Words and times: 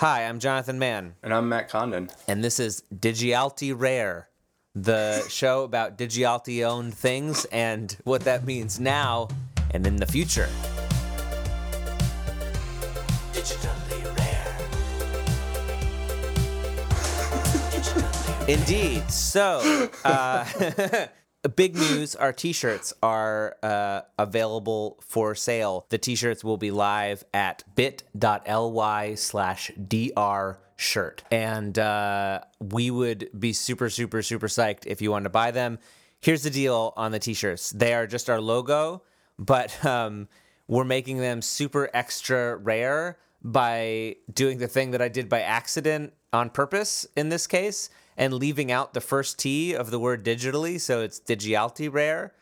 Hi, 0.00 0.24
I'm 0.24 0.38
Jonathan 0.38 0.78
Mann, 0.78 1.14
And 1.22 1.34
I'm 1.34 1.46
Matt 1.50 1.68
Condon. 1.68 2.08
and 2.26 2.42
this 2.42 2.58
is 2.58 2.84
Digialti 2.94 3.74
Rare, 3.76 4.30
the 4.74 5.22
show 5.28 5.62
about 5.64 5.98
Digialti 5.98 6.64
owned 6.66 6.94
things 6.94 7.44
and 7.52 7.94
what 8.04 8.22
that 8.22 8.46
means 8.46 8.80
now 8.80 9.28
and 9.72 9.86
in 9.86 9.96
the 9.96 10.06
future. 10.06 10.48
Digitally 13.34 14.18
rare. 14.18 14.56
Indeed. 18.48 19.10
So, 19.10 19.90
uh, 20.04 20.46
big 21.48 21.74
news 21.74 22.14
our 22.14 22.32
t 22.32 22.52
shirts 22.52 22.92
are 23.02 23.56
uh, 23.62 24.02
available 24.18 24.98
for 25.00 25.34
sale. 25.34 25.86
The 25.88 25.98
t 25.98 26.14
shirts 26.14 26.44
will 26.44 26.58
be 26.58 26.70
live 26.70 27.24
at 27.32 27.64
bit.ly 27.74 29.14
slash 29.14 29.70
dr 29.88 30.58
shirt. 30.76 31.22
And 31.30 31.78
uh, 31.78 32.40
we 32.58 32.90
would 32.90 33.28
be 33.38 33.52
super, 33.52 33.90
super, 33.90 34.22
super 34.22 34.48
psyched 34.48 34.86
if 34.86 35.02
you 35.02 35.10
wanted 35.10 35.24
to 35.24 35.30
buy 35.30 35.50
them. 35.50 35.78
Here's 36.20 36.42
the 36.42 36.50
deal 36.50 36.92
on 36.96 37.12
the 37.12 37.18
t 37.18 37.32
shirts 37.34 37.70
they 37.70 37.94
are 37.94 38.06
just 38.06 38.28
our 38.28 38.40
logo, 38.40 39.02
but 39.38 39.84
um, 39.84 40.28
we're 40.68 40.84
making 40.84 41.18
them 41.18 41.42
super 41.42 41.88
extra 41.94 42.56
rare 42.56 43.18
by 43.42 44.16
doing 44.32 44.58
the 44.58 44.68
thing 44.68 44.90
that 44.90 45.00
I 45.00 45.08
did 45.08 45.28
by 45.28 45.40
accident 45.40 46.12
on 46.32 46.50
purpose 46.50 47.06
in 47.16 47.30
this 47.30 47.46
case 47.46 47.88
and 48.20 48.34
leaving 48.34 48.70
out 48.70 48.92
the 48.92 49.00
first 49.00 49.38
T 49.38 49.74
of 49.74 49.90
the 49.90 49.98
word 49.98 50.22
digitally. 50.24 50.78
So 50.78 51.00
it's 51.00 51.18
digialti 51.18 51.90
rare. 51.90 52.34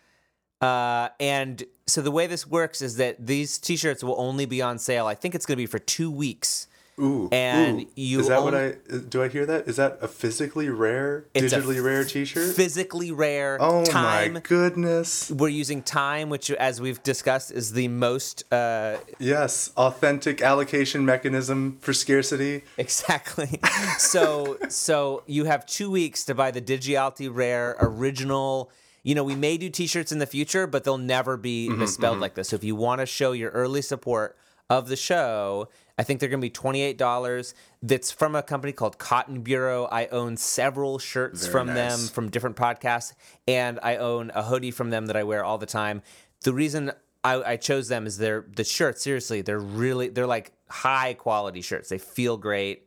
Uh, 0.60 1.10
and 1.20 1.62
so 1.86 2.02
the 2.02 2.10
way 2.10 2.26
this 2.26 2.44
works 2.44 2.82
is 2.82 2.96
that 2.96 3.24
these 3.24 3.58
t 3.58 3.76
shirts 3.76 4.02
will 4.02 4.16
only 4.18 4.44
be 4.44 4.60
on 4.60 4.80
sale. 4.80 5.06
I 5.06 5.14
think 5.14 5.36
it's 5.36 5.46
going 5.46 5.54
to 5.54 5.62
be 5.62 5.66
for 5.66 5.78
two 5.78 6.10
weeks. 6.10 6.66
Ooh. 7.00 7.28
And 7.30 7.82
ooh. 7.82 7.86
you 7.94 8.20
Is 8.20 8.28
that 8.28 8.42
what 8.42 8.54
I 8.54 8.74
do 9.08 9.22
I 9.22 9.28
hear 9.28 9.46
that? 9.46 9.68
Is 9.68 9.76
that 9.76 9.98
a 10.00 10.08
physically 10.08 10.68
rare, 10.68 11.26
digitally 11.34 11.82
rare 11.82 12.04
t-shirt? 12.04 12.54
Physically 12.54 13.12
rare. 13.12 13.58
oh 13.60 13.84
time. 13.84 14.34
my 14.34 14.40
goodness. 14.40 15.30
We're 15.30 15.48
using 15.48 15.82
time, 15.82 16.28
which, 16.28 16.50
as 16.50 16.80
we've 16.80 17.02
discussed, 17.02 17.52
is 17.52 17.72
the 17.72 17.88
most 17.88 18.50
uh, 18.52 18.98
Yes, 19.18 19.70
authentic 19.76 20.42
allocation 20.42 21.04
mechanism 21.04 21.78
for 21.80 21.92
scarcity. 21.92 22.62
Exactly. 22.76 23.60
so 23.98 24.58
so 24.68 25.22
you 25.26 25.44
have 25.44 25.66
two 25.66 25.90
weeks 25.90 26.24
to 26.24 26.34
buy 26.34 26.50
the 26.50 26.62
Digialti 26.62 27.28
Rare 27.32 27.76
original. 27.80 28.70
You 29.02 29.14
know, 29.14 29.24
we 29.24 29.36
may 29.36 29.56
do 29.56 29.70
T-shirts 29.70 30.12
in 30.12 30.18
the 30.18 30.26
future, 30.26 30.66
but 30.66 30.84
they'll 30.84 30.98
never 30.98 31.36
be 31.36 31.68
misspelled 31.68 32.18
like 32.18 32.34
this. 32.34 32.48
So 32.48 32.56
if 32.56 32.64
you 32.64 32.74
want 32.74 33.00
to 33.00 33.06
show 33.06 33.32
your 33.32 33.50
early 33.50 33.80
support 33.80 34.36
of 34.68 34.88
the 34.88 34.96
show, 34.96 35.68
I 35.98 36.04
think 36.04 36.20
they're 36.20 36.28
going 36.28 36.40
to 36.40 36.44
be 36.44 36.50
twenty 36.50 36.80
eight 36.80 36.96
dollars. 36.96 37.54
That's 37.82 38.10
from 38.10 38.34
a 38.36 38.42
company 38.42 38.72
called 38.72 38.98
Cotton 38.98 39.40
Bureau. 39.42 39.88
I 39.90 40.06
own 40.06 40.36
several 40.36 40.98
shirts 40.98 41.42
Very 41.42 41.52
from 41.52 41.66
nice. 41.68 41.76
them 41.76 42.08
from 42.08 42.30
different 42.30 42.56
podcasts, 42.56 43.14
and 43.48 43.80
I 43.82 43.96
own 43.96 44.30
a 44.34 44.44
hoodie 44.44 44.70
from 44.70 44.90
them 44.90 45.06
that 45.06 45.16
I 45.16 45.24
wear 45.24 45.44
all 45.44 45.58
the 45.58 45.66
time. 45.66 46.02
The 46.44 46.54
reason 46.54 46.92
I, 47.24 47.42
I 47.42 47.56
chose 47.56 47.88
them 47.88 48.06
is 48.06 48.18
they're 48.18 48.44
the 48.54 48.64
shirts. 48.64 49.02
Seriously, 49.02 49.42
they're 49.42 49.58
really 49.58 50.08
they're 50.08 50.26
like 50.26 50.52
high 50.68 51.14
quality 51.14 51.62
shirts. 51.62 51.88
They 51.88 51.98
feel 51.98 52.36
great 52.36 52.86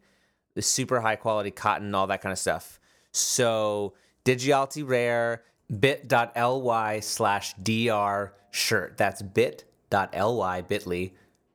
the 0.54 0.62
super 0.62 1.02
high 1.02 1.16
quality 1.16 1.52
cotton, 1.52 1.94
all 1.96 2.08
that 2.08 2.22
kind 2.22 2.32
of 2.32 2.40
stuff. 2.40 2.80
So 3.12 3.94
Digialty 4.26 4.88
Rare, 4.88 5.44
bit.ly 5.80 7.00
slash 7.00 7.54
dr 7.56 8.34
shirt. 8.52 8.98
That's 8.98 9.22
bit.ly 9.22 10.62
bit.ly 10.62 11.12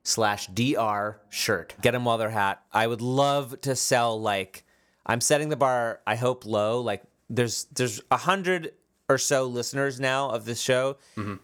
slash 0.07 0.47
dr 0.49 1.21
shirt. 1.31 1.75
Get 1.83 1.91
them 1.93 2.05
while 2.05 2.17
they're 2.19 2.31
hot. 2.31 2.63
I 2.73 2.87
would 2.87 3.01
love 3.03 3.61
to 3.63 3.75
sell 3.75 4.21
like 4.21 4.65
I'm 5.05 5.21
setting 5.21 5.49
the 5.49 5.57
bar. 5.57 6.01
I 6.07 6.15
hope 6.17 6.47
low. 6.47 6.81
Like 6.81 7.03
there's 7.29 7.65
there's 7.75 8.01
a 8.11 8.17
hundred 8.17 8.73
or 9.09 9.19
so 9.19 9.45
listeners 9.47 9.99
now 10.01 10.31
of 10.31 10.45
this 10.45 10.61
show. 10.61 10.97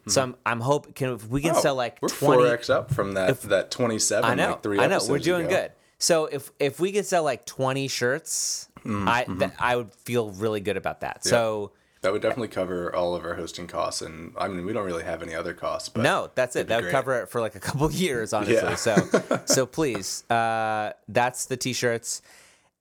So 0.07 0.23
I'm 0.23 0.37
I'm 0.47 0.61
hope 0.61 0.95
can 0.95 1.13
if 1.15 1.29
we 1.29 1.41
can 1.41 1.51
Mm-hmm, 1.51 1.59
Oh, 1.59 1.63
sell 1.63 1.75
like 1.75 1.99
we're 2.01 2.09
20 2.09 2.43
four 2.45 2.47
x 2.55 2.71
up 2.71 2.93
from 2.95 3.13
that 3.15 3.41
that 3.43 3.71
27 3.71 4.29
I 4.31 4.35
know. 4.35 4.51
like 4.51 4.63
three 4.63 4.79
I 4.79 4.87
know. 4.87 5.01
We're 5.09 5.19
doing 5.19 5.47
ago. 5.47 5.57
good. 5.57 5.73
So 5.99 6.27
if 6.27 6.51
if 6.59 6.79
we 6.81 6.93
could 6.93 7.07
sell 7.07 7.23
like 7.25 7.45
20 7.47 7.89
shirts, 7.89 8.69
Mm, 8.85 9.07
I 9.09 9.23
mm-hmm. 9.25 9.39
th- 9.39 9.51
I 9.61 9.77
would 9.77 9.95
feel 9.95 10.31
really 10.33 10.59
good 10.61 10.77
about 10.77 11.03
that. 11.03 11.25
So 11.25 11.71
That 12.03 12.13
would 12.13 12.21
definitely 12.23 12.49
cover 12.49 12.95
all 12.95 13.15
of 13.15 13.25
our 13.25 13.35
hosting 13.35 13.69
costs 13.69 14.03
and 14.03 14.35
I 14.37 14.49
mean 14.49 14.67
we 14.67 14.73
don't 14.73 14.85
really 14.85 15.05
have 15.05 15.23
any 15.23 15.35
other 15.35 15.55
costs, 15.55 15.89
but 15.89 16.03
no, 16.03 16.31
that's 16.35 16.57
it. 16.57 16.67
That 16.69 16.77
would 16.77 16.83
great. 16.83 16.93
cover 16.93 17.21
it 17.23 17.29
for 17.29 17.41
like 17.41 17.55
a 17.55 17.61
couple 17.61 17.91
years, 17.93 18.33
honestly. 18.33 18.55
Yeah. 18.57 18.75
So 18.75 19.41
so 19.45 19.67
please, 19.67 20.29
uh, 20.31 20.93
that's 21.09 21.47
the 21.47 21.57
t-shirts. 21.57 22.23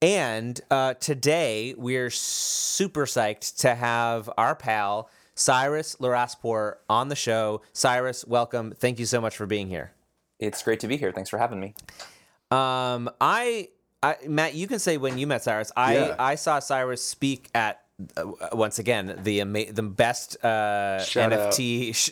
And 0.02 0.60
uh, 0.72 0.96
today 0.96 1.76
we're 1.78 2.10
super 2.10 3.06
psyched 3.06 3.58
to 3.60 3.76
have 3.76 4.28
our 4.38 4.56
pal 4.56 5.08
Cyrus 5.36 5.98
Laraspor 5.98 6.78
on 6.90 7.10
the 7.10 7.16
show. 7.16 7.62
Cyrus, 7.74 8.26
welcome. 8.26 8.72
Thank 8.72 8.98
you 8.98 9.06
so 9.06 9.22
much 9.22 9.38
for 9.38 9.46
being 9.46 9.68
here. 9.68 9.92
It's 10.40 10.64
great 10.64 10.80
to 10.80 10.88
be 10.88 10.98
here. 10.98 11.12
Thanks 11.12 11.30
for 11.30 11.38
having 11.38 11.60
me. 11.60 11.76
Um, 12.50 13.10
I, 13.22 13.70
I, 14.02 14.16
Matt, 14.28 14.56
you 14.56 14.68
can 14.68 14.80
say 14.80 14.98
when 14.98 15.20
you 15.20 15.28
met 15.28 15.44
Cyrus. 15.44 15.72
I, 15.78 15.94
Yeah. 15.96 16.16
I 16.18 16.34
saw 16.36 16.58
Cyrus 16.60 17.04
speak 17.06 17.50
at 17.54 17.82
once 18.54 18.80
again 18.80 19.20
the 19.24 19.42
ama- 19.42 19.72
the 19.72 19.84
best 19.84 20.38
uh, 20.44 21.00
NFT 21.02 21.94
sh- 21.96 22.12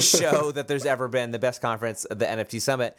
show 0.04 0.50
that 0.52 0.68
there's 0.68 0.86
ever 0.86 1.08
been, 1.08 1.30
the 1.30 1.38
best 1.38 1.60
conference, 1.62 2.06
the 2.10 2.24
NFT 2.26 2.60
Summit. 2.60 2.96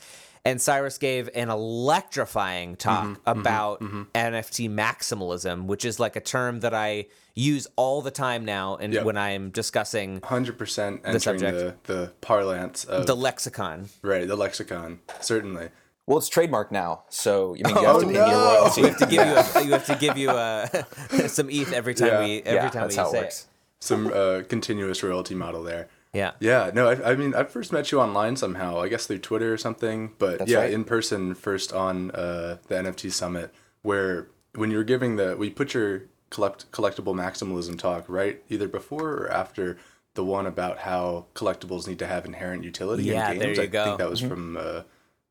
And 0.47 0.61
Cyrus 0.61 0.99
gave 0.99 1.27
an 1.33 1.49
electrifying 1.49 2.75
talk 2.75 3.05
Mm-hmm, 3.05 3.39
about 3.39 3.81
NFT 3.81 4.69
maximalism, 4.69 5.65
which 5.65 5.85
is 5.85 5.99
like 5.99 6.15
a 6.15 6.21
term 6.21 6.59
that 6.59 6.73
I 6.73 7.07
use 7.33 7.67
all 7.75 8.01
the 8.03 8.11
time 8.11 8.45
now, 8.45 8.75
and 8.75 8.93
Yep. 8.93 9.05
when 9.05 9.17
I'm 9.17 9.49
discussing 9.49 10.21
100% 10.21 11.01
entering 11.03 11.19
subject. 11.19 11.83
the, 11.85 11.93
the 11.93 12.13
parlance 12.21 12.85
of 12.85 13.07
the 13.07 13.15
lexicon. 13.15 13.89
right, 14.03 14.27
the 14.27 14.35
lexicon. 14.35 14.99
Certainly. 15.19 15.69
Well, 16.07 16.17
it's 16.19 16.29
trademark 16.29 16.71
now, 16.71 17.03
so 17.09 17.55
you 17.55 17.63
mean 17.63 17.75
you 17.77 17.81
Oh, 17.87 17.93
have 17.93 18.01
to 18.01 18.05
pay 18.07 18.13
me 18.13 18.19
a 18.19 18.27
no! 18.27 18.45
royalty. 18.45 18.81
We 18.83 18.87
have 18.89 18.97
to 18.99 19.05
give 19.07 19.25
you 19.25 19.33
a, 19.33 19.63
you 19.65 19.71
have 19.71 19.85
to 19.87 19.95
give 19.95 20.17
you 20.17 20.29
a, 20.29 21.27
some 21.29 21.49
ETH 21.49 21.73
every 21.73 21.93
time 21.95 22.07
Yeah. 22.09 22.19
we 22.19 22.41
every 22.43 22.53
yeah, 22.55 22.69
time 22.69 22.81
that's 22.83 22.95
we 22.95 23.01
how 23.01 23.07
it 23.07 23.11
say 23.11 23.19
works. 23.21 23.47
Some 23.79 24.11
uh, 24.13 24.41
continuous 24.47 25.01
royalty 25.03 25.35
model 25.35 25.63
there. 25.63 25.89
Yeah. 26.13 26.31
Yeah, 26.39 26.71
no, 26.73 26.89
I, 26.89 27.11
I 27.11 27.15
mean, 27.15 27.35
I 27.35 27.43
first 27.43 27.73
met 27.73 27.91
you 27.91 27.99
online 27.99 28.35
somehow. 28.37 28.79
I 28.79 28.87
guess 28.87 29.05
through 29.05 29.19
Twitter 29.19 29.51
or 29.53 29.57
something. 29.57 30.13
But 30.17 30.39
That's 30.39 30.51
yeah, 30.51 30.59
right. 30.59 30.71
in 30.73 30.83
person 30.85 31.35
first 31.35 31.73
on 31.73 32.11
uh, 32.11 32.57
the 32.67 32.75
NFT 32.75 33.11
summit, 33.11 33.53
where 33.81 34.27
when 34.53 34.71
you 34.71 34.77
were 34.77 34.83
giving 34.85 35.17
the, 35.17 35.35
we 35.35 35.49
put 35.49 35.73
your 35.73 36.03
collect 36.29 36.71
collectible 36.71 37.13
maximalism 37.15 37.77
talk 37.77 38.05
right 38.07 38.41
either 38.49 38.67
before 38.67 39.09
or 39.11 39.31
after 39.31 39.77
the 40.15 40.23
one 40.23 40.45
about 40.45 40.79
how 40.79 41.25
collectibles 41.35 41.87
need 41.87 41.99
to 41.99 42.07
have 42.07 42.25
inherent 42.25 42.63
utility 42.63 43.03
Yeah, 43.03 43.31
in 43.31 43.37
there 43.39 43.47
games. 43.47 43.57
you 43.57 43.63
I 43.63 43.67
go. 43.67 43.83
think 43.85 43.97
that 43.99 44.09
was 44.09 44.21
from 44.21 44.55
uh, 44.57 44.81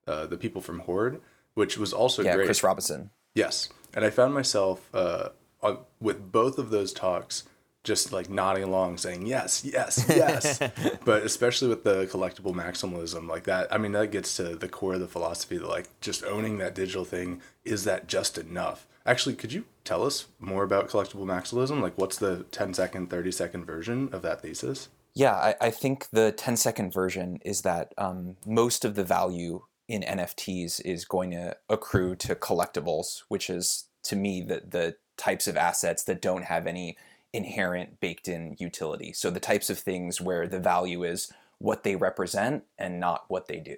uh, 0.07 0.27
the 0.27 0.37
people 0.37 0.61
from 0.61 0.81
Horde, 0.81 1.21
which 1.55 1.79
was 1.79 1.93
also 1.93 2.23
Yeah, 2.23 2.37
great. 2.37 2.47
Chris 2.47 2.63
Robinson. 2.63 3.11
Yes, 3.35 3.69
and 3.95 4.05
I 4.05 4.11
found 4.11 4.35
myself 4.35 4.89
uh, 4.95 5.31
on, 5.63 5.79
with 6.01 6.31
both 6.31 6.59
of 6.59 6.71
those 6.71 6.93
talks 6.93 7.45
just 7.85 8.13
like 8.13 8.31
nodding 8.31 8.65
along, 8.65 8.97
saying 8.97 9.27
yes, 9.27 9.63
yes, 9.65 10.05
yes. 10.09 10.59
but 11.05 11.23
especially 11.23 11.69
with 11.69 11.85
the 11.85 12.07
collectible 12.07 12.55
maximalism, 12.55 13.29
like 13.29 13.45
that. 13.45 13.73
I 13.73 13.79
mean, 13.79 13.93
that 13.93 14.11
gets 14.11 14.37
to 14.39 14.57
the 14.57 14.69
core 14.69 14.95
of 14.95 15.01
the 15.01 15.07
philosophy 15.07 15.59
that 15.59 15.69
like 15.69 15.89
just 16.01 16.25
owning 16.25 16.59
that 16.59 16.75
digital 16.75 17.05
thing 17.05 17.43
is 17.65 17.85
that 17.85 18.09
just 18.09 18.39
enough. 18.39 18.89
Actually, 19.07 19.35
could 19.35 19.53
you 19.53 19.67
tell 19.85 20.03
us 20.03 20.27
more 20.41 20.65
about 20.65 20.89
collectible 20.89 21.27
maximalism? 21.27 21.83
Like, 21.83 21.99
what's 21.99 22.17
the 22.17 22.45
10 22.51 22.73
second, 22.73 23.11
30 23.11 23.31
second 23.31 23.67
version 23.67 24.09
of 24.13 24.23
that 24.23 24.41
thesis? 24.41 24.89
Yeah, 25.15 25.35
I, 25.35 25.55
I 25.61 25.71
think 25.71 26.09
the 26.11 26.33
10 26.33 26.57
second 26.57 26.93
version 26.93 27.39
is 27.45 27.61
that 27.63 27.93
um, 27.99 28.37
most 28.47 28.87
of 28.87 28.95
the 28.95 29.05
value 29.05 29.63
in 29.89 30.03
NFTs 30.03 30.81
is 30.85 31.05
going 31.05 31.31
to 31.33 31.57
accrue 31.69 32.15
to 32.17 32.35
collectibles, 32.35 33.23
which 33.29 33.51
is 33.51 33.87
to 34.05 34.17
me 34.17 34.43
the, 34.43 34.63
the 34.67 34.97
types 35.17 35.47
of 35.47 35.57
assets 35.57 36.05
that 36.05 36.23
don't 36.23 36.45
have 36.45 36.67
any 36.67 36.97
inherent 37.33 38.01
baked 38.01 38.29
in 38.29 38.57
utility. 38.59 39.13
So 39.13 39.31
the 39.31 39.41
types 39.41 39.69
of 39.69 39.79
things 39.79 40.21
where 40.21 40.47
the 40.47 40.61
value 40.61 41.05
is 41.05 41.33
what 41.59 41.83
they 41.83 41.97
represent 41.97 42.65
and 42.79 43.01
not 43.01 43.25
what 43.29 43.49
they 43.49 43.59
do. 43.59 43.77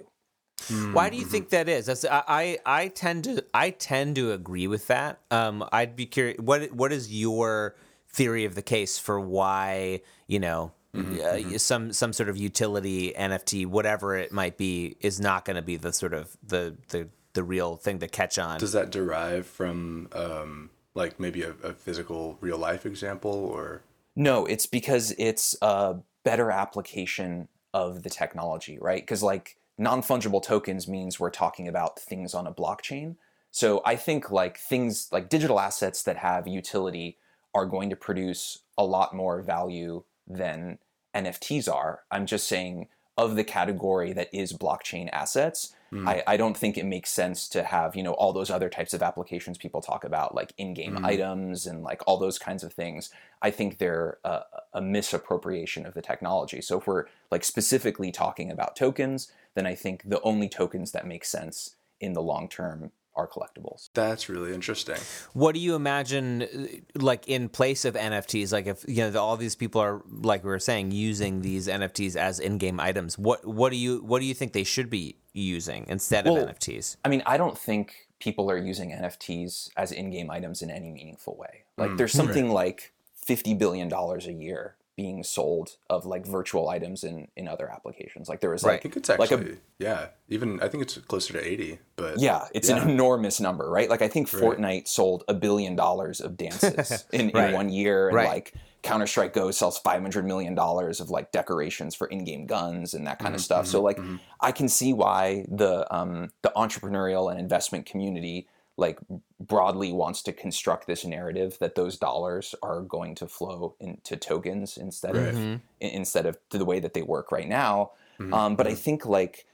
Why 0.93 1.11
do 1.11 1.17
you 1.17 1.25
think 1.25 1.51
that 1.51 1.69
is? 1.69 1.87
That's, 1.87 2.05
I, 2.05 2.23
I 2.27 2.59
I 2.65 2.89
tend 2.89 3.25
to 3.25 3.45
I 3.53 3.71
tend 3.71 4.17
to 4.17 4.33
agree 4.33 4.67
with 4.67 4.87
that. 4.87 5.21
Um, 5.31 5.65
I'd 5.71 5.95
be 5.95 6.07
curious. 6.07 6.39
What 6.41 6.73
what 6.73 6.93
is 6.93 7.13
your 7.13 7.77
theory 8.09 8.47
of 8.47 8.55
the 8.55 8.63
case 8.63 8.99
for 8.99 9.21
why 9.21 10.01
you 10.27 10.41
know 10.41 10.73
uh, 10.97 11.59
some 11.59 11.93
some 11.93 12.13
sort 12.13 12.29
of 12.29 12.37
utility 12.37 13.13
NFT, 13.17 13.67
whatever 13.67 14.17
it 14.17 14.33
might 14.33 14.57
be, 14.57 14.97
is 15.01 15.21
not 15.21 15.45
going 15.45 15.57
to 15.57 15.63
be 15.63 15.77
the 15.77 15.93
sort 15.93 16.15
of 16.15 16.37
the 16.47 16.77
the 16.89 17.09
the 17.35 17.45
real 17.45 17.77
thing 17.77 17.99
to 18.01 18.09
catch 18.09 18.39
on? 18.39 18.59
Does 18.59 18.73
that 18.73 18.91
derive 18.91 19.47
from 19.47 20.09
um, 20.13 20.71
like 20.95 21.21
maybe 21.21 21.43
a, 21.43 21.51
a 21.63 21.73
physical 21.73 22.39
real 22.41 22.59
life 22.59 22.85
example 22.85 23.31
or? 23.31 23.83
No, 24.17 24.47
it's 24.47 24.67
because 24.67 25.15
it's 25.19 25.55
a 25.61 25.97
better 26.25 26.51
application 26.51 27.49
of 27.75 28.03
the 28.03 28.11
technology, 28.11 28.79
right? 28.81 29.03
Because 29.03 29.23
like 29.23 29.59
non 29.79 30.03
fungible 30.03 30.43
tokens 30.43 30.89
means 30.89 31.21
we're 31.21 31.31
talking 31.31 31.69
about 31.69 31.99
things 32.01 32.35
on 32.35 32.47
a 32.47 32.53
blockchain. 32.53 33.17
So 33.51 33.83
I 33.85 33.97
think 33.97 34.31
like 34.31 34.59
things 34.59 35.09
like 35.13 35.29
digital 35.29 35.61
assets 35.61 36.03
that 36.05 36.17
have 36.17 36.49
utility 36.49 37.19
are 37.55 37.67
going 37.67 37.91
to 37.91 37.97
produce 37.97 38.59
a 38.77 38.85
lot 38.85 39.15
more 39.15 39.41
value 39.41 40.05
than 40.27 40.79
NFTs 41.25 41.73
are. 41.73 42.03
I'm 42.11 42.27
just 42.27 42.47
saying 42.47 42.89
of 43.17 43.35
the 43.35 43.45
category 43.45 44.13
that 44.13 44.29
is 44.33 44.53
blockchain 44.53 45.09
assets, 45.11 45.75
mm. 45.91 46.07
I, 46.07 46.23
I, 46.27 46.37
don't 46.37 46.57
think 46.57 46.77
it 46.77 46.85
makes 46.85 47.11
sense 47.11 47.49
to 47.49 47.63
have, 47.63 47.97
you 47.97 48.03
know, 48.03 48.13
all 48.13 48.35
those 48.35 48.51
other 48.51 48.69
types 48.69 48.93
of 48.93 49.03
applications 49.03 49.57
people 49.57 49.81
talk 49.81 50.05
about, 50.05 50.35
like 50.35 50.53
in-game 50.59 50.99
mm. 50.99 51.05
items 51.05 51.67
and 51.67 51.83
like 51.83 52.03
all 52.07 52.19
those 52.19 52.39
kinds 52.39 52.63
of 52.63 52.75
things. 52.75 53.09
I 53.41 53.51
think 53.51 53.79
they're 53.79 54.19
a, 54.23 54.41
a 54.75 54.83
misappropriation 54.83 55.87
of 55.87 55.95
the 55.95 56.03
technology. 56.03 56.61
So 56.61 56.79
if 56.79 56.87
we're 56.87 57.07
like 57.31 57.43
specifically 57.43 58.13
talking 58.13 58.51
about 58.51 58.77
tokens, 58.77 59.33
then 59.55 59.67
I 59.67 59.75
think 59.75 60.03
the 60.05 60.21
only 60.21 60.49
tokens 60.49 60.93
that 60.93 61.07
make 61.07 61.25
sense 61.25 61.77
in 62.01 62.13
the 62.13 62.23
long 62.23 62.49
term 62.49 62.93
are 63.17 63.27
collectibles. 63.27 63.89
That's 63.95 64.29
really 64.29 64.55
interesting. 64.55 64.97
What 65.33 65.55
do 65.55 65.61
you 65.61 65.75
imagine, 65.75 66.85
like 66.95 67.27
in 67.27 67.49
place 67.49 67.85
of 67.85 67.95
NFTs? 67.95 68.53
Like 68.53 68.67
if 68.67 68.85
you 68.87 69.11
know 69.11 69.21
all 69.21 69.37
these 69.37 69.55
people 69.55 69.81
are, 69.81 70.03
like 70.11 70.45
we 70.45 70.51
were 70.51 70.59
saying, 70.59 70.91
using 70.93 71.41
these 71.41 71.67
NFTs 71.67 72.17
as 72.17 72.39
in-game 72.39 72.79
items. 72.79 73.19
What 73.19 73.45
what 73.47 73.71
do 73.71 73.77
you 73.77 73.99
what 74.05 74.21
do 74.21 74.27
you 74.27 74.35
think 74.35 74.53
they 74.53 74.65
should 74.65 74.91
be 74.91 75.17
using 75.33 75.87
instead 75.89 76.27
well, 76.27 76.37
of 76.37 76.49
NFTs? 76.49 76.97
I 77.05 77.09
mean, 77.09 77.23
I 77.27 77.37
don't 77.37 77.59
think 77.59 78.09
people 78.19 78.51
are 78.51 78.59
using 78.59 78.91
NFTs 78.91 79.71
as 79.77 79.93
in-game 79.93 80.31
items 80.31 80.63
in 80.63 80.71
any 80.71 80.91
meaningful 80.91 81.37
way. 81.37 81.65
Like 81.77 81.91
mm, 81.91 81.99
there's 81.99 82.13
something 82.13 82.47
right. 82.47 82.55
like 82.55 82.93
fifty 83.15 83.55
billion 83.55 83.89
dollars 83.89 84.27
a 84.27 84.33
year 84.33 84.77
being 84.97 85.23
sold 85.23 85.77
of 85.91 86.07
like 86.07 86.27
virtual 86.27 86.69
items 86.69 87.05
in 87.05 87.29
in 87.37 87.47
other 87.47 87.71
applications. 87.71 88.29
Like 88.29 88.41
there 88.41 88.51
was 88.51 88.65
like 88.65 88.81
I 88.81 88.83
think 88.83 88.97
it's 88.97 89.11
actually 89.11 89.37
like 89.37 89.47
a, 89.47 89.57
yeah, 89.79 90.07
even 90.29 90.61
I 90.63 90.69
think 90.69 90.83
it's 90.83 90.97
closer 90.97 91.35
to 91.35 91.47
80, 91.47 91.79
but 91.97 92.19
Yeah, 92.19 92.47
it's 92.55 92.71
yeah. 92.71 92.83
an 92.83 92.89
enormous 92.89 93.39
number, 93.39 93.71
right? 93.71 93.91
Like 93.91 94.03
I 94.03 94.09
think 94.09 94.29
Fortnite 94.29 94.63
right. 94.63 94.89
sold 94.89 95.25
a 95.29 95.35
billion 95.35 95.77
dollars 95.77 96.21
of 96.21 96.37
dances 96.37 97.05
in, 97.13 97.31
right. 97.35 97.51
in 97.51 97.55
one 97.55 97.69
year 97.69 98.09
and 98.09 98.17
right. 98.17 98.29
like 98.29 98.55
Counter 98.83 99.07
Strike 99.07 99.35
Go 99.35 99.51
sells 99.51 99.79
five 99.79 100.01
hundred 100.01 100.25
million 100.25 100.55
dollars 100.55 101.01
of 101.01 101.11
like 101.11 101.31
decorations 101.33 101.95
for 101.95 102.07
in-game 102.07 102.47
guns 102.47 102.95
and 102.95 103.07
that 103.07 103.19
kind 103.19 103.29
mm-hmm, 103.29 103.35
of 103.35 103.41
stuff. 103.43 103.65
Mm-hmm, 103.65 103.73
so 103.73 103.83
like, 103.83 103.99
mm-hmm. 103.99 104.17
I 104.41 104.53
can 104.53 104.69
see 104.69 104.93
why 104.93 105.45
the 105.49 105.93
um, 105.95 106.31
the 106.43 106.53
entrepreneurial 106.57 107.31
and 107.31 107.39
investment 107.39 107.85
community 107.85 108.49
like 108.77 108.99
broadly 109.41 109.93
wants 109.93 110.23
to 110.23 110.33
construct 110.33 110.87
this 110.87 111.05
narrative 111.05 111.57
that 111.61 111.75
those 111.75 111.97
dollars 111.97 112.55
are 112.63 112.83
going 112.83 113.15
to 113.15 113.27
flow 113.27 113.75
into 113.81 114.17
tokens 114.17 114.77
instead 114.77 115.17
right. 115.17 115.29
of 115.29 115.35
mm-hmm. 115.35 115.57
instead 115.81 116.27
of 116.27 116.39
the 116.51 116.65
way 116.65 116.79
that 116.81 116.95
they 116.95 117.03
work 117.03 117.33
right 117.33 117.49
now. 117.49 117.93
Mm-hmm. 118.19 118.35
Um, 118.35 118.57
but 118.57 118.67
I 118.67 118.71
mm-hmm. 118.71 118.79
think 118.79 119.07
like 119.07 119.47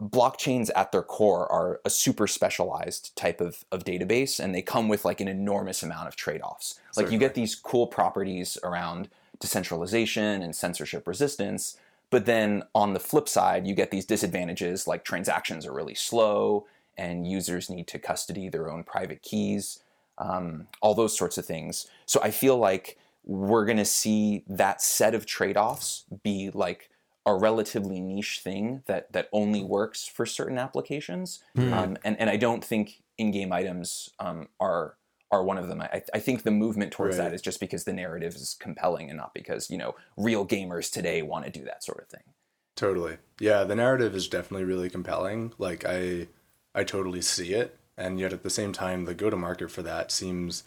blockchains 0.00 0.70
at 0.74 0.92
their 0.92 1.02
core 1.02 1.50
are 1.50 1.80
a 1.84 1.90
super 1.90 2.26
specialized 2.26 3.14
type 3.16 3.40
of, 3.40 3.64
of 3.70 3.84
database 3.84 4.40
and 4.40 4.54
they 4.54 4.62
come 4.62 4.88
with 4.88 5.04
like 5.04 5.20
an 5.20 5.28
enormous 5.28 5.82
amount 5.82 6.08
of 6.08 6.16
trade-offs 6.16 6.80
like 6.96 7.04
Certainly. 7.04 7.12
you 7.12 7.18
get 7.20 7.34
these 7.34 7.54
cool 7.54 7.86
properties 7.86 8.56
around 8.62 9.08
decentralization 9.40 10.42
and 10.42 10.56
censorship 10.56 11.06
resistance 11.06 11.76
but 12.10 12.24
then 12.26 12.62
on 12.74 12.94
the 12.94 13.00
flip 13.00 13.28
side 13.28 13.66
you 13.66 13.74
get 13.74 13.90
these 13.90 14.06
disadvantages 14.06 14.86
like 14.86 15.04
transactions 15.04 15.66
are 15.66 15.72
really 15.72 15.94
slow 15.94 16.66
and 16.96 17.26
users 17.26 17.70
need 17.70 17.86
to 17.88 17.98
custody 17.98 18.48
their 18.48 18.70
own 18.70 18.84
private 18.84 19.22
keys, 19.22 19.80
um, 20.18 20.66
all 20.80 20.94
those 20.94 21.16
sorts 21.16 21.38
of 21.38 21.46
things. 21.46 21.86
So 22.06 22.20
I 22.22 22.30
feel 22.30 22.56
like 22.56 22.98
we're 23.24 23.64
going 23.64 23.78
to 23.78 23.84
see 23.84 24.44
that 24.48 24.82
set 24.82 25.14
of 25.14 25.26
trade 25.26 25.56
offs 25.56 26.04
be 26.22 26.50
like 26.52 26.90
a 27.26 27.34
relatively 27.34 28.00
niche 28.00 28.40
thing 28.40 28.82
that 28.86 29.10
that 29.12 29.28
only 29.32 29.62
works 29.62 30.06
for 30.06 30.26
certain 30.26 30.58
applications. 30.58 31.40
Mm. 31.56 31.72
Um, 31.72 31.96
and 32.04 32.18
and 32.18 32.28
I 32.28 32.36
don't 32.36 32.62
think 32.62 33.02
in-game 33.16 33.52
items 33.52 34.10
um, 34.18 34.48
are 34.60 34.96
are 35.30 35.42
one 35.42 35.58
of 35.58 35.68
them. 35.68 35.80
I, 35.80 36.02
I 36.12 36.18
think 36.18 36.42
the 36.42 36.50
movement 36.50 36.92
towards 36.92 37.18
right. 37.18 37.24
that 37.24 37.34
is 37.34 37.42
just 37.42 37.60
because 37.60 37.84
the 37.84 37.92
narrative 37.92 38.34
is 38.34 38.56
compelling 38.60 39.08
and 39.08 39.16
not 39.16 39.34
because 39.34 39.70
you 39.70 39.78
know 39.78 39.94
real 40.16 40.46
gamers 40.46 40.92
today 40.92 41.22
want 41.22 41.46
to 41.46 41.50
do 41.50 41.64
that 41.64 41.82
sort 41.82 42.00
of 42.00 42.08
thing. 42.08 42.22
Totally. 42.76 43.18
Yeah, 43.40 43.64
the 43.64 43.76
narrative 43.76 44.14
is 44.14 44.28
definitely 44.28 44.64
really 44.64 44.90
compelling. 44.90 45.52
Like 45.58 45.84
I 45.86 46.28
I 46.74 46.84
totally 46.84 47.22
see 47.22 47.52
it, 47.54 47.78
and 47.96 48.18
yet 48.18 48.32
at 48.32 48.42
the 48.42 48.50
same 48.50 48.72
time, 48.72 49.04
the 49.04 49.14
go 49.14 49.30
to 49.30 49.36
market 49.36 49.70
for 49.70 49.82
that 49.82 50.10
seems 50.10 50.64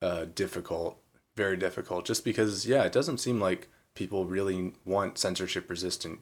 uh, 0.00 0.26
difficult, 0.34 0.98
very 1.36 1.56
difficult. 1.56 2.04
Just 2.04 2.24
because, 2.24 2.66
yeah, 2.66 2.84
it 2.84 2.92
doesn't 2.92 3.18
seem 3.18 3.40
like 3.40 3.68
people 3.94 4.24
really 4.24 4.74
want 4.84 5.18
censorship 5.18 5.68
resistant 5.68 6.20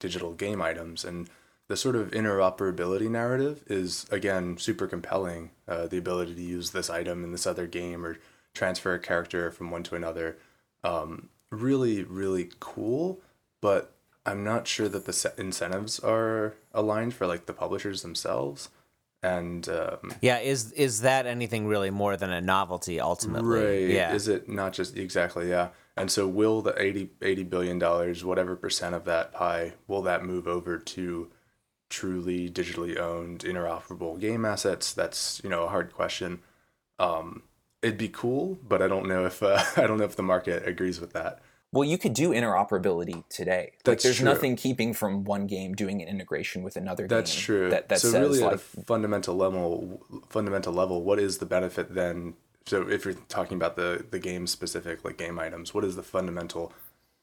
digital 0.00 0.32
game 0.32 0.62
items, 0.62 1.04
and 1.04 1.28
the 1.68 1.76
sort 1.76 1.96
of 1.96 2.10
interoperability 2.12 3.10
narrative 3.10 3.62
is 3.66 4.06
again 4.10 4.56
super 4.56 4.86
compelling. 4.86 5.50
Uh, 5.66 5.86
the 5.86 5.98
ability 5.98 6.34
to 6.34 6.42
use 6.42 6.70
this 6.70 6.88
item 6.88 7.22
in 7.24 7.32
this 7.32 7.46
other 7.46 7.66
game 7.66 8.04
or 8.06 8.18
transfer 8.54 8.94
a 8.94 8.98
character 8.98 9.50
from 9.50 9.70
one 9.70 9.82
to 9.82 9.94
another, 9.94 10.38
um, 10.82 11.28
really, 11.50 12.02
really 12.02 12.50
cool. 12.58 13.20
But 13.60 13.92
I'm 14.24 14.42
not 14.44 14.66
sure 14.66 14.88
that 14.88 15.04
the 15.04 15.32
incentives 15.36 15.98
are 16.00 16.54
aligned 16.72 17.12
for 17.12 17.26
like 17.26 17.44
the 17.46 17.52
publishers 17.52 18.00
themselves 18.00 18.70
and 19.22 19.68
um, 19.68 20.14
yeah 20.20 20.38
is 20.38 20.72
is 20.72 21.00
that 21.00 21.26
anything 21.26 21.66
really 21.66 21.90
more 21.90 22.16
than 22.16 22.30
a 22.30 22.40
novelty 22.40 23.00
ultimately? 23.00 23.60
Right. 23.60 23.88
Yeah. 23.90 24.12
Is 24.12 24.28
it 24.28 24.48
not 24.48 24.72
just 24.72 24.96
exactly 24.96 25.48
yeah. 25.50 25.68
And 25.96 26.10
so 26.12 26.28
will 26.28 26.62
the 26.62 26.80
80, 26.80 27.10
80 27.20 27.42
billion 27.44 27.78
dollars 27.78 28.24
whatever 28.24 28.54
percent 28.54 28.94
of 28.94 29.04
that 29.06 29.32
pie 29.32 29.74
will 29.86 30.02
that 30.02 30.24
move 30.24 30.46
over 30.46 30.78
to 30.78 31.30
truly 31.90 32.48
digitally 32.48 32.96
owned 32.98 33.40
interoperable 33.40 34.20
game 34.20 34.44
assets? 34.44 34.92
That's 34.92 35.40
you 35.42 35.50
know 35.50 35.64
a 35.64 35.68
hard 35.68 35.92
question. 35.92 36.40
Um, 36.98 37.42
it'd 37.82 37.98
be 37.98 38.08
cool 38.08 38.58
but 38.66 38.82
i 38.82 38.88
don't 38.88 39.06
know 39.06 39.24
if 39.24 39.42
uh, 39.42 39.62
i 39.76 39.86
don't 39.86 39.98
know 39.98 40.04
if 40.04 40.16
the 40.16 40.22
market 40.22 40.66
agrees 40.66 41.00
with 41.00 41.12
that 41.12 41.40
well, 41.72 41.84
you 41.84 41.98
could 41.98 42.14
do 42.14 42.30
interoperability 42.30 43.28
today. 43.28 43.72
That's 43.84 43.98
like, 43.98 44.02
there's 44.02 44.16
true. 44.16 44.24
nothing 44.24 44.56
keeping 44.56 44.94
from 44.94 45.24
one 45.24 45.46
game 45.46 45.74
doing 45.74 46.00
an 46.00 46.08
integration 46.08 46.62
with 46.62 46.76
another 46.76 47.06
That's 47.06 47.34
game. 47.34 47.42
true. 47.42 47.70
That, 47.70 47.88
that 47.90 48.00
so 48.00 48.10
says 48.10 48.20
really, 48.20 48.40
like, 48.40 48.52
at 48.52 48.54
a 48.54 48.84
fundamental 48.84 49.36
level, 49.36 50.00
fundamental 50.28 50.72
level, 50.72 51.02
what 51.02 51.18
is 51.18 51.38
the 51.38 51.46
benefit 51.46 51.94
then? 51.94 52.34
So 52.66 52.88
if 52.88 53.04
you're 53.04 53.14
talking 53.28 53.56
about 53.56 53.76
the 53.76 54.04
the 54.10 54.18
game 54.18 54.46
specific, 54.46 55.04
like 55.04 55.16
game 55.18 55.38
items, 55.38 55.74
what 55.74 55.84
is 55.84 55.96
the 55.96 56.02
fundamental 56.02 56.72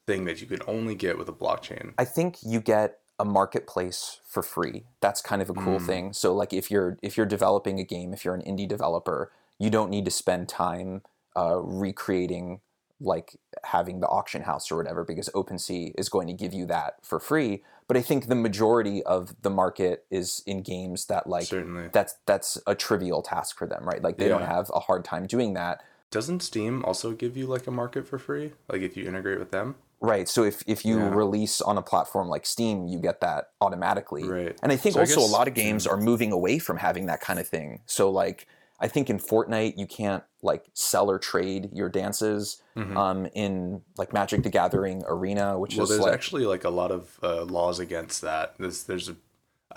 thing 0.06 0.24
that 0.24 0.40
you 0.40 0.46
could 0.46 0.62
only 0.66 0.94
get 0.94 1.18
with 1.18 1.28
a 1.28 1.32
blockchain? 1.32 1.94
I 1.98 2.04
think 2.04 2.38
you 2.42 2.60
get 2.60 2.98
a 3.18 3.24
marketplace 3.24 4.20
for 4.26 4.42
free. 4.42 4.84
That's 5.00 5.20
kind 5.20 5.40
of 5.40 5.50
a 5.50 5.54
cool 5.54 5.78
mm. 5.80 5.86
thing. 5.86 6.12
So 6.12 6.34
like 6.34 6.52
if 6.52 6.70
you're 6.70 6.98
if 7.02 7.16
you're 7.16 7.26
developing 7.26 7.80
a 7.80 7.84
game, 7.84 8.12
if 8.12 8.24
you're 8.24 8.34
an 8.34 8.42
indie 8.42 8.68
developer, 8.68 9.32
you 9.58 9.70
don't 9.70 9.90
need 9.90 10.04
to 10.04 10.10
spend 10.10 10.48
time 10.48 11.02
uh, 11.36 11.56
recreating 11.58 12.60
like 13.00 13.36
having 13.64 14.00
the 14.00 14.08
auction 14.08 14.42
house 14.42 14.70
or 14.70 14.76
whatever 14.76 15.04
because 15.04 15.28
OpenSea 15.34 15.92
is 15.98 16.08
going 16.08 16.26
to 16.28 16.32
give 16.32 16.54
you 16.54 16.66
that 16.66 16.94
for 17.02 17.20
free. 17.20 17.62
But 17.88 17.96
I 17.96 18.02
think 18.02 18.26
the 18.26 18.34
majority 18.34 19.02
of 19.04 19.34
the 19.42 19.50
market 19.50 20.04
is 20.10 20.42
in 20.46 20.62
games 20.62 21.06
that 21.06 21.28
like 21.28 21.46
Certainly. 21.46 21.90
that's 21.92 22.14
that's 22.26 22.58
a 22.66 22.74
trivial 22.74 23.22
task 23.22 23.58
for 23.58 23.66
them, 23.66 23.84
right? 23.84 24.02
Like 24.02 24.16
they 24.18 24.24
yeah. 24.24 24.38
don't 24.38 24.48
have 24.48 24.70
a 24.74 24.80
hard 24.80 25.04
time 25.04 25.26
doing 25.26 25.54
that. 25.54 25.82
Doesn't 26.10 26.40
Steam 26.40 26.84
also 26.84 27.12
give 27.12 27.36
you 27.36 27.46
like 27.46 27.66
a 27.66 27.70
market 27.70 28.06
for 28.06 28.18
free? 28.18 28.52
Like 28.70 28.80
if 28.80 28.96
you 28.96 29.06
integrate 29.06 29.38
with 29.38 29.50
them? 29.50 29.76
Right. 30.00 30.28
So 30.28 30.44
if, 30.44 30.62
if 30.66 30.84
you 30.84 30.98
yeah. 30.98 31.14
release 31.14 31.60
on 31.60 31.78
a 31.78 31.82
platform 31.82 32.28
like 32.28 32.44
Steam, 32.44 32.86
you 32.86 32.98
get 32.98 33.20
that 33.22 33.50
automatically. 33.60 34.24
Right. 34.24 34.56
And 34.62 34.70
I 34.70 34.76
think 34.76 34.94
so 34.94 35.00
also 35.00 35.12
I 35.12 35.16
guess, 35.22 35.30
a 35.30 35.32
lot 35.32 35.48
of 35.48 35.54
games 35.54 35.86
are 35.86 35.96
moving 35.96 36.32
away 36.32 36.58
from 36.58 36.76
having 36.76 37.06
that 37.06 37.20
kind 37.20 37.38
of 37.38 37.48
thing. 37.48 37.80
So 37.86 38.10
like 38.10 38.46
I 38.78 38.88
think 38.88 39.08
in 39.10 39.18
Fortnite 39.18 39.78
you 39.78 39.86
can't 39.86 40.22
like 40.42 40.66
sell 40.74 41.10
or 41.10 41.18
trade 41.18 41.70
your 41.72 41.88
dances. 41.88 42.62
Mm-hmm. 42.76 42.96
Um, 42.96 43.26
in 43.34 43.82
like 43.96 44.12
Magic 44.12 44.42
the 44.42 44.50
Gathering 44.50 45.02
Arena, 45.06 45.58
which 45.58 45.76
well, 45.76 45.84
is 45.84 45.90
there's 45.90 46.00
like, 46.02 46.12
actually 46.12 46.44
like 46.44 46.64
a 46.64 46.70
lot 46.70 46.90
of 46.90 47.18
uh, 47.22 47.44
laws 47.44 47.78
against 47.78 48.20
that. 48.20 48.54
There's 48.58 48.82
there's 48.82 49.08
a, 49.08 49.16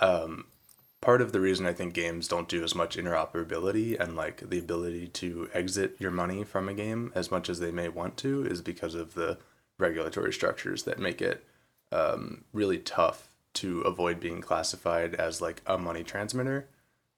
um, 0.00 0.44
part 1.00 1.22
of 1.22 1.32
the 1.32 1.40
reason 1.40 1.66
I 1.66 1.72
think 1.72 1.94
games 1.94 2.28
don't 2.28 2.48
do 2.48 2.62
as 2.62 2.74
much 2.74 2.96
interoperability 2.96 3.98
and 3.98 4.16
like 4.16 4.48
the 4.48 4.58
ability 4.58 5.08
to 5.08 5.48
exit 5.54 5.96
your 5.98 6.10
money 6.10 6.44
from 6.44 6.68
a 6.68 6.74
game 6.74 7.10
as 7.14 7.30
much 7.30 7.48
as 7.48 7.58
they 7.58 7.70
may 7.70 7.88
want 7.88 8.16
to 8.18 8.44
is 8.44 8.60
because 8.60 8.94
of 8.94 9.14
the 9.14 9.38
regulatory 9.78 10.32
structures 10.32 10.82
that 10.82 10.98
make 10.98 11.22
it 11.22 11.44
um, 11.90 12.44
really 12.52 12.78
tough 12.78 13.28
to 13.54 13.80
avoid 13.80 14.20
being 14.20 14.40
classified 14.40 15.14
as 15.14 15.40
like 15.40 15.62
a 15.66 15.78
money 15.78 16.04
transmitter 16.04 16.68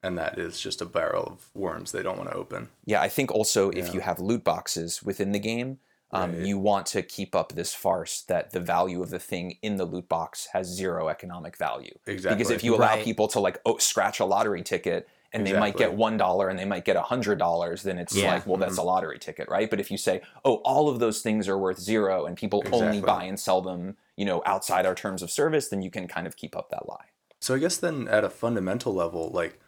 and 0.03 0.19
that 0.19 0.39
is 0.39 0.61
just 0.61 0.81
a 0.81 0.85
barrel 0.85 1.25
of 1.25 1.51
worms 1.55 1.93
they 1.93 2.03
don't 2.03 2.19
want 2.19 2.31
to 2.31 2.37
open. 2.37 2.69
Yeah, 2.85 3.01
I 3.01 3.09
think 3.09 3.31
also 3.31 3.71
yeah. 3.71 3.81
if 3.81 3.95
you 3.95 4.01
have 4.01 4.19
loot 4.19 4.45
boxes 4.45 5.03
within 5.03 5.33
the 5.33 5.39
game, 5.39 5.79
um, 6.11 6.33
right. 6.33 6.47
you 6.47 6.59
want 6.59 6.87
to 6.87 7.03
keep 7.03 7.35
up 7.35 7.53
this 7.53 7.73
farce 7.73 8.23
that 8.23 8.51
the 8.51 8.61
value 8.61 9.03
of 9.03 9.11
the 9.11 9.19
thing 9.19 9.59
in 9.63 9.77
the 9.77 9.85
loot 9.85 10.09
box 10.09 10.49
has 10.53 10.67
zero 10.67 11.09
economic 11.09 11.57
value. 11.57 11.97
Exactly. 12.07 12.37
Because 12.37 12.51
if 12.51 12.63
you 12.63 12.75
allow 12.75 12.95
right. 12.95 13.05
people 13.05 13.29
to 13.29 13.41
like 13.41 13.59
oh, 13.65 13.79
scratch 13.79 14.21
a 14.21 14.25
lottery 14.25 14.63
ticket 14.63 15.09
and 15.33 15.43
exactly. 15.43 15.53
they 15.53 15.61
might 15.61 15.77
get 15.79 15.95
one 15.95 16.19
dollar 16.19 16.51
and 16.51 16.59
they 16.59 16.67
might 16.67 16.85
get 16.85 16.97
a 16.97 17.03
hundred 17.03 17.39
dollars, 17.39 17.83
then 17.83 17.99
it's 17.99 18.15
yeah. 18.15 18.35
like, 18.35 18.47
well, 18.47 18.59
that's 18.59 18.73
mm-hmm. 18.73 18.81
a 18.81 18.85
lottery 18.85 19.19
ticket, 19.19 19.49
right? 19.49 19.71
But 19.71 19.81
if 19.81 19.91
you 19.91 19.97
say, 19.97 20.21
oh, 20.45 20.57
all 20.57 20.91
of 20.91 20.99
those 20.99 21.23
things 21.23 21.49
are 21.49 21.57
worth 21.57 21.81
zero 21.81 22.27
and 22.27 22.37
people 22.37 22.61
exactly. 22.61 22.87
only 22.87 23.01
buy 23.01 23.25
and 23.25 23.41
sell 23.41 23.63
them, 23.63 23.97
you 24.17 24.27
know, 24.27 24.43
outside 24.45 24.85
our 24.85 24.95
terms 24.95 25.23
of 25.23 25.31
service, 25.31 25.69
then 25.69 25.81
you 25.81 25.91
can 25.91 26.07
kind 26.07 26.27
of 26.27 26.37
keep 26.37 26.55
up 26.55 26.69
that 26.69 26.87
lie. 26.87 27.07
So 27.41 27.55
I 27.55 27.59
guess 27.59 27.79
then 27.79 28.07
at 28.09 28.23
a 28.23 28.31
fundamental 28.31 28.93
level, 28.93 29.31
like 29.33 29.59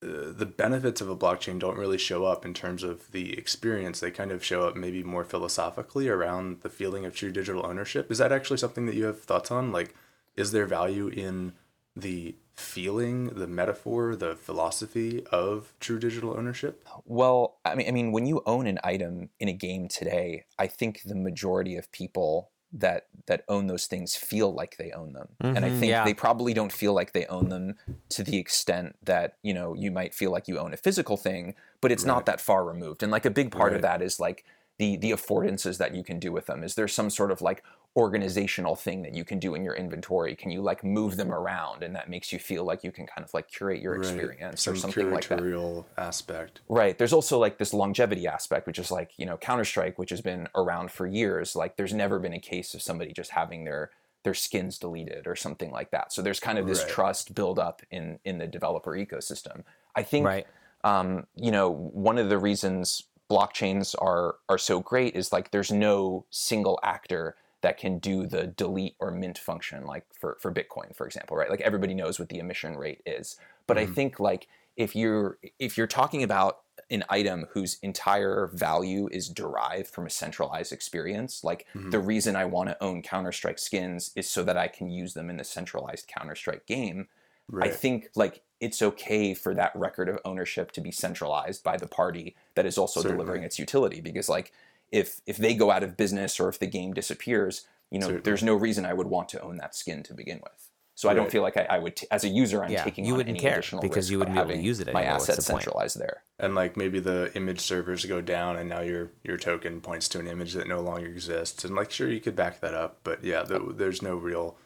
the 0.00 0.46
benefits 0.46 1.00
of 1.00 1.08
a 1.08 1.16
blockchain 1.16 1.58
don't 1.58 1.78
really 1.78 1.98
show 1.98 2.24
up 2.24 2.44
in 2.44 2.54
terms 2.54 2.82
of 2.82 3.10
the 3.12 3.36
experience. 3.38 4.00
They 4.00 4.10
kind 4.10 4.30
of 4.30 4.44
show 4.44 4.62
up 4.68 4.76
maybe 4.76 5.02
more 5.02 5.24
philosophically 5.24 6.08
around 6.08 6.60
the 6.60 6.68
feeling 6.68 7.04
of 7.04 7.14
true 7.14 7.32
digital 7.32 7.64
ownership. 7.64 8.10
Is 8.10 8.18
that 8.18 8.32
actually 8.32 8.58
something 8.58 8.86
that 8.86 8.94
you 8.94 9.04
have 9.04 9.22
thoughts 9.22 9.50
on? 9.50 9.72
Like, 9.72 9.94
is 10.36 10.52
there 10.52 10.66
value 10.66 11.08
in 11.08 11.54
the 11.94 12.36
feeling, 12.54 13.28
the 13.28 13.46
metaphor, 13.46 14.16
the 14.16 14.36
philosophy 14.36 15.24
of 15.32 15.72
true 15.80 15.98
digital 15.98 16.36
ownership? 16.36 16.86
Well, 17.04 17.58
I 17.64 17.74
mean, 17.74 17.88
I 17.88 17.90
mean, 17.90 18.12
when 18.12 18.26
you 18.26 18.42
own 18.44 18.66
an 18.66 18.78
item 18.84 19.30
in 19.40 19.48
a 19.48 19.52
game 19.52 19.88
today, 19.88 20.44
I 20.58 20.66
think 20.66 21.02
the 21.02 21.14
majority 21.14 21.76
of 21.76 21.90
people 21.92 22.50
that 22.80 23.06
that 23.26 23.42
own 23.48 23.66
those 23.66 23.86
things 23.86 24.14
feel 24.16 24.52
like 24.52 24.76
they 24.76 24.92
own 24.92 25.12
them, 25.12 25.28
and 25.40 25.64
I 25.64 25.70
Mhm, 25.70 25.78
think 25.80 25.90
yeah. 25.90 26.04
they 26.04 26.14
probably 26.14 26.54
don't 26.54 26.72
feel 26.72 26.92
like 26.94 27.12
they 27.12 27.26
own 27.26 27.48
them 27.48 27.76
to 28.10 28.22
the 28.22 28.36
extent 28.38 28.96
that 29.02 29.36
you 29.42 29.54
know 29.54 29.74
you 29.74 29.90
might 29.90 30.14
feel 30.14 30.30
like 30.30 30.48
you 30.48 30.58
own 30.58 30.72
a 30.74 30.76
physical 30.76 31.16
thing, 31.16 31.54
but 31.80 31.90
it's 31.92 32.04
Right. 32.04 32.08
not 32.08 32.26
that 32.26 32.40
far 32.40 32.64
removed. 32.64 33.02
And 33.02 33.10
like 33.12 33.24
a 33.24 33.30
big 33.30 33.50
part 33.50 33.72
Right. 33.72 33.76
of 33.76 33.82
that 33.82 34.02
is 34.02 34.20
like 34.20 34.44
the 34.78 34.96
the 34.96 35.10
affordances 35.10 35.78
that 35.78 35.94
you 35.94 36.02
can 36.04 36.18
do 36.18 36.32
with 36.32 36.46
them. 36.46 36.62
Is 36.62 36.74
there 36.74 36.88
some 36.88 37.10
sort 37.10 37.30
of 37.30 37.40
like 37.40 37.62
organizational 37.96 38.76
thing 38.76 39.00
that 39.02 39.14
you 39.14 39.24
can 39.24 39.38
do 39.38 39.54
in 39.54 39.64
your 39.64 39.74
inventory? 39.74 40.36
Can 40.36 40.50
you 40.50 40.60
like 40.60 40.84
move 40.84 41.16
them 41.16 41.32
around, 41.32 41.82
and 41.82 41.96
that 41.96 42.10
makes 42.10 42.32
you 42.32 42.38
feel 42.38 42.64
like 42.64 42.84
you 42.84 42.92
can 42.92 43.06
kind 43.06 43.24
of 43.24 43.32
like 43.32 43.48
curate 43.48 43.80
your 43.80 43.94
Right. 43.94 44.02
experience 44.04 44.62
Some 44.62 44.74
or 44.74 44.76
something 44.76 45.10
like 45.10 45.28
that? 45.28 45.38
curatorial 45.38 45.86
aspect. 45.96 46.60
Right. 46.68 46.98
There's 46.98 47.14
also 47.14 47.38
like 47.38 47.56
this 47.58 47.72
longevity 47.72 48.26
aspect, 48.26 48.66
which 48.66 48.78
is 48.78 48.90
like, 48.90 49.12
you 49.16 49.24
know, 49.24 49.38
Counter 49.38 49.64
Strike, 49.64 49.98
which 49.98 50.10
has 50.10 50.20
been 50.20 50.46
around 50.54 50.90
for 50.90 51.06
years. 51.06 51.56
Like 51.56 51.76
there's 51.76 51.94
never 51.94 52.18
been 52.18 52.34
a 52.34 52.40
case 52.40 52.74
of 52.74 52.82
somebody 52.82 53.12
just 53.12 53.30
having 53.30 53.64
their 53.64 53.90
their 54.24 54.34
skins 54.34 54.76
deleted 54.78 55.26
or 55.26 55.36
something 55.36 55.70
like 55.70 55.90
that. 55.92 56.12
So 56.12 56.20
there's 56.20 56.40
kind 56.40 56.58
of 56.58 56.66
this 56.66 56.80
Right. 56.80 56.88
trust 56.88 57.34
build 57.34 57.58
up 57.58 57.80
in 57.90 58.18
in 58.24 58.38
the 58.38 58.46
developer 58.46 58.90
ecosystem. 58.90 59.62
I 59.94 60.02
think 60.02 60.26
Right. 60.26 60.46
um, 60.84 61.26
you 61.34 61.50
know, 61.50 61.70
one 61.70 62.18
of 62.18 62.28
the 62.28 62.36
reasons 62.38 63.04
blockchains 63.30 63.94
are 64.00 64.36
are 64.48 64.58
so 64.58 64.80
great 64.80 65.14
is 65.14 65.32
like 65.32 65.50
there's 65.50 65.72
no 65.72 66.24
single 66.30 66.78
actor 66.82 67.36
that 67.62 67.78
can 67.78 67.98
do 67.98 68.26
the 68.26 68.46
delete 68.46 68.94
or 69.00 69.10
mint 69.10 69.38
function 69.38 69.84
like 69.84 70.04
for 70.12 70.36
for 70.40 70.52
Bitcoin, 70.52 70.94
for 70.94 71.06
example, 71.06 71.36
right? 71.36 71.50
Like 71.50 71.60
everybody 71.62 71.94
knows 71.94 72.18
what 72.18 72.28
the 72.28 72.38
emission 72.38 72.76
rate 72.76 73.02
is. 73.06 73.36
But 73.66 73.78
I 73.78 73.86
Mhm. 73.86 73.94
think 73.94 74.20
like 74.20 74.46
if 74.76 74.94
you're 74.94 75.38
if 75.58 75.76
you're 75.76 75.86
talking 75.86 76.22
about 76.22 76.60
an 76.90 77.02
item 77.08 77.46
whose 77.52 77.78
entire 77.82 78.46
value 78.52 79.08
is 79.10 79.28
derived 79.28 79.88
from 79.88 80.06
a 80.06 80.10
centralized 80.10 80.72
experience, 80.72 81.42
like 81.42 81.66
Mhm. 81.74 81.90
the 81.90 81.98
reason 81.98 82.36
I 82.36 82.44
want 82.44 82.68
to 82.68 82.80
own 82.82 83.02
Counter-Strike 83.02 83.58
skins 83.58 84.12
is 84.14 84.30
so 84.30 84.44
that 84.44 84.56
I 84.58 84.68
can 84.68 84.88
use 84.90 85.14
them 85.14 85.30
in 85.30 85.38
the 85.38 85.44
centralized 85.44 86.06
Counter-Strike 86.06 86.66
game. 86.66 87.08
Right. 87.50 87.72
I 87.72 87.74
think 87.74 88.10
like 88.14 88.42
it's 88.60 88.80
okay 88.82 89.34
for 89.34 89.54
that 89.54 89.72
record 89.74 90.08
of 90.08 90.18
ownership 90.24 90.72
to 90.72 90.80
be 90.80 90.90
centralized 90.90 91.62
by 91.62 91.76
the 91.76 91.86
party 91.86 92.34
that 92.54 92.66
is 92.66 92.78
also 92.78 93.00
Certainly. 93.00 93.16
delivering 93.22 93.42
its 93.44 93.58
utility 93.58 94.00
because 94.00 94.28
like 94.28 94.52
if 94.92 95.20
if 95.26 95.36
they 95.36 95.54
go 95.54 95.70
out 95.70 95.82
of 95.82 95.96
business 95.96 96.38
or 96.40 96.48
if 96.48 96.58
the 96.58 96.66
game 96.66 96.94
disappears, 96.94 97.66
you 97.90 97.98
know, 97.98 98.06
Certainly. 98.06 98.22
there's 98.22 98.42
no 98.42 98.54
reason 98.54 98.86
I 98.86 98.92
would 98.94 99.08
want 99.08 99.28
to 99.30 99.40
own 99.42 99.56
that 99.58 99.74
skin 99.74 100.02
to 100.04 100.14
begin 100.14 100.38
with. 100.42 100.70
So 100.98 101.10
I 101.10 101.14
don't 101.14 101.30
feel 101.30 101.42
like 101.42 101.58
I, 101.58 101.66
I 101.68 101.78
would, 101.78 101.94
t- 101.96 102.06
as 102.10 102.24
a 102.24 102.28
user, 102.28 102.64
I'm 102.64 102.70
Yeah, 102.70 102.82
taking 102.82 103.04
you 103.04 103.12
wouldn't 103.16 103.28
any 103.28 103.38
care 103.38 103.52
additional 103.58 103.82
because 103.82 104.10
you 104.10 104.18
wouldn't 104.18 104.34
be 104.34 104.40
able 104.40 104.52
to 104.52 104.56
use 104.56 104.80
it 104.80 104.90
My 104.94 105.00
anymore. 105.00 105.18
What's 105.18 105.28
assets 105.28 105.46
the 105.46 105.52
point? 105.52 105.64
centralized 105.64 105.98
there. 105.98 106.22
and 106.38 106.54
like 106.54 106.74
maybe 106.78 107.00
the 107.00 107.30
image 107.34 107.60
servers 107.60 108.06
go 108.06 108.22
down 108.22 108.56
and 108.56 108.70
now 108.70 108.80
your 108.80 109.10
your 109.22 109.36
token 109.36 109.82
points 109.82 110.08
to 110.08 110.18
an 110.20 110.26
image 110.26 110.54
that 110.54 110.66
no 110.66 110.80
longer 110.80 111.06
exists 111.06 111.66
and 111.66 111.74
like 111.76 111.90
sure 111.90 112.08
you 112.08 112.18
could 112.20 112.34
back 112.34 112.60
that 112.60 112.72
up 112.72 113.00
but 113.04 113.22
yeah 113.22 113.42
th- 113.44 113.60
there's 113.74 114.00
no 114.00 114.16
real 114.16 114.56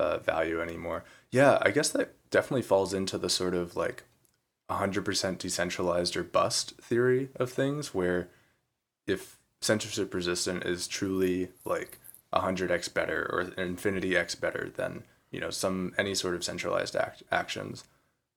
uh, 0.00 0.18
value 0.18 0.60
anymore 0.60 1.04
yeah 1.30 1.58
i 1.62 1.70
guess 1.70 1.90
that 1.90 2.14
definitely 2.30 2.62
falls 2.62 2.94
into 2.94 3.18
the 3.18 3.28
sort 3.30 3.54
of 3.54 3.76
like 3.76 4.04
100% 4.70 5.38
decentralized 5.38 6.16
or 6.16 6.22
bust 6.22 6.74
theory 6.80 7.28
of 7.34 7.50
things 7.50 7.92
where 7.92 8.28
if 9.06 9.36
censorship 9.60 10.14
resistant 10.14 10.64
is 10.64 10.86
truly 10.86 11.48
like 11.64 11.98
100x 12.32 12.92
better 12.94 13.28
or 13.32 13.62
infinity 13.62 14.16
x 14.16 14.36
better 14.36 14.70
than 14.76 15.02
you 15.32 15.40
know 15.40 15.50
some 15.50 15.92
any 15.98 16.14
sort 16.14 16.36
of 16.36 16.44
centralized 16.44 16.94
act, 16.94 17.24
actions 17.32 17.82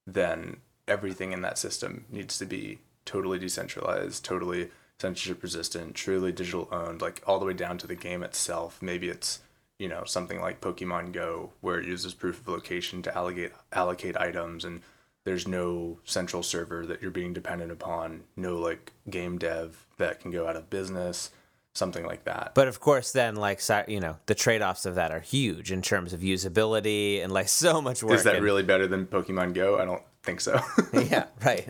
then 0.08 0.58
everything 0.88 1.32
in 1.32 1.42
that 1.42 1.58
system 1.58 2.06
needs 2.10 2.38
to 2.38 2.46
be 2.46 2.80
totally 3.06 3.40
decentralized, 3.40 4.24
totally 4.24 4.70
censorship 5.00 5.42
resistant, 5.44 5.96
truly 5.96 6.32
digital 6.32 6.68
owned, 6.72 7.02
like 7.02 7.22
all 7.26 7.40
the 7.40 7.46
way 7.46 7.54
down 7.54 7.78
to 7.78 7.88
the 7.88 7.96
game 7.96 8.24
itself. 8.24 8.82
Maybe 8.82 9.10
it's, 9.10 9.40
you 9.80 9.88
know, 9.90 10.04
something 10.06 10.40
like 10.42 10.62
Pokemon 10.62 11.12
Go 11.14 11.52
where 11.62 11.80
it 11.80 11.86
uses 11.86 12.14
proof 12.14 12.40
of 12.40 12.48
location 12.48 13.02
to 13.04 13.18
allocate 13.18 13.52
allocate 13.72 14.16
items 14.18 14.66
and 14.66 14.82
there's 15.26 15.48
no 15.48 16.00
central 16.04 16.44
server 16.44 16.86
that 16.86 17.02
you're 17.02 17.10
being 17.12 17.34
dependent 17.34 17.72
upon, 17.72 18.24
no 18.36 18.58
like 18.58 18.92
game 19.10 19.38
dev 19.38 19.86
that 19.98 20.20
can 20.20 20.32
go 20.32 20.48
out 20.48 20.56
of 20.58 20.70
business, 20.70 21.32
something 21.74 22.06
like 22.06 22.26
that. 22.26 22.52
But 22.56 22.68
of 22.68 22.80
course, 22.82 23.12
then 23.14 23.36
like 23.38 23.62
you 23.88 24.00
know, 24.02 24.18
the 24.26 24.36
trade-offs 24.36 24.86
of 24.86 24.96
that 24.96 25.12
are 25.12 25.22
huge 25.22 25.72
in 25.72 25.82
terms 25.82 26.12
of 26.14 26.20
usability 26.20 27.24
and 27.24 27.32
like 27.32 27.48
so 27.66 27.82
much 27.82 28.04
work. 28.04 28.14
Is 28.16 28.24
that 28.26 28.36
and- 28.36 28.44
really 28.44 28.64
better 28.64 28.86
than 28.88 29.06
Pokemon 29.06 29.54
Go? 29.54 29.80
I 29.80 29.86
don't 29.86 30.04
think 30.24 30.42
so. 30.42 30.60
yeah, 30.94 31.26
right. 31.46 31.70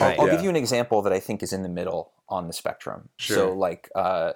I'll, 0.00 0.20
I'll 0.20 0.26
Yeah. 0.26 0.32
give 0.34 0.42
you 0.42 0.48
an 0.50 0.56
example 0.56 1.02
that 1.02 1.12
I 1.12 1.20
think 1.20 1.42
is 1.42 1.52
in 1.52 1.62
the 1.62 1.68
middle 1.68 2.12
on 2.28 2.46
the 2.46 2.52
spectrum. 2.52 3.08
Sure. 3.16 3.36
So, 3.36 3.52
like 3.54 3.88
uh, 3.94 4.32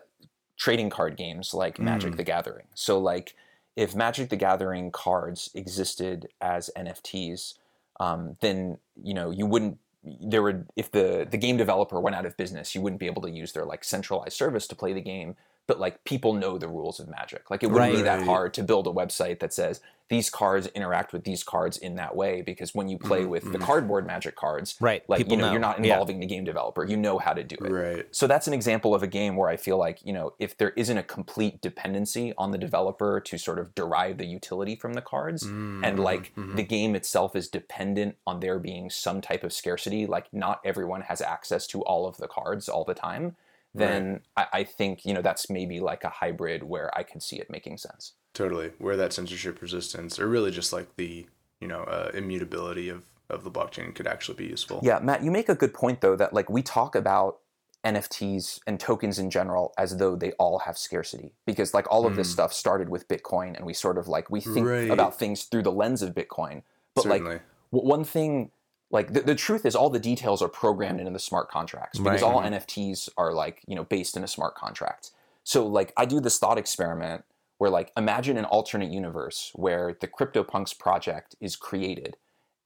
trading 0.63 0.91
card 0.91 1.17
games 1.17 1.53
like 1.53 1.81
Magic 1.81 2.13
Mm. 2.13 2.17
the 2.19 2.23
Gathering. 2.23 2.67
So, 2.75 2.97
like 3.01 3.35
if 3.75 3.97
Magic 3.97 4.29
the 4.29 4.37
Gathering 4.37 4.93
cards 4.93 5.51
existed 5.55 6.29
as 6.41 6.71
NFTs, 6.77 7.55
um, 7.99 8.37
then 8.41 8.79
you 9.03 9.13
know 9.13 9.31
you 9.31 9.45
wouldn't. 9.45 9.79
There 10.05 10.43
would 10.43 10.67
if 10.77 10.89
the 10.93 11.27
the 11.29 11.37
game 11.37 11.57
developer 11.57 11.99
went 12.01 12.15
out 12.15 12.27
of 12.27 12.37
business, 12.37 12.77
you 12.77 12.81
wouldn't 12.81 13.01
be 13.01 13.07
able 13.07 13.23
to 13.23 13.31
use 13.31 13.53
their 13.53 13.65
like 13.65 13.83
centralized 13.83 14.37
service 14.37 14.69
to 14.69 14.77
play 14.77 14.93
the 14.93 15.01
game. 15.01 15.35
But 15.67 15.81
like 15.81 16.05
people 16.05 16.33
know 16.33 16.59
the 16.59 16.69
rules 16.69 17.01
of 17.01 17.09
Magic. 17.09 17.51
Like 17.51 17.65
it 17.65 17.71
wouldn't 17.71 17.93
be 17.97 18.03
that 18.03 18.21
hard 18.27 18.55
to 18.55 18.63
build 18.63 18.87
a 18.87 18.91
website 18.91 19.41
that 19.41 19.53
says 19.53 19.81
these 20.13 20.29
cards 20.31 20.67
interact 20.69 21.13
with 21.15 21.25
these 21.25 21.43
cards 21.43 21.77
in 21.79 21.95
that 21.97 22.15
way 22.15 22.43
because 22.43 22.75
when 22.75 22.87
you 22.89 22.99
play 22.99 23.23
Mhm, 23.23 23.29
with 23.35 23.45
the 23.53 23.59
mhm. 23.59 23.63
cardboard 23.69 24.07
Magic 24.07 24.37
cards, 24.37 24.77
Right. 24.79 25.03
like 25.09 25.19
People 25.19 25.33
you 25.37 25.41
know, 25.41 25.47
know. 25.47 25.53
you're 25.53 25.61
not 25.69 25.79
Yeah. 25.79 25.95
involving 25.95 26.21
the 26.21 26.27
game 26.27 26.45
developer 26.45 26.85
you 26.85 26.97
know 26.97 27.17
how 27.19 27.33
to 27.33 27.43
do 27.43 27.57
it 27.65 27.71
right. 27.73 28.07
so 28.11 28.27
that's 28.27 28.47
an 28.47 28.53
example 28.53 28.95
of 28.95 29.03
a 29.03 29.07
game 29.07 29.37
where 29.37 29.49
i 29.49 29.57
feel 29.57 29.79
like 29.79 29.99
you 30.05 30.13
know 30.13 30.27
if 30.39 30.57
there 30.59 30.71
isn't 30.83 30.99
a 30.99 31.03
complete 31.03 31.61
dependency 31.63 32.27
on 32.37 32.51
the 32.51 32.59
developer 32.59 33.21
to 33.21 33.39
sort 33.39 33.59
of 33.59 33.75
derive 33.75 34.19
the 34.19 34.27
utility 34.27 34.77
from 34.77 34.93
the 34.95 35.01
cards 35.15 35.43
and 35.45 35.99
Mhm, 35.99 36.03
like 36.11 36.33
mhm. 36.37 36.57
the 36.57 36.63
game 36.77 36.95
itself 36.95 37.35
is 37.35 37.49
dependent 37.49 38.17
on 38.27 38.41
there 38.41 38.59
being 38.59 38.91
some 38.91 39.21
type 39.21 39.43
of 39.45 39.53
scarcity 39.53 40.07
like 40.07 40.27
not 40.33 40.61
everyone 40.65 41.01
has 41.11 41.21
access 41.23 41.67
to 41.69 41.81
all 41.91 42.07
of 42.07 42.17
the 42.19 42.29
cards 42.29 42.69
all 42.69 42.85
the 42.85 42.95
time 43.09 43.35
then 43.75 44.21
I, 44.37 44.47
I 44.61 44.65
think 44.65 45.05
you 45.07 45.15
know 45.15 45.23
that's 45.23 45.49
maybe 45.49 45.81
like 45.81 46.05
a 46.05 46.11
hybrid 46.21 46.63
where 46.63 46.89
i 46.99 47.03
could 47.03 47.23
see 47.23 47.39
it 47.43 47.49
making 47.57 47.79
sense 47.79 48.13
Totally. 48.35 48.73
Where 48.79 48.97
that 48.97 49.13
censorship 49.13 49.61
resistance, 49.61 50.19
or 50.19 50.27
really 50.27 50.51
just 50.51 50.73
like 50.73 50.97
the, 50.97 51.27
you 51.61 51.69
know, 51.69 51.83
uh, 51.83 52.11
immutability 52.15 52.89
of, 52.89 53.05
of 53.29 53.45
the 53.45 53.51
blockchain 53.51 53.95
could 53.95 54.07
actually 54.07 54.37
be 54.37 54.47
useful. 54.47 54.81
Yeah, 54.83 54.99
Matt, 55.01 55.23
you 55.23 55.31
make 55.31 55.49
a 55.49 55.55
good 55.55 55.75
point 55.75 56.01
though 56.01 56.17
that 56.17 56.33
like 56.33 56.49
we 56.51 56.63
talk 56.63 56.95
about 56.95 57.39
NFTs 57.85 58.61
and 58.67 58.79
tokens 58.79 59.19
in 59.19 59.29
general 59.29 59.75
as 59.77 59.97
though 59.99 60.15
they 60.17 60.33
all 60.33 60.61
have 60.61 60.79
scarcity 60.79 61.33
because 61.47 61.75
like 61.75 61.91
all 61.91 62.07
of 62.07 62.15
this 62.17 62.29
Mm. 62.29 62.33
stuff 62.33 62.53
started 62.53 62.89
with 62.89 63.09
Bitcoin 63.09 63.57
and 63.57 63.67
we 63.67 63.75
sort 63.75 63.99
of 63.99 64.07
like 64.09 64.31
we 64.31 64.41
think 64.41 64.67
Right. 64.69 64.91
about 64.91 65.19
things 65.19 65.45
through 65.45 65.63
the 65.65 65.73
lens 65.73 66.01
of 66.01 66.15
Bitcoin. 66.15 66.63
But 66.95 67.03
Certainly. 67.03 67.33
like 67.33 67.43
one 67.71 68.05
thing 68.05 68.51
like 68.91 69.13
the, 69.15 69.21
the 69.23 69.35
truth 69.35 69.65
is 69.67 69.75
all 69.75 69.91
the 69.91 69.99
details 69.99 70.43
are 70.43 70.49
programmed 70.49 71.01
into 71.01 71.11
the 71.13 71.19
smart 71.19 71.49
contracts 71.51 71.99
because 71.99 72.23
Right. 72.23 72.31
all 72.31 72.41
NFTs 72.41 73.09
are 73.17 73.33
like, 73.33 73.63
you 73.67 73.75
know, 73.75 73.85
based 73.85 74.17
in 74.17 74.23
a 74.23 74.29
smart 74.29 74.55
contract. 74.55 75.11
So 75.45 75.67
like 75.67 75.93
I 75.97 76.05
do 76.05 76.21
this 76.21 76.39
thought 76.39 76.59
experiment 76.59 77.25
where 77.63 77.71
like 77.71 77.93
imagine 77.97 78.37
an 78.37 78.45
alternate 78.47 78.91
universe 78.91 79.53
where 79.55 79.97
the 80.01 80.09
CryptoPunks 80.09 80.77
project 80.77 81.37
is 81.41 81.55
created 81.55 82.17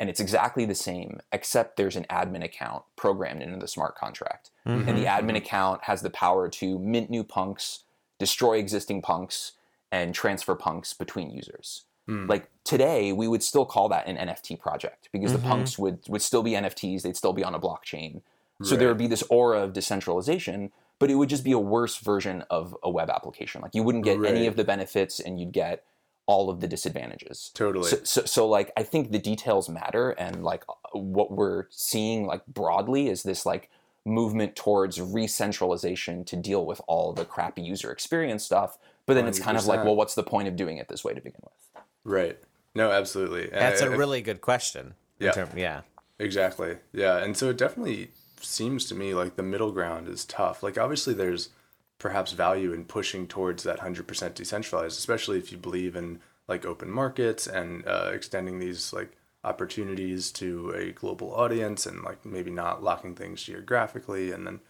and 0.01 0.09
it's 0.09 0.21
exactly 0.21 0.65
the 0.65 0.75
same 0.75 1.21
except 1.33 1.77
there's 1.77 1.97
an 1.97 2.07
admin 2.09 2.43
account 2.43 2.83
programmed 2.97 3.43
into 3.43 3.59
the 3.59 3.69
smart 3.69 3.95
contract 3.95 4.51
Mhm. 4.67 4.89
and 4.89 4.97
the 4.97 5.05
Mhm, 5.05 5.19
admin 5.19 5.37
account 5.37 5.85
has 5.85 6.01
the 6.01 6.09
power 6.09 6.49
to 6.49 6.79
mint 6.79 7.11
new 7.11 7.23
punks 7.25 7.85
destroy 8.19 8.57
existing 8.57 9.03
punks 9.03 9.53
and 9.93 10.15
transfer 10.15 10.55
punks 10.55 10.95
between 10.95 11.29
users 11.31 11.85
Mm. 12.09 12.27
like 12.31 12.49
today 12.65 13.13
we 13.13 13.29
would 13.29 13.43
still 13.43 13.67
call 13.67 13.91
that 13.91 14.07
an 14.07 14.17
nft 14.17 14.59
project 14.59 15.11
because 15.13 15.33
Mhm. 15.33 15.37
the 15.43 15.49
punks 15.51 15.79
would 15.79 15.99
would 16.09 16.23
still 16.23 16.43
be 16.43 16.53
nfts 16.53 17.03
they'd 17.03 17.19
still 17.19 17.35
be 17.35 17.45
on 17.45 17.55
a 17.55 17.61
blockchain 17.61 18.23
so 18.63 18.75
there 18.77 18.89
would 18.89 18.97
be 18.97 19.07
this 19.09 19.25
aura 19.29 19.61
of 19.61 19.75
decentralization 19.75 20.73
but 20.99 21.11
it 21.11 21.15
would 21.17 21.29
just 21.29 21.45
be 21.45 21.53
a 21.53 21.59
worse 21.59 21.99
version 21.99 22.43
of 22.51 22.77
a 22.83 22.91
web 22.91 23.11
application 23.11 23.61
like 23.63 23.75
you 23.75 23.83
wouldn't 23.83 24.05
get 24.05 24.23
any 24.25 24.47
of 24.47 24.57
the 24.57 24.65
benefits 24.65 25.21
and 25.21 25.39
you'd 25.41 25.53
get 25.53 25.85
all 26.27 26.51
of 26.51 26.61
the 26.61 26.67
disadvantages 26.67 27.51
Totally. 27.55 27.89
so, 27.89 27.99
so, 28.03 28.25
so 28.25 28.49
like 28.49 28.73
i 28.77 28.83
think 28.83 29.13
the 29.13 29.19
details 29.19 29.69
matter 29.69 30.11
and 30.11 30.43
like 30.45 30.65
uh, 30.69 30.99
what 30.99 31.31
we're 31.31 31.67
seeing 31.71 32.27
like 32.27 32.45
broadly 32.47 33.09
is 33.09 33.23
this 33.23 33.47
like 33.47 33.71
movement 34.05 34.55
towards 34.57 35.01
re-centralization 35.01 36.25
to 36.25 36.37
deal 36.37 36.65
with 36.65 36.81
all 36.87 37.13
the 37.13 37.25
crappy 37.25 37.63
user 37.63 37.91
experience 37.91 38.45
stuff 38.45 38.79
but 39.05 39.15
then 39.15 39.27
it's 39.27 39.39
kind 39.39 39.57
of 39.57 39.67
like 39.67 39.85
well 39.85 39.97
what's 39.97 40.15
the 40.15 40.23
point 40.23 40.49
of 40.49 40.57
doing 40.57 40.79
it 40.79 40.89
this 40.89 41.05
way 41.05 41.13
to 41.15 41.21
begin 41.21 41.41
with 41.43 41.83
right. 42.05 42.39
No, 42.75 42.91
absolutely. 42.93 43.49
That's 43.49 43.81
I- 43.81 43.87
a 43.87 43.91
I- 43.91 43.95
really 43.95 44.21
good 44.21 44.43
question. 44.43 44.95
Yeah. 45.19 45.33
term- 45.33 45.49
yeah. 45.57 45.81
Exactly. 46.19 46.77
Yeah. 46.93 47.17
And 47.17 47.35
so 47.35 47.49
it 47.49 47.57
definitely 47.57 48.11
seems 48.41 48.87
to 48.87 48.95
me 48.95 49.15
like 49.15 49.37
the 49.37 49.43
middle 49.43 49.73
ground 49.73 50.09
is 50.09 50.25
tough. 50.25 50.63
Like, 50.63 50.79
obviously, 50.79 51.15
there's 51.15 51.51
perhaps 51.99 52.33
value 52.33 52.73
in 52.73 52.85
pushing 52.85 53.27
towards 53.27 53.63
that 53.63 53.81
100% 53.81 54.35
decentralized, 54.35 54.99
especially 54.99 55.39
if 55.39 55.51
you 55.51 55.59
believe 55.59 55.97
in 55.97 56.21
like 56.49 56.65
open 56.65 56.91
markets 56.91 57.47
and 57.47 57.87
uh, 57.87 58.11
extending 58.13 58.59
these 58.59 58.93
like 58.93 59.17
opportunities 59.45 60.31
to 60.33 60.71
a 60.71 60.93
global 60.93 61.35
audience 61.35 61.87
and 61.87 62.03
like 62.03 62.25
maybe 62.25 62.51
not 62.51 62.83
locking 62.83 63.15
things 63.15 63.43
geographically. 63.43 64.31
And 64.31 64.47
then 64.47 64.61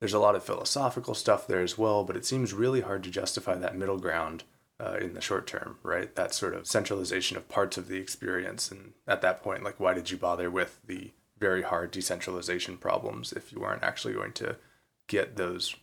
there's 0.00 0.14
a 0.14 0.18
lot 0.18 0.36
of 0.36 0.44
philosophical 0.44 1.14
stuff 1.14 1.46
there 1.46 1.62
as 1.62 1.76
well, 1.76 2.04
but 2.04 2.16
it 2.16 2.24
seems 2.24 2.52
really 2.52 2.82
hard 2.82 3.02
to 3.04 3.10
justify 3.10 3.56
that 3.56 3.76
middle 3.76 3.98
ground 3.98 4.44
uh, 4.80 4.96
in 5.00 5.14
the 5.14 5.20
short 5.20 5.46
term, 5.46 5.78
right? 5.82 6.14
That 6.14 6.34
sort 6.34 6.54
of 6.54 6.66
centralization 6.66 7.36
of 7.36 7.48
parts 7.48 7.76
of 7.76 7.88
the 7.88 7.96
experience. 7.96 8.70
And 8.70 8.92
at 9.06 9.22
that 9.22 9.42
point, 9.42 9.64
like, 9.64 9.80
why 9.80 9.94
did 9.94 10.10
you 10.10 10.16
bother 10.16 10.50
with 10.50 10.78
the 10.86 11.10
very 11.38 11.62
hard 11.62 11.90
decentralization 11.90 12.76
problems 12.76 13.32
if 13.32 13.52
you 13.52 13.60
weren't 13.60 13.82
actually 13.82 14.14
going 14.14 14.32
to 14.32 14.56
get 15.06 15.36
those 15.36 15.74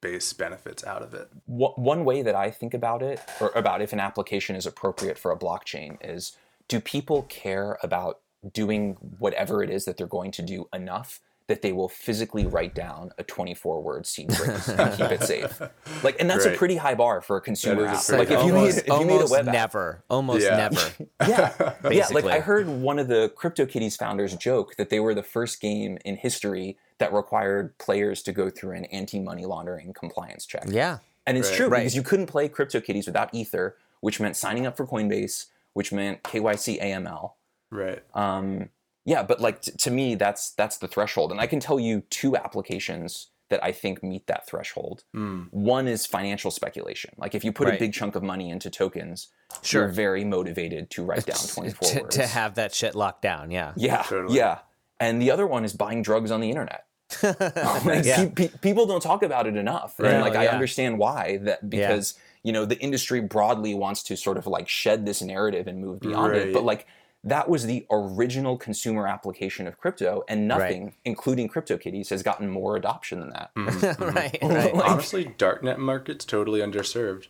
base 0.00 0.32
benefits 0.32 0.84
out 0.84 1.02
of 1.02 1.14
it? 1.14 1.28
One 1.46 2.04
way 2.04 2.22
that 2.22 2.34
I 2.34 2.50
think 2.50 2.74
about 2.74 3.02
it, 3.02 3.20
or 3.40 3.50
about 3.54 3.82
if 3.82 3.92
an 3.92 4.00
application 4.00 4.56
is 4.56 4.66
appropriate 4.66 5.18
for 5.18 5.30
a 5.30 5.38
blockchain, 5.38 5.96
is 6.02 6.36
do 6.68 6.80
people 6.80 7.22
care 7.22 7.78
about 7.82 8.20
doing 8.52 8.96
whatever 9.18 9.62
it 9.62 9.70
is 9.70 9.84
that 9.84 9.96
they're 9.96 10.06
going 10.06 10.30
to 10.32 10.42
do 10.42 10.68
enough 10.72 11.20
that 11.48 11.62
they 11.62 11.72
will 11.72 11.88
physically 11.88 12.44
write 12.44 12.74
down 12.74 13.10
a 13.18 13.22
24 13.22 13.80
word 13.80 14.04
seed 14.06 14.34
phrase 14.34 14.68
and 14.68 14.92
keep 14.96 15.10
it 15.12 15.22
safe. 15.22 15.60
Like, 16.02 16.16
and 16.20 16.28
that's 16.28 16.44
Right. 16.44 16.54
a 16.54 16.58
pretty 16.58 16.76
high 16.76 16.94
bar 16.96 17.20
for 17.20 17.36
a 17.36 17.40
consumer 17.40 17.82
That 17.84 17.94
is 17.94 18.08
a 18.10 18.12
app. 18.14 18.18
pretty 18.18 18.18
Like, 18.18 18.30
if 18.30 18.40
high 18.40 18.46
you 18.46 18.52
bar. 18.52 18.62
made, 18.62 18.74
if 18.74 18.86
you 18.88 18.92
made 19.06 19.08
a 19.10 19.12
almost 19.14 19.30
web 19.32 19.46
app, 19.48 19.52
never, 19.54 20.04
almost 20.10 20.44
Yeah. 20.44 20.56
never. 20.56 20.90
yeah, 21.28 21.74
yeah. 21.90 22.06
Like 22.08 22.24
I 22.24 22.40
heard 22.40 22.68
one 22.68 22.98
of 22.98 23.06
the 23.08 23.32
CryptoKitties 23.36 23.96
founders 23.96 24.34
joke 24.34 24.74
that 24.76 24.90
they 24.90 24.98
were 24.98 25.14
the 25.14 25.22
first 25.22 25.60
game 25.60 25.98
in 26.04 26.16
history 26.16 26.76
that 26.98 27.12
required 27.12 27.78
players 27.78 28.22
to 28.24 28.32
go 28.32 28.50
through 28.50 28.72
an 28.76 28.86
anti-money 28.86 29.44
laundering 29.46 29.92
compliance 29.92 30.46
check. 30.46 30.64
Yeah, 30.66 30.98
And 31.26 31.36
it's 31.38 31.48
Right. 31.50 31.56
true 31.56 31.68
Right. 31.68 31.78
because 31.80 31.94
you 31.94 32.02
couldn't 32.02 32.26
play 32.26 32.48
CryptoKitties 32.48 33.06
without 33.06 33.32
Ether, 33.32 33.76
which 34.00 34.18
meant 34.20 34.36
signing 34.36 34.66
up 34.66 34.76
for 34.76 34.86
Coinbase, 34.86 35.46
which 35.74 35.92
meant 35.92 36.22
KYC 36.24 36.78
AML. 36.80 37.36
Right. 37.70 38.02
Um, 38.14 38.70
yeah, 39.06 39.22
but 39.22 39.40
like 39.40 39.62
t- 39.62 39.72
to 39.72 39.90
me, 39.90 40.14
that's 40.16 40.50
that's 40.50 40.76
the 40.76 40.88
threshold, 40.88 41.30
and 41.32 41.40
I 41.40 41.46
can 41.46 41.58
tell 41.60 41.80
you 41.80 42.02
two 42.10 42.36
applications 42.36 43.28
that 43.48 43.62
I 43.64 43.70
think 43.72 44.02
meet 44.02 44.26
that 44.26 44.46
threshold. 44.48 45.04
Hmm. 45.14 45.42
One 45.52 45.86
is 45.88 46.04
financial 46.04 46.50
speculation. 46.50 47.14
Like 47.16 47.34
if 47.34 47.44
you 47.44 47.52
put 47.52 47.68
a 47.68 47.78
big 47.78 47.92
chunk 47.94 48.16
of 48.16 48.22
money 48.22 48.50
into 48.50 48.68
tokens, 48.70 49.28
Sure. 49.62 49.82
you're 49.82 49.92
very 49.92 50.24
motivated 50.24 50.90
to 50.90 51.04
write 51.04 51.24
down 51.26 51.38
24 51.38 51.88
to, 51.88 52.00
words. 52.02 52.16
to 52.16 52.26
have 52.26 52.56
that 52.56 52.74
shit 52.74 52.96
locked 52.96 53.22
down. 53.22 53.52
Yeah, 53.52 53.72
yeah, 53.76 54.02
Totally. 54.02 54.36
yeah. 54.36 54.58
And 54.98 55.22
the 55.22 55.30
other 55.30 55.46
one 55.46 55.64
is 55.64 55.72
buying 55.72 56.02
drugs 56.02 56.32
on 56.32 56.40
the 56.40 56.50
internet. 56.50 56.84
Like, 57.22 58.04
Yeah. 58.04 58.24
pe- 58.34 58.48
pe- 58.48 58.58
people 58.60 58.86
don't 58.86 59.00
talk 59.02 59.22
about 59.22 59.46
it 59.46 59.56
enough, 59.56 59.98
and 60.00 60.20
like 60.22 60.34
Oh, 60.34 60.40
I 60.40 60.48
understand 60.48 60.98
why. 60.98 61.36
That 61.42 61.70
because 61.70 62.14
you 62.42 62.52
know 62.52 62.64
the 62.64 62.78
industry 62.80 63.20
broadly 63.20 63.74
wants 63.74 64.02
to 64.04 64.16
sort 64.16 64.38
of 64.38 64.48
like 64.48 64.68
shed 64.68 65.06
this 65.06 65.22
narrative 65.22 65.68
and 65.68 65.80
move 65.80 66.00
beyond 66.00 66.34
it, 66.34 66.52
but 66.52 66.64
like 66.64 66.86
that 67.26 67.48
was 67.48 67.66
the 67.66 67.84
original 67.90 68.56
consumer 68.56 69.06
application 69.06 69.66
of 69.66 69.76
crypto, 69.78 70.22
and 70.28 70.46
nothing, 70.46 70.94
including 71.04 71.48
CryptoKitties, 71.48 72.08
has 72.10 72.22
gotten 72.22 72.48
more 72.48 72.76
adoption 72.76 73.18
than 73.20 73.30
that. 73.30 73.50
right, 74.00 74.38
right. 74.40 74.74
Honestly, 74.74 75.26
darknet 75.36 75.78
market's 75.78 76.24
totally 76.24 76.60
underserved. 76.60 77.26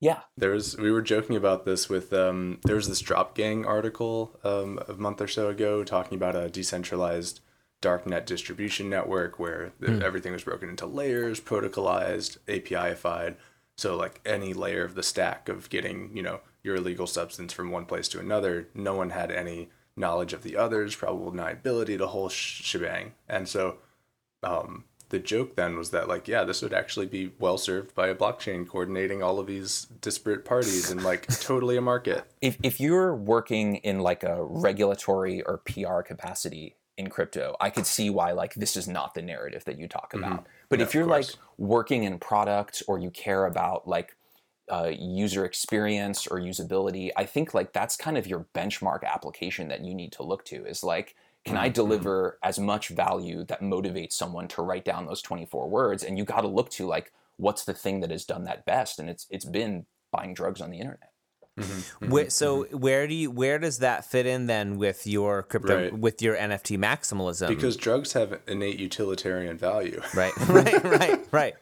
Yeah, 0.00 0.20
There's 0.36 0.76
we 0.76 0.90
were 0.90 1.00
joking 1.00 1.36
about 1.36 1.64
this 1.64 1.88
with 1.88 2.12
um 2.12 2.58
there 2.64 2.74
was 2.74 2.88
this 2.88 3.00
Drop 3.00 3.36
Gang 3.36 3.64
article 3.64 4.38
um 4.42 4.80
a 4.88 4.94
month 4.94 5.20
or 5.20 5.28
so 5.28 5.48
ago 5.48 5.84
talking 5.84 6.16
about 6.16 6.34
a 6.34 6.50
decentralized 6.50 7.40
darknet 7.80 8.26
distribution 8.26 8.90
network 8.90 9.38
where 9.38 9.72
th- 9.80 10.02
everything 10.02 10.32
was 10.32 10.44
broken 10.44 10.68
into 10.68 10.86
layers, 10.86 11.40
protocolized, 11.40 12.38
APIified. 12.48 13.36
So 13.76 13.96
like 13.96 14.20
any 14.26 14.52
layer 14.54 14.84
of 14.84 14.94
the 14.94 15.02
stack 15.02 15.48
of 15.48 15.70
getting, 15.70 16.16
you 16.16 16.22
know, 16.22 16.40
your 16.62 16.76
illegal 16.76 17.06
substance 17.06 17.52
from 17.52 17.70
one 17.70 17.86
place 17.86 18.08
to 18.08 18.20
another, 18.20 18.68
no 18.74 18.94
one 18.94 19.10
had 19.10 19.30
any 19.30 19.70
knowledge 19.96 20.32
of 20.32 20.42
the 20.42 20.56
others, 20.56 20.94
probable 20.94 21.32
deniability, 21.32 21.98
the 21.98 22.08
whole 22.08 22.28
sh- 22.28 22.62
shebang. 22.62 23.12
And 23.28 23.48
so 23.48 23.78
um, 24.42 24.84
the 25.10 25.18
joke 25.18 25.56
then 25.56 25.76
was 25.76 25.90
that 25.90 26.08
like 26.08 26.26
yeah 26.26 26.42
this 26.42 26.62
would 26.62 26.72
actually 26.72 27.04
be 27.04 27.32
well 27.38 27.58
served 27.58 27.94
by 27.94 28.08
a 28.08 28.14
blockchain 28.14 28.66
coordinating 28.66 29.22
all 29.22 29.38
of 29.38 29.46
these 29.46 29.86
disparate 30.00 30.42
parties 30.42 30.90
and 30.90 31.04
like 31.04 31.26
totally 31.40 31.76
a 31.76 31.82
market 31.82 32.24
if 32.40 32.56
if 32.62 32.80
you're 32.80 33.14
working 33.14 33.76
in 33.76 34.00
like 34.00 34.24
a 34.24 34.42
regulatory 34.42 35.42
or 35.42 35.58
PR 35.58 36.00
capacity 36.00 36.76
in 36.98 37.08
crypto, 37.08 37.56
I 37.60 37.70
could 37.70 37.86
see 37.86 38.10
why 38.10 38.32
like 38.32 38.54
this 38.54 38.76
is 38.76 38.86
not 38.86 39.14
the 39.14 39.22
narrative 39.22 39.64
that 39.64 39.78
you 39.78 39.88
talk 39.88 40.14
about. 40.14 40.46
But 40.68 40.78
Yeah, 40.78 40.86
if 40.86 40.94
you're 40.94 41.06
like 41.06 41.26
working 41.58 42.04
in 42.04 42.18
product 42.18 42.82
or 42.86 42.98
you 42.98 43.10
care 43.10 43.46
about 43.46 43.88
like 43.88 44.16
uh, 44.70 44.90
user 44.96 45.44
experience 45.44 46.26
or 46.26 46.38
usability, 46.38 47.10
I 47.16 47.24
think 47.24 47.54
like 47.54 47.72
that's 47.72 47.96
kind 47.96 48.16
of 48.16 48.26
your 48.26 48.46
benchmark 48.54 49.04
application 49.04 49.68
that 49.68 49.84
you 49.84 49.94
need 49.94 50.12
to 50.12 50.22
look 50.22 50.44
to 50.46 50.64
is 50.64 50.82
like, 50.82 51.14
can 51.44 51.56
I 51.56 51.66
mm-hmm. 51.66 51.74
deliver 51.74 52.38
as 52.42 52.58
much 52.58 52.88
value 52.88 53.44
that 53.46 53.60
motivates 53.60 54.12
someone 54.12 54.46
to 54.48 54.62
write 54.62 54.84
down 54.84 55.06
those 55.06 55.22
24 55.22 55.68
words? 55.68 56.04
And 56.04 56.16
you 56.16 56.24
got 56.24 56.42
to 56.42 56.48
look 56.48 56.70
to 56.70 56.86
like, 56.86 57.12
what's 57.36 57.64
the 57.64 57.74
thing 57.74 58.00
that 58.00 58.10
has 58.10 58.24
done 58.24 58.44
that 58.44 58.64
best? 58.64 58.98
And 58.98 59.10
it's 59.10 59.26
it's 59.30 59.44
been 59.44 59.86
buying 60.12 60.34
drugs 60.34 60.60
on 60.60 60.70
the 60.70 60.78
internet. 60.78 61.10
Mm-hmm. 61.58 62.10
Where, 62.10 62.24
mm-hmm. 62.24 62.30
so 62.30 62.64
where 62.70 63.06
do 63.06 63.14
you 63.14 63.30
where 63.30 63.58
does 63.58 63.78
that 63.80 64.06
fit 64.06 64.24
in 64.24 64.46
then 64.46 64.78
with 64.78 65.06
your 65.06 65.42
crypto 65.42 65.82
Right. 65.82 65.98
with 65.98 66.22
your 66.22 66.34
NFT 66.34 66.78
maximalism? 66.78 67.48
because 67.48 67.76
drugs 67.76 68.14
have 68.14 68.40
innate 68.46 68.80
utilitarian 68.80 69.58
value 69.58 70.00
right, 70.14 70.32
right, 70.48 70.82
right, 70.82 71.26
right. 71.30 71.54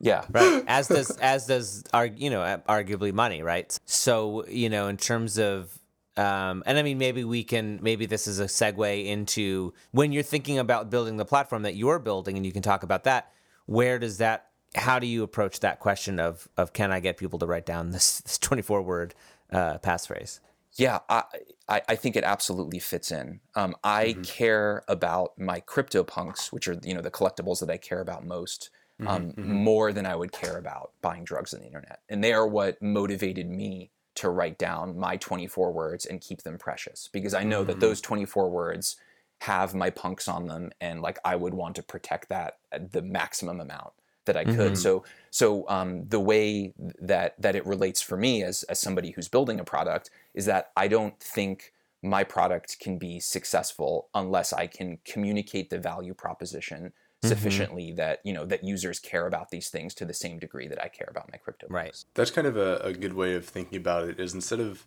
Yeah. 0.00 0.24
right. 0.30 0.62
As 0.68 0.88
does 0.88 1.10
as 1.10 1.46
does 1.46 1.84
our 1.94 2.06
you 2.06 2.30
know 2.30 2.60
arguably 2.68 3.12
money 3.12 3.42
right? 3.42 3.76
So 3.86 4.46
you 4.46 4.68
know 4.68 4.88
in 4.88 4.96
terms 4.96 5.38
of 5.38 5.78
um, 6.18 6.62
and 6.66 6.78
i 6.78 6.82
mean 6.82 6.96
maybe 6.96 7.24
we 7.24 7.44
can 7.44 7.78
maybe 7.82 8.06
this 8.06 8.26
is 8.26 8.40
a 8.40 8.46
segue 8.46 9.06
into 9.06 9.74
when 9.90 10.12
you're 10.12 10.22
thinking 10.22 10.58
about 10.58 10.88
building 10.88 11.18
the 11.18 11.26
platform 11.26 11.62
that 11.62 11.76
you're 11.76 11.98
building 11.98 12.36
and 12.36 12.46
you 12.46 12.52
can 12.52 12.62
talk 12.62 12.82
about 12.82 13.04
that 13.04 13.32
where 13.66 13.98
does 13.98 14.16
that 14.16 14.46
how 14.74 14.98
do 14.98 15.06
you 15.06 15.22
approach 15.22 15.60
that 15.60 15.78
question 15.78 16.18
of 16.18 16.48
of 16.56 16.72
can 16.72 16.90
i 16.90 17.00
get 17.00 17.18
people 17.18 17.38
to 17.38 17.46
write 17.46 17.66
down 17.66 17.90
this, 17.90 18.20
this 18.20 18.38
24 18.38 18.80
word 18.80 19.14
uh, 19.52 19.78
passphrase? 19.78 20.40
Yeah, 20.74 20.98
I, 21.08 21.22
I, 21.68 21.82
I 21.88 21.96
think 21.96 22.16
it 22.16 22.24
absolutely 22.24 22.78
fits 22.78 23.10
in. 23.10 23.40
Um, 23.54 23.74
I 23.82 24.16
care 24.22 24.82
about 24.88 25.38
my 25.38 25.60
crypto 25.60 26.04
punks, 26.04 26.52
which 26.52 26.68
are 26.68 26.78
you 26.82 26.94
know 26.94 27.00
the 27.00 27.10
collectibles 27.10 27.60
that 27.60 27.70
I 27.70 27.78
care 27.78 28.00
about 28.00 28.26
most, 28.26 28.70
um, 29.04 29.34
more 29.36 29.92
than 29.92 30.06
I 30.06 30.16
would 30.16 30.32
care 30.32 30.56
about 30.58 30.92
buying 31.02 31.24
drugs 31.24 31.52
on 31.52 31.60
the 31.60 31.66
internet, 31.66 32.00
and 32.08 32.22
they 32.22 32.32
are 32.32 32.46
what 32.46 32.80
motivated 32.80 33.48
me 33.50 33.90
to 34.16 34.30
write 34.30 34.58
down 34.58 34.98
my 34.98 35.16
24 35.16 35.72
words 35.72 36.06
and 36.06 36.20
keep 36.20 36.42
them 36.42 36.56
precious 36.56 37.08
because 37.12 37.34
I 37.34 37.44
know 37.44 37.64
that 37.64 37.80
those 37.80 38.00
24 38.00 38.48
words 38.48 38.96
have 39.42 39.74
my 39.74 39.90
punks 39.90 40.28
on 40.28 40.46
them, 40.46 40.70
and 40.80 41.02
like 41.02 41.18
I 41.24 41.36
would 41.36 41.54
want 41.54 41.76
to 41.76 41.82
protect 41.82 42.28
that 42.30 42.58
at 42.72 42.92
the 42.92 43.02
maximum 43.02 43.60
amount 43.60 43.92
that 44.24 44.36
I 44.36 44.44
could. 44.44 44.76
So 44.78 45.04
so 45.30 45.68
um, 45.68 46.06
the 46.08 46.20
way 46.20 46.72
that 47.00 47.34
that 47.40 47.56
it 47.56 47.66
relates 47.66 48.00
for 48.02 48.16
me 48.16 48.42
as 48.42 48.62
as 48.64 48.80
somebody 48.80 49.10
who's 49.10 49.28
building 49.28 49.60
a 49.60 49.64
product 49.64 50.10
is 50.34 50.46
that 50.46 50.70
I 50.76 50.88
don't 50.88 51.18
think 51.20 51.72
my 52.02 52.24
product 52.24 52.78
can 52.80 52.98
be 52.98 53.18
successful 53.20 54.08
unless 54.14 54.52
I 54.52 54.66
can 54.66 54.98
communicate 55.04 55.70
the 55.70 55.78
value 55.78 56.14
proposition 56.14 56.92
sufficiently 57.28 57.92
that 57.92 58.20
you 58.24 58.32
know 58.32 58.44
that 58.44 58.64
users 58.64 58.98
care 58.98 59.26
about 59.26 59.50
these 59.50 59.68
things 59.68 59.94
to 59.94 60.04
the 60.04 60.14
same 60.14 60.38
degree 60.38 60.68
that 60.68 60.82
I 60.82 60.88
care 60.88 61.08
about 61.10 61.30
my 61.32 61.38
crypto. 61.38 61.66
right 61.70 61.94
that's 62.14 62.30
kind 62.30 62.46
of 62.46 62.56
a, 62.56 62.76
a 62.78 62.92
good 62.92 63.14
way 63.14 63.34
of 63.34 63.44
thinking 63.46 63.78
about 63.78 64.08
it 64.08 64.18
is 64.20 64.34
instead 64.34 64.60
of 64.60 64.84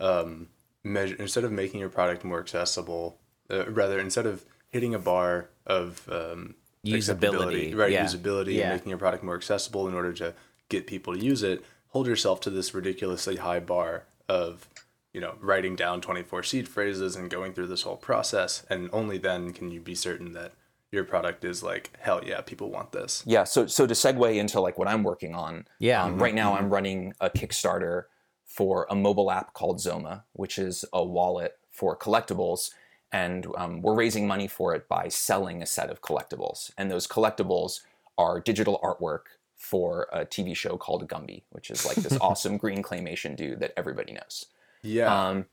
um, 0.00 0.48
measure 0.84 1.16
instead 1.18 1.44
of 1.44 1.52
making 1.52 1.80
your 1.80 1.88
product 1.90 2.24
more 2.24 2.40
accessible 2.40 3.18
uh, 3.50 3.66
rather 3.70 3.98
instead 3.98 4.26
of 4.26 4.44
hitting 4.70 4.94
a 4.94 4.98
bar 4.98 5.50
of 5.66 6.08
um, 6.10 6.54
Usability, 6.84 7.76
right 7.76 7.92
yeah. 7.92 8.04
usability 8.06 8.54
Yeah. 8.54 8.62
and 8.70 8.74
making 8.76 8.88
your 8.88 8.98
product 8.98 9.22
more 9.22 9.34
accessible 9.36 9.86
in 9.86 9.94
order 9.94 10.12
to 10.14 10.34
get 10.70 10.86
people 10.86 11.14
to 11.14 11.20
use 11.22 11.42
it 11.42 11.62
hold 11.88 12.06
yourself 12.06 12.40
to 12.40 12.50
this 12.50 12.72
ridiculously 12.72 13.36
high 13.36 13.60
bar 13.60 14.04
of 14.28 14.68
you 15.12 15.20
know 15.20 15.34
writing 15.40 15.76
down 15.76 16.00
24 16.00 16.42
seed 16.44 16.68
phrases 16.68 17.16
and 17.16 17.28
going 17.30 17.52
through 17.52 17.66
this 17.66 17.82
whole 17.82 17.96
process 17.96 18.64
and 18.70 18.88
only 18.92 19.18
then 19.18 19.52
can 19.52 19.70
you 19.70 19.80
be 19.80 19.94
certain 19.94 20.32
that 20.32 20.52
your 20.92 21.04
product 21.04 21.44
is 21.44 21.62
like 21.62 21.90
hell 22.00 22.20
yeah 22.24 22.40
people 22.40 22.70
want 22.70 22.92
this 22.92 23.22
Yeah. 23.26 23.44
So 23.44 23.66
so 23.66 23.86
to 23.86 23.94
segue 23.94 24.36
into 24.36 24.60
like 24.60 24.78
what 24.78 24.88
I'm 24.88 25.02
working 25.02 25.34
on. 25.34 25.66
Yeah. 25.78 26.04
um, 26.04 26.18
right 26.18 26.34
now, 26.34 26.54
I'm 26.54 26.70
running 26.70 27.14
a 27.20 27.30
Kickstarter 27.30 28.04
for 28.44 28.86
a 28.90 28.96
mobile 28.96 29.30
app 29.30 29.52
called 29.54 29.78
Zoma, 29.78 30.24
which 30.32 30.58
is 30.58 30.84
a 30.92 31.04
wallet 31.04 31.58
for 31.70 31.96
collectibles, 31.96 32.70
and 33.12 33.46
um, 33.56 33.80
we're 33.80 33.94
raising 33.94 34.26
money 34.26 34.48
for 34.48 34.74
it 34.74 34.88
by 34.88 35.08
selling 35.08 35.62
a 35.62 35.66
set 35.66 35.88
of 35.90 36.02
collectibles, 36.02 36.72
and 36.76 36.90
those 36.90 37.06
collectibles 37.06 37.80
are 38.18 38.40
digital 38.40 38.80
artwork 38.82 39.20
for 39.56 40.08
a 40.12 40.24
TV 40.24 40.56
show 40.56 40.76
called 40.76 41.06
Gumby, 41.08 41.42
which 41.50 41.70
is 41.70 41.86
like 41.86 41.96
this 41.96 42.18
awesome 42.20 42.56
green 42.56 42.82
claymation 42.82 43.36
dude 43.36 43.60
that 43.60 43.72
everybody 43.76 44.12
knows. 44.12 44.46
yeah 44.82 45.28
Um, 45.28 45.46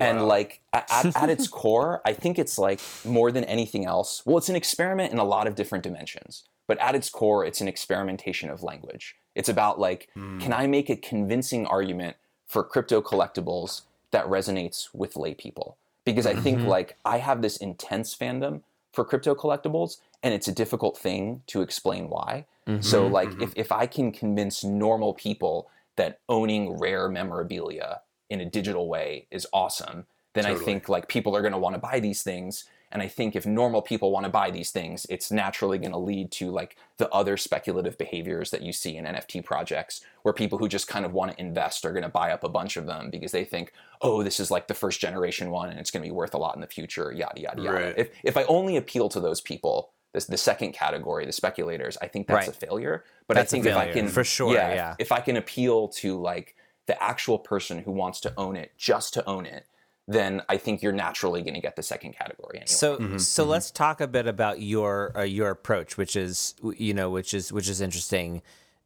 And 0.00 0.26
like 0.26 0.60
at, 0.72 0.88
at 1.16 1.30
its 1.30 1.48
core, 1.60 2.00
I 2.04 2.12
think 2.12 2.38
it's 2.38 2.58
like 2.58 2.80
more 3.04 3.30
than 3.32 3.44
anything 3.44 3.86
else. 3.86 4.22
Well, 4.24 4.38
it's 4.38 4.48
an 4.48 4.56
experiment 4.56 5.12
in 5.12 5.18
a 5.18 5.24
lot 5.24 5.46
of 5.46 5.54
different 5.54 5.84
dimensions, 5.84 6.44
but 6.66 6.78
at 6.78 6.94
its 6.94 7.10
core, 7.10 7.44
it's 7.44 7.60
an 7.60 7.68
experimentation 7.68 8.50
of 8.50 8.62
language. 8.62 9.16
It's 9.34 9.48
about 9.48 9.78
like, 9.78 10.08
hmm. 10.14 10.38
can 10.38 10.52
I 10.52 10.66
make 10.66 10.90
a 10.90 10.96
convincing 10.96 11.66
argument 11.66 12.16
for 12.46 12.64
crypto 12.64 13.00
collectibles 13.00 13.82
that 14.10 14.26
resonates 14.26 14.88
with 14.92 15.16
lay 15.16 15.34
people? 15.34 15.76
Because 16.04 16.26
I 16.26 16.34
think 16.34 16.60
mm-hmm. 16.60 16.68
like 16.68 16.96
I 17.04 17.18
have 17.18 17.42
this 17.42 17.58
intense 17.58 18.16
fandom 18.16 18.62
for 18.92 19.04
crypto 19.04 19.34
collectibles, 19.34 19.98
and 20.22 20.32
it's 20.32 20.48
a 20.48 20.52
difficult 20.52 20.96
thing 20.96 21.42
to 21.48 21.60
explain 21.60 22.08
why. 22.08 22.46
So 22.80 23.04
mm-hmm. 23.04 23.14
like 23.14 23.28
mm-hmm. 23.30 23.42
if, 23.42 23.52
if 23.56 23.72
I 23.72 23.86
can 23.86 24.12
convince 24.12 24.62
normal 24.62 25.14
people 25.14 25.70
that 25.96 26.20
owning 26.28 26.78
rare 26.78 27.08
memorabilia 27.08 28.02
in 28.30 28.40
a 28.40 28.44
digital 28.44 28.88
way 28.88 29.26
is 29.30 29.46
awesome, 29.52 30.06
then 30.34 30.46
I 30.46 30.54
think 30.54 30.88
like 30.88 31.08
people 31.08 31.34
are 31.36 31.40
going 31.40 31.52
to 31.52 31.58
want 31.58 31.74
to 31.74 31.80
buy 31.80 32.00
these 32.00 32.22
things. 32.22 32.64
And 32.90 33.02
I 33.02 33.08
think 33.08 33.36
if 33.36 33.44
normal 33.44 33.82
people 33.82 34.10
want 34.10 34.24
to 34.24 34.30
buy 34.30 34.50
these 34.50 34.70
things, 34.70 35.04
it's 35.10 35.30
naturally 35.30 35.76
going 35.78 35.92
to 35.92 35.98
lead 35.98 36.30
to 36.32 36.50
like 36.50 36.76
the 36.96 37.08
other 37.10 37.36
speculative 37.36 37.98
behaviors 37.98 38.50
that 38.50 38.62
you 38.62 38.72
see 38.72 38.96
in 38.96 39.04
NFT 39.04 39.44
projects, 39.44 40.00
where 40.22 40.32
people 40.32 40.56
who 40.58 40.68
just 40.68 40.88
kind 40.88 41.04
of 41.04 41.12
want 41.12 41.32
to 41.32 41.40
invest 41.40 41.84
are 41.84 41.92
going 41.92 42.02
to 42.04 42.08
buy 42.08 42.30
up 42.30 42.44
a 42.44 42.48
bunch 42.48 42.76
of 42.78 42.86
them 42.86 43.10
because 43.10 43.32
they 43.32 43.44
think, 43.44 43.72
oh, 44.00 44.22
this 44.22 44.40
is 44.40 44.50
like 44.50 44.68
the 44.68 44.74
first 44.74 45.00
generation 45.00 45.50
one 45.50 45.68
and 45.68 45.78
it's 45.78 45.90
going 45.90 46.02
to 46.02 46.08
be 46.08 46.14
worth 46.14 46.32
a 46.34 46.38
lot 46.38 46.54
in 46.54 46.60
the 46.62 46.66
future, 46.66 47.12
yada 47.12 47.38
yada 47.40 47.60
yada. 47.62 47.76
Right. 47.78 47.94
If 47.98 48.10
if 48.24 48.36
I 48.36 48.44
only 48.44 48.76
appeal 48.76 49.10
to 49.10 49.20
those 49.20 49.42
people, 49.42 49.90
this 50.14 50.24
the 50.26 50.38
second 50.38 50.72
category, 50.72 51.26
the 51.26 51.32
speculators, 51.32 51.98
I 52.00 52.06
think 52.08 52.26
that's 52.26 52.46
Right. 52.46 52.56
a 52.56 52.58
failure. 52.66 53.04
But 53.26 53.34
That's 53.34 53.52
a 53.52 53.56
I 53.56 53.60
think 53.60 53.66
if 53.66 53.76
I 53.76 53.92
can 53.92 54.08
for 54.08 54.24
sure, 54.24 54.54
yeah, 54.54 54.68
if- 54.68 54.76
yeah. 54.76 54.94
if 54.98 55.12
I 55.12 55.20
can 55.20 55.36
appeal 55.36 55.88
to 55.88 56.18
like 56.18 56.56
the 56.88 57.00
actual 57.00 57.38
person 57.38 57.78
who 57.78 57.92
wants 57.92 58.18
to 58.22 58.32
own 58.36 58.56
it 58.56 58.72
just 58.76 59.14
to 59.14 59.24
own 59.28 59.46
it, 59.46 59.64
then 60.08 60.42
I 60.48 60.56
think 60.56 60.82
you're 60.82 60.90
naturally 60.92 61.42
going 61.42 61.54
to 61.54 61.60
get 61.60 61.76
the 61.76 61.82
second 61.82 62.14
category 62.14 62.56
anyway. 62.56 62.66
So 62.66 63.18
so 63.18 63.44
let's 63.44 63.70
talk 63.70 64.00
a 64.00 64.08
bit 64.08 64.26
about 64.26 64.60
your 64.60 65.16
uh, 65.16 65.22
your 65.22 65.50
approach, 65.50 65.96
which 65.96 66.16
is 66.16 66.54
you 66.76 66.92
know 66.94 67.10
which 67.10 67.32
is 67.32 67.52
which 67.52 67.68
is 67.68 67.80
interesting. 67.80 68.42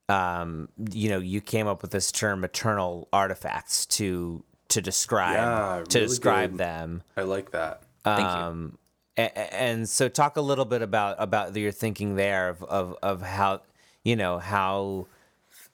Um, 0.09 0.69
you 0.93 1.09
know, 1.09 1.19
you 1.19 1.41
came 1.41 1.67
up 1.69 1.81
with 1.81 1.93
this 1.93 2.13
term 2.13 2.45
"eternal 2.45 3.09
artifacts" 3.13 3.87
to 3.87 4.45
to 4.69 4.81
describe 4.83 5.35
Yeah, 5.37 5.85
to 5.89 5.99
really 5.99 6.09
describe 6.09 6.51
good. 6.53 6.59
them. 6.59 7.03
I 7.17 7.23
like 7.23 7.53
that. 7.53 7.83
Thank 8.05 8.19
you. 8.21 8.25
Um, 8.25 8.79
a- 9.17 9.23
a- 9.23 9.55
and 9.55 9.89
so 9.89 10.09
talk 10.09 10.37
a 10.37 10.41
little 10.41 10.65
bit 10.65 10.83
about 10.83 11.17
about 11.19 11.55
your 11.57 11.71
thinking 11.73 12.17
there 12.17 12.49
of 12.49 12.63
of, 12.65 12.97
of 13.03 13.23
how 13.23 13.61
you 14.03 14.17
know 14.17 14.39
how 14.39 15.07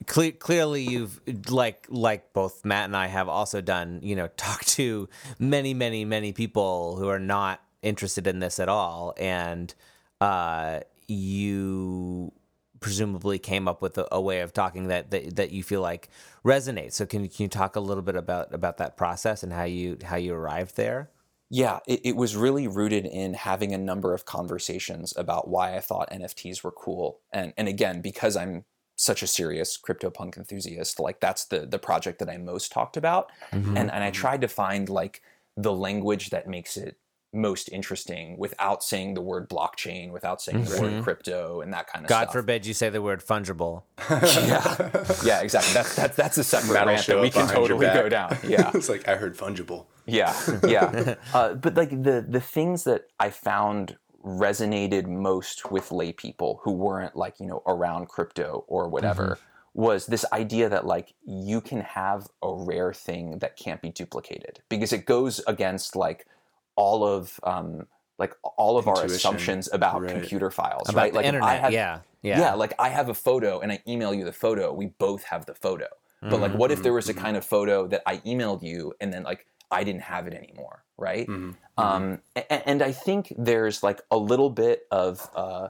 cle- 0.07 0.33
clearly 0.33 0.83
you've 0.83 1.21
like 1.51 1.87
like 1.89 2.33
both 2.33 2.65
Matt 2.65 2.85
and 2.87 2.97
I 2.97 3.07
have 3.09 3.29
also 3.29 3.61
done 3.61 4.01
you 4.03 4.17
know 4.17 4.29
talk 4.37 4.65
to 4.67 5.09
many 5.39 5.75
many 5.75 6.05
many 6.05 6.33
people 6.33 6.97
who 6.97 7.09
are 7.09 7.19
not 7.21 7.61
interested 7.83 8.27
in 8.27 8.39
this 8.41 8.59
at 8.59 8.69
all. 8.69 9.15
And 9.19 9.75
uh 10.21 10.81
you 11.07 12.33
presumably 12.81 13.39
came 13.39 13.67
up 13.67 13.83
with 13.83 13.99
a, 13.99 14.07
a 14.13 14.21
way 14.21 14.41
of 14.41 14.53
talking 14.53 14.89
that, 14.89 15.11
that 15.11 15.37
that 15.37 15.51
you 15.53 15.63
feel 15.63 15.81
like 15.81 16.09
resonates. 16.45 16.93
So 16.93 17.07
can, 17.07 17.25
you- 17.25 17.31
can 17.31 17.45
you 17.45 17.49
talk 17.49 17.77
a 17.77 17.81
little 17.81 18.03
bit 18.03 18.17
about 18.17 18.53
about 18.55 18.79
that 18.79 18.97
process 18.97 19.43
and 19.43 19.53
how 19.53 19.65
you 19.65 19.99
how 20.05 20.17
you 20.17 20.35
arrived 20.35 20.77
there? 20.77 21.11
Yeah, 21.51 21.79
it, 21.87 22.01
it 22.05 22.17
was 22.17 22.37
really 22.37 22.69
rooted 22.69 23.07
in 23.07 23.33
having 23.33 23.73
a 23.73 23.79
number 23.79 24.13
of 24.13 24.27
conversations 24.27 25.15
about 25.17 25.49
why 25.49 25.77
I 25.77 25.81
thought 25.81 26.11
NFTs 26.11 26.63
were 26.63 26.71
cool. 26.73 27.21
And 27.33 27.55
and 27.57 27.69
again, 27.69 28.03
because 28.03 28.37
I'm 28.37 28.65
such 29.01 29.23
a 29.23 29.27
serious 29.29 29.77
crypto 29.77 30.11
punk 30.11 30.37
enthusiast, 30.37 30.99
like 30.99 31.21
that's 31.21 31.45
the 31.45 31.61
the 31.61 31.79
project 31.79 32.19
that 32.19 32.29
I 32.29 32.37
most 32.37 32.73
talked 32.73 32.97
about. 32.97 33.31
Mm-hmm. 33.53 33.77
And 33.77 33.91
and 33.91 34.03
I 34.05 34.11
tried 34.11 34.41
to 34.43 34.49
find 34.49 34.89
like 34.89 35.23
the 35.57 35.73
language 35.73 36.31
that 36.31 36.49
makes 36.49 36.77
it 36.77 36.97
most 37.33 37.69
interesting 37.71 38.37
without 38.39 38.83
saying 38.83 39.15
the 39.15 39.21
word 39.21 39.49
blockchain, 39.49 40.11
without 40.11 40.41
saying 40.41 40.65
the 40.65 40.81
word 40.81 41.03
crypto 41.05 41.61
and 41.61 41.73
that 41.75 41.87
kind 41.87 42.05
of 42.05 42.11
Mm-hmm. 42.11 42.19
God 42.21 42.25
stuff. 42.25 42.33
forbid 42.33 42.67
you 42.67 42.75
say 42.75 42.89
the 42.89 43.03
word 43.03 43.23
fungible. 43.25 43.83
yeah, 44.11 45.05
yeah, 45.25 45.41
exactly. 45.43 45.75
That's 45.75 45.95
that's 45.95 46.17
that's 46.17 46.39
a 46.39 46.45
separate 46.45 46.73
That'll 46.73 46.89
rant 46.89 47.05
show 47.05 47.17
that 47.17 47.23
we 47.23 47.31
can 47.31 47.47
totally 47.47 47.87
go 47.87 48.09
down. 48.09 48.37
Yeah. 48.49 48.71
it's 48.75 48.89
like 48.89 49.07
I 49.07 49.15
heard 49.17 49.37
fungible. 49.37 49.87
Yeah, 50.07 50.35
yeah. 50.67 51.15
uh, 51.35 51.55
but 51.55 51.75
like 51.77 51.91
the 51.91 52.25
the 52.27 52.41
things 52.41 52.85
that 52.85 53.03
I 53.21 53.31
found 53.31 53.97
resonated 54.25 55.07
most 55.07 55.71
with 55.71 55.93
lay 55.93 56.13
people 56.13 56.61
who 56.63 56.73
weren't 56.73 57.15
like 57.17 57.39
you 57.41 57.47
know 57.47 57.63
around 57.67 58.09
crypto 58.09 58.65
or 58.67 58.89
whatever 58.89 59.39
was 59.75 60.07
this 60.07 60.25
idea 60.33 60.69
that 60.69 60.87
like 60.87 61.15
you 61.25 61.61
can 61.61 61.81
have 61.81 62.27
a 62.43 62.53
rare 62.53 62.93
thing 62.93 63.39
that 63.39 63.57
can't 63.57 63.81
be 63.81 63.91
duplicated 63.91 64.61
because 64.69 64.93
it 64.93 65.07
goes 65.07 65.41
against 65.47 65.95
like 65.95 66.27
all 66.75 67.05
of 67.05 67.39
um, 67.45 67.87
like 68.19 68.35
all 68.57 68.77
of 68.77 68.89
our 68.89 69.05
assumptions 69.05 69.69
about 69.73 70.03
Right. 70.03 70.11
computer 70.11 70.51
files, 70.51 70.89
About 70.89 71.01
right? 71.03 71.15
like 71.15 71.27
if 71.27 71.41
I 71.43 71.55
have- 71.55 71.73
yeah, 71.73 72.01
yeah. 72.23 72.41
yeah, 72.41 72.55
like 72.55 72.75
I 72.79 72.89
have 72.89 73.09
a 73.09 73.15
photo 73.15 73.61
and 73.61 73.71
I 73.71 73.81
email 73.87 74.13
you 74.13 74.25
the 74.25 74.33
photo. 74.33 74.73
We 74.73 74.87
both 74.87 75.23
have 75.25 75.47
the 75.47 75.55
photo. 75.55 75.87
But 76.21 76.41
like, 76.41 76.53
what 76.55 76.73
if 76.73 76.83
there 76.83 76.93
was 76.93 77.09
a 77.09 77.15
kind 77.15 77.37
of 77.37 77.45
photo 77.45 77.87
that 77.87 78.03
I 78.05 78.17
emailed 78.19 78.65
you 78.65 78.93
and 79.01 79.13
then 79.13 79.23
like 79.23 79.47
I 79.71 79.85
didn't 79.85 80.03
have 80.03 80.27
it 80.27 80.35
anymore, 80.35 80.85
right? 80.97 81.31
Um, 81.77 82.21
a- 82.37 82.69
and 82.69 82.83
I 82.83 82.93
think 82.93 83.33
there's 83.37 83.83
like 83.83 84.01
a 84.11 84.17
little 84.19 84.51
bit 84.51 84.87
of 84.91 85.29
uh, 85.35 85.69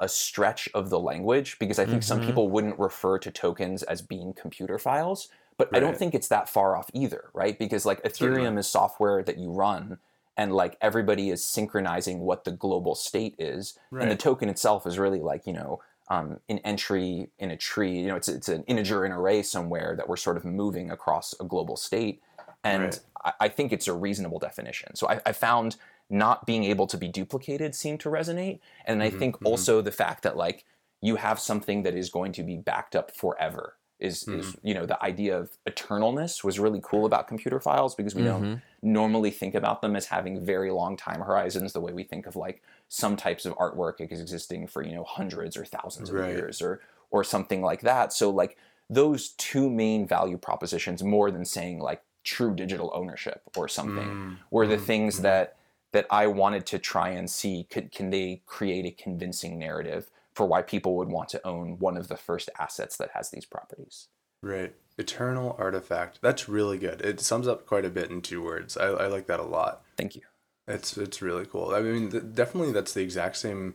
a- 0.00 0.08
stretch 0.08 0.68
of 0.74 0.90
the 0.90 0.98
language 0.98 1.58
because 1.58 1.78
I 1.78 1.86
think 1.86 2.02
some 2.02 2.20
people 2.20 2.48
wouldn't 2.48 2.78
refer 2.78 3.18
to 3.18 3.30
tokens 3.30 3.82
as 3.84 4.02
being 4.02 4.32
computer 4.32 4.78
files, 4.78 5.28
but 5.58 5.70
I 5.74 5.80
don't 5.80 5.96
think 5.96 6.14
it's 6.14 6.28
that 6.28 6.48
far 6.48 6.76
off 6.76 6.90
either, 6.92 7.30
right? 7.34 7.58
Because 7.58 7.86
like 7.86 8.02
Ethereum 8.02 8.58
is 8.58 8.66
software 8.68 9.22
that 9.22 9.38
you 9.38 9.50
run. 9.50 9.98
And 10.38 10.52
like 10.52 10.76
everybody 10.82 11.30
is 11.30 11.42
synchronizing 11.42 12.20
what 12.20 12.44
the 12.44 12.50
global 12.50 12.94
state 12.94 13.34
is, 13.38 13.78
and 13.98 14.10
the 14.10 14.16
token 14.16 14.50
itself 14.50 14.86
is 14.86 14.98
really 14.98 15.20
like 15.20 15.46
you 15.46 15.54
know 15.54 15.80
um, 16.08 16.40
an 16.50 16.58
entry 16.58 17.30
in 17.38 17.50
a 17.50 17.56
tree. 17.56 17.98
You 18.00 18.08
know, 18.08 18.16
it's 18.16 18.28
it's 18.28 18.50
an 18.50 18.62
integer 18.64 19.06
in 19.06 19.12
array 19.12 19.42
somewhere 19.42 19.94
that 19.96 20.08
we're 20.10 20.16
sort 20.18 20.36
of 20.36 20.44
moving 20.44 20.90
across 20.90 21.34
a 21.40 21.44
global 21.44 21.74
state, 21.74 22.20
and 22.66 22.82
Right. 22.82 23.00
I, 23.24 23.32
I 23.46 23.48
think 23.48 23.72
it's 23.72 23.88
a 23.88 23.92
reasonable 23.92 24.38
definition. 24.38 24.94
So 24.94 25.08
I, 25.08 25.20
I 25.26 25.32
found 25.32 25.76
not 26.08 26.46
being 26.46 26.64
able 26.64 26.86
to 26.86 26.96
be 26.96 27.08
duplicated 27.08 27.74
seemed 27.74 28.00
to 28.00 28.08
resonate, 28.08 28.60
and 28.84 29.02
I 29.02 29.08
mm-hmm, 29.08 29.18
think 29.18 29.36
mm-hmm. 29.36 29.46
also 29.46 29.82
the 29.82 29.92
fact 29.92 30.22
that 30.22 30.36
like 30.36 30.64
you 31.00 31.16
have 31.16 31.38
something 31.38 31.82
that 31.82 31.94
is 31.94 32.10
going 32.10 32.32
to 32.32 32.42
be 32.42 32.56
backed 32.56 32.96
up 32.96 33.10
forever 33.10 33.74
is 33.98 34.28
is 34.28 34.46
mm-hmm. 34.46 34.66
you 34.66 34.74
know 34.74 34.84
the 34.84 35.02
idea 35.02 35.38
of 35.38 35.56
eternalness 35.68 36.44
was 36.44 36.58
really 36.58 36.80
cool 36.82 37.06
about 37.06 37.26
computer 37.26 37.58
files 37.58 37.94
because 37.94 38.14
we 38.14 38.22
don't 38.22 38.60
normally 38.82 39.30
think 39.30 39.54
about 39.54 39.80
them 39.80 39.96
as 39.96 40.06
having 40.06 40.44
very 40.44 40.70
long 40.70 40.96
time 40.98 41.20
horizons 41.20 41.72
the 41.72 41.80
way 41.80 41.94
we 41.94 42.04
think 42.04 42.26
of 42.26 42.36
like 42.36 42.62
some 42.88 43.16
types 43.16 43.46
of 43.46 43.56
artwork 43.56 44.00
existing 44.00 44.66
for 44.66 44.82
you 44.82 44.94
know 44.94 45.04
hundreds 45.04 45.56
or 45.56 45.64
thousands 45.64 46.10
of 46.10 46.16
Right. 46.16 46.30
years 46.30 46.60
or 46.60 46.80
or 47.10 47.24
something 47.24 47.62
like 47.62 47.80
that 47.80 48.12
so 48.12 48.28
like 48.28 48.58
those 48.90 49.30
two 49.30 49.70
main 49.70 50.06
value 50.06 50.36
propositions 50.36 51.02
more 51.02 51.30
than 51.30 51.44
saying 51.44 51.78
like 51.78 52.02
true 52.26 52.54
digital 52.54 52.90
ownership 52.94 53.42
or 53.56 53.68
something 53.68 54.08
mm, 54.08 54.36
were 54.50 54.66
the 54.66 54.76
mm, 54.76 54.84
things 54.84 55.20
mm. 55.20 55.22
that 55.22 55.56
that 55.92 56.06
I 56.10 56.26
wanted 56.26 56.66
to 56.66 56.78
try 56.78 57.10
and 57.10 57.30
see 57.30 57.66
could 57.70 57.92
can 57.92 58.10
they 58.10 58.42
create 58.44 58.84
a 58.84 58.90
convincing 58.90 59.58
narrative 59.58 60.10
for 60.34 60.44
why 60.44 60.60
people 60.60 60.96
would 60.96 61.08
want 61.08 61.30
to 61.30 61.46
own 61.46 61.78
one 61.78 61.96
of 61.96 62.08
the 62.08 62.16
first 62.16 62.50
assets 62.58 62.98
that 62.98 63.12
has 63.14 63.30
these 63.30 63.46
properties. 63.46 64.08
Right. 64.42 64.74
Eternal 64.98 65.56
artifact. 65.58 66.18
That's 66.20 66.48
really 66.48 66.76
good. 66.76 67.00
It 67.00 67.20
sums 67.20 67.48
up 67.48 67.66
quite 67.66 67.86
a 67.86 67.90
bit 67.90 68.10
in 68.10 68.20
two 68.20 68.42
words. 68.42 68.76
I, 68.76 68.86
I 68.86 69.06
like 69.06 69.26
that 69.28 69.40
a 69.40 69.44
lot. 69.44 69.82
Thank 69.96 70.16
you. 70.16 70.22
It's 70.68 70.98
it's 70.98 71.22
really 71.22 71.46
cool. 71.46 71.72
I 71.74 71.80
mean, 71.80 72.10
th- 72.10 72.24
definitely 72.34 72.72
that's 72.72 72.92
the 72.92 73.02
exact 73.02 73.36
same 73.36 73.74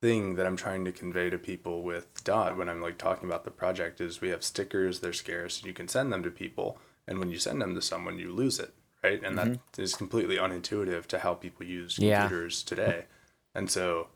thing 0.00 0.36
that 0.36 0.46
I'm 0.46 0.56
trying 0.56 0.84
to 0.84 0.92
convey 0.92 1.30
to 1.30 1.38
people 1.38 1.82
with 1.82 2.22
Dot 2.24 2.56
when 2.56 2.68
I'm 2.68 2.80
like 2.80 2.98
talking 2.98 3.28
about 3.28 3.44
the 3.44 3.50
project 3.50 4.00
is 4.00 4.20
we 4.20 4.30
have 4.30 4.42
stickers, 4.42 5.00
they're 5.00 5.12
scarce, 5.12 5.58
and 5.58 5.66
you 5.66 5.72
can 5.72 5.88
send 5.88 6.12
them 6.12 6.22
to 6.22 6.30
people, 6.30 6.78
and 7.10 7.18
when 7.18 7.30
you 7.30 7.38
send 7.38 7.60
them 7.60 7.74
to 7.74 7.82
someone, 7.82 8.18
you 8.18 8.32
lose 8.32 8.58
it, 8.58 8.72
right? 9.04 9.20
And 9.22 9.36
that 9.36 9.58
is 9.76 9.94
completely 9.94 10.36
unintuitive 10.36 11.04
to 11.08 11.18
how 11.18 11.34
people 11.34 11.66
use 11.66 11.98
Yeah. 11.98 12.20
computers 12.22 12.62
today. 12.62 13.04
And 13.54 13.68
so 13.70 14.06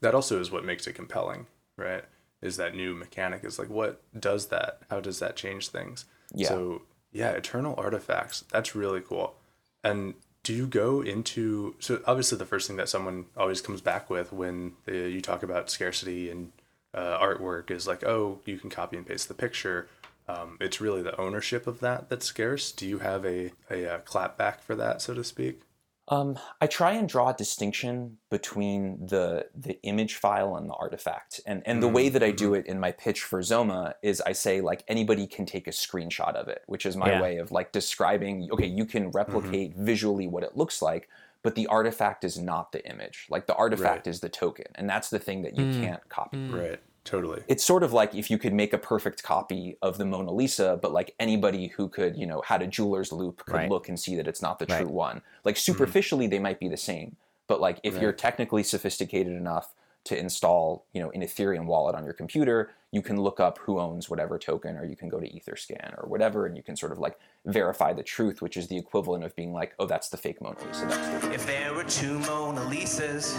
that 0.00 0.14
also 0.14 0.40
is 0.40 0.50
what 0.50 0.64
makes 0.64 0.86
it 0.86 0.94
compelling, 0.94 1.46
right? 1.76 2.04
Is 2.42 2.56
that 2.56 2.74
new 2.74 2.94
mechanic 2.94 3.44
is 3.44 3.58
like 3.58 3.70
what 3.70 4.02
does 4.18 4.48
that? 4.48 4.80
How 4.90 5.00
does 5.00 5.20
that 5.20 5.36
change 5.36 5.68
things? 5.68 6.04
Yeah. 6.34 6.48
So 6.48 6.82
yeah, 7.12 7.30
eternal 7.30 7.74
artifacts. 7.78 8.44
That's 8.50 8.74
really 8.74 9.00
cool. 9.00 9.36
And 9.84 10.14
do 10.42 10.52
you 10.54 10.66
go 10.66 11.02
into 11.02 11.76
so 11.78 12.00
obviously 12.06 12.36
the 12.38 12.46
first 12.46 12.66
thing 12.66 12.76
that 12.78 12.88
someone 12.88 13.26
always 13.36 13.60
comes 13.60 13.80
back 13.80 14.10
with 14.10 14.32
when 14.32 14.72
they, 14.86 15.08
you 15.08 15.20
talk 15.20 15.42
about 15.44 15.70
scarcity 15.70 16.30
and 16.30 16.50
uh, 16.94 17.16
artwork 17.18 17.70
is 17.70 17.86
like, 17.86 18.02
oh, 18.04 18.40
you 18.44 18.58
can 18.58 18.70
copy 18.70 18.96
and 18.96 19.06
paste 19.06 19.28
the 19.28 19.34
picture. 19.34 19.86
Um, 20.28 20.56
it's 20.60 20.80
really 20.80 21.02
the 21.02 21.18
ownership 21.20 21.66
of 21.66 21.80
that 21.80 22.08
that's 22.08 22.26
scarce. 22.26 22.72
Do 22.72 22.86
you 22.86 22.98
have 23.00 23.24
a 23.26 23.52
a, 23.70 23.86
uh 23.94 23.98
clap 24.00 24.36
back 24.38 24.62
for 24.62 24.74
that, 24.76 25.02
so 25.02 25.14
to 25.14 25.24
speak? 25.24 25.62
Um, 26.08 26.36
I 26.60 26.66
try 26.66 26.92
and 26.94 27.08
draw 27.08 27.28
a 27.30 27.34
distinction 27.36 28.18
between 28.30 29.06
the 29.06 29.48
the 29.54 29.80
image 29.82 30.16
file 30.16 30.56
and 30.56 30.68
the 30.68 30.74
artifact, 30.74 31.40
and 31.46 31.62
and 31.66 31.80
the 31.82 31.88
way 31.88 32.08
that 32.08 32.22
I 32.22 32.32
do 32.32 32.54
it 32.54 32.66
in 32.66 32.80
my 32.80 32.90
pitch 32.92 33.20
for 33.22 33.40
Zoma 33.40 33.94
is 34.02 34.20
I 34.20 34.32
say 34.32 34.60
like 34.60 34.82
anybody 34.88 35.26
can 35.28 35.46
take 35.46 35.68
a 35.68 35.70
screenshot 35.70 36.34
of 36.34 36.48
it, 36.48 36.62
which 36.66 36.84
is 36.84 36.96
my 36.96 37.10
Yeah. 37.10 37.22
way 37.22 37.36
of 37.38 37.52
like 37.52 37.70
describing. 37.72 38.50
Okay, 38.52 38.66
you 38.66 38.84
can 38.86 39.10
replicate 39.12 39.76
visually 39.76 40.26
what 40.26 40.42
it 40.42 40.56
looks 40.56 40.82
like, 40.82 41.08
but 41.42 41.54
the 41.54 41.68
artifact 41.68 42.24
is 42.24 42.38
not 42.38 42.72
the 42.72 42.84
image. 42.90 43.26
Like 43.30 43.46
the 43.46 43.54
artifact 43.54 44.08
is 44.08 44.18
the 44.20 44.28
token, 44.28 44.66
and 44.74 44.88
that's 44.90 45.10
the 45.10 45.20
thing 45.20 45.42
that 45.42 45.54
you 45.56 45.66
can't 45.66 46.08
copy. 46.08 46.38
Right. 46.48 46.80
Totally. 47.04 47.42
It's 47.48 47.64
sort 47.64 47.82
of 47.82 47.92
like 47.92 48.14
if 48.14 48.30
you 48.30 48.38
could 48.38 48.52
make 48.52 48.72
a 48.72 48.78
perfect 48.78 49.22
copy 49.22 49.76
of 49.80 49.96
the 49.98 50.04
Mona 50.04 50.32
Lisa, 50.32 50.78
but 50.80 50.92
like 50.92 51.14
anybody 51.18 51.68
who 51.68 51.88
could, 51.88 52.16
you 52.16 52.26
know, 52.26 52.42
had 52.42 52.62
a 52.62 52.66
jeweler's 52.66 53.10
loupe 53.10 53.44
could 53.46 53.54
Right. 53.54 53.70
look 53.70 53.88
and 53.88 53.98
see 53.98 54.16
that 54.16 54.28
it's 54.28 54.42
not 54.42 54.58
the 54.58 54.66
Right. 54.66 54.82
true 54.82 54.90
one. 54.90 55.22
Like 55.44 55.56
hmm. 55.56 55.60
superficially, 55.60 56.26
they 56.26 56.38
might 56.38 56.60
be 56.60 56.68
the 56.68 56.76
same, 56.76 57.16
but 57.46 57.60
like 57.60 57.80
if 57.82 58.00
you're 58.00 58.12
technically 58.12 58.62
sophisticated 58.62 59.32
enough 59.32 59.74
to 60.04 60.18
install, 60.18 60.86
you 60.92 61.00
know, 61.02 61.10
an 61.10 61.20
Ethereum 61.20 61.66
wallet 61.66 61.94
on 61.94 62.04
your 62.04 62.14
computer, 62.14 62.70
you 62.90 63.02
can 63.02 63.20
look 63.20 63.38
up 63.38 63.58
who 63.58 63.78
owns 63.78 64.08
whatever 64.08 64.38
token, 64.38 64.76
or 64.76 64.84
you 64.84 64.96
can 64.96 65.08
go 65.08 65.20
to 65.20 65.28
EtherScan 65.28 65.96
or 66.02 66.08
whatever, 66.08 66.46
and 66.46 66.56
you 66.56 66.62
can 66.62 66.74
sort 66.74 66.90
of 66.90 66.98
like 66.98 67.18
verify 67.46 67.92
the 67.92 68.02
truth, 68.02 68.42
which 68.42 68.56
is 68.56 68.66
the 68.68 68.76
equivalent 68.76 69.24
of 69.24 69.34
being 69.36 69.52
like, 69.52 69.74
oh, 69.78 69.86
that's 69.86 70.08
the 70.08 70.16
fake 70.16 70.40
Mona 70.40 70.56
Lisa. 70.66 70.86
That's 70.86 71.26
the 71.26 71.32
If 71.32 71.46
there 71.46 71.74
were 71.74 71.84
two 71.84 72.18
Mona 72.20 72.62
Lisas, 72.62 73.36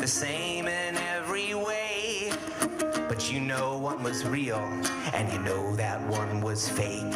the 0.00 0.06
same 0.06 0.66
in 0.66 0.96
every 0.96 1.08
way, 1.08 1.11
but 3.22 3.32
you 3.32 3.40
know 3.40 3.78
one 3.78 4.02
was 4.02 4.24
real 4.26 4.56
and 5.12 5.32
you 5.32 5.38
know 5.40 5.76
that 5.76 6.00
one 6.08 6.40
was 6.40 6.68
fake, 6.68 7.14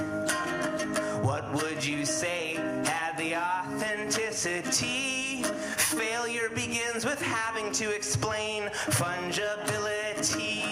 what 1.25 1.53
would 1.53 1.85
you 1.85 2.05
say 2.05 2.55
had 2.85 3.17
the 3.19 3.35
authenticity? 3.35 5.43
Failure 5.43 6.49
begins 6.51 7.05
with 7.05 7.21
having 7.21 7.73
to 7.73 7.91
explain 7.93 8.65
fungibility. 8.95 10.63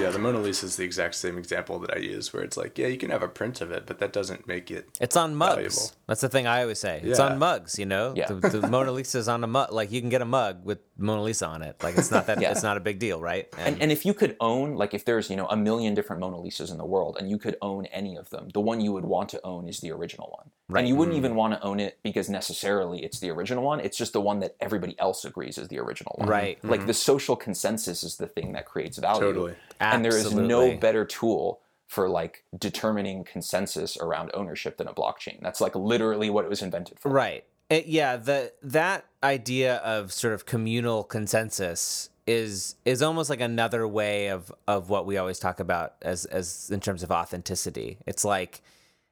Yeah, 0.00 0.10
the 0.10 0.18
Mona 0.18 0.38
Lisa 0.40 0.66
is 0.66 0.76
the 0.76 0.84
exact 0.84 1.14
same 1.16 1.36
example 1.38 1.78
that 1.80 1.94
I 1.94 1.98
use, 1.98 2.32
where 2.32 2.42
it's 2.42 2.56
like, 2.56 2.78
yeah, 2.78 2.86
you 2.86 2.96
can 2.98 3.10
have 3.10 3.22
a 3.22 3.28
print 3.28 3.60
of 3.60 3.70
it, 3.72 3.86
but 3.86 3.98
that 3.98 4.12
doesn't 4.12 4.46
make 4.46 4.70
it. 4.70 4.88
It's 5.00 5.16
on 5.16 5.34
mugs. 5.34 5.54
Valuable. 5.54 5.90
That's 6.06 6.20
the 6.20 6.28
thing 6.28 6.46
I 6.46 6.62
always 6.62 6.78
say. 6.78 7.00
It's 7.02 7.18
Yeah. 7.18 7.26
on 7.26 7.38
mugs, 7.38 7.78
you 7.78 7.86
know? 7.86 8.12
Yeah. 8.16 8.28
The, 8.28 8.60
the 8.60 8.68
Mona 8.68 8.92
Lisa's 8.92 9.26
on 9.28 9.42
a 9.42 9.46
mug. 9.46 9.72
Like, 9.72 9.90
you 9.90 10.00
can 10.02 10.10
get 10.10 10.20
a 10.22 10.26
mug 10.26 10.64
with 10.64 10.78
Mona 10.98 11.22
Lisa 11.22 11.46
on 11.46 11.62
it. 11.62 11.82
Like, 11.82 11.98
it's 11.98 12.10
not 12.10 12.26
that, 12.26 12.40
Yeah. 12.40 12.50
it's 12.50 12.62
not 12.62 12.76
a 12.76 12.80
big 12.80 12.98
deal, 12.98 13.20
right? 13.20 13.48
And, 13.58 13.80
and 13.82 13.92
if 13.92 14.06
you 14.06 14.14
could 14.14 14.36
own, 14.40 14.76
like, 14.76 14.94
if 14.94 15.04
there's, 15.04 15.28
you 15.28 15.36
know, 15.36 15.46
a 15.46 15.56
million 15.56 15.94
different 15.94 16.20
Mona 16.20 16.36
Lisas 16.36 16.70
in 16.70 16.78
the 16.78 16.84
world 16.86 17.16
and 17.18 17.28
you 17.28 17.38
could 17.38 17.56
own 17.60 17.86
any 17.86 18.16
of 18.16 18.30
them, 18.30 18.48
the 18.54 18.60
one 18.60 18.80
you 18.80 18.92
would 18.92 19.04
want 19.04 19.28
to 19.30 19.40
own 19.44 19.68
is 19.68 19.80
the 19.80 19.92
original 19.92 20.32
one. 20.36 20.50
Right. 20.68 20.80
And 20.80 20.88
you 20.88 20.96
wouldn't 20.96 21.14
mm. 21.14 21.18
even 21.18 21.34
want 21.34 21.54
to 21.54 21.62
own 21.62 21.80
it 21.80 21.98
because 22.02 22.30
necessarily 22.30 23.04
it's 23.04 23.20
the 23.20 23.30
original 23.30 23.62
one. 23.62 23.80
It's 23.80 23.98
just 23.98 24.12
the 24.14 24.20
one 24.20 24.40
that 24.40 24.56
everybody 24.60 24.98
else 24.98 25.24
agrees 25.24 25.58
is 25.58 25.68
the 25.68 25.78
original 25.78 26.14
one. 26.16 26.28
Right. 26.28 26.62
Like, 26.64 26.80
the 26.80 26.86
mm-hmm. 26.86 26.92
social 26.92 27.36
consensus 27.36 28.02
is 28.02 28.16
the 28.16 28.26
thing 28.26 28.52
that 28.52 28.64
creates 28.64 28.96
value. 28.98 29.20
Totally. 29.20 29.54
And 29.80 30.04
there 30.04 30.16
is 30.16 30.32
no 30.34 30.76
better 30.76 31.04
tool 31.04 31.60
for, 31.86 32.08
like, 32.08 32.42
determining 32.58 33.22
consensus 33.22 33.96
around 33.98 34.30
ownership 34.34 34.76
than 34.78 34.88
a 34.88 34.94
blockchain. 34.94 35.40
That's, 35.40 35.60
like, 35.60 35.74
literally 35.74 36.30
what 36.30 36.44
it 36.44 36.48
was 36.48 36.62
invented 36.62 36.98
for. 36.98 37.10
Right. 37.10 37.44
It- 37.68 37.86
yeah, 37.86 38.16
the 38.16 38.52
that 38.62 39.06
idea 39.22 39.76
of 39.76 40.12
sort 40.12 40.34
of 40.34 40.46
communal 40.46 41.02
consensus 41.04 42.10
is 42.26 42.76
is 42.84 43.02
almost 43.02 43.30
like 43.30 43.40
another 43.40 43.86
way 43.86 44.28
of 44.28 44.52
of 44.66 44.88
what 44.90 45.06
we 45.06 45.16
always 45.16 45.38
talk 45.38 45.60
about 45.60 45.94
as 46.02 46.24
as 46.26 46.70
in 46.70 46.80
terms 46.80 47.02
of 47.02 47.10
authenticity. 47.10 47.98
It's 48.06 48.24
like 48.24 48.62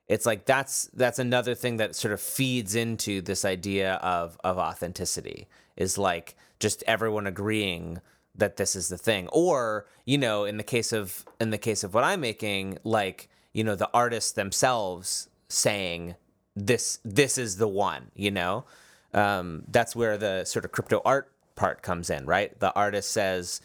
it's 0.09 0.27
like 0.27 0.45
that's 0.47 0.89
that's 0.95 1.19
another 1.19 1.55
thing 1.55 1.79
that 1.79 1.95
sort 1.97 2.13
of 2.15 2.21
feeds 2.21 2.75
into 2.75 3.21
this 3.21 3.45
idea 3.45 3.95
of 3.95 4.39
of 4.45 4.59
authenticity 4.59 5.49
is 5.77 5.99
like 5.99 6.37
just 6.61 6.83
everyone 6.87 7.27
agreeing 7.27 8.01
that 8.37 8.57
this 8.57 8.75
is 8.77 8.89
the 8.89 8.99
thing 8.99 9.29
or 9.33 9.87
you 10.05 10.19
know 10.19 10.45
in 10.45 10.57
the 10.57 10.63
case 10.63 10.93
of 10.93 11.25
in 11.41 11.51
the 11.51 11.59
case 11.59 11.85
of 11.85 11.95
what 11.95 12.05
i'm 12.05 12.21
making 12.21 12.77
like 12.85 13.29
you 13.53 13.63
know 13.65 13.75
the 13.77 13.89
artists 13.95 14.33
themselves 14.33 15.29
saying 15.49 16.15
this 16.57 16.99
this 17.05 17.39
is 17.39 17.57
the 17.57 17.69
one 17.69 18.11
you 18.15 18.31
know? 18.31 18.65
Um, 19.13 19.63
that's 19.69 19.95
where 19.95 20.17
the 20.19 20.45
sort 20.45 20.65
of 20.65 20.73
crypto 20.73 21.01
art 21.05 21.31
part 21.57 21.83
comes 21.83 22.11
in 22.11 22.27
right? 22.27 22.59
The 22.61 22.73
artist 22.75 23.11
says 23.13 23.61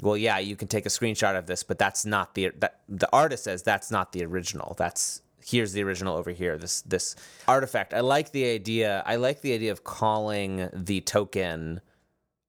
well 0.00 0.16
yeah 0.16 0.38
you 0.38 0.54
can 0.56 0.68
take 0.68 0.86
a 0.86 0.88
screenshot 0.88 1.36
of 1.36 1.46
this 1.46 1.62
but 1.64 1.78
that's 1.78 2.04
not 2.06 2.34
the 2.34 2.50
that 2.58 2.80
the 2.88 3.08
artist 3.12 3.44
says 3.44 3.62
that's 3.62 3.90
not 3.90 4.12
the 4.12 4.24
original. 4.24 4.74
That's 4.78 5.22
here's 5.44 5.72
the 5.72 5.82
original 5.82 6.16
over 6.16 6.30
here 6.30 6.58
this 6.58 6.82
this 6.82 7.16
artifact. 7.46 7.94
I 7.94 8.00
like 8.00 8.32
the 8.32 8.44
idea 8.46 9.02
i 9.06 9.16
like 9.16 9.40
the 9.40 9.54
idea 9.54 9.72
of 9.72 9.82
calling 9.84 10.68
the 10.72 11.00
token 11.00 11.80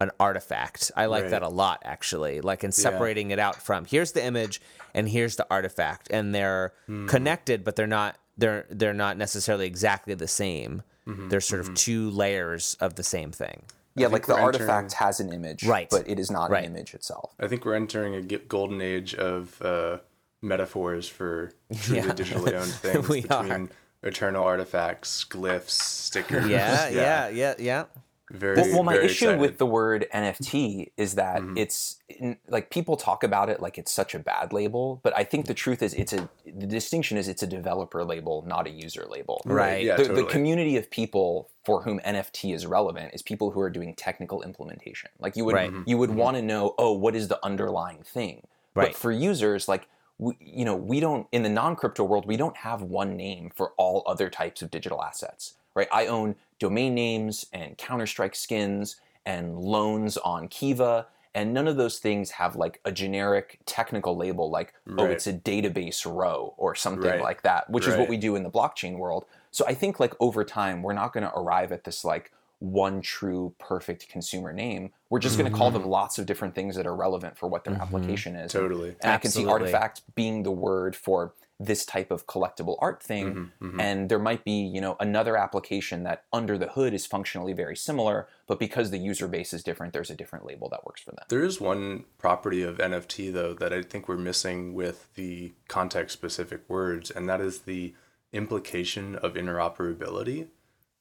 an 0.02 0.12
artifact. 0.20 0.92
I 0.96 1.06
like 1.08 1.24
Right. 1.24 1.32
that 1.32 1.42
a 1.44 1.50
lot 1.50 1.82
actually 1.86 2.42
like 2.42 2.64
in 2.64 2.72
separating 2.72 3.32
it 3.32 3.40
out 3.40 3.56
from 3.62 3.86
here's 3.86 4.12
the 4.14 4.24
image 4.24 4.62
and 4.94 5.08
here's 5.10 5.36
the 5.36 5.46
artifact. 5.52 6.08
And 6.12 6.34
they're 6.34 6.74
Hmm. 6.88 7.08
connected 7.08 7.64
but 7.64 7.76
they're 7.76 7.86
not 7.88 8.18
they're 8.40 8.66
they're 8.70 8.94
not 9.06 9.18
necessarily 9.18 9.66
exactly 9.68 10.14
the 10.14 10.28
same 10.28 10.84
Mm-hmm. 11.08 11.30
they're 11.30 11.42
sort 11.42 11.62
of 11.62 11.74
two 11.74 12.12
layers 12.12 12.76
of 12.80 12.94
the 12.94 13.04
same 13.04 13.32
thing 13.32 13.64
Yeah, 13.96 14.08
like 14.08 14.28
the 14.28 14.34
entering- 14.34 14.46
artifact 14.46 14.94
has 14.94 15.20
an 15.20 15.34
image, 15.34 15.64
Right. 15.66 15.90
but 15.90 16.08
it 16.08 16.20
is 16.20 16.30
not 16.30 16.52
Right. 16.52 16.64
an 16.66 16.72
image 16.76 16.94
itself. 16.94 17.34
I 17.40 17.48
think 17.48 17.66
we're 17.66 17.74
entering 17.74 18.14
a 18.14 18.22
golden 18.22 18.80
age 18.80 19.16
of 19.16 19.60
uh, 19.62 19.98
metaphors 20.44 21.08
for 21.10 21.52
truly 21.82 22.02
Yeah. 22.08 22.14
digitally 22.14 22.54
owned 22.54 22.72
things 22.86 23.10
We 23.10 23.26
are. 23.30 23.42
between 23.44 23.70
eternal 24.04 24.44
artifacts, 24.44 25.26
glyphs, 25.28 25.72
stickers. 25.72 26.48
yeah 26.48 26.90
yeah 27.04 27.28
yeah 27.30 27.54
yeah 27.58 27.84
Very, 28.32 28.58
Well, 28.62 28.70
well 28.74 28.84
my 28.84 28.94
very 28.94 29.06
issue 29.06 29.26
excited. 29.26 29.42
with 29.42 29.58
the 29.58 29.66
word 29.66 30.06
NFT 30.14 30.92
is 30.98 31.16
that 31.16 31.42
Mm-hmm. 31.42 31.58
it's 31.58 32.00
like 32.48 32.70
people 32.70 32.96
talk 32.98 33.24
about 33.24 33.50
it 33.50 33.60
like 33.60 33.78
it's 33.78 33.92
such 33.92 34.14
a 34.14 34.20
bad 34.20 34.54
label, 34.54 35.00
but 35.04 35.16
I 35.18 35.24
think 35.24 35.46
the 35.48 35.54
truth 35.54 35.82
is 35.82 35.94
it's 35.94 36.14
a 36.14 36.30
the 36.46 36.68
distinction 36.68 37.18
is 37.18 37.28
it's 37.28 37.44
a 37.44 37.48
developer 37.48 38.04
label, 38.04 38.44
not 38.48 38.68
a 38.68 38.70
user 38.70 39.06
label. 39.10 39.42
Right. 39.46 39.84
Yeah, 39.86 39.96
the, 39.96 40.04
totally. 40.04 40.24
the 40.24 40.28
community 40.30 40.78
of 40.78 40.90
people 40.92 41.50
for 41.64 41.82
whom 41.84 42.00
NFT 42.02 42.54
is 42.54 42.66
relevant 42.66 43.14
is 43.14 43.22
people 43.22 43.52
who 43.52 43.60
are 43.62 43.70
doing 43.70 43.96
technical 43.96 44.42
implementation. 44.44 45.10
Like 45.20 45.36
you 45.36 45.46
would 45.46 45.56
Right. 45.56 45.72
you 45.86 45.98
would 45.98 46.12
want 46.12 46.38
to 46.38 46.42
know, 46.44 46.76
oh, 46.78 46.94
what 46.94 47.16
is 47.16 47.28
the 47.30 47.44
underlying 47.44 48.04
thing? 48.04 48.46
Right. 48.76 48.88
But 48.92 48.96
for 48.96 49.12
users, 49.12 49.68
like 49.68 49.88
we, 50.20 50.36
you 50.40 50.66
know, 50.66 50.76
we 50.76 51.00
don't 51.00 51.28
in 51.32 51.44
the 51.44 51.50
non-crypto 51.50 52.04
world, 52.04 52.26
we 52.28 52.38
don't 52.38 52.58
have 52.58 52.82
one 52.82 53.16
name 53.16 53.52
for 53.56 53.72
all 53.78 54.04
other 54.06 54.30
types 54.30 54.62
of 54.62 54.70
digital 54.70 55.02
assets. 55.04 55.54
Right? 55.76 55.88
I 55.92 56.08
own 56.08 56.36
domain 56.60 56.94
names 56.94 57.46
and 57.54 57.78
Counter-Strike 57.78 58.36
skins 58.36 58.98
and 59.26 59.58
loans 59.58 60.18
on 60.18 60.48
Kiva. 60.48 61.08
And 61.36 61.54
none 61.54 61.68
of 61.68 61.78
those 61.78 62.00
things 62.00 62.32
have 62.32 62.56
like 62.56 62.82
a 62.86 62.92
generic 62.92 63.60
technical 63.66 64.18
label 64.18 64.50
like, 64.50 64.74
oh, 64.98 65.06
it's 65.06 65.28
a 65.28 65.34
database 65.34 66.06
row 66.06 66.54
or 66.58 66.74
something 66.76 67.10
Right. 67.10 67.22
like 67.22 67.44
that, 67.44 67.70
which 67.70 67.88
is 67.88 67.96
what 67.96 68.10
we 68.10 68.18
do 68.18 68.36
in 68.36 68.44
the 68.44 68.50
blockchain 68.50 68.98
world. 68.98 69.26
So 69.52 69.66
I 69.68 69.74
think 69.74 70.00
like 70.00 70.16
over 70.20 70.44
time, 70.44 70.82
we're 70.82 70.94
not 70.94 71.14
going 71.14 71.24
to 71.24 71.34
arrive 71.34 71.72
at 71.72 71.84
this 71.84 72.04
like 72.04 72.32
one 72.60 73.02
true 73.02 73.54
perfect 73.58 74.10
consumer 74.10 74.52
name. 74.52 74.92
We're 75.10 75.20
just 75.20 75.38
going 75.38 75.50
to 75.50 75.58
call 75.58 75.72
them 75.72 75.84
mm-hmm. 75.84 75.92
lots 75.92 76.20
of 76.20 76.26
different 76.26 76.56
things 76.56 76.76
that 76.76 76.86
are 76.86 76.96
relevant 76.96 77.38
for 77.38 77.48
what 77.48 77.64
their 77.64 77.74
mm-hmm. 77.74 77.84
application 77.84 78.36
is. 78.36 78.52
Totally. 78.52 78.96
And 79.02 79.12
I 79.12 79.18
can 79.18 79.32
see 79.32 79.42
Absolutely. 79.42 79.52
artifact 79.52 80.02
being 80.16 80.44
the 80.44 80.52
word 80.52 80.96
for 80.96 81.34
this 81.60 81.86
type 81.86 82.10
of 82.10 82.26
collectible 82.26 82.78
art 82.80 83.04
thing. 83.04 83.28
Mm-hmm, 83.28 83.66
mm-hmm. 83.66 83.80
And 83.82 84.10
there 84.10 84.20
might 84.20 84.46
be, 84.46 84.62
you 84.62 84.80
know, 84.80 84.96
another 85.00 85.36
application 85.36 86.04
that 86.04 86.24
under 86.32 86.58
the 86.58 86.68
hood 86.68 86.94
is 86.94 87.06
functionally 87.06 87.52
very 87.52 87.76
similar, 87.76 88.28
but 88.48 88.60
because 88.60 88.92
the 88.92 88.98
user 88.98 89.28
base 89.28 89.54
is 89.54 89.62
different, 89.62 89.92
there's 89.92 90.10
a 90.10 90.16
different 90.16 90.46
label 90.46 90.70
that 90.70 90.86
works 90.86 91.02
for 91.02 91.12
them. 91.12 91.26
There 91.28 91.44
is 91.44 91.60
one 91.60 92.06
property 92.18 92.64
of 92.64 92.78
NFT 92.78 93.34
though 93.34 93.54
that 93.56 93.74
I 93.74 93.82
think 93.82 94.08
we're 94.08 94.18
missing 94.18 94.74
with 94.74 95.14
the 95.16 95.52
context 95.68 96.14
specific 96.14 96.62
words, 96.70 97.12
and 97.12 97.28
that 97.28 97.42
is 97.42 97.62
the 97.62 97.94
implication 98.32 99.16
of 99.16 99.34
interoperability. 99.34 100.48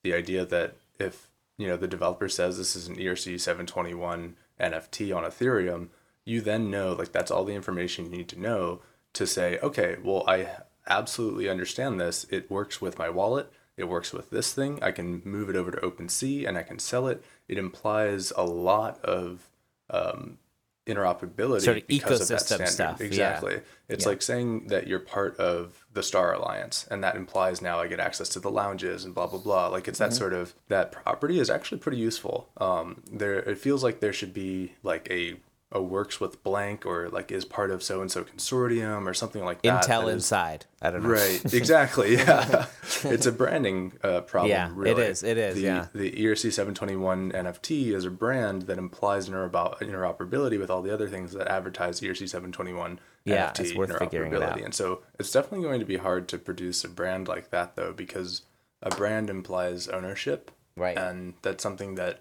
The 0.02 0.14
idea 0.14 0.44
that 0.44 0.74
if 0.98 1.28
you 1.56 1.68
know 1.68 1.76
the 1.76 1.86
developer 1.86 2.28
says 2.28 2.58
this 2.58 2.74
is 2.74 2.88
an 2.88 2.96
ERC 2.96 3.38
721 3.38 4.36
NFT 4.60 5.16
on 5.16 5.22
Ethereum, 5.22 5.88
you 6.24 6.40
then 6.40 6.68
know 6.68 6.94
like 6.94 7.12
that's 7.12 7.30
all 7.30 7.44
the 7.44 7.54
information 7.54 8.06
you 8.06 8.10
need 8.10 8.28
to 8.28 8.40
know 8.40 8.80
to 9.14 9.26
say, 9.26 9.58
okay, 9.62 9.96
well 10.02 10.24
I 10.26 10.48
absolutely 10.86 11.48
understand 11.48 12.00
this. 12.00 12.26
It 12.30 12.50
works 12.50 12.80
with 12.80 12.98
my 12.98 13.08
wallet. 13.10 13.52
It 13.76 13.84
works 13.88 14.12
with 14.12 14.30
this 14.30 14.52
thing. 14.52 14.82
I 14.82 14.90
can 14.90 15.22
move 15.24 15.48
it 15.48 15.56
over 15.56 15.70
to 15.70 15.78
OpenSea 15.78 16.48
and 16.48 16.58
I 16.58 16.62
can 16.64 16.78
sell 16.78 17.06
it. 17.06 17.22
It 17.46 17.58
implies 17.58 18.32
a 18.36 18.42
lot 18.44 19.02
of 19.04 19.48
um, 19.90 20.38
interoperability 20.86 21.60
Sort 21.62 21.76
of 21.78 21.86
because 21.86 22.22
of 22.22 22.28
that 22.28 22.40
standard. 22.40 22.68
stuff, 22.68 22.96
yeah. 23.00 23.06
Exactly. 23.06 23.60
It's 23.88 24.06
like 24.06 24.22
saying 24.22 24.68
that 24.68 24.86
you're 24.86 24.98
part 24.98 25.36
of 25.36 25.84
the 25.92 26.02
Star 26.02 26.32
Alliance, 26.34 26.86
and 26.90 27.04
that 27.04 27.14
implies 27.16 27.60
now 27.62 27.78
I 27.78 27.86
get 27.88 28.00
access 28.00 28.28
to 28.30 28.40
the 28.40 28.50
lounges 28.50 29.04
and 29.04 29.14
blah 29.14 29.26
blah 29.26 29.38
blah. 29.38 29.68
Like 29.68 29.86
it's 29.88 29.98
that 29.98 30.10
Mm-hmm. 30.10 30.18
sort 30.18 30.32
of 30.32 30.54
that 30.68 30.90
property 30.92 31.38
is 31.38 31.50
actually 31.50 31.78
pretty 31.78 31.98
useful. 31.98 32.48
Um, 32.58 33.02
there 33.10 33.38
it 33.38 33.58
feels 33.58 33.84
like 33.84 34.00
there 34.00 34.12
should 34.12 34.32
be 34.34 34.72
like 34.82 35.06
a 35.10 35.36
a 35.70 35.82
works 35.82 36.18
with 36.18 36.42
blank 36.42 36.86
or 36.86 37.10
like 37.10 37.30
is 37.30 37.44
part 37.44 37.70
of 37.70 37.82
so 37.82 38.00
and 38.00 38.10
so 38.10 38.24
consortium 38.24 39.06
or 39.06 39.12
something 39.12 39.44
like 39.44 39.60
that. 39.62 39.84
Intel 39.84 40.02
that 40.04 40.08
is- 40.08 40.14
inside. 40.14 40.64
I 40.80 40.90
don't 40.90 41.02
know. 41.02 41.10
Right, 41.10 41.42
exactly. 41.52 42.16
Yeah, 42.16 42.66
it's 43.04 43.26
a 43.26 43.32
branding 43.32 43.92
uh, 44.02 44.22
problem. 44.22 44.50
Yeah, 44.50 44.68
it 44.68 44.74
really. 44.74 45.02
is, 45.02 45.22
it 45.22 45.36
is, 45.36 45.56
The, 45.56 45.60
yeah. 45.60 45.86
the 45.92 46.10
ERC 46.12 46.52
721 46.52 47.32
NFT 47.32 47.88
is 47.94 48.04
a 48.06 48.10
brand 48.10 48.62
that 48.62 48.78
implies 48.78 49.28
interoper- 49.28 49.78
interoperability 49.80 50.58
with 50.58 50.70
all 50.70 50.80
the 50.82 50.92
other 50.94 51.08
things 51.08 51.32
that 51.32 51.48
advertise 51.48 52.00
ERC 52.00 52.28
721 52.28 53.00
Yeah, 53.24 53.50
NFT 53.50 53.60
it's 53.60 53.74
worth 53.74 53.98
figuring 53.98 54.32
it 54.32 54.40
out. 54.42 54.56
interoperability. 54.56 54.64
And 54.64 54.74
so 54.74 55.02
it's 55.18 55.32
definitely 55.32 55.66
going 55.66 55.80
to 55.80 55.86
be 55.86 55.96
hard 55.98 56.28
to 56.28 56.38
produce 56.38 56.82
a 56.84 56.88
brand 56.88 57.28
like 57.28 57.50
that 57.50 57.76
though, 57.76 57.92
because 57.92 58.42
a 58.82 58.90
brand 58.90 59.28
implies 59.28 59.86
ownership, 59.88 60.50
Right. 60.76 60.96
And 60.96 61.34
that's 61.42 61.60
something 61.62 61.96
that 61.96 62.20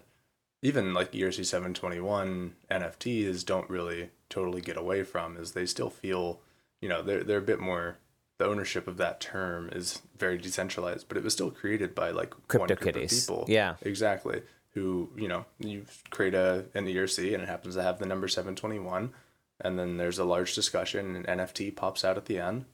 even 0.62 0.94
like 0.94 1.12
ERC 1.12 1.44
721 1.44 2.54
NFTs 2.70 3.44
don't 3.44 3.68
really 3.70 4.10
totally 4.28 4.60
get 4.60 4.76
away 4.76 5.02
from 5.02 5.36
is 5.36 5.52
they 5.52 5.66
still 5.66 5.90
feel, 5.90 6.40
you 6.80 6.88
know, 6.88 7.02
they're 7.02 7.22
they're 7.22 7.38
a 7.38 7.42
bit 7.42 7.60
more 7.60 7.98
the 8.38 8.46
ownership 8.46 8.86
of 8.86 8.96
that 8.96 9.20
term 9.20 9.68
is 9.72 10.00
very 10.16 10.38
decentralized, 10.38 11.08
but 11.08 11.16
it 11.16 11.24
was 11.24 11.32
still 11.32 11.50
created 11.50 11.94
by 11.94 12.10
like 12.10 12.34
one 12.54 12.68
group 12.68 12.70
of 12.70 12.78
CryptoKitties. 12.78 13.26
people. 13.26 13.44
Yeah. 13.48 13.74
Exactly. 13.82 14.42
Who, 14.74 15.10
you 15.16 15.26
know, 15.26 15.44
you 15.58 15.86
create 16.10 16.34
a 16.34 16.66
an 16.74 16.86
ERC 16.86 17.34
and 17.34 17.42
it 17.42 17.48
happens 17.48 17.74
to 17.74 17.82
have 17.82 17.98
the 17.98 18.06
number 18.06 18.28
721 18.28 19.12
and 19.60 19.78
then 19.78 19.96
there's 19.96 20.18
a 20.18 20.24
large 20.24 20.54
discussion 20.54 21.16
and 21.16 21.26
NFT 21.26 21.74
pops 21.74 22.04
out 22.04 22.16
at 22.16 22.26
the 22.26 22.38
end. 22.38 22.64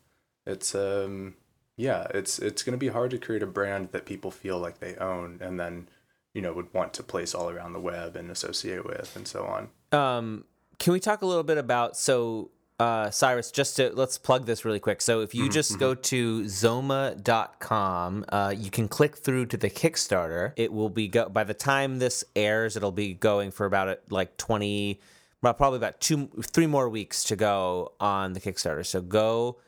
It's 0.46 0.74
um 0.74 1.34
yeah, 1.76 2.06
it's 2.14 2.38
it's 2.38 2.62
going 2.62 2.78
to 2.78 2.78
be 2.78 2.88
hard 2.88 3.10
to 3.10 3.18
create 3.18 3.42
a 3.42 3.46
brand 3.46 3.90
that 3.92 4.04
people 4.06 4.30
feel 4.30 4.58
like 4.58 4.78
they 4.78 4.96
own 4.96 5.38
and 5.40 5.58
then 5.58 5.88
you 6.34 6.42
know 6.42 6.52
would 6.52 6.72
want 6.74 6.92
to 6.94 7.02
place 7.02 7.34
all 7.34 7.48
around 7.48 7.72
the 7.72 7.80
web 7.80 8.16
and 8.16 8.30
associate 8.30 8.84
with 8.84 9.14
and 9.16 9.26
so 9.26 9.44
on. 9.44 9.68
Um, 9.98 10.44
can 10.78 10.92
we 10.92 11.00
talk 11.00 11.22
a 11.22 11.26
little 11.26 11.44
bit 11.44 11.56
about 11.56 11.96
so 11.96 12.50
uh, 12.80 13.10
Cyrus? 13.10 13.50
Just 13.50 13.76
to 13.76 13.90
let's 13.94 14.18
plug 14.18 14.44
this 14.44 14.64
really 14.64 14.80
quick. 14.80 15.00
So 15.00 15.20
if 15.20 15.34
you 15.34 15.48
just 15.48 15.78
go 15.78 15.94
to 15.94 16.42
Zoma.com, 16.42 18.24
uh, 18.28 18.54
you 18.56 18.70
can 18.70 18.88
click 18.88 19.16
through 19.16 19.46
to 19.46 19.56
the 19.56 19.70
Kickstarter. 19.70 20.52
It 20.56 20.72
will 20.72 20.90
be 20.90 21.08
go 21.08 21.28
by 21.28 21.44
the 21.44 21.54
time 21.54 22.00
this 22.00 22.24
airs, 22.34 22.76
it'll 22.76 22.92
be 22.92 23.14
going 23.14 23.52
for 23.52 23.64
about 23.64 23.88
uh, 23.88 23.96
like 24.10 24.36
twenty, 24.36 25.00
well, 25.40 25.54
probably 25.54 25.76
about 25.76 26.00
two, 26.00 26.28
three 26.42 26.66
more 26.66 26.88
weeks 26.88 27.22
to 27.24 27.36
go 27.36 27.92
on 28.00 28.32
the 28.32 28.40
Kickstarter. 28.40 28.84
So 28.84 29.00
go. 29.00 29.58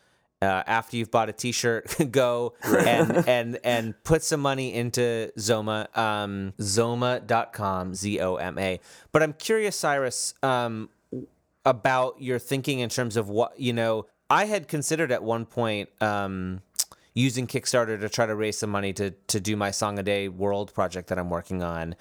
Uh, 0.43 0.63
after 0.67 0.99
you've 0.99 1.11
bought 1.11 1.31
a 1.31 1.33
T-shirt, 1.33 1.97
go 2.11 2.53
and 2.65 3.11
and 3.29 3.59
and 3.65 3.95
put 4.05 4.23
some 4.23 4.41
money 4.41 4.75
into 4.75 5.33
Zoma, 5.39 5.97
um, 5.97 6.53
Zoma.com, 6.61 7.95
Z 7.95 8.21
O 8.21 8.37
M 8.37 8.59
A. 8.59 8.81
But 9.13 9.23
I'm 9.23 9.33
curious, 9.33 9.77
Cyrus, 9.77 10.35
um, 10.43 10.91
about 11.65 12.21
your 12.21 12.39
thinking 12.39 12.81
in 12.81 12.91
terms 12.91 13.17
of 13.17 13.29
what 13.29 13.59
you 13.59 13.73
know. 13.73 14.07
I 14.29 14.47
had 14.47 14.67
considered 14.69 15.13
at 15.13 15.23
one 15.23 15.47
point 15.47 15.89
um, 16.03 16.61
using 17.15 17.47
Kickstarter 17.47 17.99
to 17.99 18.09
try 18.09 18.27
to 18.27 18.35
raise 18.35 18.59
some 18.59 18.71
money 18.71 18.93
to 18.95 19.13
to 19.29 19.41
do 19.41 19.57
my 19.57 19.71
Song 19.71 19.99
a 19.99 20.03
Day 20.03 20.29
World 20.29 20.75
project 20.75 21.09
that 21.09 21.19
I'm 21.19 21.31
working 21.31 21.63
on. 21.63 21.95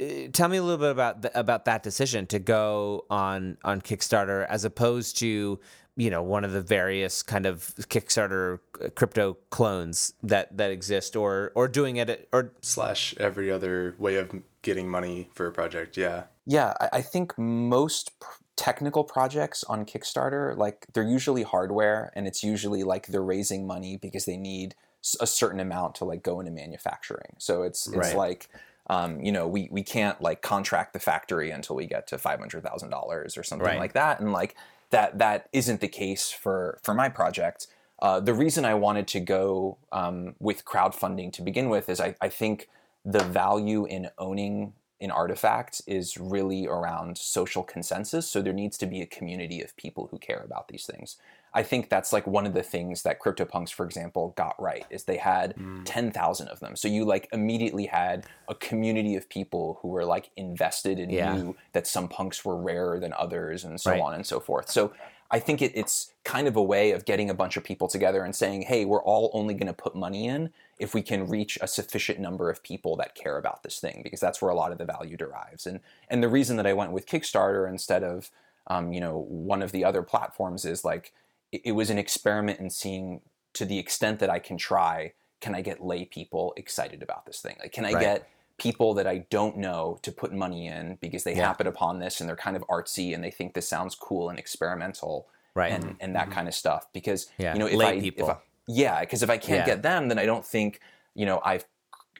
Uh, 0.00 0.28
Tell 0.32 0.48
me 0.48 0.56
a 0.56 0.62
little 0.62 0.78
bit 0.78 0.90
about 0.90 1.22
th- 1.22 1.32
about 1.34 1.64
that 1.66 1.82
decision 1.82 2.26
to 2.28 2.38
go 2.38 3.04
on 3.08 3.56
on 3.64 3.80
Kickstarter 3.80 4.46
as 4.48 4.64
opposed 4.64 5.18
to 5.18 5.60
you 5.98 6.10
know 6.10 6.22
one 6.22 6.44
of 6.44 6.52
the 6.52 6.60
various 6.62 7.22
kind 7.22 7.44
of 7.44 7.74
Kickstarter 7.90 8.60
uh, 8.82 8.88
crypto 8.94 9.36
clones 9.50 10.14
that 10.22 10.56
that 10.56 10.70
exist 10.70 11.16
or 11.16 11.52
or 11.54 11.68
doing 11.68 11.96
it 11.96 12.08
at- 12.08 12.26
or 12.32 12.52
Slash 12.62 13.14
every 13.18 13.50
other 13.50 13.94
way 13.98 14.14
of 14.16 14.30
getting 14.62 14.88
money 14.88 15.28
for 15.34 15.46
a 15.46 15.52
project. 15.52 15.96
Yeah. 15.96 16.24
Yeah, 16.46 16.72
I, 16.80 16.88
I 16.94 17.02
think 17.02 17.36
most 17.36 18.18
pr- 18.20 18.38
technical 18.56 19.04
projects 19.04 19.62
on 19.64 19.84
Kickstarter, 19.84 20.56
like 20.56 20.86
they're 20.94 21.02
usually 21.18 21.42
hardware, 21.42 22.10
and 22.16 22.26
it's 22.26 22.42
usually 22.42 22.82
like 22.84 23.08
they're 23.08 23.22
raising 23.22 23.66
money 23.66 23.96
because 23.96 24.24
they 24.24 24.36
need 24.36 24.74
a 25.20 25.26
certain 25.26 25.60
amount 25.60 25.94
to 25.96 26.04
like 26.04 26.22
go 26.22 26.40
into 26.40 26.52
manufacturing. 26.52 27.34
So 27.38 27.62
it's 27.64 27.86
it's 27.88 27.96
Right. 27.96 28.16
like. 28.16 28.48
Um, 28.90 29.20
you 29.20 29.32
know, 29.32 29.46
we, 29.46 29.68
we 29.70 29.82
can't 29.82 30.18
like 30.22 30.40
contract 30.40 30.94
the 30.94 30.98
factory 30.98 31.50
until 31.50 31.76
we 31.76 31.84
get 31.86 32.06
to 32.06 32.16
five 32.16 32.38
hundred 32.38 32.62
thousand 32.64 32.88
dollars 32.88 33.36
or 33.36 33.42
something 33.42 33.66
Right. 33.66 33.78
like 33.78 33.92
that, 33.92 34.18
and 34.20 34.32
like 34.32 34.54
that 34.90 35.18
that 35.18 35.48
isn't 35.52 35.80
the 35.80 35.88
case 35.88 36.30
for 36.30 36.78
for 36.82 36.94
my 36.94 37.08
project. 37.08 37.66
Uh, 38.00 38.20
the 38.20 38.34
reason 38.34 38.64
I 38.64 38.74
wanted 38.74 39.08
to 39.08 39.20
go 39.20 39.78
um, 39.90 40.36
with 40.38 40.64
crowdfunding 40.64 41.32
to 41.32 41.42
begin 41.42 41.68
with 41.68 41.88
is 41.88 42.00
I, 42.00 42.14
I 42.20 42.28
think 42.28 42.68
the 43.04 43.24
value 43.24 43.86
in 43.86 44.08
owning 44.18 44.74
an 45.00 45.10
artifact 45.10 45.82
is 45.86 46.16
really 46.16 46.66
around 46.66 47.18
social 47.18 47.62
consensus. 47.62 48.28
So 48.28 48.42
there 48.42 48.52
needs 48.52 48.76
to 48.78 48.86
be 48.86 49.00
a 49.00 49.06
community 49.06 49.62
of 49.62 49.76
people 49.76 50.08
who 50.10 50.18
care 50.18 50.42
about 50.44 50.68
these 50.68 50.86
things. 50.86 51.16
I 51.58 51.64
think 51.64 51.88
that's 51.90 52.12
like 52.12 52.24
one 52.26 52.46
of 52.46 52.54
the 52.54 52.62
things 52.62 53.02
that 53.02 53.18
CryptoPunks, 53.20 53.70
for 53.72 53.84
example, 53.84 54.32
got 54.36 54.54
right 54.62 54.86
is 54.90 55.02
they 55.04 55.16
had 55.16 55.56
10,000 55.84 56.46
of 56.48 56.60
them. 56.60 56.76
So 56.76 56.86
you 56.86 57.04
like 57.04 57.28
immediately 57.32 57.86
had 57.86 58.26
a 58.46 58.54
community 58.54 59.16
of 59.16 59.28
people 59.28 59.78
who 59.80 59.88
were 59.88 60.04
like 60.04 60.30
invested 60.36 61.00
and 61.00 61.10
Yeah. 61.10 61.34
knew 61.34 61.56
that 61.72 61.88
some 61.88 62.06
punks 62.08 62.44
were 62.44 62.56
rarer 62.56 63.00
than 63.00 63.12
others 63.12 63.64
and 63.64 63.80
so 63.80 63.90
Right. 63.90 64.00
on 64.00 64.14
and 64.14 64.24
so 64.24 64.38
forth. 64.38 64.70
So 64.70 64.92
I 65.32 65.40
think 65.40 65.60
it, 65.60 65.72
it's 65.74 66.12
kind 66.22 66.46
of 66.46 66.54
a 66.56 66.62
way 66.62 66.92
of 66.92 67.04
getting 67.04 67.28
a 67.28 67.34
bunch 67.34 67.56
of 67.56 67.64
people 67.64 67.88
together 67.88 68.22
and 68.22 68.34
saying, 68.36 68.62
hey, 68.62 68.84
we're 68.84 69.02
all 69.02 69.30
only 69.34 69.54
going 69.54 69.66
to 69.66 69.72
put 69.86 69.96
money 69.96 70.28
in 70.28 70.50
if 70.78 70.94
we 70.94 71.02
can 71.02 71.26
reach 71.26 71.58
a 71.60 71.66
sufficient 71.66 72.20
number 72.20 72.48
of 72.50 72.62
people 72.62 72.94
that 72.98 73.16
care 73.16 73.36
about 73.36 73.64
this 73.64 73.80
thing, 73.80 74.00
because 74.04 74.20
that's 74.20 74.40
where 74.40 74.52
a 74.52 74.54
lot 74.54 74.70
of 74.70 74.78
the 74.78 74.84
value 74.84 75.16
derives. 75.16 75.66
And 75.66 75.80
and 76.08 76.22
the 76.22 76.28
reason 76.28 76.56
that 76.58 76.68
I 76.68 76.72
went 76.72 76.92
with 76.92 77.04
Kickstarter 77.06 77.68
instead 77.68 78.04
of 78.04 78.30
um, 78.68 78.92
you 78.92 79.00
know 79.00 79.26
one 79.28 79.60
of 79.66 79.72
the 79.72 79.84
other 79.84 80.02
platforms 80.02 80.64
is 80.64 80.84
like 80.84 81.12
it, 81.52 81.72
was 81.72 81.90
an 81.90 81.98
experiment 81.98 82.60
in 82.60 82.70
seeing 82.70 83.22
to 83.54 83.64
the 83.64 83.78
extent 83.78 84.18
that 84.20 84.30
I 84.30 84.38
can 84.38 84.56
try, 84.56 85.12
can 85.40 85.54
I 85.54 85.62
get 85.62 85.82
lay 85.82 86.04
people 86.04 86.52
excited 86.56 87.02
about 87.02 87.26
this 87.26 87.40
thing? 87.40 87.56
Like, 87.60 87.72
can 87.72 87.84
I 87.84 87.92
Right. 87.92 88.00
get 88.00 88.28
people 88.58 88.92
that 88.94 89.06
I 89.06 89.18
don't 89.30 89.56
know 89.56 89.98
to 90.02 90.10
put 90.12 90.32
money 90.32 90.66
in 90.66 90.96
because 91.00 91.24
they 91.24 91.34
Yeah. 91.34 91.46
happen 91.46 91.66
upon 91.66 92.00
this 92.00 92.20
and 92.20 92.28
they're 92.28 92.36
kind 92.36 92.56
of 92.56 92.64
artsy 92.68 93.14
and 93.14 93.22
they 93.22 93.30
think 93.30 93.54
this 93.54 93.68
sounds 93.68 93.94
cool 93.94 94.28
and 94.28 94.38
experimental 94.38 95.28
Right. 95.54 95.72
and 95.72 95.96
and 96.00 96.14
that 96.16 96.30
kind 96.30 96.48
of 96.48 96.54
stuff 96.54 96.86
because 96.92 97.30
Yeah, 97.38 97.52
you 97.54 97.60
know 97.60 97.66
if 97.66 97.76
lay 97.76 97.98
I, 97.98 98.00
people. 98.00 98.28
if 98.28 98.36
I 98.36 98.38
yeah 98.66 99.00
because 99.00 99.22
if 99.22 99.30
I 99.30 99.38
can't 99.38 99.60
Yeah. 99.60 99.74
get 99.74 99.82
them 99.82 100.08
then 100.08 100.18
I 100.18 100.26
don't 100.26 100.44
think 100.44 100.80
you 101.14 101.24
know 101.24 101.40
I've 101.44 101.64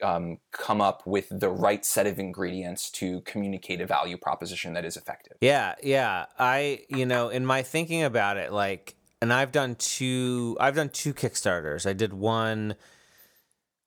um, 0.01 0.39
come 0.53 0.81
up 0.81 1.05
with 1.07 1.27
the 1.29 1.49
right 1.51 1.85
set 1.85 2.07
of 2.07 2.21
ingredients 2.21 2.89
to 2.91 3.21
communicate 3.23 3.81
a 3.81 3.87
value 3.87 4.17
proposition 4.17 4.75
that 4.75 4.85
is 4.85 4.97
effective. 4.97 5.37
Yeah, 5.41 5.75
yeah. 5.83 6.27
I, 6.39 6.85
you 6.89 7.05
know, 7.05 7.31
in 7.31 7.45
my 7.45 7.63
thinking 7.65 8.05
about 8.05 8.37
it, 8.37 8.53
like, 8.53 8.95
and 9.21 9.33
I've 9.33 9.53
done 9.53 9.75
two. 9.77 10.57
I've 10.61 10.75
done 10.77 10.89
two 10.91 11.15
Kickstarters. 11.15 11.89
I 11.89 11.93
did 11.93 12.13
one 12.13 12.77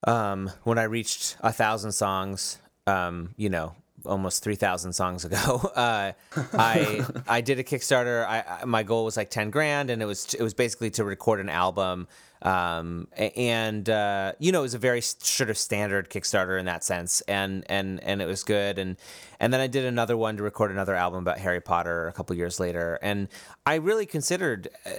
um, 0.05 0.51
when 0.63 0.77
I 0.77 0.83
reached 0.83 1.37
a 1.41 1.51
thousand 1.51 1.93
songs. 1.93 2.59
Um, 2.87 3.33
you 3.37 3.49
know, 3.49 3.75
almost 4.05 4.43
three 4.43 4.55
thousand 4.55 4.93
songs 4.93 5.25
ago. 5.25 5.71
Uh, 5.81 6.11
I 6.53 7.05
I 7.27 7.41
did 7.41 7.59
a 7.59 7.63
Kickstarter. 7.63 8.25
I, 8.25 8.43
I 8.61 8.65
my 8.65 8.83
goal 8.83 9.05
was 9.05 9.17
like 9.17 9.29
ten 9.29 9.49
grand, 9.49 9.89
and 9.89 10.01
it 10.01 10.05
was 10.05 10.33
it 10.33 10.41
was 10.41 10.53
basically 10.53 10.89
to 10.91 11.03
record 11.03 11.39
an 11.39 11.49
album. 11.49 12.07
Um, 12.41 13.07
and 13.17 13.89
uh, 13.89 14.33
you 14.39 14.51
know, 14.51 14.59
it 14.59 14.63
was 14.63 14.73
a 14.73 14.79
very 14.79 15.01
sort 15.01 15.49
of 15.49 15.57
standard 15.57 16.09
Kickstarter 16.09 16.59
in 16.59 16.65
that 16.65 16.83
sense, 16.83 17.21
and 17.21 17.63
and 17.69 18.03
and 18.03 18.21
it 18.21 18.25
was 18.25 18.43
good. 18.43 18.79
And 18.79 18.97
and 19.39 19.53
then 19.53 19.61
I 19.61 19.67
did 19.67 19.85
another 19.85 20.17
one 20.17 20.37
to 20.37 20.43
record 20.43 20.71
another 20.71 20.95
album 20.95 21.19
about 21.19 21.37
Harry 21.39 21.61
Potter 21.61 22.07
a 22.07 22.13
couple 22.13 22.35
years 22.35 22.59
later. 22.59 22.97
And 23.01 23.27
I 23.65 23.75
really 23.75 24.05
considered 24.05 24.69
uh, 24.85 24.89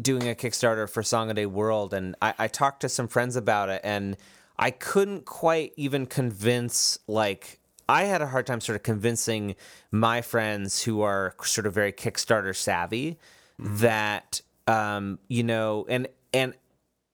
doing 0.00 0.28
a 0.28 0.34
Kickstarter 0.34 0.88
for 0.88 1.02
Song 1.02 1.30
a 1.30 1.34
Day 1.34 1.46
World, 1.46 1.94
and 1.94 2.14
I, 2.20 2.34
I 2.38 2.48
talked 2.48 2.80
to 2.82 2.88
some 2.88 3.08
friends 3.08 3.36
about 3.36 3.70
it, 3.70 3.80
and 3.82 4.16
I 4.58 4.70
couldn't 4.70 5.24
quite 5.24 5.72
even 5.76 6.06
convince 6.06 6.98
like 7.06 7.60
I 7.88 8.04
had 8.04 8.20
a 8.20 8.26
hard 8.26 8.46
time 8.46 8.60
sort 8.60 8.76
of 8.76 8.82
convincing 8.82 9.56
my 9.90 10.20
friends 10.20 10.82
who 10.82 11.00
are 11.00 11.34
sort 11.42 11.66
of 11.66 11.72
very 11.72 11.92
Kickstarter 11.92 12.54
savvy 12.54 13.18
that 13.58 14.42
um, 14.66 15.18
you 15.28 15.42
know, 15.42 15.86
and 15.88 16.06
and 16.32 16.54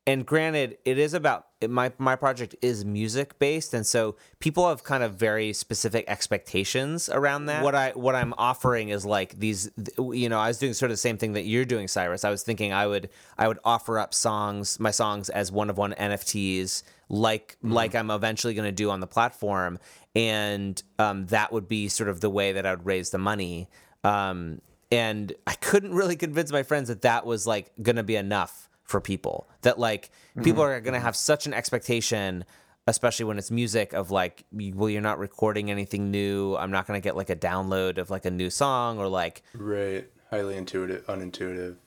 and 0.08 0.24
granted, 0.24 0.78
it 0.84 0.98
is 0.98 1.14
about 1.14 1.46
my 1.68 1.90
my 1.98 2.14
project 2.14 2.54
is 2.62 2.84
music 2.84 3.38
based, 3.40 3.74
and 3.74 3.84
so 3.84 4.14
people 4.38 4.68
have 4.68 4.84
kind 4.84 5.02
of 5.02 5.14
very 5.14 5.52
specific 5.52 6.04
expectations 6.06 7.08
around 7.08 7.46
that. 7.46 7.64
What 7.64 7.74
I 7.74 7.90
what 7.90 8.14
I'm 8.14 8.32
offering 8.38 8.90
is 8.90 9.04
like 9.04 9.36
these, 9.40 9.68
you 9.98 10.28
know, 10.28 10.38
I 10.38 10.48
was 10.48 10.58
doing 10.58 10.74
sort 10.74 10.92
of 10.92 10.94
the 10.94 11.00
same 11.00 11.18
thing 11.18 11.32
that 11.32 11.42
you're 11.42 11.64
doing, 11.64 11.88
Cyrus. 11.88 12.24
I 12.24 12.30
was 12.30 12.44
thinking 12.44 12.72
I 12.72 12.86
would 12.86 13.10
I 13.36 13.48
would 13.48 13.58
offer 13.64 13.98
up 13.98 14.14
songs, 14.14 14.78
my 14.78 14.92
songs 14.92 15.28
as 15.28 15.50
one 15.50 15.70
of 15.70 15.76
one 15.76 15.92
NFTs, 15.94 16.84
like 17.08 17.56
like 17.62 17.96
I'm 17.96 18.12
eventually 18.12 18.54
going 18.54 18.68
to 18.68 18.72
do 18.72 18.90
on 18.90 19.00
the 19.00 19.08
platform, 19.08 19.80
and 20.14 20.80
um, 21.00 21.26
that 21.26 21.52
would 21.52 21.66
be 21.66 21.88
sort 21.88 22.08
of 22.08 22.20
the 22.20 22.30
way 22.30 22.52
that 22.52 22.64
I 22.64 22.70
would 22.70 22.86
raise 22.86 23.10
the 23.10 23.18
money. 23.18 23.68
Um, 24.04 24.60
and 24.92 25.32
I 25.48 25.54
couldn't 25.54 25.94
really 25.94 26.14
convince 26.14 26.52
my 26.52 26.62
friends 26.62 26.86
that 26.88 27.02
that 27.02 27.26
was 27.26 27.44
like 27.44 27.72
going 27.82 27.96
to 27.96 28.04
be 28.04 28.14
enough 28.14 28.68
for 28.86 29.00
people. 29.00 29.48
That 29.62 29.78
like 29.78 30.10
people 30.42 30.62
are 30.62 30.80
going 30.80 30.94
to 30.94 31.00
have 31.00 31.16
such 31.16 31.46
an 31.46 31.52
expectation 31.54 32.44
especially 32.88 33.24
when 33.24 33.36
it's 33.36 33.50
music 33.50 33.92
of 33.94 34.12
like 34.12 34.44
well 34.52 34.88
you're 34.88 35.02
not 35.02 35.18
recording 35.18 35.72
anything 35.72 36.12
new 36.12 36.54
i'm 36.56 36.70
not 36.70 36.86
going 36.86 36.96
to 36.96 37.02
get 37.02 37.16
like 37.16 37.30
a 37.30 37.34
download 37.34 37.98
of 37.98 38.10
like 38.10 38.24
a 38.24 38.30
new 38.30 38.48
song 38.48 38.98
or 39.00 39.08
like 39.08 39.42
Right. 39.54 40.08
Highly 40.30 40.56
intuitive, 40.56 41.04
unintuitive 41.06 41.78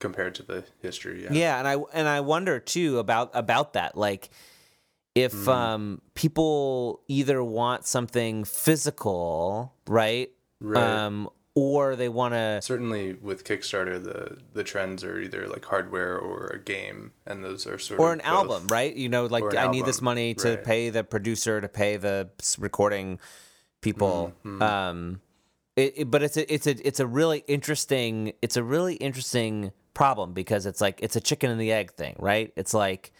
compared 0.00 0.34
to 0.36 0.42
the 0.42 0.64
history. 0.80 1.24
Yeah. 1.24 1.32
yeah 1.32 1.58
and 1.58 1.68
i 1.68 1.76
and 1.92 2.08
i 2.08 2.20
wonder 2.20 2.58
too 2.58 2.98
about 2.98 3.30
about 3.34 3.74
that 3.74 3.98
like 3.98 4.30
if 5.14 5.34
Mm. 5.34 5.48
um 5.48 6.00
people 6.14 7.02
either 7.06 7.44
want 7.44 7.86
something 7.86 8.44
physical 8.44 9.74
right, 9.86 10.30
Right. 10.60 10.82
um 10.82 11.28
or 11.56 11.96
they 11.96 12.08
want 12.08 12.34
to 12.34 12.60
Certainly 12.62 13.14
with 13.14 13.42
Kickstarter, 13.42 14.00
the 14.02 14.36
the 14.52 14.62
trends 14.62 15.02
are 15.02 15.18
either 15.18 15.48
like 15.48 15.64
hardware 15.64 16.16
or 16.18 16.46
a 16.48 16.58
game, 16.62 17.12
and 17.26 17.42
those 17.42 17.66
are 17.66 17.78
sort 17.78 17.98
of 17.98 18.04
or 18.04 18.12
of 18.12 18.18
an 18.18 18.20
album 18.20 18.66
right 18.68 18.94
you 18.94 19.08
know 19.08 19.26
like 19.26 19.56
i 19.56 19.66
need 19.66 19.84
this 19.86 20.00
money 20.02 20.34
to 20.34 20.50
right. 20.50 20.64
pay 20.64 20.90
the 20.90 21.02
producer 21.02 21.60
to 21.60 21.68
pay 21.68 21.96
the 21.96 22.28
recording 22.58 23.18
people 23.80 24.32
Mm-hmm. 24.44 24.62
um 24.62 25.20
it, 25.76 25.92
it- 25.96 26.10
but 26.10 26.22
it's 26.22 26.36
a 26.36 26.52
it's 26.52 26.66
a 26.66 26.86
it's 26.86 27.00
a 27.00 27.06
really 27.06 27.42
interesting 27.48 28.32
it's 28.42 28.56
a 28.56 28.62
really 28.62 28.94
interesting 28.96 29.72
problem 29.94 30.32
because 30.34 30.66
it's 30.66 30.80
like 30.80 31.00
it's 31.02 31.16
a 31.16 31.20
chicken 31.20 31.50
and 31.50 31.60
the 31.60 31.72
egg 31.72 31.92
thing 31.92 32.16
right 32.18 32.52
it's 32.56 32.74
like 32.74 33.12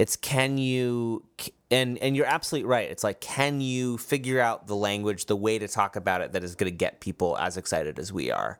it's 0.00 0.16
can 0.16 0.56
you 0.58 1.22
and 1.70 1.98
and 1.98 2.16
you're 2.16 2.26
absolutely 2.36 2.66
right 2.68 2.88
it's 2.90 3.04
like 3.04 3.20
can 3.20 3.60
you 3.60 3.98
figure 3.98 4.40
out 4.40 4.66
the 4.66 4.74
language 4.74 5.26
the 5.26 5.36
way 5.36 5.58
to 5.58 5.68
talk 5.68 5.94
about 5.94 6.20
it 6.22 6.32
that 6.32 6.42
is 6.42 6.54
going 6.54 6.72
to 6.72 6.76
get 6.76 7.00
people 7.00 7.36
as 7.38 7.56
excited 7.56 7.98
as 7.98 8.12
we 8.12 8.30
are 8.30 8.58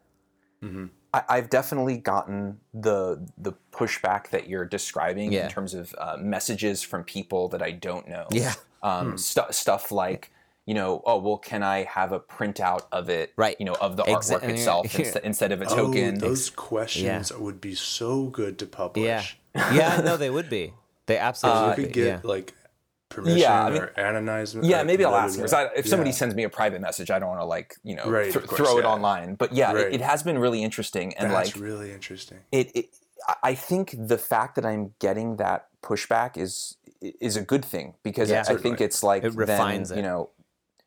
I, 1.14 1.22
I've 1.28 1.49
definitely 1.51 1.97
gotten 1.97 2.61
the 2.74 3.26
the 3.38 3.55
pushback 3.72 4.28
that 4.30 4.49
you're 4.49 4.64
describing 4.66 5.32
Yeah. 5.32 5.45
in 5.47 5.51
terms 5.51 5.72
of 5.74 5.95
uh, 5.99 6.16
messages 6.20 6.82
from 6.82 7.03
people 7.05 7.49
that 7.49 7.62
I 7.62 7.70
don't 7.72 8.07
know. 8.09 8.26
Yeah. 8.30 8.53
Um, 8.82 9.16
stu- 9.18 9.51
stuff 9.51 9.91
like 9.91 10.30
you 10.66 10.74
know, 10.74 11.03
oh 11.07 11.18
well, 11.18 11.38
can 11.38 11.62
I 11.62 11.84
have 11.84 12.12
a 12.12 12.20
printout 12.20 12.82
of 12.93 13.09
it? 13.09 13.32
Right. 13.36 13.57
You 13.59 13.64
know, 13.66 13.76
of 13.80 13.97
the 13.97 14.05
Exa- 14.05 14.38
artwork 14.38 14.43
yeah, 14.43 14.49
itself 14.51 14.95
yeah. 14.99 15.01
instead 15.07 15.24
instead 15.24 15.53
of 15.53 15.62
a 15.62 15.64
token. 15.64 15.80
Oh, 15.80 15.93
token. 15.93 16.18
those 16.18 16.51
questions 16.51 17.32
would 17.32 17.61
be 17.61 17.74
so 17.74 18.26
good 18.26 18.59
to 18.59 18.66
publish. 18.66 19.05
yeah 19.55 19.72
yeah 19.74 20.01
no 20.05 20.16
they 20.16 20.30
would 20.30 20.49
be 20.49 20.74
they 21.11 21.18
absolutely 21.18 21.61
you 21.62 21.66
would 21.68 21.76
could 21.76 21.92
get 21.92 22.06
yeah. 22.06 22.20
like 22.24 22.54
permission 23.08 23.38
Yeah, 23.40 23.64
I 23.64 23.70
mean- 23.70 23.82
or 23.82 23.86
anonymized. 23.98 24.61
yeah, 24.62 24.80
or 24.82 24.84
maybe 24.84 25.04
I'll 25.04 25.14
ask 25.16 25.34
blah, 25.34 25.40
him. 25.40 25.44
'cause 25.44 25.50
blah. 25.50 25.61
I, 25.61 25.68
if 25.76 25.86
somebody 25.86 26.12
sends 26.12 26.34
me 26.34 26.44
a 26.44 26.48
private 26.48 26.80
message, 26.80 27.11
I 27.11 27.18
don't 27.18 27.28
want 27.28 27.40
to 27.40 27.44
like 27.44 27.74
you 27.82 27.96
know 27.96 28.08
Right, 28.08 28.32
th- 28.32 28.46
course, 28.46 28.56
throw 28.61 28.78
it 28.78 28.82
yeah. 28.84 28.88
online. 28.94 29.34
But 29.34 29.52
yeah, 29.52 29.72
Right. 29.72 29.86
it, 29.86 29.94
it 29.94 30.00
has 30.00 30.22
been 30.22 30.38
really 30.38 30.62
interesting 30.62 31.14
and 31.16 31.30
that's 31.32 31.54
like 31.56 31.62
really 31.64 31.92
interesting. 31.92 32.38
it, 32.52 32.70
it 32.74 32.86
I- 33.28 33.36
I 33.50 33.54
think 33.54 33.94
the 33.98 34.16
fact 34.18 34.54
that 34.56 34.64
I'm 34.64 34.94
getting 34.98 35.36
that 35.36 35.66
pushback 35.82 36.36
is 36.36 36.76
is 37.00 37.34
a 37.36 37.42
good 37.52 37.64
thing 37.64 37.94
because 38.02 38.28
Yeah. 38.30 38.44
I 38.46 38.56
think 38.56 38.80
it's 38.80 39.02
like 39.02 39.24
It 39.24 39.34
refines 39.34 39.88
then, 39.88 39.98
it. 39.98 40.02
you 40.02 40.06
know 40.08 40.30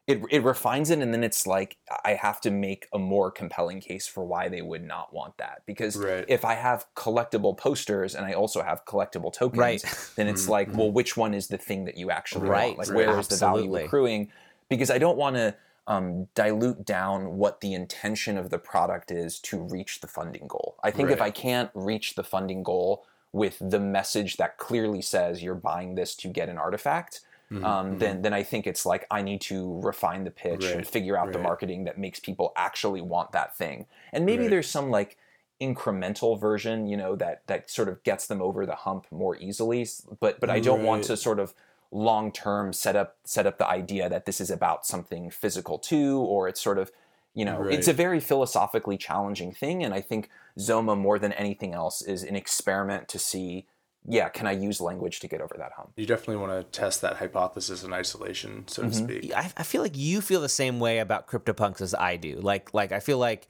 it 0.06 0.22
it 0.30 0.43
refines 0.43 0.89
it 0.89 0.99
and 0.99 1.14
then 1.14 1.24
it's 1.24 1.47
like 1.47 1.78
I 2.04 2.16
have 2.16 2.41
to 2.41 2.51
make 2.51 2.88
a 2.93 2.99
more 2.99 3.32
compelling 3.32 3.80
case 3.80 4.06
for 4.06 4.26
why 4.26 4.49
they 4.49 4.62
would 4.62 4.84
not 4.84 5.14
want 5.14 5.38
that 5.38 5.62
because 5.66 5.95
Right. 5.95 6.26
if 6.28 6.43
I 6.43 6.56
have 6.56 6.86
collectible 6.95 7.58
posters 7.58 8.14
and 8.16 8.26
I 8.26 8.34
also 8.34 8.62
have 8.64 8.84
collectible 8.86 9.32
tokens 9.32 9.60
Right. 9.60 10.12
then 10.16 10.28
it's 10.28 10.47
like 10.49 10.76
well 10.78 10.91
which 10.91 11.16
one 11.16 11.34
is 11.34 11.47
the 11.47 11.58
thing 11.58 11.86
that 11.86 11.97
you 11.97 12.12
actually 12.12 12.49
Right. 12.49 12.66
want 12.68 12.80
like 12.80 12.89
Right. 12.89 13.08
where 13.08 13.20
is 13.20 13.28
the 13.30 13.38
value 13.38 13.76
accruing 13.76 14.32
because 14.70 14.89
I 14.89 14.97
don't 14.97 15.18
want 15.18 15.36
to 15.38 15.56
um, 15.86 16.30
dilute 16.34 16.86
down 16.86 17.36
what 17.38 17.60
the 17.60 17.74
intention 17.74 18.38
of 18.38 18.49
the 18.49 18.58
product 18.58 19.12
is 19.12 19.38
to 19.41 19.62
reach 19.62 19.99
the 19.99 20.08
funding 20.08 20.47
goal. 20.47 20.78
I 20.82 20.91
think 20.91 21.12
if 21.12 21.22
I 21.22 21.30
can't 21.30 21.70
reach 21.74 22.16
the 22.16 22.24
funding 22.24 22.64
goal 22.64 23.06
with 23.34 23.58
the 23.60 23.82
message 23.82 24.38
that 24.38 24.58
clearly 24.58 25.01
says 25.01 25.43
you're 25.43 25.56
buying 25.56 25.95
this 25.95 26.16
to 26.16 26.30
get 26.30 26.47
an 26.47 26.58
artifact, 26.58 27.20
Mm-hmm, 27.52 27.64
um, 27.66 27.98
then 28.00 28.22
then 28.22 28.34
I 28.34 28.44
think 28.44 28.66
it's 28.68 28.86
like 28.86 29.06
I 29.12 29.22
need 29.22 29.41
to 29.41 29.80
refine 29.82 30.24
the 30.24 30.32
pitch 30.32 30.74
and 30.74 30.86
figure 30.88 31.18
out 31.18 31.32
the 31.34 31.39
marketing 31.39 31.84
that 31.86 31.98
makes 31.98 32.20
people 32.20 32.52
actually 32.56 33.02
want 33.02 33.32
that 33.34 33.56
thing. 33.56 33.86
And 34.12 34.26
maybe 34.26 34.44
Right. 34.44 34.50
there's 34.52 34.70
some 34.70 34.89
like 34.89 35.18
incremental 35.62 36.39
version, 36.39 36.88
you 36.88 36.98
know, 36.98 37.16
that 37.16 37.46
that 37.48 37.70
sort 37.70 37.89
of 37.89 38.04
gets 38.04 38.28
them 38.28 38.41
over 38.41 38.66
the 38.66 38.76
hump 38.76 39.08
more 39.12 39.36
easily. 39.38 39.88
But 40.20 40.39
but 40.39 40.50
I 40.50 40.60
don't 40.60 40.84
want 40.84 41.04
to 41.06 41.18
sort 41.18 41.39
of 41.39 41.54
long 41.91 42.32
term 42.32 42.74
set 42.74 42.96
up 42.96 43.18
set 43.24 43.46
up 43.46 43.58
the 43.60 43.68
idea 43.68 44.10
that 44.10 44.26
this 44.26 44.41
is 44.41 44.50
about 44.50 44.86
something 44.86 45.30
physical 45.30 45.78
too, 45.78 46.18
or 46.20 46.48
it's 46.48 46.62
sort 46.62 46.78
of 46.80 46.91
you 47.34 47.46
know 47.46 47.66
it's 47.70 47.88
a 47.88 47.94
very 47.94 48.20
philosophically 48.20 48.98
challenging 48.98 49.52
thing, 49.54 49.84
and 49.84 49.94
I 49.94 50.02
think 50.02 50.30
Zoma 50.58 50.98
more 50.98 51.20
than 51.20 51.34
anything 51.34 51.74
else 51.74 52.02
is 52.02 52.24
an 52.24 52.36
experiment 52.36 53.08
to 53.10 53.20
see. 53.20 53.66
Yeah, 54.08 54.30
can 54.30 54.47
I 54.47 54.51
use 54.51 54.82
language 54.82 55.20
to 55.22 55.28
get 55.28 55.39
over 55.41 55.56
that 55.58 55.72
hump? 55.78 55.91
You 55.95 56.06
definitely 56.06 56.38
want 56.38 56.51
to 56.72 56.80
test 56.80 57.01
that 57.01 57.18
hypothesis 57.18 57.84
in 57.84 57.93
isolation, 57.93 58.68
so 58.68 58.84
to 58.84 58.89
Mm-hmm. 58.89 59.04
speak. 59.06 59.34
I, 59.34 59.51
I 59.56 59.64
feel 59.64 59.82
like 59.82 59.95
you 59.97 60.20
feel 60.22 60.41
the 60.41 60.49
same 60.49 60.80
way 60.80 60.99
about 60.99 61.28
CryptoPunks 61.28 61.80
as 61.82 61.93
I 61.95 62.18
do. 62.18 62.36
Like 62.41 62.74
like 62.74 62.91
I 62.91 62.99
feel 62.99 63.18
like 63.18 63.47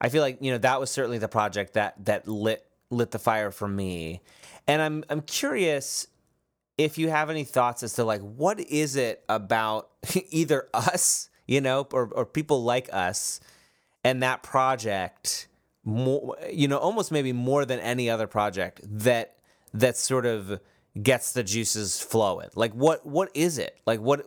I 0.00 0.08
feel 0.08 0.22
like 0.22 0.38
you 0.40 0.52
know 0.52 0.58
that 0.58 0.78
was 0.80 0.90
certainly 0.90 1.18
the 1.18 1.28
project 1.28 1.74
that 1.74 2.04
that 2.04 2.28
lit 2.28 2.64
lit 2.90 3.10
the 3.10 3.18
fire 3.18 3.50
for 3.50 3.66
me. 3.66 4.20
And 4.68 4.80
I'm 4.80 5.04
I'm 5.10 5.22
curious 5.22 6.06
if 6.78 6.98
you 6.98 7.08
have 7.08 7.30
any 7.30 7.44
thoughts 7.44 7.82
as 7.82 7.94
to 7.94 8.04
like 8.04 8.20
what 8.20 8.60
is 8.60 8.96
it 8.96 9.24
about 9.28 9.88
either 10.30 10.68
us, 10.74 11.30
you 11.46 11.60
know, 11.60 11.86
or 11.92 12.08
or 12.12 12.24
people 12.26 12.62
like 12.62 12.88
us 12.92 13.40
and 14.04 14.22
that 14.22 14.42
project 14.42 15.48
more 15.84 16.36
you 16.52 16.66
know 16.68 16.78
almost 16.78 17.10
maybe 17.12 17.32
more 17.32 17.64
than 17.64 17.78
any 17.80 18.10
other 18.10 18.26
project 18.26 18.80
that 18.82 19.35
that 19.80 19.96
sort 19.96 20.26
of 20.26 20.60
gets 21.02 21.32
the 21.32 21.42
juices 21.42 22.00
flowing 22.00 22.48
like 22.54 22.72
what 22.72 23.04
what 23.06 23.30
is 23.34 23.58
it 23.58 23.78
like 23.86 24.00
what 24.00 24.22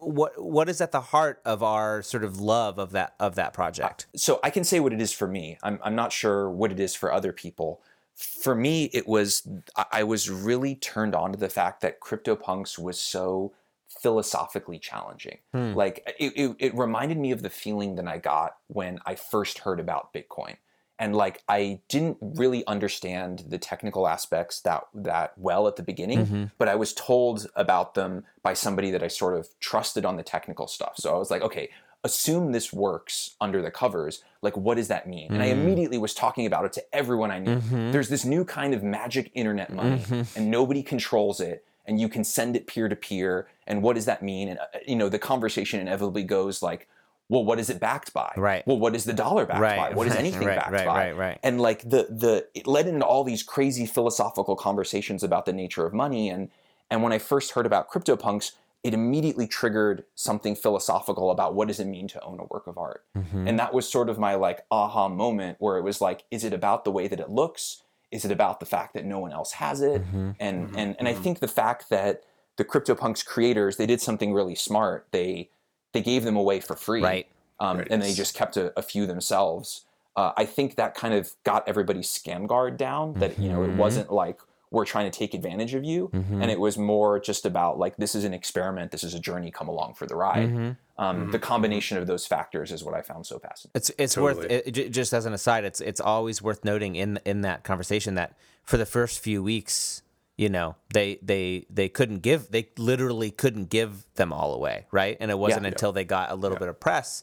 what 0.00 0.32
what 0.42 0.68
is 0.68 0.80
at 0.80 0.90
the 0.92 1.00
heart 1.00 1.40
of 1.44 1.62
our 1.62 2.02
sort 2.02 2.24
of 2.24 2.40
love 2.40 2.78
of 2.78 2.90
that 2.90 3.14
of 3.20 3.36
that 3.36 3.52
project 3.52 4.06
so 4.16 4.40
I 4.42 4.50
can 4.50 4.64
say 4.64 4.80
what 4.80 4.92
it 4.92 5.00
is 5.00 5.12
for 5.12 5.26
me. 5.26 5.58
I'm, 5.62 5.78
I'm 5.82 5.94
not 5.94 6.12
sure 6.12 6.50
what 6.50 6.72
it 6.72 6.80
is 6.80 6.94
for 6.94 7.12
other 7.12 7.32
people. 7.32 7.80
For 8.14 8.54
me, 8.54 8.84
it 8.92 9.08
was 9.08 9.46
I 9.92 10.04
was 10.04 10.28
really 10.28 10.74
turned 10.74 11.14
on 11.14 11.32
to 11.32 11.38
the 11.38 11.48
fact 11.48 11.80
that 11.80 12.00
CryptoPunks 12.00 12.78
was 12.78 13.00
so 13.00 13.52
philosophically 13.88 14.78
challenging. 14.78 15.38
Hmm. 15.52 15.72
Like 15.72 16.14
it, 16.18 16.32
it, 16.36 16.56
it 16.58 16.74
reminded 16.76 17.18
me 17.18 17.30
of 17.30 17.42
the 17.42 17.50
feeling 17.50 17.96
that 17.96 18.06
I 18.06 18.18
got 18.18 18.56
when 18.66 18.98
I 19.06 19.14
first 19.14 19.58
heard 19.60 19.80
about 19.80 20.12
Bitcoin. 20.12 20.56
And 21.00 21.16
like 21.16 21.42
I 21.48 21.80
didn't 21.88 22.18
really 22.20 22.64
understand 22.66 23.44
the 23.48 23.58
technical 23.58 24.06
aspects 24.06 24.60
that 24.60 24.84
that 24.94 25.32
well 25.38 25.66
at 25.66 25.76
the 25.76 25.82
beginning, 25.82 26.26
mm-hmm. 26.26 26.44
but 26.58 26.68
I 26.68 26.74
was 26.74 26.92
told 26.92 27.48
about 27.56 27.94
them 27.94 28.24
by 28.42 28.52
somebody 28.52 28.90
that 28.90 29.02
I 29.02 29.08
sort 29.08 29.36
of 29.36 29.48
trusted 29.60 30.04
on 30.04 30.16
the 30.16 30.22
technical 30.22 30.66
stuff. 30.66 30.94
So 30.98 31.14
I 31.14 31.18
was 31.18 31.30
like, 31.30 31.40
okay, 31.40 31.70
assume 32.04 32.52
this 32.52 32.72
works 32.72 33.36
under 33.40 33.62
the 33.62 33.70
covers. 33.70 34.22
Like, 34.42 34.56
what 34.56 34.76
does 34.76 34.88
that 34.88 35.08
mean? 35.08 35.32
And 35.32 35.42
I 35.42 35.48
mm. 35.48 35.52
immediately 35.52 35.98
was 35.98 36.14
talking 36.14 36.46
about 36.46 36.66
it 36.66 36.72
to 36.74 36.94
everyone 36.94 37.30
I 37.30 37.38
knew. 37.38 37.56
Mm-hmm. 37.56 37.92
There's 37.92 38.08
this 38.10 38.24
new 38.24 38.44
kind 38.44 38.74
of 38.74 38.82
magic 38.82 39.30
internet 39.34 39.72
money, 39.72 39.98
mm-hmm. 39.98 40.38
and 40.38 40.50
nobody 40.50 40.82
controls 40.82 41.40
it, 41.40 41.64
and 41.86 41.98
you 41.98 42.08
can 42.08 42.24
send 42.24 42.56
it 42.56 42.66
peer 42.66 42.88
to 42.88 42.96
peer. 42.96 43.48
And 43.66 43.82
what 43.82 43.96
does 43.96 44.04
that 44.04 44.22
mean? 44.22 44.48
And 44.48 44.58
uh, 44.58 44.78
you 44.86 44.96
know, 44.96 45.08
the 45.08 45.18
conversation 45.18 45.80
inevitably 45.80 46.24
goes 46.24 46.62
like, 46.62 46.88
well, 47.30 47.44
what 47.44 47.60
is 47.60 47.70
it 47.70 47.78
backed 47.78 48.12
by? 48.12 48.32
Right. 48.36 48.66
Well, 48.66 48.78
what 48.78 48.96
is 48.96 49.04
the 49.04 49.12
dollar 49.12 49.46
backed 49.46 49.60
Right, 49.60 49.76
by? 49.76 49.94
What 49.94 50.08
is 50.08 50.16
anything 50.16 50.48
right, 50.48 50.58
backed 50.58 50.72
right, 50.72 50.86
by? 50.86 51.06
right, 51.06 51.16
right. 51.16 51.38
And 51.44 51.60
like 51.60 51.82
the 51.82 52.08
the 52.10 52.46
it 52.54 52.66
led 52.66 52.88
into 52.88 53.06
all 53.06 53.22
these 53.22 53.44
crazy 53.44 53.86
philosophical 53.86 54.56
conversations 54.56 55.22
about 55.22 55.46
the 55.46 55.52
nature 55.52 55.86
of 55.86 55.94
money. 55.94 56.28
And 56.28 56.50
and 56.90 57.04
when 57.04 57.12
I 57.12 57.18
first 57.18 57.52
heard 57.52 57.66
about 57.66 57.88
CryptoPunks, 57.88 58.50
it 58.82 58.94
immediately 58.94 59.46
triggered 59.46 60.04
something 60.16 60.56
philosophical 60.56 61.30
about 61.30 61.54
what 61.54 61.68
does 61.68 61.78
it 61.78 61.84
mean 61.86 62.08
to 62.08 62.20
own 62.22 62.40
a 62.40 62.44
work 62.44 62.66
of 62.66 62.76
art. 62.76 63.04
Mm-hmm. 63.16 63.46
And 63.46 63.58
that 63.60 63.72
was 63.72 63.88
sort 63.88 64.08
of 64.08 64.18
my 64.18 64.34
like 64.34 64.64
aha 64.68 65.08
moment 65.08 65.58
where 65.60 65.78
it 65.78 65.82
was 65.82 66.00
like, 66.00 66.24
is 66.32 66.42
it 66.42 66.52
about 66.52 66.82
the 66.82 66.90
way 66.90 67.06
that 67.06 67.20
it 67.20 67.30
looks? 67.30 67.82
Is 68.10 68.24
it 68.24 68.32
about 68.32 68.58
the 68.58 68.66
fact 68.66 68.92
that 68.94 69.04
no 69.04 69.20
one 69.20 69.30
else 69.30 69.52
has 69.52 69.80
it? 69.80 70.02
Mm-hmm. 70.02 70.30
And 70.40 70.74
and 70.76 70.96
and 70.98 71.06
I 71.06 71.14
think 71.14 71.38
the 71.38 71.48
fact 71.48 71.90
that 71.90 72.24
the 72.56 72.64
CryptoPunks 72.64 73.24
creators 73.24 73.76
they 73.76 73.86
did 73.86 74.00
something 74.00 74.32
really 74.32 74.56
smart. 74.56 75.06
They 75.12 75.48
they 75.92 76.02
gave 76.02 76.24
them 76.24 76.36
away 76.36 76.60
for 76.60 76.76
free, 76.76 77.02
Right. 77.02 77.26
Um, 77.58 77.78
Right. 77.78 77.88
And 77.90 78.00
they 78.02 78.12
just 78.14 78.34
kept 78.34 78.56
a, 78.56 78.72
a 78.78 78.82
few 78.82 79.06
themselves. 79.06 79.84
Uh, 80.16 80.32
I 80.36 80.44
think 80.46 80.76
that 80.76 80.94
kind 80.94 81.14
of 81.14 81.32
got 81.44 81.68
everybody's 81.68 82.08
scam 82.08 82.46
guard 82.46 82.76
down. 82.76 83.14
That 83.14 83.38
you 83.38 83.48
know 83.48 83.62
it 83.62 83.74
wasn't 83.76 84.12
like 84.12 84.40
we're 84.72 84.84
trying 84.84 85.10
to 85.10 85.16
take 85.18 85.34
advantage 85.34 85.74
of 85.74 85.84
you, 85.84 86.10
and 86.12 86.50
it 86.50 86.58
was 86.60 86.76
more 86.78 87.18
just 87.20 87.44
about 87.46 87.78
like 87.78 87.96
this 87.96 88.14
is 88.14 88.24
an 88.24 88.32
experiment, 88.34 88.90
this 88.92 89.04
is 89.04 89.14
a 89.14 89.20
journey, 89.20 89.50
come 89.50 89.68
along 89.68 89.94
for 89.94 90.06
the 90.06 90.16
ride. 90.16 90.76
Um, 90.98 91.30
The 91.30 91.38
combination 91.38 91.96
of 91.96 92.06
those 92.06 92.26
factors 92.26 92.72
is 92.72 92.84
what 92.84 92.94
I 92.94 93.02
found 93.02 93.24
so 93.26 93.38
fascinating. 93.38 93.72
It's 93.74 93.90
it's 93.98 94.16
worth 94.16 94.36
Totally. 94.42 94.54
it, 94.66 94.78
it- 94.78 94.90
just 94.90 95.12
as 95.14 95.26
an 95.26 95.32
aside. 95.32 95.64
It's 95.64 95.80
it's 95.80 96.00
always 96.00 96.42
worth 96.42 96.64
noting 96.64 96.96
in 96.96 97.18
in 97.24 97.40
that 97.42 97.62
conversation 97.62 98.14
that 98.16 98.34
for 98.64 98.76
the 98.78 98.86
first 98.86 99.20
few 99.20 99.42
weeks, 99.42 100.02
you 100.40 100.48
know, 100.48 100.74
they 100.94 101.18
they 101.20 101.66
they 101.68 101.88
couldn't 101.90 102.20
give 102.20 102.50
they 102.50 102.64
literally 102.78 103.30
couldn't 103.30 103.68
give 103.68 103.92
them 104.14 104.32
all 104.32 104.54
away, 104.54 104.86
right? 104.90 105.18
And 105.20 105.30
it 105.30 105.38
wasn't 105.38 105.64
Yeah. 105.64 105.72
until 105.72 105.92
they 105.92 106.04
got 106.04 106.30
a 106.30 106.34
little 106.34 106.56
bit 106.56 106.68
of 106.68 106.80
press 106.80 107.22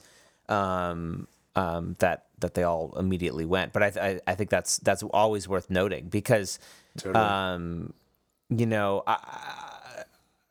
um, 0.49 1.27
um, 1.55 1.95
that 1.97 2.25
that 2.41 2.53
they 2.53 2.61
all 2.61 2.93
immediately 2.95 3.43
went. 3.45 3.73
But 3.73 3.81
I, 3.81 3.87
I 4.07 4.19
I 4.31 4.35
think 4.35 4.51
that's 4.51 4.77
that's 4.77 5.01
always 5.01 5.47
worth 5.47 5.67
noting 5.71 6.09
because 6.09 6.59
Totally. 6.97 7.25
um, 7.25 7.93
you 8.49 8.67
know 8.67 9.01
I 9.07 9.17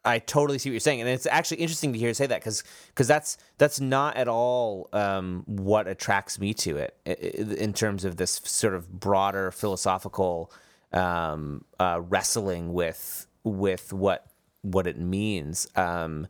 I 0.05 0.19
totally 0.19 0.59
see 0.59 0.69
what 0.71 0.73
you're 0.75 0.81
saying, 0.81 1.01
and 1.01 1.09
it's 1.11 1.27
actually 1.27 1.59
interesting 1.59 1.93
to 1.93 1.99
hear 2.01 2.09
you 2.09 2.15
say 2.15 2.27
that 2.27 2.41
because 2.41 2.65
because 2.89 3.07
that's 3.07 3.39
that's 3.59 3.81
not 3.81 4.17
at 4.17 4.27
all 4.27 4.89
um, 4.93 5.45
what 5.47 5.87
attracts 5.87 6.41
me 6.41 6.53
to 6.55 6.77
it 6.79 6.97
i- 7.07 7.11
i- 7.11 7.55
in 7.67 7.73
terms 7.73 8.05
of 8.05 8.17
this 8.17 8.41
sort 8.45 8.75
of 8.75 8.91
broader 9.01 9.53
philosophical 9.53 10.51
um, 10.97 11.65
uh, 11.79 12.01
wrestling 12.09 12.73
with 12.73 13.27
with 13.45 13.93
what 13.93 14.27
what 14.63 14.87
it 14.87 14.99
means. 14.99 15.69
Um, 15.77 16.27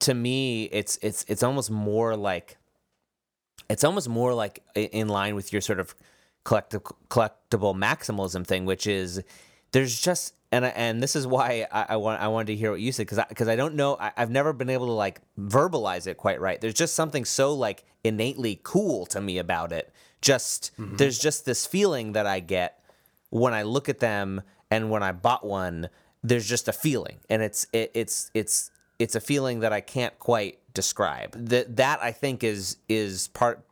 to 0.00 0.14
me, 0.14 0.64
it's 0.64 0.98
it's 1.02 1.24
it's 1.28 1.42
almost 1.42 1.70
more 1.70 2.16
like 2.16 2.56
it's 3.68 3.84
almost 3.84 4.08
more 4.08 4.32
like 4.32 4.62
in 4.74 5.08
line 5.08 5.34
with 5.34 5.52
your 5.52 5.60
sort 5.60 5.80
of 5.80 5.94
collectible 6.44 6.92
collectible 7.08 7.74
maximalism 7.74 8.46
thing, 8.46 8.64
which 8.64 8.86
is 8.86 9.22
there's 9.72 10.00
just 10.00 10.34
and 10.52 10.64
and 10.64 11.02
this 11.02 11.16
is 11.16 11.26
why 11.26 11.66
I, 11.72 11.86
I 11.90 11.96
want 11.96 12.20
I 12.20 12.28
wanted 12.28 12.46
to 12.48 12.56
hear 12.56 12.70
what 12.70 12.80
you 12.80 12.92
said 12.92 13.06
because 13.06 13.20
because 13.28 13.48
I, 13.48 13.56
don't 13.56 13.74
know 13.74 13.96
I, 13.98 14.12
I've 14.16 14.30
never 14.30 14.52
been 14.52 14.70
able 14.70 14.86
to 14.86 14.92
like 14.92 15.20
verbalize 15.38 16.06
it 16.06 16.16
quite 16.16 16.40
right. 16.40 16.60
There's 16.60 16.74
just 16.74 16.94
something 16.94 17.24
so 17.24 17.52
like 17.52 17.84
innately 18.04 18.60
cool 18.62 19.06
to 19.06 19.20
me 19.20 19.38
about 19.38 19.72
it. 19.72 19.92
Just 20.22 20.70
there's 20.78 21.18
just 21.18 21.44
this 21.44 21.66
feeling 21.66 22.12
that 22.12 22.26
I 22.26 22.40
get 22.40 22.80
when 23.30 23.54
I 23.54 23.62
look 23.62 23.88
at 23.88 23.98
them 23.98 24.42
and 24.70 24.90
when 24.90 25.02
I 25.02 25.12
bought 25.12 25.44
one. 25.44 25.88
There's 26.22 26.48
just 26.48 26.66
a 26.66 26.72
feeling, 26.72 27.18
and 27.30 27.40
it's 27.40 27.68
it, 27.72 27.92
it's 27.94 28.32
it's 28.34 28.72
it's 28.98 29.14
a 29.14 29.20
feeling 29.20 29.60
that 29.60 29.72
I 29.72 29.80
can't 29.80 30.18
quite 30.18 30.58
describe. 30.74 31.32
That 31.32 31.76
that 31.76 32.02
I 32.02 32.10
think 32.10 32.42
is 32.42 32.78
is 32.88 33.28
part 33.28 33.64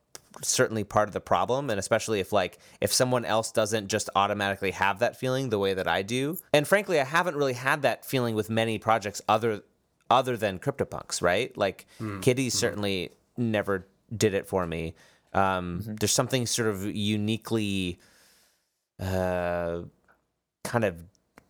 certainly 0.43 0.83
part 0.83 1.09
of 1.09 1.13
the 1.13 1.21
problem 1.21 1.71
and 1.71 1.79
especially 1.79 2.19
if 2.19 2.33
like 2.33 2.59
if 2.81 2.93
someone 2.93 3.25
else 3.25 3.53
doesn't 3.53 3.87
just 3.87 4.11
automatically 4.17 4.73
have 4.73 4.99
that 4.99 5.17
feeling 5.17 5.49
the 5.49 5.59
way 5.59 5.75
that 5.75 5.87
I 5.87 6.03
do. 6.03 6.37
And 6.53 6.67
frankly, 6.67 7.01
I 7.01 7.05
haven't 7.05 7.37
really 7.37 7.53
had 7.53 7.83
that 7.83 8.05
feeling 8.05 8.35
with 8.35 8.51
many 8.51 8.79
projects 8.79 9.23
other 9.29 9.63
other 10.11 10.37
than 10.37 10.59
CryptoPunks, 10.59 11.23
right? 11.23 11.57
Like 11.57 11.87
mm-hmm. 12.01 12.21
Kitty 12.21 12.49
mm-hmm. 12.49 12.57
certainly 12.57 13.11
never 13.37 13.87
did 14.15 14.35
it 14.35 14.47
for 14.47 14.67
me. 14.67 14.95
Um, 15.33 15.81
mm-hmm. 15.83 15.95
There's 15.97 16.13
something 16.13 16.47
sort 16.47 16.69
of 16.69 16.85
uniquely 16.85 17.99
uh, 19.05 19.83
kind 20.65 20.85
of 20.85 20.97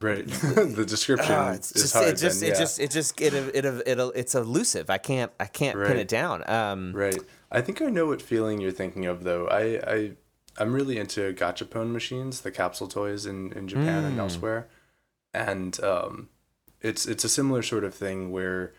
Right. 0.01 0.27
the 0.29 0.85
description 0.87 1.33
uh, 1.33 1.53
it's 1.55 1.73
is 1.73 1.83
just 1.83 1.95
hard. 1.95 2.09
it 2.09 2.17
just 2.19 2.41
then, 2.41 2.51
it 2.51 2.53
yeah. 2.53 2.59
just 2.59 2.81
it 2.81 2.91
just 2.91 3.21
it 3.23 3.33
it, 3.33 3.65
it, 3.65 3.65
it 3.87 3.99
it's 4.15 4.35
elusive. 4.35 4.91
I 4.91 4.99
can't 4.99 5.33
I 5.41 5.47
can't 5.47 5.79
pin 5.83 5.97
it 5.97 6.09
down. 6.09 6.49
Um, 6.51 6.93
Right. 6.93 7.19
I 7.51 7.63
think 7.63 7.81
I 7.81 7.87
know 7.87 8.07
what 8.07 8.21
feeling 8.21 8.61
you're 8.61 8.71
thinking 8.73 9.07
of 9.07 9.25
though. 9.25 9.47
I, 9.49 9.81
I 9.91 10.11
I'm 10.59 10.75
really 10.75 10.99
into 10.99 11.33
gachapon 11.33 11.91
machines, 11.93 12.43
the 12.43 12.51
capsule 12.51 12.87
toys 12.89 13.25
in, 13.25 13.53
in 13.53 13.67
Japan 13.67 14.03
Hmm. 14.03 14.09
and 14.09 14.19
elsewhere. 14.21 14.69
And 15.33 15.83
um 15.83 16.29
it's 16.83 17.07
it's 17.07 17.25
a 17.25 17.29
similar 17.31 17.63
sort 17.63 17.85
of 17.85 17.95
thing 17.95 18.31
where 18.31 18.75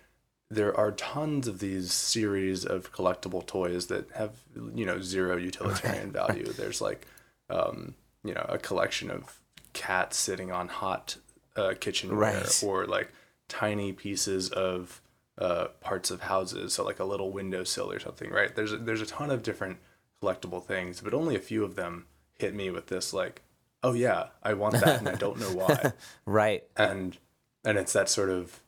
there 0.51 0.77
are 0.77 0.91
tons 0.91 1.47
of 1.47 1.57
these 1.57 1.91
series 1.91 2.63
of 2.65 2.93
collectible 2.93 3.43
toys 3.47 3.87
that 3.87 4.11
have 4.11 4.33
you 4.75 4.85
know 4.85 5.01
zero 5.01 5.37
utilitarian 5.49 6.11
value. 6.11 6.45
There's 6.53 6.81
like 6.81 7.07
um, 7.49 7.95
you 8.25 8.33
know 8.33 8.45
a 8.49 8.57
collection 8.57 9.09
of 9.11 9.39
cats 9.73 10.17
sitting 10.17 10.51
on 10.51 10.67
hot 10.67 11.17
uh, 11.55 11.73
kitchenware 11.79 12.17
Right. 12.41 12.63
or 12.65 12.85
like 12.85 13.11
tiny 13.47 13.93
pieces 13.93 14.49
of 14.49 15.01
uh, 15.37 15.65
parts 15.81 16.11
of 16.11 16.21
houses, 16.21 16.73
so 16.73 16.83
like 16.83 16.99
a 16.99 17.03
little 17.05 17.31
windowsill 17.31 17.91
or 17.91 17.99
something, 17.99 18.29
right? 18.31 18.55
There's 18.55 18.71
a, 18.73 18.77
there's 18.77 19.01
a 19.01 19.05
ton 19.05 19.31
of 19.31 19.43
different 19.43 19.77
collectible 20.21 20.63
things, 20.63 21.01
but 21.01 21.13
only 21.13 21.35
a 21.35 21.39
few 21.39 21.63
of 21.63 21.75
them 21.75 22.05
hit 22.39 22.55
me 22.55 22.69
with 22.69 22.87
this 22.87 23.13
like, 23.13 23.41
oh 23.83 23.93
yeah, 23.93 24.27
I 24.41 24.53
want 24.53 24.75
that 24.75 24.99
and 24.99 25.09
I 25.09 25.15
don't 25.15 25.39
know 25.39 25.51
why, 25.53 25.91
right. 26.25 26.63
and 26.77 27.17
and 27.65 27.77
it's 27.77 27.93
that 27.93 28.07
sort 28.09 28.29
of, 28.29 28.61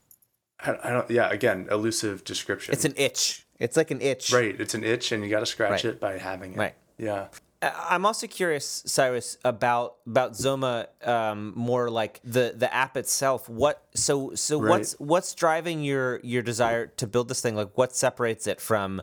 I, 0.60 0.76
I 0.84 0.90
don't 0.92 1.10
yeah 1.10 1.30
again 1.30 1.68
elusive 1.72 2.24
description. 2.24 2.74
It's 2.74 2.86
an 2.86 2.94
itch. 2.98 3.46
It's 3.60 3.78
like 3.78 3.90
an 3.92 4.02
itch. 4.02 4.32
right. 4.34 4.60
It's 4.60 4.74
an 4.76 4.84
itch, 4.84 5.12
and 5.12 5.24
you 5.24 5.30
got 5.30 5.40
to 5.40 5.46
scratch 5.46 5.84
Right. 5.84 5.86
it 5.86 6.00
by 6.00 6.18
having 6.18 6.54
it. 6.54 6.58
Right. 6.58 6.76
Yeah. 6.98 7.28
I'm 7.62 8.06
also 8.06 8.28
curious, 8.28 8.84
Cyrus, 8.86 9.38
about 9.44 9.96
about 10.06 10.34
Zoma. 10.34 10.88
Um, 11.08 11.54
more 11.56 11.90
like 11.90 12.20
the 12.24 12.54
the 12.56 12.72
app 12.74 12.96
itself. 12.98 13.50
What 13.50 13.84
so 13.96 14.36
so 14.36 14.60
Right. 14.60 14.70
what's 14.70 14.94
what's 15.00 15.34
driving 15.34 15.84
your 15.84 16.20
your 16.24 16.44
desire 16.44 16.88
to 16.88 17.08
build 17.08 17.30
this 17.30 17.42
thing? 17.42 17.56
Like 17.56 17.76
what 17.78 17.96
separates 17.96 18.46
it 18.48 18.62
from 18.62 19.02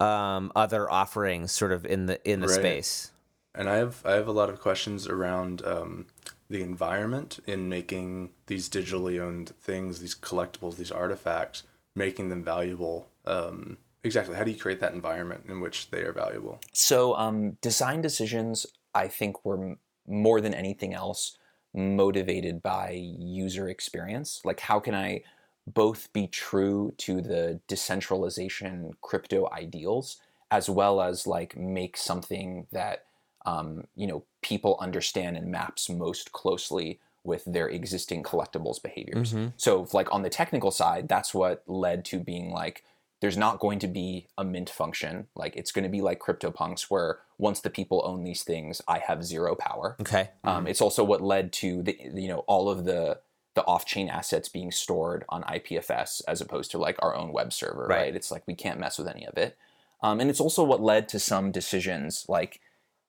um, 0.00 0.52
other 0.54 0.90
offerings, 0.90 1.50
sort 1.52 1.72
of 1.72 1.86
in 1.86 2.06
the 2.06 2.30
in 2.30 2.40
the 2.40 2.48
Right. 2.48 2.56
space? 2.60 3.12
and 3.54 3.68
I 3.68 3.76
have 3.76 4.02
I 4.04 4.12
have 4.12 4.28
a 4.28 4.32
lot 4.32 4.50
of 4.50 4.60
questions 4.60 5.08
around 5.08 5.64
um, 5.66 6.06
the 6.48 6.62
environment 6.62 7.40
in 7.46 7.68
making 7.68 8.30
these 8.46 8.68
digitally 8.68 9.18
owned 9.20 9.54
things, 9.60 10.00
these 10.00 10.14
collectibles, 10.14 10.76
these 10.76 10.92
artifacts, 10.92 11.62
making 11.96 12.28
them 12.28 12.44
valuable. 12.44 13.08
Um, 13.24 13.78
exactly, 14.04 14.36
how 14.36 14.44
do 14.44 14.50
you 14.50 14.58
create 14.58 14.80
that 14.80 14.92
environment 14.92 15.44
in 15.48 15.60
which 15.60 15.90
they 15.90 16.02
are 16.02 16.12
valuable? 16.12 16.60
So, 16.72 17.14
um, 17.16 17.52
design 17.60 18.00
decisions, 18.02 18.66
I 18.94 19.08
think, 19.08 19.44
were 19.44 19.62
m- 19.62 19.78
more 20.06 20.40
than 20.40 20.54
anything 20.54 20.94
else 20.94 21.36
motivated 21.74 22.62
by 22.62 22.90
user 22.90 23.68
experience. 23.68 24.40
Like, 24.44 24.60
how 24.60 24.80
can 24.80 24.94
I 24.94 25.22
both 25.66 26.12
be 26.12 26.26
true 26.26 26.94
to 26.96 27.20
the 27.20 27.60
decentralization 27.68 28.92
crypto 29.02 29.48
ideals 29.52 30.16
as 30.50 30.70
well 30.70 31.00
as 31.00 31.26
like 31.26 31.56
make 31.56 31.96
something 31.96 32.66
that 32.72 33.04
um, 33.46 33.84
you 33.94 34.06
know 34.06 34.24
people 34.42 34.76
understand 34.80 35.36
and 35.36 35.50
maps 35.50 35.88
most 35.88 36.32
closely 36.32 37.00
with 37.24 37.44
their 37.44 37.68
existing 37.68 38.22
collectibles 38.22 38.82
behaviors. 38.82 39.32
So, 39.56 39.86
like 39.92 40.12
on 40.12 40.22
the 40.22 40.30
technical 40.30 40.70
side, 40.70 41.08
that's 41.08 41.34
what 41.34 41.62
led 41.66 42.04
to 42.06 42.18
being 42.18 42.50
like 42.50 42.84
there's 43.20 43.36
not 43.36 43.58
going 43.58 43.78
to 43.80 43.88
be 43.88 44.28
a 44.36 44.44
mint 44.44 44.70
function. 44.70 45.26
Like 45.34 45.56
it's 45.56 45.72
going 45.72 45.82
to 45.84 45.88
be 45.88 46.00
like 46.00 46.20
CryptoPunks, 46.20 46.82
where 46.82 47.18
once 47.36 47.60
the 47.60 47.70
people 47.70 48.02
own 48.04 48.24
these 48.24 48.42
things, 48.42 48.80
I 48.86 48.98
have 49.00 49.24
zero 49.24 49.54
power. 49.54 49.96
Okay. 50.00 50.30
Um, 50.44 50.66
it's 50.66 50.80
also 50.80 51.02
what 51.04 51.20
led 51.20 51.52
to 51.54 51.82
the 51.82 51.96
you 52.14 52.28
know 52.28 52.40
all 52.46 52.68
of 52.68 52.84
the 52.84 53.20
the 53.54 53.64
off-chain 53.64 54.08
assets 54.08 54.48
being 54.48 54.70
stored 54.70 55.24
on 55.28 55.42
IPFS 55.42 56.22
as 56.28 56.40
opposed 56.40 56.70
to 56.70 56.78
like 56.78 56.96
our 57.02 57.16
own 57.16 57.32
web 57.32 57.52
server, 57.52 57.86
Right. 57.88 57.96
right? 58.02 58.14
It's 58.16 58.30
like 58.30 58.44
we 58.46 58.54
can't 58.54 58.78
mess 58.78 58.98
with 58.98 59.08
any 59.08 59.26
of 59.26 59.36
it. 59.36 59.56
Um, 60.00 60.20
and 60.20 60.30
it's 60.30 60.38
also 60.40 60.62
what 60.62 60.80
led 60.80 61.08
to 61.08 61.18
some 61.18 61.50
decisions 61.50 62.24
like, 62.28 62.60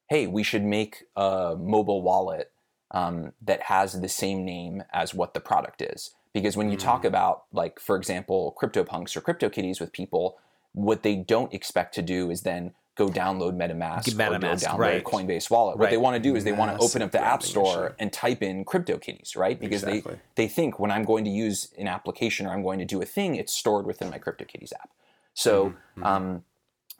hey, 0.09 0.25
we 0.25 0.41
should 0.41 0.63
make 0.63 1.03
a 1.15 1.55
mobile 1.59 2.01
wallet 2.01 2.51
um, 2.89 3.33
that 3.43 3.63
has 3.63 4.01
the 4.01 4.09
same 4.09 4.43
name 4.43 4.83
as 4.91 5.13
what 5.13 5.35
the 5.35 5.39
product 5.39 5.83
is. 5.83 6.15
Because 6.33 6.55
when 6.55 6.69
you 6.69 6.77
talk 6.77 7.05
about, 7.05 7.45
like, 7.51 7.79
for 7.79 7.95
example, 7.95 8.55
CryptoPunks 8.61 9.15
or 9.15 9.21
CryptoKitties 9.21 9.79
with 9.79 9.91
people, 9.91 10.37
what 10.73 11.01
they 11.01 11.15
don't 11.15 11.53
expect 11.53 11.95
to 11.95 12.01
do 12.03 12.29
is 12.29 12.41
then 12.41 12.73
go 12.95 13.07
download 13.07 13.55
MetaMask, 13.55 14.13
or 14.13 14.39
go 14.39 14.47
download 14.47 14.77
right. 14.77 15.03
Coinbase 15.03 15.49
Wallet. 15.49 15.79
What 15.79 15.89
they 15.89 15.97
want 15.97 16.15
to 16.15 16.19
do 16.19 16.35
is 16.35 16.43
they 16.43 16.51
want 16.51 16.77
to 16.77 16.83
open 16.83 17.01
up 17.01 17.11
the 17.11 17.19
App 17.23 17.41
Store 17.41 17.95
and 17.97 18.11
type 18.11 18.43
in 18.43 18.65
CryptoKitties, 18.65 19.37
right? 19.37 19.59
Because 19.59 19.83
Exactly. 19.83 20.19
they 20.35 20.43
they 20.43 20.47
think 20.47 20.79
when 20.79 20.91
I'm 20.91 21.03
going 21.03 21.23
to 21.23 21.31
use 21.31 21.73
an 21.77 21.87
application 21.87 22.45
or 22.45 22.51
I'm 22.51 22.61
going 22.61 22.79
to 22.79 22.85
do 22.85 23.01
a 23.01 23.05
thing, 23.05 23.35
it's 23.35 23.53
stored 23.53 23.85
within 23.85 24.09
my 24.09 24.19
CryptoKitties 24.19 24.73
app. 24.73 24.91
So 25.33 25.73
um, 26.03 26.43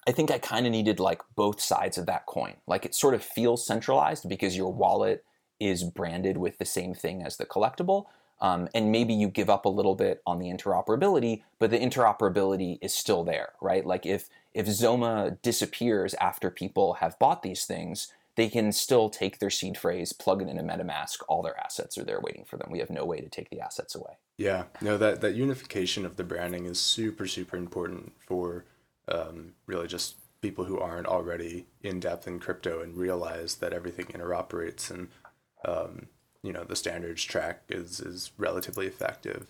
I 0.08 0.12
think 0.12 0.32
I 0.32 0.40
kind 0.40 0.66
of 0.66 0.72
needed 0.72 1.00
like 1.00 1.22
both 1.36 1.60
sides 1.60 1.98
of 1.98 2.06
that 2.06 2.26
coin. 2.26 2.56
Like 2.66 2.86
it 2.86 2.96
sort 2.96 3.14
of 3.14 3.22
feels 3.22 3.68
centralized 3.68 4.28
because 4.30 4.56
your 4.56 4.72
wallet 4.72 5.26
is 5.60 5.84
branded 5.84 6.38
with 6.38 6.58
the 6.58 6.66
same 6.66 6.94
thing 6.94 7.22
as 7.22 7.36
the 7.36 7.46
collectible. 7.46 8.06
Um, 8.42 8.70
and 8.74 8.92
maybe 8.92 9.14
you 9.14 9.28
give 9.28 9.50
up 9.50 9.66
a 9.66 9.70
little 9.70 9.96
bit 9.96 10.22
on 10.26 10.40
the 10.40 10.48
interoperability, 10.48 11.44
but 11.60 11.72
the 11.72 11.80
interoperability 11.80 12.78
is 12.82 12.94
still 12.94 13.24
there, 13.24 13.50
right? 13.62 13.86
Like 13.86 14.06
if 14.06 14.30
if 14.54 14.66
Zoma 14.68 15.42
disappears 15.42 16.14
after 16.16 16.50
people 16.50 16.96
have 16.96 17.20
bought 17.20 17.44
these 17.44 17.66
things, 17.66 18.12
they 18.36 18.48
can 18.50 18.72
still 18.72 19.10
take 19.10 19.40
their 19.40 19.50
seed 19.50 19.78
phrase, 19.78 20.14
plug 20.14 20.42
it 20.42 20.48
into 20.48 20.64
MetaMask, 20.64 21.18
all 21.28 21.44
their 21.44 21.60
assets 21.60 21.98
are 21.98 22.06
there 22.06 22.22
waiting 22.22 22.46
for 22.46 22.58
them. 22.58 22.70
We 22.72 22.80
have 22.80 22.90
no 22.90 23.06
way 23.06 23.20
to 23.20 23.30
take 23.30 23.50
the 23.50 23.60
assets 23.60 23.96
away. 23.96 24.18
Yeah, 24.38 24.64
no, 24.82 24.98
that 24.98 25.20
that 25.22 25.36
unification 25.36 26.06
of 26.06 26.16
the 26.16 26.24
branding 26.24 26.66
is 26.66 26.80
super 26.80 27.28
super 27.28 27.58
important 27.58 28.14
for 28.26 28.66
um, 29.10 29.54
really 29.66 29.88
just 29.88 30.16
people 30.42 30.64
who 30.64 30.80
aren't 30.80 31.08
already 31.08 31.66
in 31.84 32.00
depth 32.00 32.28
in 32.28 32.40
crypto 32.40 32.82
and 32.82 32.96
realize 32.96 33.56
that 33.56 33.74
everything 33.74 34.06
interoperates 34.06 34.90
and 34.90 35.10
um, 35.66 36.08
you 36.44 36.54
know 36.54 36.64
the 36.64 36.76
standards 36.76 37.24
track 37.24 37.62
is 37.70 38.00
is 38.00 38.32
relatively 38.38 38.88
effective. 38.88 39.48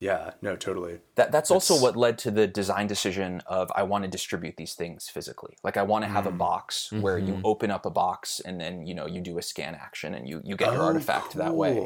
Yeah, 0.00 0.32
no, 0.42 0.56
totally. 0.56 0.98
That, 1.14 1.30
that's 1.30 1.48
also 1.52 1.80
what 1.80 1.94
led 1.96 2.18
to 2.18 2.32
the 2.32 2.48
design 2.48 2.88
decision 2.88 3.40
of 3.46 3.70
I 3.76 3.84
want 3.84 4.02
to 4.02 4.10
distribute 4.10 4.56
these 4.56 4.74
things 4.74 5.08
physically. 5.08 5.56
Like 5.62 5.76
I 5.76 5.84
want 5.84 6.04
to 6.04 6.10
have 6.10 6.26
a 6.26 6.32
box 6.32 6.90
where 6.90 7.18
you 7.18 7.40
open 7.44 7.70
up 7.70 7.86
a 7.86 7.90
box 7.90 8.40
and 8.40 8.60
then 8.60 8.84
you 8.84 8.94
know 8.94 9.06
you 9.06 9.20
do 9.20 9.38
a 9.38 9.42
scan 9.42 9.76
action 9.76 10.14
and 10.14 10.28
you 10.28 10.40
you 10.44 10.56
get 10.56 10.72
your 10.72 10.82
Oh, 10.82 10.86
artifact 10.86 11.34
that 11.34 11.54
way. 11.54 11.78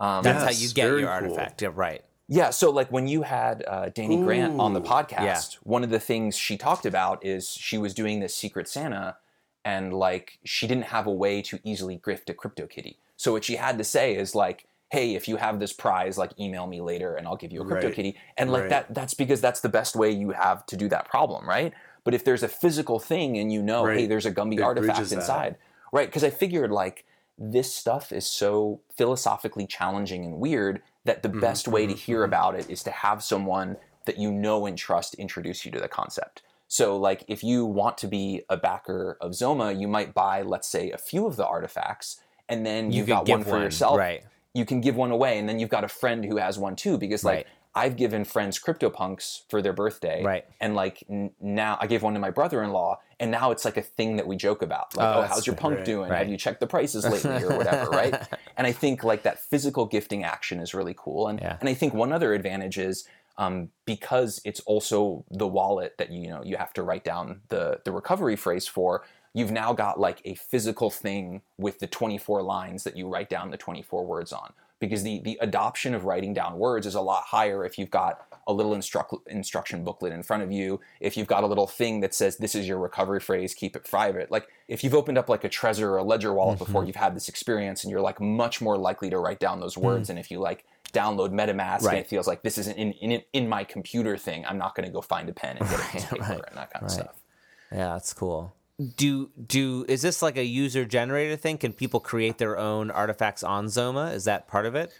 Um, 0.00 0.24
That's 0.24 0.42
Yes, 0.42 0.44
how 0.44 0.62
you 0.66 0.72
get 0.72 0.88
very 0.88 1.00
your 1.02 1.10
cool. 1.10 1.28
artifact. 1.34 1.60
Yeah, 1.60 1.68
right. 1.74 2.02
Yeah, 2.26 2.48
so 2.50 2.70
like 2.70 2.90
when 2.90 3.06
you 3.06 3.20
had 3.22 3.62
uh, 3.68 3.90
Danny 3.90 4.16
Grant 4.16 4.58
on 4.58 4.72
the 4.72 4.80
podcast, 4.80 5.10
Yeah. 5.52 5.58
one 5.64 5.84
of 5.84 5.90
the 5.90 6.00
things 6.00 6.34
she 6.38 6.56
talked 6.56 6.86
about 6.86 7.22
is 7.22 7.50
she 7.50 7.76
was 7.76 7.92
doing 7.92 8.20
this 8.20 8.34
Secret 8.34 8.66
Santa, 8.66 9.18
and 9.64 9.92
like 9.92 10.38
she 10.44 10.66
didn't 10.66 10.86
have 10.86 11.06
a 11.06 11.12
way 11.12 11.42
to 11.42 11.58
easily 11.64 11.98
grift 11.98 12.28
a 12.28 12.34
CryptoKitty. 12.34 12.96
So 13.16 13.32
what 13.32 13.44
she 13.44 13.56
had 13.56 13.78
to 13.78 13.84
say 13.84 14.16
is 14.16 14.34
like, 14.34 14.66
hey, 14.90 15.14
if 15.14 15.28
you 15.28 15.36
have 15.36 15.60
this 15.60 15.72
prize, 15.72 16.18
like 16.18 16.38
email 16.38 16.66
me 16.66 16.80
later 16.80 17.14
and 17.14 17.26
I'll 17.26 17.36
give 17.36 17.52
you 17.52 17.60
a 17.62 17.64
Right. 17.64 17.66
CryptoKitty. 17.66 18.14
And 18.36 18.50
like 18.50 18.68
Right. 18.68 18.68
that, 18.68 18.92
that's 18.94 19.14
because 19.14 19.40
that's 19.40 19.60
the 19.60 19.68
best 19.68 19.96
way 19.96 20.10
you 20.10 20.30
have 20.30 20.66
to 20.66 20.76
do 20.76 20.88
that 20.88 21.08
problem, 21.08 21.48
right? 21.48 21.72
But 22.04 22.14
if 22.14 22.24
there's 22.24 22.42
a 22.42 22.48
physical 22.48 22.98
thing 22.98 23.38
and 23.38 23.52
you 23.52 23.62
know, 23.62 23.88
hey, 23.90 24.06
there's 24.06 24.26
a 24.26 24.32
Gumby 24.32 24.60
It 24.60 24.62
artifact 24.62 24.76
bridges 24.76 25.12
that. 25.14 25.16
inside, 25.18 25.56
right? 25.92 26.08
Because 26.08 26.24
I 26.24 26.30
figured 26.30 26.70
like 26.70 27.04
this 27.38 27.72
stuff 27.74 28.12
is 28.12 28.26
so 28.26 28.80
philosophically 28.96 29.66
challenging 29.66 30.24
and 30.24 30.38
weird 30.38 30.82
that 31.04 31.22
the 31.22 31.28
Mm-hmm, 31.34 31.40
best 31.40 31.68
way 31.68 31.86
to 31.86 31.94
hear 31.94 32.24
about 32.24 32.54
it 32.54 32.68
is 32.68 32.82
to 32.84 32.90
have 32.90 33.22
someone 33.22 33.76
that 34.06 34.18
you 34.18 34.30
know 34.30 34.66
and 34.66 34.76
trust 34.76 35.14
introduce 35.14 35.64
you 35.64 35.70
to 35.72 35.80
the 35.80 35.88
concept. 35.88 36.42
So, 36.72 36.96
like, 36.96 37.22
if 37.28 37.44
you 37.44 37.66
want 37.66 37.98
to 37.98 38.06
be 38.08 38.44
a 38.48 38.56
backer 38.56 39.18
of 39.20 39.32
Zoma, 39.32 39.78
you 39.78 39.86
might 39.86 40.14
buy, 40.14 40.40
let's 40.40 40.66
say, 40.66 40.90
a 40.90 40.96
few 40.96 41.26
of 41.26 41.36
the 41.36 41.46
artifacts, 41.46 42.22
and 42.48 42.64
then 42.64 42.90
You 42.90 43.00
you've 43.00 43.06
could 43.08 43.12
got 43.12 43.28
one 43.28 43.44
for 43.44 43.50
one, 43.50 43.60
yourself. 43.62 43.98
right. 43.98 44.24
You 44.54 44.64
can 44.64 44.80
give 44.80 44.96
one 44.96 45.10
away, 45.10 45.38
and 45.38 45.46
then 45.46 45.58
you've 45.58 45.68
got 45.68 45.84
a 45.84 45.88
friend 45.88 46.24
who 46.24 46.38
has 46.38 46.58
one 46.58 46.74
too. 46.74 46.96
Because, 46.96 47.24
like, 47.24 47.34
Right. 47.44 47.46
I've 47.74 47.96
given 47.96 48.24
friends 48.24 48.58
CryptoPunks 48.58 49.42
for 49.50 49.60
their 49.60 49.74
birthday, 49.74 50.22
Right. 50.22 50.46
And 50.60 50.74
like 50.74 51.04
n- 51.10 51.32
now, 51.40 51.76
I 51.78 51.86
gave 51.86 52.02
one 52.02 52.14
to 52.14 52.20
my 52.20 52.30
brother-in-law, 52.30 53.00
and 53.20 53.30
now 53.30 53.50
it's 53.50 53.66
like 53.66 53.76
a 53.76 53.82
thing 53.82 54.16
that 54.16 54.26
we 54.26 54.36
joke 54.36 54.62
about. 54.62 54.96
Like, 54.96 55.06
Oh, 55.14 55.20
oh, 55.20 55.22
how's 55.24 55.46
your 55.46 55.56
punk 55.56 55.76
right, 55.76 55.84
doing? 55.84 56.10
right. 56.10 56.18
Have 56.20 56.28
you 56.30 56.38
checked 56.38 56.60
the 56.60 56.66
prices 56.66 57.04
lately, 57.06 57.42
or 57.44 57.54
whatever, 57.58 57.90
right? 57.90 58.14
And 58.56 58.66
I 58.66 58.72
think 58.72 59.04
like 59.04 59.22
that 59.24 59.38
physical 59.40 59.84
gifting 59.86 60.24
action 60.24 60.58
is 60.60 60.72
really 60.74 60.94
cool. 60.96 61.28
And 61.28 61.38
Yeah. 61.40 61.56
and 61.60 61.68
I 61.68 61.74
think 61.74 61.92
one 61.94 62.12
other 62.14 62.32
advantage 62.34 62.78
is 62.78 63.06
um, 63.38 63.70
because 63.84 64.40
it's 64.44 64.60
also 64.60 65.24
the 65.30 65.46
wallet 65.46 65.94
that 65.98 66.10
you 66.10 66.28
know 66.28 66.42
you 66.44 66.56
have 66.56 66.72
to 66.74 66.82
write 66.82 67.04
down 67.04 67.40
the 67.48 67.80
the 67.84 67.92
recovery 67.92 68.36
phrase 68.36 68.66
for. 68.66 69.04
You've 69.34 69.50
now 69.50 69.72
got 69.72 69.98
like 69.98 70.20
a 70.26 70.34
physical 70.34 70.90
thing 70.90 71.40
with 71.56 71.78
the 71.78 71.86
24 71.86 72.42
lines 72.42 72.84
that 72.84 72.98
you 72.98 73.08
write 73.08 73.30
down 73.30 73.50
the 73.50 73.56
24 73.56 74.04
words 74.04 74.30
on. 74.30 74.52
Because 74.78 75.02
the 75.04 75.20
the 75.20 75.38
adoption 75.40 75.94
of 75.94 76.04
writing 76.04 76.34
down 76.34 76.58
words 76.58 76.86
is 76.86 76.94
a 76.94 77.00
lot 77.00 77.24
higher 77.24 77.64
if 77.64 77.78
you've 77.78 77.90
got 77.90 78.26
a 78.46 78.52
little 78.52 78.74
instruct, 78.74 79.14
instruction 79.28 79.84
booklet 79.84 80.12
in 80.12 80.22
front 80.22 80.42
of 80.42 80.50
you. 80.50 80.80
If 81.00 81.16
you've 81.16 81.28
got 81.28 81.44
a 81.44 81.46
little 81.46 81.66
thing 81.66 82.00
that 82.00 82.14
says 82.14 82.36
this 82.36 82.54
is 82.54 82.66
your 82.66 82.78
recovery 82.78 83.20
phrase, 83.20 83.54
keep 83.54 83.76
it 83.76 83.88
private. 83.88 84.30
Like 84.30 84.48
if 84.68 84.82
you've 84.82 84.94
opened 84.94 85.18
up 85.18 85.28
like 85.28 85.44
a 85.44 85.48
Trezor 85.48 85.82
or 85.82 85.98
a 85.98 86.02
Ledger 86.02 86.32
wallet 86.32 86.58
before, 86.58 86.84
you've 86.84 86.96
had 86.96 87.14
this 87.14 87.28
experience, 87.28 87.84
and 87.84 87.90
you're 87.90 88.00
like 88.00 88.20
much 88.20 88.60
more 88.60 88.76
likely 88.76 89.08
to 89.10 89.18
write 89.18 89.38
down 89.38 89.60
those 89.60 89.78
words. 89.78 90.10
And 90.10 90.18
if 90.18 90.30
you 90.30 90.40
like 90.40 90.64
download 90.92 91.30
MetaMask 91.30 91.88
and 91.88 91.98
it 91.98 92.06
feels 92.06 92.26
like 92.26 92.42
this 92.42 92.58
isn't 92.58 92.76
in, 92.76 92.92
in 92.92 93.22
in 93.32 93.48
my 93.48 93.64
computer 93.64 94.16
thing, 94.16 94.44
I'm 94.46 94.58
not 94.58 94.74
going 94.74 94.86
to 94.86 94.92
go 94.92 95.00
find 95.00 95.28
a 95.28 95.32
pen 95.32 95.56
and 95.58 95.68
get 95.68 95.80
a 95.80 95.92
piece 95.92 96.04
of 96.04 96.10
paper 96.10 96.22
right, 96.24 96.42
and 96.48 96.56
that 96.56 96.72
kind 96.72 96.84
of 96.84 96.90
right. 96.90 96.90
stuff. 96.90 97.22
Yeah, 97.70 97.92
that's 97.94 98.12
cool. 98.12 98.54
Do 98.96 99.30
do 99.46 99.84
is 99.88 100.02
this 100.02 100.22
like 100.22 100.36
a 100.36 100.44
user 100.44 100.84
generated 100.84 101.40
thing? 101.40 101.58
Can 101.58 101.72
people 101.72 102.00
create 102.00 102.38
their 102.38 102.58
own 102.58 102.90
artifacts 102.90 103.42
on 103.42 103.66
Zoma? 103.66 104.12
Is 104.12 104.24
that 104.24 104.48
part 104.48 104.66
of 104.66 104.74
it? 104.74 104.92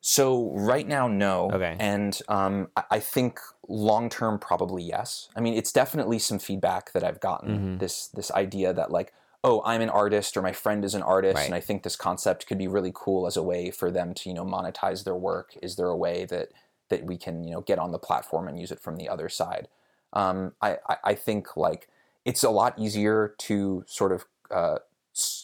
So 0.00 0.52
right 0.52 0.86
now, 0.86 1.08
no. 1.08 1.50
Okay. 1.50 1.76
And 1.80 2.20
um, 2.28 2.68
I- 2.76 2.84
I 2.92 3.00
think 3.00 3.40
long 3.68 4.08
term, 4.08 4.38
probably 4.38 4.82
yes. 4.82 5.28
I 5.34 5.40
mean, 5.40 5.54
it's 5.54 5.72
definitely 5.72 6.18
some 6.20 6.38
feedback 6.38 6.92
that 6.92 7.02
I've 7.02 7.20
gotten. 7.20 7.56
Mm-hmm. 7.56 7.78
This 7.78 8.08
this 8.08 8.30
idea 8.30 8.72
that 8.72 8.92
like, 8.92 9.12
oh, 9.44 9.62
I'm 9.64 9.80
an 9.80 9.90
artist 9.90 10.36
or 10.36 10.42
my 10.42 10.52
friend 10.52 10.84
is 10.84 10.94
an 10.94 11.02
artist, 11.02 11.36
Right. 11.36 11.46
and 11.46 11.54
I 11.54 11.60
think 11.60 11.82
this 11.82 11.96
concept 11.96 12.46
could 12.46 12.58
be 12.58 12.68
really 12.68 12.92
cool 12.94 13.26
as 13.26 13.36
a 13.36 13.42
way 13.42 13.70
for 13.70 13.90
them 13.90 14.14
to 14.14 14.28
you 14.28 14.34
know 14.34 14.44
monetize 14.44 15.04
their 15.04 15.16
work. 15.16 15.52
Is 15.62 15.76
there 15.76 15.88
a 15.88 15.96
way 15.96 16.24
that 16.26 16.48
that 16.88 17.04
we 17.04 17.16
can 17.16 17.44
you 17.44 17.52
know 17.52 17.60
get 17.60 17.78
on 17.78 17.92
the 17.92 17.98
platform 17.98 18.48
and 18.48 18.58
use 18.58 18.70
it 18.72 18.80
from 18.80 18.96
the 18.96 19.08
other 19.08 19.28
side? 19.28 19.68
Um, 20.12 20.52
I, 20.62 20.78
I 20.88 20.96
I 21.04 21.14
think 21.14 21.56
like 21.56 21.88
it's 22.24 22.42
a 22.42 22.50
lot 22.50 22.78
easier 22.78 23.34
to 23.38 23.84
sort 23.86 24.12
of 24.12 24.24
uh, 24.50 24.78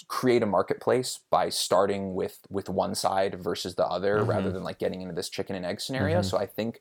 create 0.09 0.43
a 0.43 0.47
marketplace 0.47 1.21
by 1.31 1.49
starting 1.49 2.15
with 2.15 2.41
with 2.51 2.69
one 2.69 2.95
side 2.95 3.35
versus 3.43 3.75
the 3.77 3.87
other 3.87 4.23
rather 4.23 4.51
than 4.53 4.63
like 4.63 4.79
getting 4.79 5.01
into 5.01 5.15
this 5.15 5.31
chicken 5.31 5.57
and 5.57 5.65
egg 5.65 5.81
scenario 5.81 6.21
so 6.21 6.37
i 6.37 6.45
think 6.45 6.81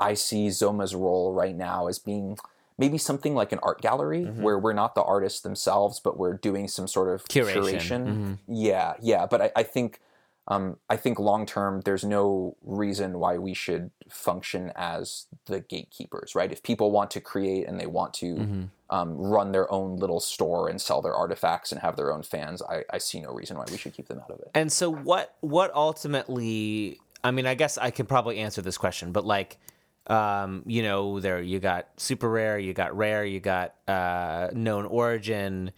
i 0.00 0.12
see 0.12 0.48
zoma's 0.50 0.92
role 0.92 1.32
right 1.32 1.54
now 1.54 1.86
as 1.86 2.00
being 2.00 2.36
maybe 2.82 2.98
something 2.98 3.34
like 3.34 3.52
an 3.52 3.60
art 3.62 3.80
gallery 3.80 4.24
where 4.24 4.58
we're 4.58 4.72
not 4.72 4.94
the 4.94 5.02
artists 5.02 5.40
themselves 5.40 6.00
but 6.00 6.18
we're 6.18 6.34
doing 6.34 6.66
some 6.68 6.88
sort 6.88 7.08
of 7.14 7.24
Curation. 7.28 7.62
curation, 7.62 8.38
yeah 8.48 8.94
yeah 9.00 9.26
but 9.26 9.40
i, 9.40 9.50
I 9.56 9.62
think 9.62 10.00
um, 10.48 10.78
I 10.90 10.96
think 10.96 11.20
long 11.20 11.46
term, 11.46 11.82
there's 11.82 12.02
no 12.02 12.56
reason 12.62 13.20
why 13.20 13.38
we 13.38 13.54
should 13.54 13.92
function 14.08 14.72
as 14.74 15.26
the 15.46 15.60
gatekeepers, 15.60 16.34
right? 16.34 16.50
If 16.50 16.64
people 16.64 16.90
want 16.90 17.12
to 17.12 17.20
create 17.20 17.68
and 17.68 17.78
they 17.78 17.86
want 17.86 18.12
to 18.14 18.68
um, 18.90 19.16
run 19.16 19.52
their 19.52 19.70
own 19.72 19.96
little 19.96 20.18
store 20.18 20.68
and 20.68 20.80
sell 20.80 21.00
their 21.00 21.14
artifacts 21.14 21.70
and 21.70 21.80
have 21.80 21.96
their 21.96 22.12
own 22.12 22.24
fans, 22.24 22.60
I, 22.60 22.82
I 22.90 22.98
see 22.98 23.20
no 23.20 23.30
reason 23.32 23.56
why 23.56 23.66
we 23.70 23.76
should 23.76 23.94
keep 23.94 24.08
them 24.08 24.18
out 24.18 24.30
of 24.32 24.40
it. 24.40 24.50
And 24.54 24.72
so 24.72 24.90
what 24.90 25.36
what 25.42 25.72
ultimately 25.74 26.98
I 27.22 27.30
mean, 27.30 27.46
I 27.46 27.54
guess 27.54 27.78
I 27.78 27.92
can 27.92 28.06
probably 28.06 28.38
answer 28.38 28.62
this 28.62 28.76
question, 28.76 29.12
but 29.12 29.24
like 29.24 29.58
um, 30.06 30.62
you 30.66 30.82
know, 30.82 31.20
there 31.20 31.40
you 31.40 31.60
got 31.60 31.88
super 31.96 32.28
rare, 32.28 32.58
you 32.58 32.72
got 32.74 32.96
rare, 32.96 33.24
you 33.24 33.40
got 33.40 33.74
uh, 33.88 34.48
known 34.52 34.86
origin. 34.86 35.72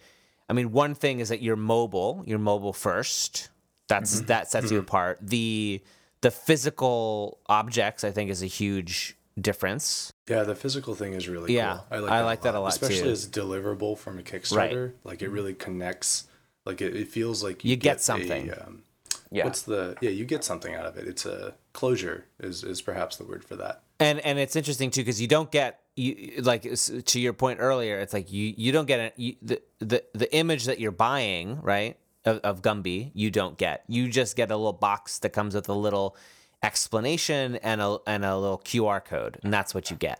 I 0.49 0.53
mean, 0.53 0.71
one 0.71 0.95
thing 0.95 1.19
is 1.19 1.29
that 1.29 1.41
you're 1.41 1.55
mobile, 1.55 2.23
you're 2.25 2.39
mobile 2.39 2.73
first. 2.73 3.49
That's 3.87 4.21
that 4.21 4.49
sets 4.49 4.71
you 4.71 4.79
apart. 4.79 5.19
The 5.21 5.81
the 6.21 6.31
physical 6.31 7.39
objects 7.47 8.03
I 8.03 8.11
think 8.11 8.31
is 8.31 8.41
a 8.41 8.47
huge 8.47 9.15
difference. 9.39 10.11
Yeah, 10.27 10.43
the 10.43 10.55
physical 10.55 10.95
thing 10.95 11.13
is 11.13 11.27
really 11.29 11.53
Yeah, 11.55 11.79
cool. 11.91 12.09
I 12.09 12.21
like 12.21 12.41
that 12.43 12.55
a 12.55 12.59
lot, 12.59 12.69
especially 12.69 13.01
too. 13.03 13.09
as 13.09 13.27
deliverable 13.27 13.97
from 13.97 14.17
a 14.17 14.23
Kickstarter. 14.23 14.93
Like 15.03 15.21
it 15.21 15.29
really 15.29 15.53
connects. 15.53 16.27
Like 16.65 16.81
it, 16.81 16.95
it 16.95 17.09
feels 17.09 17.43
like 17.43 17.63
You 17.63 17.75
get 17.75 17.97
a, 17.97 17.99
something. 17.99 18.51
um, 18.53 18.81
Yeah. 19.29 19.43
What's 19.45 19.61
the 19.61 19.97
yeah? 20.01 20.09
You 20.09 20.25
get 20.25 20.43
something 20.43 20.73
out 20.73 20.85
of 20.87 20.97
it. 20.97 21.07
It's 21.07 21.25
a 21.27 21.53
closure 21.73 22.25
is 22.39 22.63
is 22.63 22.81
perhaps 22.81 23.17
the 23.17 23.23
word 23.25 23.43
for 23.43 23.55
that. 23.57 23.83
And 23.99 24.19
and 24.19 24.37
it's 24.39 24.55
interesting 24.55 24.91
too 24.91 25.01
because 25.01 25.21
you 25.21 25.27
don't 25.27 25.51
get 25.51 25.81
you 25.95 26.41
like 26.41 26.63
to 27.05 27.19
your 27.19 27.33
point 27.33 27.59
earlier 27.61 27.99
it's 27.99 28.13
like 28.13 28.31
you 28.31 28.53
you 28.57 28.71
don't 28.71 28.85
get 28.85 28.99
a, 28.99 29.11
you, 29.21 29.35
the 29.41 29.61
the 29.79 30.03
the 30.13 30.35
image 30.35 30.65
that 30.65 30.79
you're 30.79 30.91
buying 30.91 31.61
right 31.61 31.97
of, 32.25 32.39
of 32.39 32.61
Gumby 32.61 33.11
you 33.13 33.31
don't 33.31 33.57
get 33.57 33.83
you 33.87 34.09
just 34.09 34.35
get 34.35 34.51
a 34.51 34.57
little 34.57 34.73
box 34.73 35.19
that 35.19 35.29
comes 35.29 35.55
with 35.55 35.69
a 35.69 35.73
little 35.73 36.17
explanation 36.63 37.55
and 37.57 37.79
a 37.81 37.97
and 38.05 38.25
a 38.25 38.37
little 38.37 38.57
QR 38.59 39.03
code 39.03 39.39
and 39.43 39.53
that's 39.53 39.73
what 39.73 39.89
you 39.89 39.95
get 39.97 40.19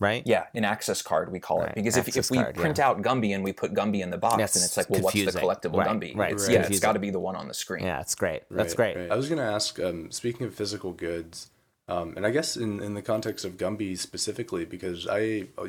right 0.00 0.22
Yeah, 0.26 0.44
an 0.54 0.64
access 0.64 1.00
card 1.02 1.32
we 1.32 1.40
call 1.40 1.60
Right, 1.60 1.70
it 1.70 1.74
because 1.74 1.96
if, 1.96 2.06
access 2.08 2.26
if 2.26 2.30
we 2.30 2.36
card, 2.38 2.54
yeah. 2.56 2.60
print 2.60 2.78
out 2.78 3.00
Gumby 3.02 3.34
and 3.34 3.42
we 3.42 3.52
put 3.52 3.72
Gumby 3.74 4.00
in 4.00 4.10
the 4.10 4.18
box, 4.18 4.36
That's 4.36 4.54
then 4.54 4.62
it's 4.64 4.76
like, 4.76 4.90
well, 4.90 5.00
what's 5.00 5.14
the 5.14 5.32
collectible 5.32 5.78
Right, 5.78 5.88
Gumby? 5.88 6.16
right, 6.16 6.32
It's, 6.32 6.42
it's 6.44 6.48
yeah, 6.52 6.58
it's 6.58 6.66
confusing. 6.66 6.86
got 6.86 6.92
to 6.92 6.98
be 6.98 7.10
the 7.10 7.18
one 7.18 7.34
on 7.36 7.48
the 7.48 7.54
screen. 7.54 7.84
yeah 7.84 8.00
it's 8.00 8.14
great 8.14 8.42
that's 8.50 8.78
Right, 8.78 8.94
great 8.94 9.02
right. 9.04 9.12
I 9.12 9.16
was 9.16 9.28
gonna 9.28 9.42
ask. 9.50 9.80
Um, 9.80 10.10
speaking 10.10 10.46
of 10.46 10.54
physical 10.54 10.92
goods, 10.92 11.50
um, 11.88 12.14
and 12.16 12.26
I 12.26 12.30
guess 12.30 12.56
in 12.56 12.80
in 12.80 12.94
the 12.94 13.02
context 13.02 13.44
of 13.44 13.56
Gumby 13.56 13.96
specifically, 13.98 14.64
because 14.64 15.06
I. 15.06 15.48
oh, 15.56 15.68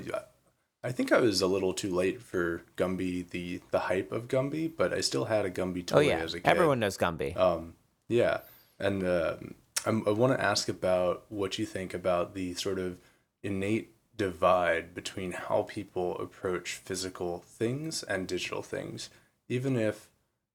I 0.82 0.94
think 0.94 1.12
I 1.12 1.20
was 1.20 1.42
a 1.42 1.48
little 1.48 1.74
too 1.74 1.94
late 1.94 2.22
for 2.22 2.62
Gumby, 2.78 3.30
the 3.30 3.62
the 3.72 3.80
hype 3.80 4.12
of 4.14 4.30
Gumby, 4.30 4.72
but 4.76 4.94
I 4.94 5.02
still 5.02 5.26
had 5.26 5.46
a 5.46 5.52
Gumby 5.52 5.86
toy 5.86 5.98
oh 5.98 6.00
yeah 6.00 6.20
as 6.20 6.34
a 6.34 6.40
kid. 6.40 6.48
everyone 6.48 6.80
knows 6.80 6.98
Gumby 6.98 7.36
Um, 7.36 7.74
yeah, 8.08 8.40
and 8.80 9.06
um, 9.06 9.56
I'm, 9.86 10.08
I 10.08 10.12
want 10.12 10.38
to 10.38 10.44
ask 10.44 10.70
about 10.70 11.26
what 11.30 11.60
you 11.60 11.66
think 11.66 11.94
about 11.94 12.34
the 12.34 12.54
sort 12.54 12.80
of 12.80 12.98
innate 13.44 13.94
divide 14.18 14.94
between 14.94 15.32
how 15.32 15.64
people 15.64 16.18
approach 16.18 16.74
physical 16.74 17.40
things 17.40 18.04
and 18.04 18.28
digital 18.28 18.62
things, 18.62 19.10
even 19.48 19.78
if, 19.78 20.10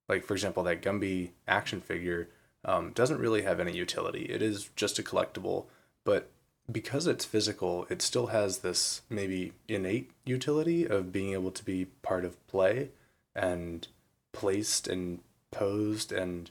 like 0.08 0.24
for 0.24 0.34
example, 0.34 0.62
that 0.62 0.82
Gumby 0.82 1.30
action 1.48 1.80
figure 1.80 2.28
um, 2.64 2.92
doesn't 2.92 3.18
really 3.18 3.42
have 3.42 3.60
any 3.60 3.72
utility. 3.72 4.24
It 4.24 4.42
is 4.42 4.70
just 4.76 4.98
a 4.98 5.02
collectible, 5.02 5.66
but 6.04 6.30
because 6.70 7.06
it's 7.06 7.24
physical, 7.24 7.86
it 7.90 8.00
still 8.00 8.28
has 8.28 8.58
this 8.58 9.02
maybe 9.10 9.52
innate 9.68 10.10
utility 10.24 10.86
of 10.86 11.12
being 11.12 11.32
able 11.32 11.50
to 11.50 11.64
be 11.64 11.86
part 12.02 12.24
of 12.24 12.44
play 12.46 12.90
and 13.34 13.86
placed 14.32 14.88
and 14.88 15.20
posed 15.50 16.10
and 16.10 16.50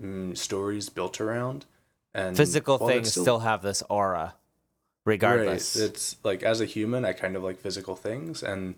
mm, 0.00 0.36
stories 0.36 0.88
built 0.88 1.20
around. 1.20 1.66
And 2.14 2.36
physical 2.36 2.78
things 2.78 3.08
it's 3.08 3.20
still, 3.20 3.40
have 3.40 3.62
this 3.62 3.82
aura 3.88 4.34
regardless 5.04 5.76
Right. 5.76 5.84
It's 5.86 6.16
like 6.24 6.42
as 6.42 6.60
a 6.60 6.66
human, 6.66 7.04
I 7.04 7.12
kind 7.12 7.36
of 7.36 7.42
like 7.42 7.58
physical 7.58 7.96
things, 7.96 8.42
and 8.42 8.74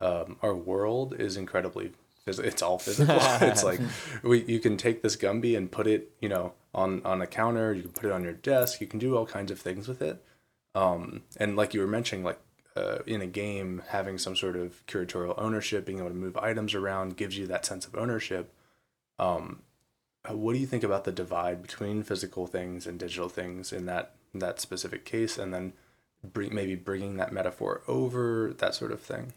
um, 0.00 0.36
our 0.42 0.54
world 0.54 1.14
is 1.18 1.36
incredibly. 1.36 1.92
It's 2.26 2.62
all 2.62 2.78
physical. 2.78 3.16
it's 3.20 3.62
like 3.62 3.80
we 4.22 4.44
you 4.44 4.58
can 4.58 4.76
take 4.76 5.02
this 5.02 5.16
Gumby 5.16 5.56
and 5.56 5.70
put 5.70 5.86
it, 5.86 6.10
you 6.20 6.28
know, 6.28 6.54
on 6.74 7.02
on 7.04 7.20
a 7.20 7.26
counter. 7.26 7.72
You 7.74 7.82
can 7.82 7.92
put 7.92 8.06
it 8.06 8.12
on 8.12 8.22
your 8.22 8.32
desk. 8.32 8.80
You 8.80 8.86
can 8.86 8.98
do 8.98 9.16
all 9.16 9.26
kinds 9.26 9.50
of 9.50 9.60
things 9.60 9.88
with 9.88 10.00
it. 10.00 10.24
Um, 10.74 11.22
and 11.36 11.54
like 11.54 11.74
you 11.74 11.80
were 11.80 11.86
mentioning, 11.86 12.24
like 12.24 12.38
uh, 12.76 12.98
in 13.06 13.20
a 13.20 13.26
game, 13.26 13.82
having 13.88 14.18
some 14.18 14.34
sort 14.34 14.56
of 14.56 14.84
curatorial 14.86 15.34
ownership, 15.36 15.84
being 15.84 15.98
able 15.98 16.08
to 16.08 16.14
move 16.14 16.36
items 16.36 16.74
around, 16.74 17.16
gives 17.16 17.36
you 17.36 17.46
that 17.46 17.66
sense 17.66 17.86
of 17.86 17.94
ownership. 17.94 18.52
Um, 19.18 19.60
uh, 20.28 20.34
what 20.34 20.54
do 20.54 20.58
you 20.58 20.66
think 20.66 20.82
about 20.82 21.04
the 21.04 21.12
divide 21.12 21.60
between 21.60 22.02
physical 22.02 22.46
things 22.46 22.86
and 22.86 22.98
digital 22.98 23.28
things 23.28 23.72
in 23.72 23.86
that 23.86 24.14
in 24.32 24.40
that 24.40 24.60
specific 24.60 25.04
case, 25.04 25.36
and 25.36 25.52
then 25.52 25.74
bring, 26.32 26.54
maybe 26.54 26.74
bringing 26.74 27.16
that 27.18 27.32
metaphor 27.32 27.82
over 27.86 28.54
that 28.58 28.74
sort 28.74 28.92
of 28.92 29.00
thing? 29.02 29.34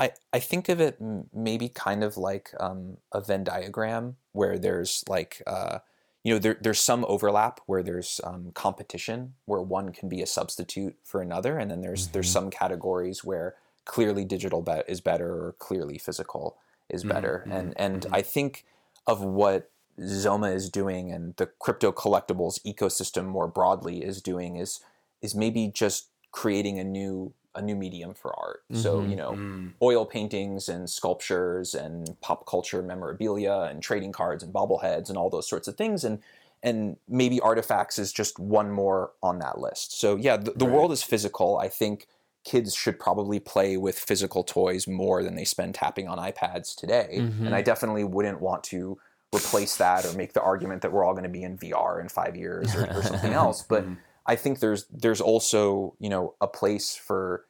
I, 0.00 0.12
I 0.32 0.38
think 0.38 0.68
of 0.68 0.80
it 0.80 0.98
maybe 1.34 1.68
kind 1.68 2.04
of 2.04 2.16
like 2.16 2.52
um, 2.60 2.98
a 3.12 3.20
Venn 3.20 3.44
diagram 3.44 4.16
where 4.32 4.58
there's 4.58 5.04
like 5.08 5.42
uh, 5.46 5.78
you 6.24 6.34
know, 6.34 6.38
there, 6.38 6.58
there's 6.60 6.80
some 6.80 7.04
overlap 7.08 7.60
where 7.66 7.82
there's 7.82 8.20
um, 8.24 8.50
competition 8.52 9.34
where 9.44 9.62
one 9.62 9.92
can 9.92 10.08
be 10.08 10.20
a 10.20 10.26
substitute 10.26 10.96
for 11.04 11.22
another, 11.22 11.58
and 11.58 11.70
then 11.70 11.80
there's 11.80 12.08
there's 12.08 12.28
some 12.28 12.50
categories 12.50 13.24
where 13.24 13.54
clearly 13.84 14.24
digital 14.24 14.60
bet 14.60 14.84
is 14.88 15.00
better 15.00 15.28
or 15.28 15.54
clearly 15.58 15.96
physical 15.96 16.58
is 16.90 17.04
better, 17.04 17.44
and 17.50 17.72
and 17.76 18.06
I 18.12 18.22
think 18.22 18.66
of 19.06 19.22
what 19.22 19.70
Zoma 20.00 20.54
is 20.54 20.68
doing 20.68 21.10
and 21.10 21.34
the 21.36 21.46
crypto 21.46 21.92
collectibles 21.92 22.60
ecosystem 22.62 23.24
more 23.24 23.48
broadly 23.48 24.04
is 24.04 24.20
doing 24.20 24.56
is 24.56 24.80
is 25.22 25.34
maybe 25.34 25.68
just 25.68 26.08
creating 26.30 26.78
a 26.78 26.84
new 26.84 27.32
a 27.54 27.62
new 27.62 27.74
medium 27.74 28.14
for 28.14 28.38
art. 28.38 28.62
So 28.72 28.98
mm-hmm, 28.98 29.10
you 29.10 29.16
know, 29.16 29.32
mm. 29.32 29.72
oil 29.82 30.06
paintings 30.06 30.68
and 30.68 30.88
sculptures 30.88 31.74
and 31.74 32.20
pop 32.20 32.46
culture 32.46 32.82
memorabilia 32.82 33.68
and 33.70 33.82
trading 33.82 34.12
cards 34.12 34.42
and 34.42 34.52
bobbleheads 34.52 35.08
and 35.08 35.18
all 35.18 35.30
those 35.30 35.48
sorts 35.48 35.68
of 35.68 35.76
things 35.76 36.04
and 36.04 36.20
and 36.62 36.96
maybe 37.08 37.40
artifacts 37.40 37.98
is 37.98 38.12
just 38.12 38.38
one 38.38 38.70
more 38.70 39.12
on 39.22 39.38
that 39.38 39.58
list. 39.58 39.98
So 39.98 40.16
yeah, 40.16 40.36
the, 40.36 40.50
the 40.52 40.64
world 40.64 40.90
is 40.90 41.02
physical. 41.02 41.56
I 41.56 41.68
think 41.68 42.06
kids 42.44 42.74
should 42.74 42.98
probably 42.98 43.38
play 43.38 43.76
with 43.76 43.98
physical 43.98 44.42
toys 44.42 44.88
more 44.88 45.22
than 45.22 45.36
they 45.36 45.44
spend 45.44 45.74
tapping 45.74 46.08
on 46.08 46.18
iPads 46.18 46.74
today. 46.74 47.08
And 47.18 47.48
I 47.54 47.58
mm-hmm. 47.58 47.64
definitely 47.64 48.04
wouldn't 48.04 48.40
want 48.40 48.64
to 48.64 48.98
replace 49.34 49.76
that 49.76 50.04
or 50.06 50.12
make 50.14 50.32
the 50.32 50.40
argument 50.40 50.82
that 50.82 50.92
we're 50.92 51.04
all 51.04 51.12
going 51.12 51.24
to 51.24 51.28
be 51.28 51.42
in 51.42 51.58
VR 51.58 52.00
in 52.00 52.08
five 52.08 52.36
years 52.36 52.74
or, 52.74 52.86
or 52.90 53.02
something 53.02 53.32
else. 53.34 53.62
But 53.62 53.86
mm. 53.86 53.96
I 54.28 54.36
think 54.36 54.60
there's 54.60 54.84
there's 54.92 55.20
also 55.20 55.96
you 55.98 56.10
know 56.10 56.34
a 56.40 56.46
place 56.46 56.94
for 56.94 57.46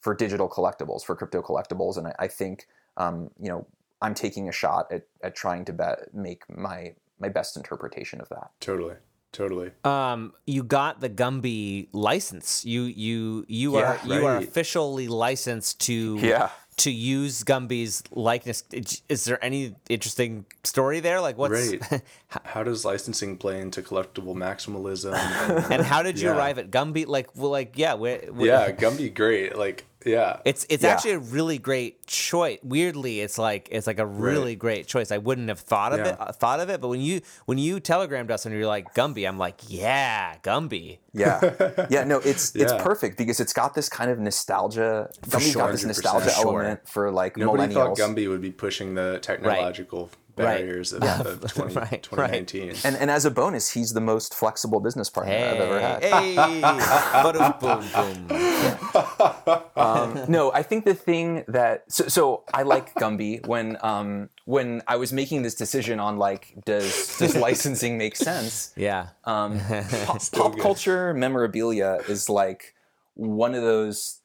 for 0.00 0.14
digital 0.14 0.48
collectibles 0.48 1.04
for 1.04 1.14
crypto 1.14 1.42
collectibles, 1.42 1.98
and 1.98 2.08
I, 2.08 2.14
I 2.20 2.28
think 2.28 2.66
um, 2.96 3.30
you 3.38 3.48
know 3.48 3.66
I'm 4.00 4.14
taking 4.14 4.48
a 4.48 4.52
shot 4.52 4.90
at, 4.90 5.02
at 5.22 5.36
trying 5.36 5.64
to 5.66 5.72
bet, 5.72 6.14
make 6.14 6.42
my 6.48 6.94
my 7.20 7.28
best 7.28 7.56
interpretation 7.56 8.20
of 8.20 8.28
that. 8.30 8.50
Totally. 8.60 8.94
Totally. 9.32 9.70
Um, 9.84 10.32
you 10.46 10.62
got 10.62 11.00
the 11.00 11.10
Gumby 11.10 11.88
license. 11.92 12.64
You 12.64 12.82
you 12.82 13.44
you 13.48 13.78
Yeah, 13.78 13.98
are 14.04 14.14
you 14.14 14.26
are 14.26 14.36
officially 14.38 15.08
licensed 15.08 15.80
to 15.82 16.18
Yeah. 16.22 16.50
To 16.78 16.90
use 16.90 17.42
Gumby's 17.42 18.02
likeness. 18.10 18.62
Is- 18.70 19.24
there 19.24 19.42
any 19.42 19.74
interesting 19.88 20.44
story 20.62 21.00
there? 21.00 21.20
Like 21.20 21.38
what's 21.38 21.52
Right. 21.80 22.02
How 22.44 22.62
does 22.62 22.84
licensing 22.84 23.38
play 23.38 23.60
into 23.60 23.80
collectible 23.82 24.34
maximalism? 24.36 25.14
And, 25.64 25.72
and 25.74 25.82
how 25.86 26.02
did 26.02 26.20
you 26.20 26.28
Yeah. 26.28 26.36
arrive 26.36 26.58
at 26.58 26.70
Gumby? 26.70 27.06
Like 27.06 27.34
well, 27.34 27.50
like 27.50 27.72
yeah, 27.78 27.94
wh- 27.96 28.20
wh- 28.36 28.44
yeah, 28.44 28.70
Gumby, 28.72 29.14
great. 29.14 29.56
Like, 29.56 29.84
yeah. 30.06 30.38
It's 30.44 30.64
it's 30.70 30.82
Yeah. 30.84 30.90
actually 30.90 31.10
a 31.12 31.18
really 31.18 31.58
great 31.58 32.06
choice. 32.06 32.58
Weirdly, 32.62 33.20
it's 33.20 33.36
like 33.36 33.68
it's 33.70 33.86
like 33.86 33.98
a 33.98 34.06
really 34.06 34.54
great 34.56 34.86
choice. 34.86 35.10
I 35.10 35.18
wouldn't 35.18 35.48
have 35.48 35.60
thought 35.60 35.92
of 35.92 35.98
Yeah. 35.98 36.28
it 36.28 36.36
thought 36.36 36.60
of 36.60 36.70
it, 36.70 36.80
but 36.80 36.88
when 36.88 37.00
you 37.02 37.20
when 37.44 37.58
you 37.58 37.80
telegrammed 37.80 38.30
us 38.30 38.46
and 38.46 38.54
you're 38.54 38.66
like 38.66 38.94
Gumby, 38.94 39.28
I'm 39.28 39.36
like 39.38 39.60
yeah, 39.68 40.36
Gumby. 40.42 40.98
Yeah, 41.12 41.86
yeah, 41.90 42.04
no, 42.04 42.18
it's 42.20 42.54
it's 42.56 42.72
perfect 42.74 43.18
because 43.18 43.40
it's 43.40 43.52
got 43.52 43.74
this 43.74 43.88
kind 43.88 44.10
of 44.10 44.18
nostalgia. 44.18 45.10
Gumby's 45.28 45.54
got 45.56 45.72
this 45.72 45.82
100%. 45.84 45.86
nostalgia 45.88 46.30
Sure. 46.30 46.62
element 46.62 46.88
for 46.88 47.10
like 47.10 47.36
Nobody 47.36 47.74
millennials. 47.74 47.96
thought 47.96 47.98
Gumby 47.98 48.28
would 48.28 48.40
be 48.42 48.52
pushing 48.52 48.94
the 48.94 49.18
technological 49.20 50.10
barriers 50.36 50.92
of, 50.92 51.02
of 51.44 51.52
20, 51.52 51.74
Right, 51.74 51.90
right. 51.90 52.02
2019. 52.02 52.74
and 52.84 52.96
and 52.96 53.10
as 53.10 53.24
a 53.24 53.30
bonus, 53.30 53.70
he's 53.70 53.92
the 53.92 54.00
most 54.00 54.34
flexible 54.34 54.80
business 54.80 55.08
partner 55.10 55.32
I've 55.34 55.60
ever 55.60 55.80
had. 55.80 56.02
Hey, 56.04 56.34
Ba-dum, 56.60 57.54
boom, 57.60 58.26
boom. 58.26 60.24
no, 60.28 60.52
I 60.52 60.62
think 60.62 60.84
the 60.84 60.94
thing 60.94 61.44
that 61.48 61.84
so, 61.90 62.08
so 62.08 62.44
I 62.52 62.62
like 62.62 62.94
Gumby 62.94 63.46
when 63.46 63.76
um 63.82 64.28
when 64.44 64.82
I 64.86 64.96
was 64.96 65.12
making 65.12 65.42
this 65.42 65.54
decision 65.54 66.00
on 66.00 66.18
like 66.18 66.54
does 66.64 67.16
does 67.18 67.34
licensing 67.46 67.98
make 67.98 68.16
sense? 68.16 68.72
Yeah. 68.76 69.08
Um, 69.24 69.60
pop, 70.04 70.20
pop 70.32 70.58
culture 70.58 71.12
memorabilia 71.14 71.98
is 72.08 72.28
like 72.28 72.74
one 73.14 73.54
of 73.54 73.62
those. 73.62 74.20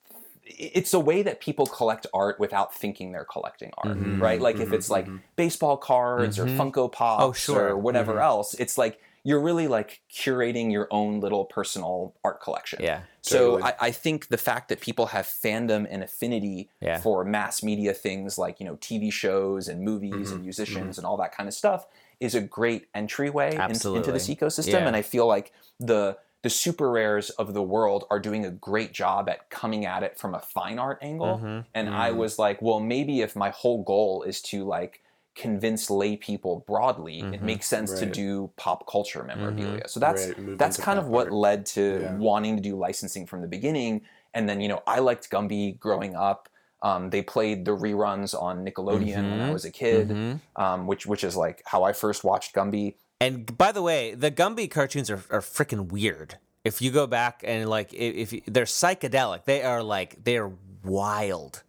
It's 0.58 0.93
a 0.93 0.99
way 0.99 1.24
that 1.24 1.41
people 1.41 1.66
collect 1.66 2.08
art 2.14 2.39
without 2.39 2.74
thinking 2.74 3.12
they're 3.12 3.26
collecting 3.26 3.72
art, 3.78 3.97
mm-hmm. 3.97 4.22
right? 4.22 4.41
Like 4.41 4.58
if 4.58 4.66
mm-hmm. 4.66 4.74
it's 4.74 4.89
like 4.89 5.06
mm-hmm. 5.06 5.18
baseball 5.36 5.78
cards 5.78 6.39
or 6.39 6.45
Funko 6.45 6.78
oh, 6.78 6.89
Pops 6.89 7.24
Oh, 7.24 7.34
sure. 7.34 7.70
or 7.70 7.78
whatever 7.78 8.20
else, 8.20 8.54
it's 8.56 8.78
like 8.78 8.99
you're 9.24 9.39
really 9.39 9.68
like 9.68 10.02
curating 10.12 10.72
your 10.72 10.88
own 10.89 11.20
little 11.20 11.45
personal 11.45 12.16
art 12.24 12.41
collection. 12.41 12.80
Yeah, 12.82 13.02
So 13.22 13.52
totally. 13.52 13.64
I, 13.64 13.88
I 13.88 13.91
think 13.91 14.30
the 14.30 14.38
fact 14.38 14.70
that 14.70 14.82
people 14.82 15.08
have 15.08 15.26
fandom 15.26 15.86
and 15.89 16.04
affinity 16.04 16.70
Yeah. 16.82 16.99
for 16.99 17.24
mass 17.24 17.62
media 17.62 17.93
things 17.93 18.38
like 18.38 18.60
you 18.60 18.66
know 18.66 18.78
TV 18.78 19.14
shows 19.14 19.68
and 19.68 19.82
movies 19.82 20.12
Mm-hmm. 20.12 20.34
and 20.34 20.41
musicians 20.41 20.97
and 20.97 21.06
all 21.06 21.18
that 21.18 21.36
kind 21.36 21.47
of 21.47 21.54
stuff 21.54 21.86
is 22.20 22.36
a 22.36 22.41
great 22.41 22.88
entryway 22.93 23.56
into, 23.56 23.95
into 23.95 24.12
this 24.12 24.28
ecosystem. 24.28 24.74
Yeah. 24.74 24.88
And 24.88 24.95
I 24.95 25.02
feel 25.02 25.28
like 25.28 25.52
the 25.80 26.18
the 26.43 26.49
super 26.49 26.89
rares 26.89 27.29
of 27.31 27.53
the 27.53 27.61
world 27.61 28.05
are 28.09 28.19
doing 28.19 28.45
a 28.45 28.49
great 28.51 28.91
job 28.93 29.29
at 29.29 29.49
coming 29.49 29.85
at 29.85 30.01
it 30.03 30.17
from 30.17 30.33
a 30.33 30.39
fine 30.39 30.79
art 30.79 30.97
angle. 31.01 31.37
Mm-hmm. 31.37 31.59
And 31.75 31.89
I 31.89 32.11
was 32.11 32.39
like, 32.39 32.61
well, 32.61 32.79
maybe 32.79 33.21
if 33.21 33.35
my 33.35 33.51
whole 33.51 33.83
goal 33.83 34.23
is 34.23 34.41
to 34.43 34.63
like 34.63 35.01
convince 35.35 35.89
lay 35.89 36.17
people 36.17 36.63
broadly, 36.67 37.21
Mm-hmm. 37.21 37.33
it 37.35 37.41
makes 37.43 37.67
sense 37.67 37.93
to 37.99 38.05
do 38.05 38.49
pop 38.57 38.87
culture 38.89 39.23
memorabilia. 39.23 39.87
So 39.87 39.99
that's 39.99 40.27
Right, 40.29 40.57
that's 40.57 40.77
kind 40.77 40.97
of 40.99 41.07
what 41.07 41.27
art. 41.27 41.33
led 41.33 41.65
to 41.67 42.01
Yeah. 42.01 42.15
wanting 42.17 42.55
to 42.57 42.61
do 42.61 42.75
licensing 42.75 43.25
from 43.27 43.41
the 43.41 43.47
beginning. 43.47 44.01
And 44.33 44.47
then, 44.49 44.61
you 44.61 44.67
know, 44.67 44.81
I 44.87 44.99
liked 44.99 45.29
Gumby 45.29 45.77
growing 45.79 46.15
up. 46.15 46.49
Um, 46.81 47.11
they 47.11 47.21
played 47.21 47.65
the 47.65 47.71
reruns 47.77 48.33
on 48.33 48.65
Nickelodeon 48.65 49.15
when 49.29 49.39
Mm-hmm. 49.39 49.41
I 49.49 49.51
was 49.51 49.65
a 49.65 49.71
kid, 49.71 50.39
um, 50.55 50.87
which 50.87 51.05
which 51.05 51.23
is 51.23 51.35
like 51.35 51.61
how 51.65 51.83
I 51.83 51.93
first 51.93 52.23
watched 52.23 52.55
Gumby. 52.55 52.95
And 53.22 53.57
by 53.57 53.72
the 53.72 53.82
way, 53.82 54.13
the 54.15 54.32
Gumby 54.32 54.69
cartoons 54.69 55.09
are, 55.09 55.24
are 55.30 55.41
freaking 55.41 55.91
weird. 55.91 56.38
If 56.63 56.82
you 56.82 56.91
go 56.91 57.07
back 57.07 57.41
and 57.45 57.69
like, 57.69 57.93
if, 57.93 58.15
if 58.15 58.34
you, 58.34 58.41
they're 58.47 58.65
psychedelic, 58.65 59.45
they 59.45 59.63
are 59.63 59.82
like 59.82 60.24
they're 60.24 60.51
wild, 60.84 61.63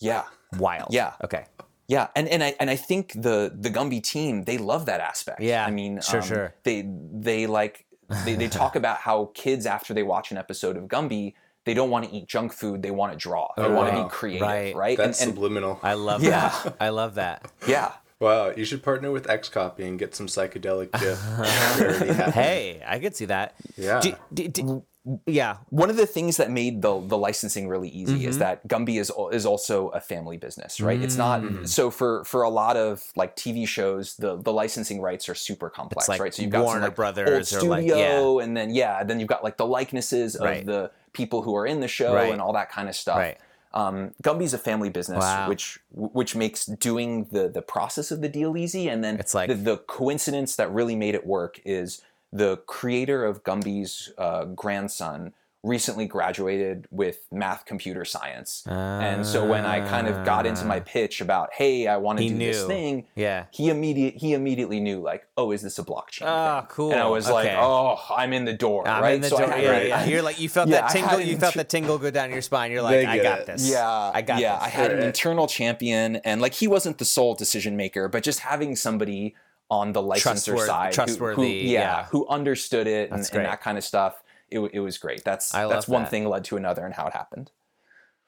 Yeah, 0.00 0.24
wild. 0.58 0.88
Yeah. 0.92 1.12
Okay. 1.24 1.44
yeah, 1.88 2.08
and 2.16 2.26
and 2.28 2.42
I 2.42 2.54
and 2.60 2.68
I 2.70 2.76
think 2.76 3.12
the 3.12 3.52
the 3.54 3.70
Gumby 3.70 4.02
team 4.02 4.44
they 4.44 4.58
love 4.58 4.86
that 4.86 5.00
aspect. 5.00 5.40
Yeah, 5.40 5.64
I 5.64 5.70
mean, 5.70 6.00
sure, 6.00 6.20
um, 6.20 6.26
sure. 6.26 6.54
They 6.64 6.84
they 7.12 7.46
like 7.46 7.86
they, 8.24 8.34
they 8.34 8.48
talk 8.48 8.76
about 8.82 8.98
how 8.98 9.30
kids 9.34 9.66
after 9.66 9.94
they 9.94 10.02
watch 10.02 10.30
an 10.30 10.38
episode 10.38 10.76
of 10.76 10.84
Gumby, 10.84 11.34
they 11.64 11.74
don't 11.74 11.90
want 11.90 12.06
to 12.08 12.14
eat 12.14 12.26
junk 12.28 12.52
food, 12.52 12.82
they 12.82 12.90
want 12.90 13.12
to 13.12 13.18
draw, 13.18 13.48
they 13.56 13.68
want 13.68 13.94
to 13.94 14.02
be 14.04 14.08
creative, 14.08 14.42
Right. 14.42 14.74
right? 14.76 14.96
That's 14.98 15.20
and, 15.20 15.28
and 15.30 15.36
subliminal. 15.36 15.78
I 15.82 15.94
love 15.94 16.22
Yeah. 16.22 16.48
that. 16.64 16.76
I 16.80 16.90
love 16.90 17.14
that. 17.16 17.50
yeah, 17.66 17.92
wow, 18.20 18.52
you 18.56 18.64
should 18.64 18.82
partner 18.82 19.10
with 19.10 19.26
Xcopy 19.26 19.80
and 19.86 19.98
get 19.98 20.14
some 20.14 20.26
psychedelic 20.26 20.90
GIF. 21.00 22.34
Hey, 22.34 22.82
I 22.86 22.98
could 22.98 23.14
see 23.16 23.26
that. 23.26 23.54
Yeah. 23.76 24.00
Do- 24.00 24.14
do- 24.32 24.48
do- 24.48 24.84
yeah. 25.26 25.58
one 25.70 25.88
of 25.88 25.96
the 25.96 26.06
things 26.06 26.36
that 26.38 26.50
made 26.50 26.82
the 26.82 27.00
the 27.00 27.16
licensing 27.16 27.68
really 27.68 27.88
easy 27.88 28.14
Mm-hmm. 28.20 28.28
is 28.28 28.38
that 28.38 28.66
Gumby 28.66 28.98
is 28.98 29.12
is 29.32 29.46
also 29.46 29.88
a 29.90 30.00
family 30.00 30.36
business, 30.36 30.80
right? 30.80 31.00
It's 31.00 31.16
not 31.16 31.42
Mm. 31.42 31.68
so 31.68 31.90
for 31.92 32.24
for 32.24 32.42
a 32.42 32.48
lot 32.50 32.76
of 32.76 33.04
like 33.14 33.36
TV 33.36 33.68
shows, 33.68 34.16
the 34.16 34.36
the 34.36 34.52
licensing 34.52 35.00
rights 35.00 35.28
are 35.28 35.34
super 35.36 35.70
complex, 35.70 36.08
like 36.08 36.20
right? 36.20 36.34
So 36.34 36.42
you've 36.42 36.50
got 36.50 36.64
Warner 36.64 36.80
some, 36.80 36.88
like, 36.88 36.96
Brothers 36.96 37.52
old 37.54 37.64
or, 37.64 37.68
like, 37.68 37.84
studio, 37.84 38.38
and 38.40 38.56
then 38.56 38.70
yeah, 38.74 39.04
then 39.04 39.20
you've 39.20 39.28
got 39.28 39.44
like 39.44 39.56
the 39.58 39.66
likenesses 39.66 40.34
of 40.34 40.42
Right. 40.44 40.66
the 40.66 40.90
people 41.12 41.40
who 41.42 41.54
are 41.54 41.66
in 41.66 41.78
the 41.80 41.88
show 41.88 42.12
Right. 42.14 42.32
and 42.32 42.40
all 42.42 42.52
that 42.54 42.70
kind 42.70 42.88
of 42.88 42.96
stuff. 42.96 43.18
Right. 43.18 43.38
Um, 43.76 44.12
Gumby's 44.22 44.54
a 44.54 44.58
family 44.58 44.88
business, 44.88 45.20
Wow. 45.22 45.48
which 45.50 45.78
which 45.92 46.34
makes 46.34 46.64
doing 46.64 47.26
the 47.30 47.46
the 47.48 47.60
process 47.62 48.10
of 48.10 48.22
the 48.22 48.28
deal 48.28 48.56
easy, 48.56 48.88
and 48.88 49.04
then 49.04 49.18
It's 49.20 49.34
like- 49.34 49.48
the, 49.48 49.54
the 49.54 49.76
coincidence 49.76 50.56
that 50.56 50.72
really 50.72 50.96
made 50.96 51.14
it 51.14 51.26
work 51.26 51.60
is 51.64 52.00
the 52.32 52.56
creator 52.66 53.24
of 53.24 53.44
Gumby's 53.44 54.12
uh, 54.18 54.44
grandson 54.46 55.34
recently 55.66 56.06
graduated 56.06 56.86
with 56.92 57.26
math 57.32 57.64
computer 57.66 58.04
science. 58.04 58.62
and 58.66 59.26
so 59.26 59.44
when 59.44 59.66
I 59.66 59.80
kind 59.88 60.06
of 60.06 60.24
got 60.24 60.46
into 60.46 60.64
my 60.64 60.78
pitch 60.80 61.20
about, 61.20 61.52
hey, 61.52 61.88
I 61.88 61.96
want 61.96 62.18
to 62.20 62.28
do 62.28 62.38
this 62.38 62.64
thing, 62.64 63.06
Yeah. 63.16 63.46
he 63.50 63.68
immediate 63.68 64.14
he 64.16 64.32
immediately 64.32 64.78
knew 64.80 65.00
like, 65.00 65.26
oh, 65.36 65.50
is 65.50 65.62
this 65.62 65.78
a 65.78 65.82
blockchain? 65.84 66.22
Ah, 66.26 66.60
thing? 66.60 66.68
cool. 66.70 66.92
And 66.92 67.00
I 67.00 67.08
was 67.08 67.28
like, 67.28 67.50
oh, 67.52 67.98
I'm 68.16 68.32
in 68.32 68.44
the 68.44 68.52
door, 68.52 68.86
I'm 68.86 69.02
right? 69.02 69.14
in 69.16 69.20
the 69.22 69.28
so 69.28 69.38
door. 69.38 69.52
I 69.52 69.56
had, 69.56 69.62
yeah, 69.64 69.70
right, 69.70 69.88
yeah. 69.88 70.04
You're 70.10 70.22
like 70.22 70.40
you 70.40 70.48
felt 70.48 70.68
Yeah, 70.68 70.82
that 70.82 70.90
tingle. 70.90 71.20
You 71.20 71.36
felt 71.36 71.54
intr- 71.54 71.58
the 71.58 71.64
tingle 71.64 71.98
go 71.98 72.10
down 72.10 72.30
your 72.30 72.42
spine. 72.42 72.70
You're 72.70 72.82
like, 72.82 73.04
I 73.06 73.18
got 73.18 73.40
it. 73.40 73.46
this. 73.46 73.68
yeah, 73.68 73.88
I 74.14 74.22
got 74.22 74.38
yeah. 74.40 74.54
this. 74.56 74.64
I 74.66 74.68
had 74.68 74.92
an 74.92 75.02
internal 75.02 75.46
champion, 75.48 76.16
and 76.16 76.40
like 76.40 76.54
he 76.54 76.68
wasn't 76.68 76.98
the 76.98 77.04
sole 77.04 77.34
decision 77.34 77.76
maker, 77.76 78.08
but 78.08 78.22
just 78.22 78.40
having 78.40 78.76
somebody 78.76 79.34
on 79.68 79.92
the 79.92 80.00
licensor 80.02 80.52
Trustworthy- 80.52 80.66
side, 80.68 80.86
who- 80.90 80.94
trustworthy, 80.94 81.62
who, 81.66 81.72
yeah. 81.72 82.04
who 82.06 82.24
understood 82.28 82.86
it 82.86 83.10
and, 83.10 83.18
and 83.32 83.44
that 83.44 83.60
kind 83.60 83.76
of 83.76 83.82
stuff. 83.82 84.22
It, 84.50 84.60
it 84.72 84.80
was 84.80 84.98
great. 84.98 85.24
That's 85.24 85.54
I 85.54 85.66
that's 85.66 85.88
one 85.88 86.02
that. 86.02 86.10
thing 86.10 86.28
led 86.28 86.44
to 86.44 86.56
another, 86.56 86.84
and 86.84 86.94
how 86.94 87.06
it 87.06 87.12
happened. 87.12 87.50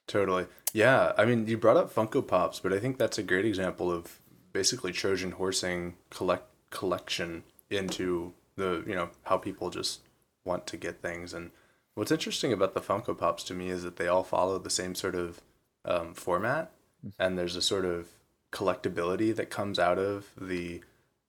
Totally. 0.06 0.46
Yeah. 0.72 1.12
I 1.16 1.24
mean, 1.24 1.46
you 1.46 1.58
brought 1.58 1.76
up 1.76 1.94
Funko 1.94 2.26
Pops, 2.26 2.60
but 2.60 2.72
I 2.72 2.78
think 2.78 2.98
that's 2.98 3.18
a 3.18 3.22
great 3.22 3.44
example 3.44 3.92
of 3.92 4.20
basically 4.52 4.90
Trojan 4.92 5.32
horsing 5.32 5.96
collect 6.10 6.46
collection 6.70 7.44
into 7.70 8.32
the 8.56 8.82
you 8.86 8.94
know 8.94 9.10
how 9.24 9.36
people 9.36 9.70
just 9.70 10.00
want 10.44 10.66
to 10.66 10.76
get 10.76 11.00
things. 11.00 11.32
And 11.34 11.50
what's 11.94 12.10
interesting 12.10 12.52
about 12.52 12.74
the 12.74 12.80
Funko 12.80 13.16
Pops 13.16 13.44
to 13.44 13.54
me 13.54 13.68
is 13.68 13.82
that 13.82 13.96
they 13.96 14.08
all 14.08 14.24
follow 14.24 14.58
the 14.58 14.70
same 14.70 14.94
sort 14.94 15.14
of 15.14 15.40
um, 15.84 16.14
format, 16.14 16.72
and 17.18 17.38
there's 17.38 17.56
a 17.56 17.62
sort 17.62 17.84
of 17.84 18.08
collectability 18.50 19.34
that 19.36 19.50
comes 19.50 19.78
out 19.78 19.98
of 19.98 20.32
the 20.40 20.82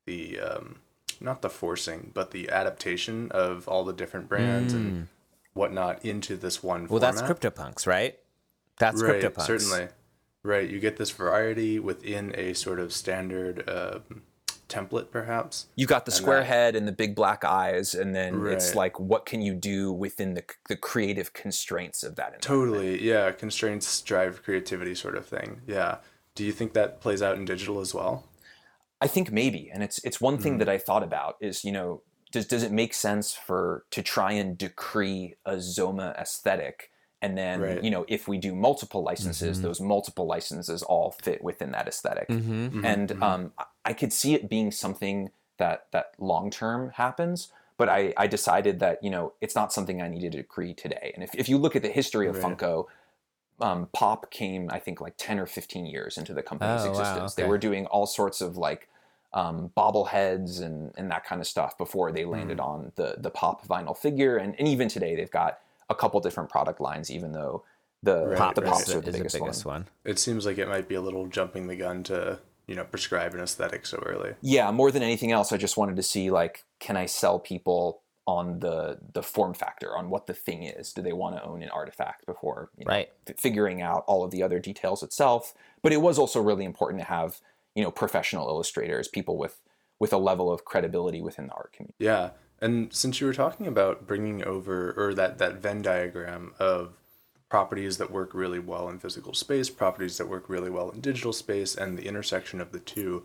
the 0.06 0.40
um, 0.40 0.78
not 1.20 1.42
the 1.42 1.50
forcing, 1.50 2.12
but 2.14 2.32
the 2.32 2.50
adaptation 2.50 3.30
of 3.32 3.68
all 3.68 3.84
the 3.84 3.94
different 3.94 4.28
brands 4.30 4.74
and 4.74 5.08
whatnot 5.54 6.04
into 6.06 6.36
this 6.38 6.62
one 6.64 6.88
Mm. 6.88 6.90
Well, 6.90 7.00
format. 7.02 7.16
that's 7.28 7.40
CryptoPunks, 7.40 7.88
right? 7.88 8.18
That's 8.78 9.02
right, 9.02 9.22
CryptoPunks. 9.22 9.42
certainly. 9.46 9.88
Right, 10.44 10.70
you 10.70 10.80
get 10.80 10.96
this 10.98 11.12
variety 11.12 11.80
within 11.80 12.34
a 12.38 12.54
sort 12.54 12.80
of 12.80 12.94
standard 12.94 13.68
uh, 13.68 14.00
template, 14.70 15.12
perhaps. 15.12 15.66
You 15.76 15.86
got 15.86 16.06
the 16.06 16.12
square 16.12 16.40
that- 16.40 16.46
head 16.46 16.76
and 16.78 16.88
the 16.88 16.94
big 16.94 17.14
black 17.14 17.44
eyes, 17.44 17.94
and 17.94 18.16
then 18.16 18.46
it's 18.48 18.74
like, 18.74 18.98
what 19.00 19.26
can 19.26 19.42
you 19.42 19.54
do 19.54 19.92
within 19.92 20.36
the 20.36 20.44
the 20.70 20.78
creative 20.78 21.34
constraints 21.34 22.04
of 22.04 22.16
that? 22.16 22.42
Totally, 22.42 23.02
yeah. 23.06 23.32
Constraints 23.32 24.00
drive 24.02 24.42
creativity, 24.44 24.96
sort 24.96 25.18
of 25.18 25.26
thing. 25.26 25.62
Yeah. 25.68 25.98
Do 26.36 26.46
you 26.46 26.54
think 26.54 26.72
that 26.72 27.02
plays 27.02 27.22
out 27.22 27.36
in 27.36 27.44
digital 27.44 27.82
as 27.82 27.94
well? 27.94 28.29
I 29.02 29.08
think 29.08 29.32
maybe, 29.32 29.70
and 29.74 29.82
it's 29.84 30.00
it's 30.04 30.20
one 30.20 30.36
Mm-hmm. 30.36 30.44
thing 30.44 30.58
that 30.60 30.70
I 30.70 30.78
thought 30.78 31.04
about 31.04 31.36
is 31.42 31.64
you 31.64 31.72
know 31.72 32.02
does 32.32 32.46
does 32.48 32.64
it 32.64 32.72
make 32.72 32.94
sense 32.94 33.34
for 33.34 33.86
to 33.92 34.02
try 34.04 34.34
and 34.34 34.58
decree 34.58 35.36
a 35.46 35.54
Zoma 35.56 36.16
aesthetic, 36.20 36.92
and 37.22 37.38
then 37.38 37.62
Right. 37.62 37.84
you 37.84 37.90
know 37.92 38.06
if 38.08 38.28
we 38.28 38.38
do 38.38 38.54
multiple 38.56 39.04
licenses, 39.04 39.62
those 39.62 39.80
multiple 39.82 40.26
licenses 40.28 40.84
all 40.84 41.12
fit 41.22 41.44
within 41.44 41.72
that 41.72 41.88
esthetic 41.88 42.28
Mm-hmm. 42.30 42.86
and 42.86 43.12
um, 43.24 43.54
I- 43.58 43.66
I 43.86 43.94
could 43.94 44.14
see 44.14 44.36
it 44.36 44.50
being 44.50 44.72
something 44.72 45.32
that 45.58 45.88
that 45.92 46.14
long 46.20 46.50
term 46.52 46.92
happens. 46.92 47.50
But 47.78 47.88
I, 47.88 48.14
I 48.18 48.28
decided 48.28 48.80
that 48.82 49.02
you 49.02 49.10
know 49.10 49.32
it's 49.40 49.56
not 49.56 49.72
something 49.72 50.02
I 50.02 50.10
needed 50.10 50.34
to 50.34 50.40
decree 50.40 50.74
today. 50.74 51.12
And 51.16 51.24
if, 51.24 51.34
if 51.34 51.48
you 51.48 51.58
look 51.58 51.78
at 51.78 51.82
the 51.82 51.88
history 51.90 52.28
of 52.28 52.36
Right. 52.36 52.44
Funko, 52.58 52.86
um, 53.62 53.88
Pop 53.94 54.32
came 54.32 54.70
I 54.72 54.80
think 54.80 55.02
like 55.02 55.16
ten 55.18 55.40
or 55.40 55.46
fifteen 55.46 55.86
years 55.86 56.18
into 56.18 56.34
the 56.34 56.42
company's 56.44 56.82
Oh, 56.82 56.86
wow, 56.86 57.00
existence. 57.00 57.34
They 57.36 57.46
were 57.46 57.58
doing 57.58 57.86
all 57.88 58.06
sorts 58.06 58.42
of 58.42 58.58
like 58.58 58.88
um, 59.34 59.72
bobbleheads 59.78 60.62
and, 60.62 60.92
and 60.98 61.12
that 61.12 61.24
kind 61.24 61.40
of 61.42 61.48
stuff 61.48 61.78
before 61.78 62.12
they 62.12 62.26
landed 62.26 62.58
Hmm. 62.60 62.66
on 62.66 62.92
the 62.96 63.16
the 63.18 63.30
Pop 63.30 63.66
vinyl 63.68 63.96
figure. 63.98 64.38
And, 64.38 64.56
and 64.58 64.68
even 64.68 64.88
today 64.90 65.16
they've 65.16 65.30
got 65.32 65.60
a 65.90 65.96
couple 65.96 66.20
different 66.20 66.50
product 66.50 66.80
lines, 66.82 67.12
even 67.12 67.32
though 67.32 67.64
the 68.02 68.28
Right, 68.28 68.38
Pop 68.38 68.56
the 68.56 68.62
right. 68.62 68.72
Pops 68.72 68.90
is, 68.90 68.96
are 68.96 69.02
the, 69.02 69.12
the 69.12 69.18
biggest, 69.18 69.40
one. 69.40 69.54
one. 69.76 69.88
It 70.06 70.20
seems 70.20 70.46
like 70.46 70.58
it 70.58 70.68
might 70.68 70.88
be 70.88 70.96
a 70.96 71.02
little 71.02 71.28
jumping 71.28 71.68
the 71.68 71.76
gun 71.76 72.04
to, 72.04 72.40
you 72.68 72.76
know, 72.76 72.84
prescribe 72.86 73.34
an 73.34 73.40
aesthetic 73.42 73.86
so 73.86 73.98
early. 74.06 74.36
yeah 74.42 74.72
more 74.72 74.92
than 74.92 75.02
anything 75.04 75.32
else 75.32 75.52
i 75.52 75.58
just 75.58 75.76
wanted 75.76 75.96
to 75.96 76.04
see 76.04 76.30
like 76.30 76.64
can 76.80 76.96
i 76.96 77.06
sell 77.08 77.40
people 77.40 78.02
on 78.38 78.60
the 78.66 78.78
the 79.18 79.24
form 79.36 79.54
factor 79.64 79.90
on 80.00 80.06
what 80.14 80.24
the 80.28 80.34
thing 80.46 80.62
is 80.64 80.94
do 80.96 81.02
they 81.02 81.14
want 81.22 81.34
to 81.36 81.44
own 81.50 81.60
an 81.66 81.70
artifact 81.82 82.26
before 82.32 82.60
you 82.78 82.86
know, 82.86 82.90
Right. 82.96 83.10
f- 83.28 83.38
figuring 83.46 83.80
out 83.90 84.02
all 84.10 84.22
of 84.26 84.32
the 84.32 84.42
other 84.48 84.60
details 84.70 85.00
itself 85.08 85.54
but 85.84 85.92
it 85.92 86.02
was 86.08 86.18
also 86.20 86.40
really 86.50 86.66
important 86.74 87.00
to 87.04 87.08
have 87.18 87.32
you 87.76 87.84
know 87.84 87.92
professional 88.04 88.46
illustrators 88.54 89.08
people 89.08 89.36
with 89.44 89.56
with 90.04 90.12
a 90.14 90.22
level 90.30 90.48
of 90.56 90.64
credibility 90.72 91.22
within 91.28 91.46
the 91.48 91.54
art 91.62 91.72
community 91.74 91.96
Yeah. 92.12 92.30
And 92.62 92.94
since 93.02 93.14
you 93.22 93.28
were 93.28 93.34
talking 93.46 93.68
about 93.68 94.06
bringing 94.12 94.44
over, 94.54 94.78
or 95.02 95.14
that, 95.14 95.38
that 95.38 95.54
Venn 95.64 95.82
diagram 95.82 96.44
of 96.60 96.82
properties 97.56 97.98
that 98.00 98.12
work 98.12 98.32
really 98.34 98.60
well 98.60 98.90
in 98.92 99.00
physical 99.00 99.34
space, 99.34 99.70
properties 99.70 100.18
that 100.18 100.28
work 100.28 100.46
really 100.50 100.70
well 100.70 100.90
in 100.92 101.00
digital 101.00 101.32
space, 101.32 101.74
and 101.82 101.98
the 101.98 102.06
intersection 102.12 102.60
of 102.60 102.70
the 102.74 102.80
two, 102.94 103.24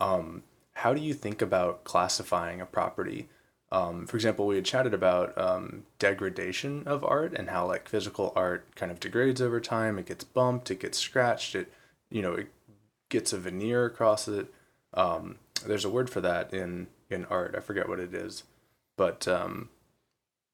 um, 0.00 0.42
how 0.82 0.94
do 0.94 1.00
you 1.08 1.12
think 1.12 1.42
about 1.42 1.84
classifying 1.84 2.58
a 2.62 2.66
property? 2.78 3.28
Um, 3.72 4.06
for 4.06 4.16
example, 4.16 4.46
we 4.46 4.56
had 4.56 4.64
chatted 4.64 4.94
about 4.94 5.36
um, 5.38 5.84
degradation 5.98 6.82
of 6.86 7.04
art 7.04 7.34
and 7.34 7.50
how 7.50 7.66
like 7.66 7.88
physical 7.88 8.32
art 8.34 8.74
kind 8.74 8.90
of 8.90 8.98
degrades 8.98 9.40
over 9.40 9.60
time. 9.60 9.98
It 9.98 10.06
gets 10.06 10.24
bumped, 10.24 10.70
it 10.70 10.80
gets 10.80 10.98
scratched, 10.98 11.54
it 11.54 11.72
you 12.10 12.22
know 12.22 12.34
it 12.34 12.48
gets 13.08 13.32
a 13.32 13.38
veneer 13.38 13.84
across 13.84 14.26
it. 14.26 14.52
Um, 14.94 15.36
there's 15.64 15.84
a 15.84 15.90
word 15.90 16.10
for 16.10 16.20
that 16.20 16.52
in 16.52 16.88
in 17.10 17.24
art. 17.26 17.54
I 17.56 17.60
forget 17.60 17.88
what 17.88 18.00
it 18.00 18.12
is, 18.12 18.42
but 18.96 19.28
um, 19.28 19.68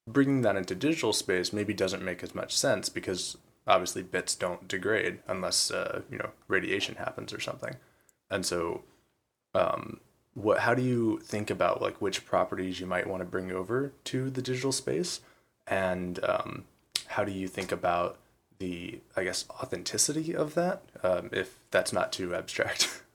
bringing 0.06 0.42
that 0.42 0.56
into 0.56 0.74
digital 0.74 1.12
space 1.12 1.52
maybe 1.52 1.72
doesn't 1.72 2.04
make 2.04 2.22
as 2.22 2.34
much 2.34 2.56
sense 2.56 2.88
because 2.88 3.38
obviously 3.66 4.02
bits 4.02 4.34
don't 4.34 4.68
degrade 4.68 5.20
unless 5.26 5.70
uh, 5.70 6.02
you 6.10 6.18
know 6.18 6.30
radiation 6.48 6.96
happens 6.96 7.32
or 7.32 7.40
something, 7.40 7.76
and 8.30 8.44
so 8.44 8.82
um, 9.54 10.00
what 10.36 10.60
how 10.60 10.74
do 10.74 10.82
you 10.82 11.18
think 11.20 11.50
about 11.50 11.80
like 11.80 12.00
which 12.00 12.26
properties 12.26 12.78
you 12.78 12.86
might 12.86 13.06
want 13.06 13.20
to 13.20 13.24
bring 13.24 13.50
over 13.50 13.92
to 14.04 14.30
the 14.30 14.42
digital 14.42 14.70
space 14.70 15.20
and 15.66 16.22
um, 16.24 16.64
how 17.08 17.24
do 17.24 17.32
you 17.32 17.48
think 17.48 17.72
about 17.72 18.18
the 18.58 19.00
i 19.16 19.24
guess 19.24 19.46
authenticity 19.50 20.34
of 20.34 20.54
that 20.54 20.82
um, 21.02 21.30
if 21.32 21.58
that's 21.70 21.92
not 21.92 22.12
too 22.12 22.34
abstract 22.34 23.02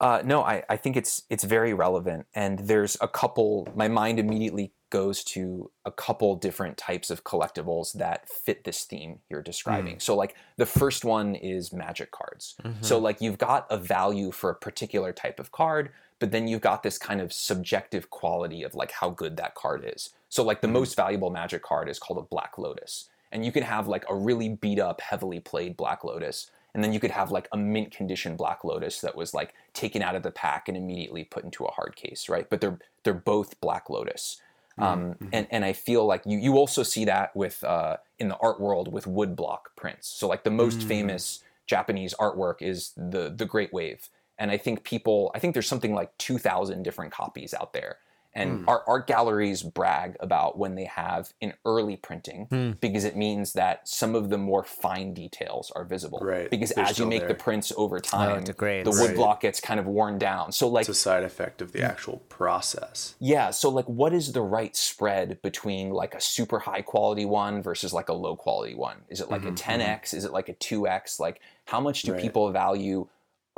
Uh, 0.00 0.22
no, 0.24 0.42
I, 0.42 0.62
I 0.68 0.78
think 0.78 0.96
it's 0.96 1.24
it's 1.28 1.44
very 1.44 1.74
relevant, 1.74 2.26
and 2.34 2.58
there's 2.60 2.96
a 3.02 3.08
couple. 3.08 3.68
My 3.74 3.86
mind 3.86 4.18
immediately 4.18 4.72
goes 4.88 5.22
to 5.22 5.70
a 5.84 5.92
couple 5.92 6.34
different 6.36 6.78
types 6.78 7.10
of 7.10 7.22
collectibles 7.22 7.92
that 7.92 8.26
fit 8.28 8.64
this 8.64 8.84
theme 8.84 9.18
you're 9.28 9.42
describing. 9.42 10.00
So, 10.00 10.16
like 10.16 10.36
the 10.56 10.64
first 10.64 11.04
one 11.04 11.34
is 11.34 11.74
magic 11.74 12.12
cards. 12.12 12.56
So, 12.80 12.98
like 12.98 13.20
you've 13.20 13.36
got 13.36 13.66
a 13.68 13.76
value 13.76 14.30
for 14.30 14.48
a 14.48 14.54
particular 14.54 15.12
type 15.12 15.38
of 15.38 15.52
card, 15.52 15.90
but 16.20 16.30
then 16.30 16.46
you've 16.46 16.60
got 16.60 16.84
this 16.84 16.98
kind 16.98 17.20
of 17.20 17.32
subjective 17.32 18.10
quality 18.10 18.62
of 18.62 18.74
like 18.74 18.92
how 18.92 19.10
good 19.10 19.36
that 19.38 19.56
card 19.56 19.84
is. 19.84 20.10
So, 20.28 20.44
like 20.44 20.60
the 20.60 20.68
most 20.68 20.94
valuable 20.94 21.30
magic 21.30 21.62
card 21.62 21.88
is 21.88 21.98
called 21.98 22.18
a 22.18 22.28
Black 22.28 22.56
Lotus, 22.56 23.08
and 23.32 23.44
you 23.44 23.50
can 23.50 23.64
have 23.64 23.88
like 23.88 24.04
a 24.08 24.14
really 24.14 24.48
beat 24.48 24.78
up, 24.78 25.00
heavily 25.00 25.40
played 25.40 25.76
Black 25.76 26.04
Lotus 26.04 26.50
and 26.74 26.84
then 26.84 26.92
you 26.92 27.00
could 27.00 27.10
have 27.10 27.30
like 27.30 27.48
a 27.52 27.56
mint 27.56 27.90
condition 27.90 28.36
black 28.36 28.64
lotus 28.64 29.00
that 29.00 29.16
was 29.16 29.34
like 29.34 29.54
taken 29.74 30.02
out 30.02 30.14
of 30.14 30.22
the 30.22 30.30
pack 30.30 30.68
and 30.68 30.76
immediately 30.76 31.24
put 31.24 31.44
into 31.44 31.64
a 31.64 31.70
hard 31.72 31.96
case 31.96 32.28
right? 32.28 32.48
But 32.48 32.60
they're 32.60 32.78
they're 33.02 33.14
both 33.14 33.60
black 33.60 33.90
lotus. 33.90 34.40
Um, 34.78 35.16
and 35.32 35.46
and 35.50 35.64
I 35.64 35.74
feel 35.74 36.06
like 36.06 36.22
you 36.24 36.38
you 36.38 36.56
also 36.56 36.82
see 36.82 37.04
that 37.04 37.36
with 37.36 37.62
uh, 37.64 37.98
in 38.18 38.28
the 38.28 38.36
art 38.36 38.60
world 38.60 38.90
with 38.90 39.04
woodblock 39.04 39.60
prints. 39.76 40.08
So 40.08 40.26
like 40.26 40.42
the 40.42 40.50
most 40.50 40.82
famous 40.82 41.42
Japanese 41.66 42.14
artwork 42.14 42.62
is 42.62 42.92
the 42.96 43.28
the 43.28 43.44
Great 43.44 43.74
Wave, 43.74 44.08
and 44.40 44.50
I 44.50 44.56
think 44.56 44.82
people 44.82 45.30
I 45.34 45.38
think 45.38 45.54
there's 45.54 45.68
something 45.68 45.94
like 45.94 46.16
two 46.18 46.38
thousand 46.38 46.82
different 46.82 47.12
copies 47.12 47.54
out 47.54 47.72
there. 47.72 47.98
And 48.32 48.60
hmm. 48.60 48.68
art, 48.68 48.82
art 48.86 49.06
galleries 49.08 49.64
brag 49.64 50.16
about 50.20 50.56
when 50.56 50.76
they 50.76 50.84
have 50.84 51.32
an 51.42 51.52
early 51.64 51.96
printing 51.96 52.46
hmm. 52.46 52.70
because 52.80 53.02
it 53.02 53.16
means 53.16 53.54
that 53.54 53.88
some 53.88 54.14
of 54.14 54.30
the 54.30 54.38
more 54.38 54.62
fine 54.62 55.12
details 55.14 55.72
are 55.74 55.84
visible. 55.84 56.20
Right, 56.22 56.48
Because 56.48 56.70
they're 56.70 56.84
as 56.84 56.96
you 56.96 57.06
make 57.06 57.26
the 57.26 57.34
prints 57.34 57.72
over 57.76 57.96
oh, 57.96 57.98
time, 57.98 58.44
degrades. 58.44 58.88
the 58.88 59.02
wood 59.02 59.08
Right. 59.08 59.16
block 59.16 59.40
gets 59.40 59.58
kind 59.58 59.80
of 59.80 59.86
worn 59.86 60.16
down. 60.16 60.52
So 60.52 60.68
like 60.68 60.82
it's 60.82 60.90
a 60.90 60.94
side 60.94 61.24
effect 61.24 61.60
of 61.60 61.72
the 61.72 61.80
mm. 61.80 61.88
actual 61.88 62.18
process 62.28 63.16
yeah, 63.18 63.50
so 63.50 63.68
like 63.68 63.86
what 63.86 64.12
is 64.12 64.30
the 64.30 64.42
right 64.42 64.76
spread 64.76 65.42
between 65.42 65.90
like 65.90 66.14
a 66.14 66.20
super 66.20 66.60
high 66.60 66.82
quality 66.82 67.24
one 67.24 67.60
versus 67.62 67.92
like 67.92 68.10
a 68.10 68.14
low 68.14 68.36
quality 68.36 68.76
one? 68.76 68.98
Is 69.08 69.20
it 69.20 69.28
like 69.28 69.42
a 69.42 69.50
mm-hmm. 69.50 69.80
10x? 69.80 70.14
Is 70.14 70.24
it 70.24 70.32
like 70.32 70.48
a 70.48 70.54
2x? 70.54 71.18
Like 71.18 71.40
how 71.64 71.80
much 71.80 72.02
do 72.02 72.12
Right. 72.12 72.22
people 72.22 72.48
value 72.52 73.08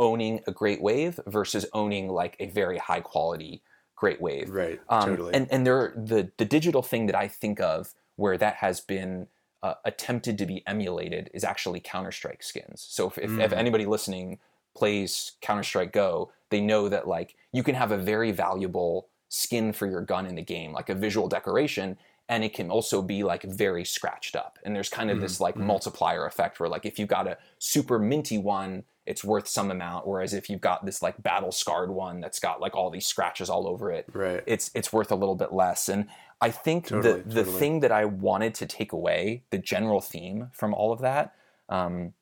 owning 0.03 0.41
a 0.47 0.53
great 0.53 0.83
wave 0.83 1.21
versus 1.27 1.67
owning 1.73 2.09
like 2.09 2.37
a 2.41 2.47
very 2.51 2.79
high 2.79 3.01
quality 3.01 3.63
great 3.97 4.21
wave? 4.21 4.53
right 4.53 4.81
Um, 4.89 5.11
totally 5.11 5.39
And 5.39 5.49
and 5.51 5.67
there 5.67 5.95
the 5.97 6.33
the 6.39 6.45
digital 6.45 6.83
thing 6.83 7.07
that 7.07 7.15
I 7.17 7.29
think 7.29 7.61
of 7.61 7.95
where 8.17 8.37
that 8.39 8.57
has 8.57 8.81
been 8.81 9.29
uh, 9.63 9.75
attempted 9.85 10.39
to 10.39 10.47
be 10.47 10.67
emulated 10.67 11.31
is 11.33 11.45
actually 11.45 11.81
Counter 11.81 12.13
Strike 12.13 12.43
skins. 12.43 12.85
So 12.89 13.07
if, 13.09 13.19
if, 13.19 13.39
Mm. 13.39 13.39
if 13.39 13.53
anybody 13.53 13.87
listening 13.87 14.41
plays 14.77 15.33
Counter 15.41 15.63
Strike 15.63 15.93
Go, 15.93 16.33
they 16.51 16.61
know 16.61 16.89
that 16.89 17.07
like 17.07 17.37
you 17.53 17.63
can 17.63 17.75
have 17.75 17.93
a 17.93 17.99
very 17.99 18.33
valuable 18.33 19.09
skin 19.29 19.73
for 19.73 19.87
your 19.87 20.03
gun 20.03 20.27
in 20.27 20.35
the 20.35 20.43
game, 20.43 20.73
like 20.73 20.89
a 20.89 20.95
visual 20.95 21.29
decoration, 21.29 21.97
and 22.29 22.45
it 22.45 22.55
can 22.55 22.71
also 22.71 23.03
be 23.03 23.23
like 23.23 23.43
very 23.45 23.85
scratched 23.85 24.37
up. 24.37 24.59
And 24.65 24.75
there's 24.75 24.89
kind 24.89 25.11
of 25.11 25.21
this 25.21 25.41
Mm-hmm. 25.41 25.41
like 25.41 25.59
multiplier 25.59 26.27
effect 26.27 26.59
where 26.61 26.69
like 26.69 26.85
if 26.85 26.99
you 26.99 27.07
got 27.07 27.29
a 27.29 27.39
super 27.59 27.99
minty 27.99 28.39
one, 28.39 28.85
it's 29.07 29.25
worth 29.25 29.49
some 29.49 29.71
amount, 29.71 30.07
whereas 30.07 30.33
if 30.33 30.49
you've 30.49 30.61
got 30.61 30.85
this 30.87 31.03
like 31.03 31.23
battle 31.23 31.53
scarred 31.53 31.91
one 31.91 32.21
that's 32.21 32.39
got 32.39 32.61
like 32.61 32.77
all 32.77 32.91
these 32.91 33.07
scratches 33.07 33.51
all 33.51 33.67
over 33.67 33.91
it, 33.91 34.07
right 34.13 34.43
it's 34.47 34.71
it's 34.75 34.93
worth 34.93 35.11
a 35.11 35.17
little 35.17 35.35
bit 35.35 35.53
less. 35.53 35.89
And 35.89 36.07
I 36.41 36.51
think 36.51 36.89
Totally, 36.89 37.23
the 37.23 37.29
the 37.29 37.35
totally. 37.45 37.59
thing 37.59 37.81
that 37.81 37.93
I 37.93 38.05
wanted 38.05 38.55
to 38.57 38.67
take 38.67 38.93
away, 38.93 39.43
the 39.51 39.59
general 39.59 40.01
theme 40.01 40.51
from 40.53 40.75
all 40.75 40.93
of 40.93 41.01
that, 41.01 41.35
um, 41.69 42.15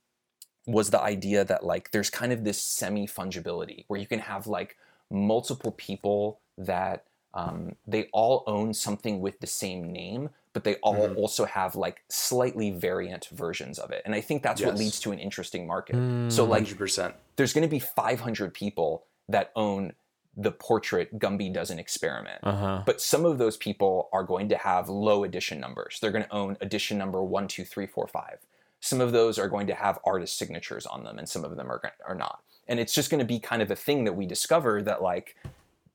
was 0.67 0.91
the 0.91 1.01
idea 1.01 1.45
that 1.45 1.65
like 1.65 1.91
there's 1.91 2.11
kind 2.11 2.33
of 2.33 2.45
this 2.45 2.63
semi 2.63 3.07
fungibility 3.07 3.85
where 3.89 4.01
you 4.01 4.07
can 4.07 4.21
have 4.21 4.47
like 4.47 4.77
multiple 5.11 5.73
people 5.73 6.41
that 6.57 7.05
um, 7.35 7.77
they 7.87 8.09
all 8.13 8.43
own 8.47 8.75
something 8.75 9.21
with 9.21 9.41
the 9.41 9.47
same 9.47 9.93
name, 9.93 10.31
but 10.53 10.65
they 10.65 10.77
all 10.77 10.95
Mm-hmm. 10.95 11.17
also 11.19 11.45
have 11.45 11.77
like 11.77 12.03
slightly 12.09 12.71
variant 12.71 13.29
versions 13.33 13.79
of 13.79 13.91
it. 13.91 14.03
And 14.05 14.15
I 14.15 14.21
think 14.21 14.43
that's 14.43 14.61
what 14.61 14.77
leads 14.77 15.01
to 15.01 15.13
an 15.13 15.19
interesting 15.19 15.67
market. 15.67 15.97
So 16.33 16.45
like 16.45 16.65
100% 16.65 17.15
there's 17.37 17.53
going 17.53 17.63
to 17.63 17.69
be 17.69 17.79
500 17.79 18.53
people 18.53 19.05
that 19.29 19.51
own 19.57 19.93
the 20.37 20.53
portrait 20.53 21.19
Gumby 21.19 21.53
does 21.53 21.71
an 21.71 21.79
experiment. 21.79 22.39
Uh-huh. 22.43 22.83
But 22.87 23.01
some 23.01 23.25
of 23.25 23.39
those 23.39 23.57
people 23.57 24.09
are 24.13 24.23
going 24.25 24.49
to 24.51 24.57
have 24.57 24.89
low 24.89 25.25
edition 25.25 25.59
numbers. 25.61 25.99
They're 26.01 26.13
going 26.13 26.25
to 26.25 26.33
own 26.33 26.57
edition 26.61 26.99
number 26.99 27.23
one, 27.23 27.49
two, 27.49 27.65
three, 27.65 27.87
four, 27.87 28.07
five. 28.07 28.39
Some 28.81 29.01
of 29.01 29.13
those 29.13 29.39
are 29.39 29.49
going 29.49 29.67
to 29.67 29.75
have 29.75 29.99
artist 30.05 30.39
signatures 30.39 30.87
on 30.87 31.05
them, 31.05 31.19
and 31.19 31.29
some 31.29 31.45
of 31.45 31.57
them 31.57 31.71
are, 31.71 31.83
are 32.07 32.15
not. 32.15 32.43
And 32.69 32.81
it's 32.81 32.95
just 32.95 33.11
going 33.11 33.19
to 33.19 33.27
be 33.27 33.39
kind 33.39 33.61
of 33.61 33.71
a 33.71 33.77
thing 33.77 34.05
that 34.05 34.15
we 34.15 34.25
discover 34.25 34.81
that, 34.83 35.03
like, 35.03 35.37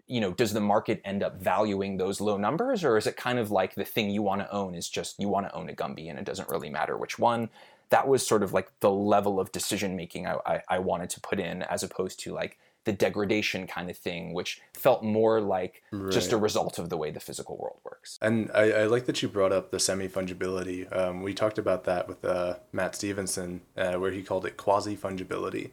you 0.08 0.22
know, 0.22 0.32
does 0.32 0.53
the 0.53 0.62
market 0.62 1.01
end 1.03 1.24
up 1.24 1.41
valuing 1.41 1.97
those 1.97 2.22
low 2.22 2.38
numbers, 2.38 2.84
or 2.84 2.97
is 2.97 3.08
it 3.08 3.18
kind 3.18 3.39
of 3.39 3.51
like 3.51 3.76
the 3.76 3.86
thing 3.86 4.10
you 4.10 4.22
want 4.22 4.41
to 4.41 4.51
own 4.51 4.76
is 4.76 4.88
just 4.88 5.20
you 5.20 5.28
want 5.28 5.47
to 5.47 5.56
own 5.56 5.70
a 5.70 5.74
Gumby 5.74 6.10
and 6.10 6.20
it 6.20 6.26
doesn't 6.26 6.49
really 6.49 6.70
matter 6.70 6.97
which 6.97 7.18
one? 7.18 7.49
That 7.89 8.08
was 8.08 8.26
sort 8.26 8.43
of 8.43 8.53
like 8.53 8.72
the 8.80 8.91
level 8.91 9.39
of 9.39 9.51
decision 9.51 9.95
making 9.95 10.28
I, 10.28 10.38
I, 10.45 10.62
I 10.70 10.80
wanted 10.80 11.10
to 11.12 11.22
put 11.22 11.39
in, 11.39 11.64
as 11.64 11.84
opposed 11.84 12.20
to 12.22 12.34
like 12.34 12.58
the 12.86 12.93
degradation 12.93 13.66
kind 13.66 13.89
of 13.89 13.97
thing, 13.97 14.34
which 14.34 14.62
felt 14.74 15.03
more 15.03 15.41
like 15.41 15.82
just 16.12 16.32
a 16.32 16.38
result 16.38 16.78
of 16.78 16.89
the 16.89 16.97
way 16.97 17.10
the 17.10 17.20
physical 17.20 17.58
world 17.58 17.80
works. 17.84 18.20
And 18.22 18.51
I, 18.53 18.72
I 18.72 18.84
like 18.86 19.06
that 19.08 19.22
you 19.24 19.28
brought 19.28 19.51
up 19.51 19.72
the 19.72 19.80
semi 19.80 20.08
fungibility. 20.08 20.95
Um, 20.95 21.24
we 21.24 21.34
talked 21.34 21.58
about 21.58 21.84
that 21.86 22.08
with 22.08 22.24
uh, 22.24 22.58
Matt 22.72 22.95
Stevenson, 22.95 23.62
uh, 23.76 23.95
where 23.95 24.12
he 24.12 24.22
called 24.22 24.45
it 24.45 24.56
quasi 24.56 24.95
fungibility. 24.95 25.72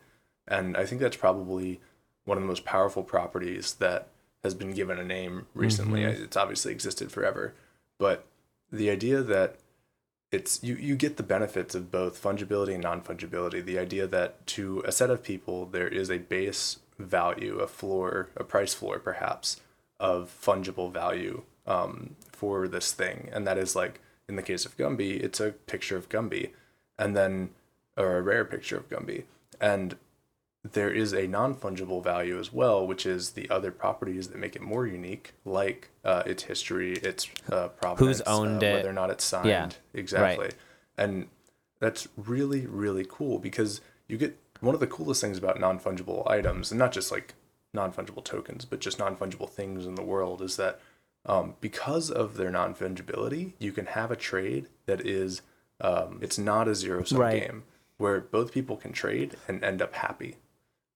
And 0.49 0.75
I 0.77 0.87
think 0.87 1.03
that's 1.03 1.17
probably 1.17 1.81
one 2.25 2.39
of 2.39 2.43
the 2.43 2.49
most 2.49 2.65
powerful 2.65 3.03
properties 3.03 3.75
that 3.75 4.09
has 4.43 4.55
been 4.55 4.73
given 4.73 4.99
a 4.99 5.05
name 5.05 5.47
recently. 5.55 6.03
It's 6.03 6.37
obviously 6.37 6.73
existed 6.73 7.13
forever. 7.13 7.55
But 7.99 8.27
the 8.71 8.91
idea 8.91 9.23
that 9.23 9.57
it's 10.33 10.63
you, 10.63 10.75
you 10.75 10.97
get 10.97 11.19
the 11.19 11.23
benefits 11.23 11.75
of 11.75 11.91
both 11.91 12.21
fungibility 12.21 12.73
and 12.75 12.83
non 12.83 13.03
fungibility. 13.03 13.65
The 13.65 13.79
idea 13.79 14.07
that 14.07 14.45
to 14.49 14.83
a 14.87 14.91
set 14.91 15.11
of 15.11 15.23
people, 15.23 15.67
there 15.67 15.87
is 15.87 16.11
a 16.11 16.19
base 16.19 16.79
value, 16.99 17.59
a 17.59 17.67
floor, 17.67 18.31
a 18.37 18.43
price 18.43 18.75
floor 18.75 18.99
perhaps, 18.99 19.61
of 20.01 20.35
fungible 20.43 20.91
value 20.91 21.43
um, 21.67 22.17
for 22.33 22.67
this 22.67 22.93
thing. 22.93 23.29
And 23.33 23.47
that 23.47 23.59
is 23.59 23.77
like, 23.77 24.01
in 24.29 24.37
the 24.37 24.43
case 24.43 24.65
of 24.65 24.77
Gumby, 24.77 25.23
it's 25.23 25.39
a 25.39 25.51
picture 25.53 25.97
of 25.97 26.09
Gumby, 26.09 26.51
and 26.99 27.17
then, 27.17 27.51
or 27.97 28.17
a 28.17 28.23
rare 28.23 28.45
picture 28.45 28.79
of 28.79 28.89
Gumby. 28.89 29.25
And 29.61 29.97
there 30.71 30.91
is 30.91 31.13
a 31.13 31.27
non 31.27 31.55
fungible 31.55 32.03
value 32.03 32.39
as 32.39 32.53
well, 32.53 32.87
which 32.87 33.05
is 33.05 33.31
the 33.31 33.51
other 33.51 33.71
properties 33.73 34.29
that 34.29 34.39
make 34.39 34.55
it 34.55 34.63
more 34.63 34.87
unique, 34.87 35.33
like 35.45 35.91
uh, 36.05 36.23
its 36.25 36.45
history, 36.45 36.95
its 36.99 37.29
uh, 37.51 37.69
provenance, 37.69 38.21
owned 38.23 38.63
uh, 38.63 38.67
it. 38.67 38.73
whether 38.75 38.89
or 38.91 38.93
not 38.93 39.11
it's 39.11 39.25
signed. 39.25 39.49
Yeah, 39.49 39.69
exactly. 39.93 40.45
right. 40.47 40.55
And 40.97 41.29
that's 41.81 42.07
really, 42.17 42.67
really 42.67 43.05
cool 43.09 43.39
because 43.41 43.81
you 44.07 44.17
get 44.17 44.39
one 44.61 44.75
of 44.75 44.81
the 44.81 44.87
coolest 44.87 45.21
things 45.21 45.37
about 45.37 45.59
non 45.59 45.81
fungible 45.81 46.29
items, 46.31 46.71
and 46.71 46.79
not 46.79 46.93
just 46.93 47.11
like 47.11 47.35
non 47.75 47.93
fungible 47.93 48.23
tokens, 48.25 48.65
but 48.65 48.79
just 48.79 49.01
non 49.01 49.17
fungible 49.17 49.51
things 49.51 49.85
in 49.85 49.97
the 49.97 50.03
world, 50.03 50.41
is 50.43 50.57
that 50.57 50.79
um, 51.27 51.55
because 51.61 52.09
of 52.09 52.37
their 52.37 52.51
non 52.51 52.73
fungibility, 52.75 53.55
you 53.59 53.73
can 53.73 53.87
have 53.87 54.13
a 54.13 54.17
trade 54.17 54.69
that 54.87 55.05
is, 55.05 55.43
um, 55.81 56.21
it's 56.23 56.39
not 56.39 56.69
a 56.69 56.75
zero 56.77 57.03
sum 57.03 57.19
Right. 57.19 57.43
game 57.49 57.65
where 57.97 58.21
both 58.21 58.53
people 58.53 58.77
can 58.77 58.93
trade 58.93 59.37
and 59.49 59.65
end 59.65 59.83
up 59.83 59.95
happy. 59.95 60.37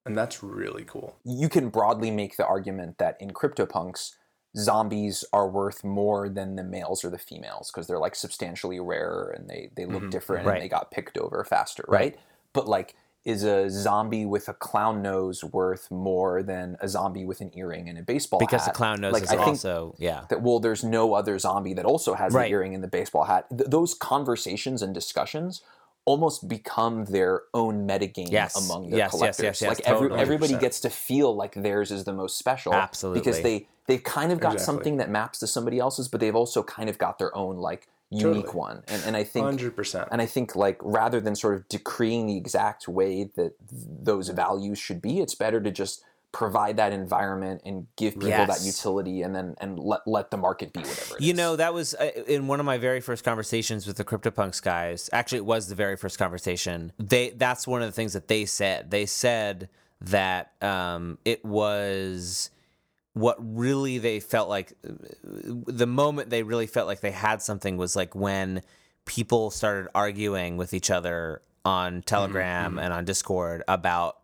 And 0.07 0.17
that's 0.17 0.41
really 0.43 0.83
cool. 0.85 1.15
you 1.23 1.49
can 1.49 1.69
broadly 1.69 2.11
make 2.11 2.37
the 2.37 2.45
argument 2.45 2.97
that 2.97 3.17
in 3.19 3.31
CryptoPunks, 3.31 4.15
zombies 4.55 5.23
are 5.33 5.47
worth 5.47 5.83
more 5.83 6.29
than 6.29 6.55
the 6.55 6.63
males 6.63 7.03
or 7.05 7.09
the 7.09 7.17
females 7.17 7.69
because 7.71 7.87
they're 7.87 7.99
like 7.99 8.15
substantially 8.15 8.79
rarer 8.79 9.33
and 9.37 9.49
they, 9.49 9.69
they 9.75 9.85
look 9.85 10.01
mm-hmm. 10.01 10.09
different 10.09 10.45
Right. 10.45 10.55
and 10.55 10.63
they 10.63 10.69
got 10.69 10.89
picked 10.91 11.17
over 11.17 11.43
faster, 11.43 11.83
right? 11.87 12.17
But 12.53 12.67
like, 12.67 12.95
is 13.25 13.43
a 13.43 13.69
zombie 13.69 14.25
with 14.25 14.47
a 14.47 14.53
clown 14.53 15.01
nose 15.01 15.43
worth 15.43 15.91
more 15.91 16.41
than 16.41 16.77
a 16.79 16.87
zombie 16.87 17.25
with 17.25 17.41
an 17.41 17.51
earring 17.55 17.89
and 17.89 17.97
a 17.97 18.01
baseball 18.01 18.39
because 18.39 18.61
hat? 18.61 18.67
Because 18.67 18.73
the 18.73 18.77
clown 18.77 19.01
nose 19.01 19.13
Like, 19.13 19.23
is 19.23 19.29
I 19.29 19.35
think 19.35 19.47
also 19.47 19.95
yeah. 19.99 20.23
that 20.29 20.41
well, 20.41 20.59
there's 20.61 20.83
no 20.83 21.13
other 21.13 21.37
zombie 21.37 21.73
that 21.73 21.83
also 21.83 22.13
has 22.13 22.33
Right. 22.33 22.45
the 22.45 22.51
earring 22.51 22.73
and 22.73 22.81
the 22.81 22.87
baseball 22.87 23.25
hat. 23.25 23.45
Th- 23.49 23.69
those 23.69 23.93
conversations 23.93 24.81
and 24.81 24.93
discussions 24.93 25.61
almost 26.07 26.47
become 26.47 27.03
their 27.05 27.41
own 27.53 27.85
metagame 27.87 28.31
Yes. 28.31 28.55
among 28.55 28.89
the 28.89 28.97
Yes, 28.97 29.07
yes, 29.07 29.11
collectors. 29.11 29.43
yes, 29.43 29.61
yes, 29.61 29.69
like 29.69 29.81
every, 29.85 30.07
totally. 30.07 30.21
everybody 30.21 30.53
100%. 30.53 30.59
gets 30.61 30.79
to 30.79 30.89
feel 30.89 31.35
like 31.35 31.53
theirs 31.53 31.91
is 31.91 32.05
the 32.05 32.13
most 32.13 32.37
special. 32.37 32.73
Absolutely. 32.73 33.19
Because 33.19 33.41
they 33.41 33.67
they've 33.87 34.03
kind 34.03 34.31
of 34.31 34.39
got 34.39 34.53
Exactly. 34.53 34.65
something 34.65 34.97
that 34.97 35.09
maps 35.09 35.39
to 35.39 35.47
somebody 35.47 35.79
else's, 35.79 36.07
but 36.07 36.19
they've 36.21 36.35
also 36.35 36.63
kind 36.63 36.89
of 36.89 36.97
got 36.97 37.19
their 37.19 37.35
own 37.35 37.57
like 37.57 37.87
unique 38.09 38.45
Totally. 38.45 38.53
one. 38.57 38.83
And 38.87 39.03
and 39.05 39.17
I 39.17 39.25
think 39.25 39.45
100%. 39.45 40.07
and 40.09 40.21
I 40.21 40.25
think 40.25 40.55
like 40.55 40.77
rather 40.81 41.19
than 41.19 41.35
sort 41.35 41.55
of 41.55 41.67
decreeing 41.67 42.25
the 42.27 42.37
exact 42.37 42.87
way 42.87 43.25
that 43.35 43.35
th- 43.69 43.81
those 44.09 44.29
values 44.29 44.79
should 44.79 45.01
be, 45.01 45.19
it's 45.19 45.35
better 45.35 45.59
to 45.59 45.71
just 45.71 46.03
provide 46.37 46.77
that 46.77 46.93
environment 46.93 47.59
and 47.65 47.87
give 47.95 48.13
people 48.13 48.45
that 48.45 48.61
utility 48.63 49.23
and 49.23 49.35
then 49.35 49.55
and 49.59 49.79
let 49.79 50.01
let 50.05 50.29
the 50.29 50.37
market 50.37 50.71
be 50.71 50.81
whatever 50.81 51.15
it 51.15 51.21
You 51.21 51.31
is. 51.31 51.37
know, 51.37 51.55
that 51.55 51.73
was 51.73 51.95
uh, 51.95 52.11
in 52.27 52.45
one 52.45 52.59
of 52.59 52.65
my 52.67 52.77
very 52.77 53.01
first 53.01 53.23
conversations 53.23 53.87
with 53.87 53.97
the 53.97 54.03
CryptoPunks 54.03 54.61
guys. 54.61 55.09
Actually, 55.11 55.39
it 55.39 55.45
was 55.45 55.67
the 55.67 55.73
very 55.73 55.97
first 55.97 56.19
conversation. 56.19 56.91
They 56.99 57.31
that's 57.31 57.65
one 57.65 57.81
of 57.81 57.87
the 57.87 57.91
things 57.91 58.13
that 58.13 58.27
they 58.27 58.45
said. 58.45 58.91
They 58.91 59.07
said 59.07 59.69
that 60.01 60.51
um, 60.61 61.17
it 61.25 61.43
was 61.43 62.51
what 63.13 63.37
really 63.39 63.97
they 63.97 64.19
felt 64.19 64.47
like 64.47 64.73
the 65.23 65.87
moment 65.87 66.29
they 66.29 66.43
really 66.43 66.67
felt 66.67 66.85
like 66.85 66.99
they 66.99 67.09
had 67.09 67.41
something 67.41 67.77
was 67.77 67.95
like 67.95 68.13
when 68.13 68.61
people 69.05 69.49
started 69.49 69.89
arguing 69.95 70.55
with 70.55 70.71
each 70.75 70.91
other 70.91 71.41
on 71.65 72.03
Telegram 72.03 72.77
and 72.77 72.93
on 72.93 73.05
Discord 73.05 73.63
about 73.67 74.17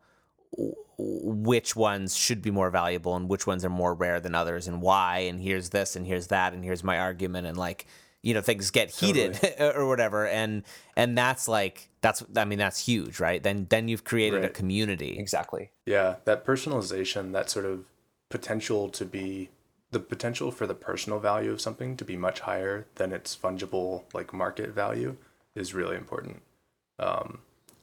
which 0.98 1.76
ones 1.76 2.16
should 2.16 2.42
be 2.42 2.52
more 2.52 2.70
valuable 2.70 3.16
and 3.16 3.30
which 3.30 3.48
ones 3.48 3.66
are 3.66 3.70
more 3.70 3.94
rare 3.94 4.20
than 4.20 4.36
others 4.36 4.68
and 4.68 4.82
why 4.82 5.20
and 5.20 5.42
here's 5.42 5.70
this 5.70 5.96
and 5.96 6.06
here's 6.06 6.28
that 6.28 6.54
and 6.54 6.64
here's 6.64 6.84
my 6.84 7.00
argument 7.00 7.48
and 7.48 7.58
like 7.58 7.86
you 8.24 8.34
know 8.34 8.42
things 8.42 8.72
get 8.72 8.90
heated 8.90 9.40
or 9.60 9.88
whatever. 9.88 10.26
And 10.28 10.64
and 10.96 11.16
that's 11.18 11.48
like 11.48 11.90
that's 12.02 12.24
i 12.36 12.46
mean 12.46 12.58
that's 12.58 12.86
huge 12.86 13.20
right? 13.20 13.44
Then 13.44 13.68
then 13.70 13.88
you've 13.88 14.04
created 14.04 14.44
a 14.44 14.50
community. 14.50 15.18
Exactly. 15.20 15.72
Yeah, 15.86 16.16
that 16.26 16.46
personalization, 16.46 17.34
that 17.34 17.50
sort 17.50 17.66
of 17.66 17.86
potential 18.30 18.90
to 18.90 19.06
be 19.06 19.50
the 19.92 20.00
potential 20.00 20.50
for 20.50 20.66
the 20.66 20.74
personal 20.74 21.20
value 21.20 21.52
of 21.52 21.62
something 21.62 21.96
to 21.98 22.04
be 22.04 22.18
much 22.18 22.40
higher 22.40 22.88
than 22.96 23.14
its 23.14 23.38
fungible 23.38 24.04
like 24.14 24.34
market 24.34 24.72
value 24.72 25.18
is 25.54 25.76
really 25.76 25.96
important. 25.96 26.42
Um, 26.98 27.40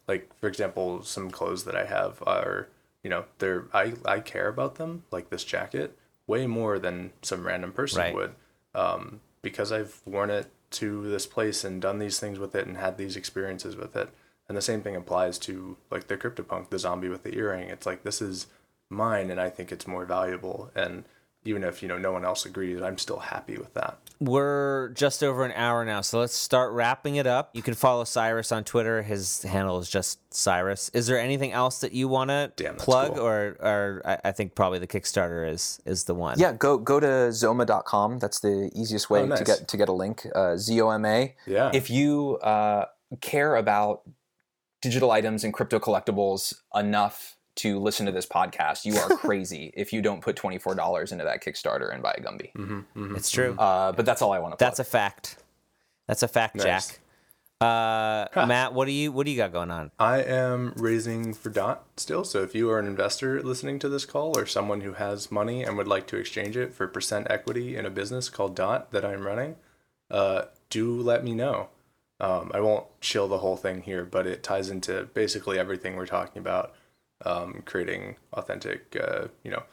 like 0.08 0.28
for 0.40 0.48
example, 0.48 1.04
some 1.04 1.30
clothes 1.30 1.64
that 1.64 1.76
I 1.76 1.84
have 1.84 2.20
are 2.26 2.68
you 3.02 3.10
know 3.10 3.24
they're 3.38 3.64
I 3.72 3.94
I 4.04 4.20
care 4.20 4.48
about 4.48 4.76
them 4.76 5.04
like 5.10 5.30
this 5.30 5.44
jacket 5.44 5.96
way 6.26 6.46
more 6.46 6.78
than 6.78 7.12
some 7.22 7.46
random 7.46 7.72
person 7.72 8.00
Right. 8.00 8.14
would 8.14 8.34
um, 8.74 9.20
because 9.42 9.72
I've 9.72 10.00
worn 10.06 10.30
it 10.30 10.50
to 10.72 11.08
this 11.10 11.26
place 11.26 11.64
and 11.64 11.82
done 11.82 11.98
these 11.98 12.20
things 12.20 12.38
with 12.38 12.54
it 12.54 12.66
and 12.66 12.76
had 12.76 12.96
these 12.96 13.16
experiences 13.16 13.74
with 13.74 13.96
it. 13.96 14.10
And 14.48 14.56
the 14.56 14.62
same 14.62 14.82
thing 14.82 14.94
applies 14.94 15.38
to 15.40 15.76
like 15.90 16.06
the 16.06 16.16
CryptoPunk, 16.16 16.70
the 16.70 16.78
zombie 16.78 17.08
with 17.08 17.22
the 17.24 17.36
earring. 17.36 17.68
It's 17.68 17.86
like 17.86 18.02
this 18.04 18.20
is 18.22 18.46
mine, 18.88 19.30
and 19.30 19.40
I 19.40 19.50
think 19.50 19.72
it's 19.72 19.86
more 19.86 20.04
valuable. 20.04 20.70
And 20.74 21.04
even 21.44 21.64
if 21.64 21.82
you 21.82 21.88
know 21.88 21.98
no 21.98 22.12
one 22.12 22.24
else 22.24 22.44
agrees, 22.46 22.80
I'm 22.82 22.98
still 22.98 23.18
happy 23.18 23.56
with 23.56 23.72
that. 23.74 23.98
we're 24.20 24.90
just 24.90 25.22
over 25.24 25.44
an 25.44 25.52
hour 25.52 25.84
now 25.84 26.02
so 26.02 26.20
let's 26.20 26.34
start 26.34 26.72
wrapping 26.74 27.16
it 27.16 27.26
up 27.26 27.50
you 27.54 27.62
can 27.62 27.72
follow 27.72 28.04
cyrus 28.04 28.52
on 28.52 28.62
twitter 28.64 29.00
his 29.00 29.42
handle 29.44 29.78
is 29.78 29.88
just 29.88 30.18
cyrus 30.34 30.90
is 30.90 31.06
there 31.06 31.18
anything 31.18 31.52
else 31.52 31.80
that 31.80 31.92
you 31.92 32.06
want 32.06 32.28
to 32.28 32.52
plug 32.76 33.14
cool. 33.14 33.24
or 33.24 33.56
or 33.60 34.02
I, 34.04 34.18
I 34.28 34.32
think 34.32 34.54
probably 34.54 34.78
the 34.78 34.86
kickstarter 34.86 35.48
is 35.50 35.80
is 35.86 36.04
the 36.04 36.14
one 36.14 36.38
Yeah, 36.38 36.52
go 36.52 36.76
go 36.76 37.00
to 37.00 37.06
zoma.com. 37.32 38.18
That's 38.18 38.40
the 38.40 38.70
easiest 38.74 39.08
way 39.08 39.20
Oh, 39.22 39.26
nice. 39.26 39.38
to 39.38 39.44
get 39.44 39.68
to 39.68 39.76
get 39.78 39.88
a 39.88 39.92
link. 39.92 40.26
Uh, 40.34 40.56
Z 40.58 40.78
O 40.82 40.90
M 40.90 41.04
A. 41.06 41.34
Yeah. 41.46 41.70
If 41.72 41.88
you 41.88 42.36
uh, 42.42 42.84
care 43.22 43.56
about 43.56 44.02
digital 44.82 45.10
items 45.10 45.44
and 45.44 45.52
crypto 45.54 45.78
collectibles 45.78 46.54
enough 46.74 47.36
to 47.60 47.78
listen 47.78 48.06
to 48.06 48.12
this 48.12 48.26
podcast, 48.26 48.84
you 48.84 48.96
are 48.96 49.08
crazy 49.16 49.72
if 49.76 49.92
you 49.92 50.02
don't 50.02 50.20
put 50.20 50.36
twenty 50.36 50.58
four 50.58 50.74
dollars 50.74 51.12
into 51.12 51.24
that 51.24 51.42
Kickstarter 51.42 51.92
and 51.92 52.02
buy 52.02 52.14
a 52.16 52.20
Gumby. 52.20 52.52
Mm-hmm. 52.52 53.16
it's 53.16 53.30
true 53.30 53.54
Uh, 53.58 53.92
but 53.92 54.04
that's 54.04 54.22
all 54.22 54.32
I 54.32 54.38
want 54.38 54.58
to. 54.58 54.64
That's 54.64 54.78
a 54.78 54.84
fact. 54.84 55.36
That's 56.06 56.22
a 56.22 56.28
fact, 56.28 56.56
Nice. 56.56 56.64
Jack. 56.88 56.98
Uh, 57.62 58.26
Matt, 58.46 58.72
what 58.72 58.86
do 58.86 58.92
you 58.92 59.12
what 59.12 59.26
do 59.26 59.30
you 59.30 59.36
got 59.36 59.52
going 59.52 59.70
on? 59.70 59.90
I 59.98 60.22
am 60.22 60.72
raising 60.76 61.34
for 61.34 61.50
Dot 61.50 61.84
still. 61.98 62.24
So 62.24 62.42
if 62.42 62.54
you 62.54 62.70
are 62.70 62.78
an 62.78 62.86
investor 62.86 63.42
listening 63.42 63.78
to 63.80 63.88
this 63.90 64.06
call 64.06 64.38
or 64.38 64.46
someone 64.46 64.80
who 64.80 64.94
has 64.94 65.30
money 65.30 65.62
and 65.62 65.76
would 65.76 65.86
like 65.86 66.06
to 66.06 66.16
exchange 66.16 66.56
it 66.56 66.72
for 66.72 66.86
percent 66.88 67.26
equity 67.28 67.76
in 67.76 67.84
a 67.84 67.90
business 67.90 68.30
called 68.30 68.56
Dot 68.56 68.92
that 68.92 69.04
I'm 69.04 69.26
running, 69.26 69.56
uh, 70.10 70.44
do 70.70 71.00
let 71.02 71.22
me 71.22 71.34
know. 71.34 71.68
Um, 72.18 72.50
I 72.54 72.60
won't 72.60 72.86
chill 73.02 73.28
the 73.28 73.38
whole 73.38 73.56
thing 73.56 73.82
here, 73.82 74.06
but 74.06 74.26
it 74.26 74.42
ties 74.42 74.70
into 74.70 75.04
basically 75.12 75.58
everything 75.58 75.96
we're 75.96 76.06
talking 76.06 76.40
about. 76.40 76.72
Um, 77.24 77.62
creating 77.66 78.16
authentic, 78.32 78.96
uh, 78.98 79.28
you 79.44 79.50
know, 79.50 79.64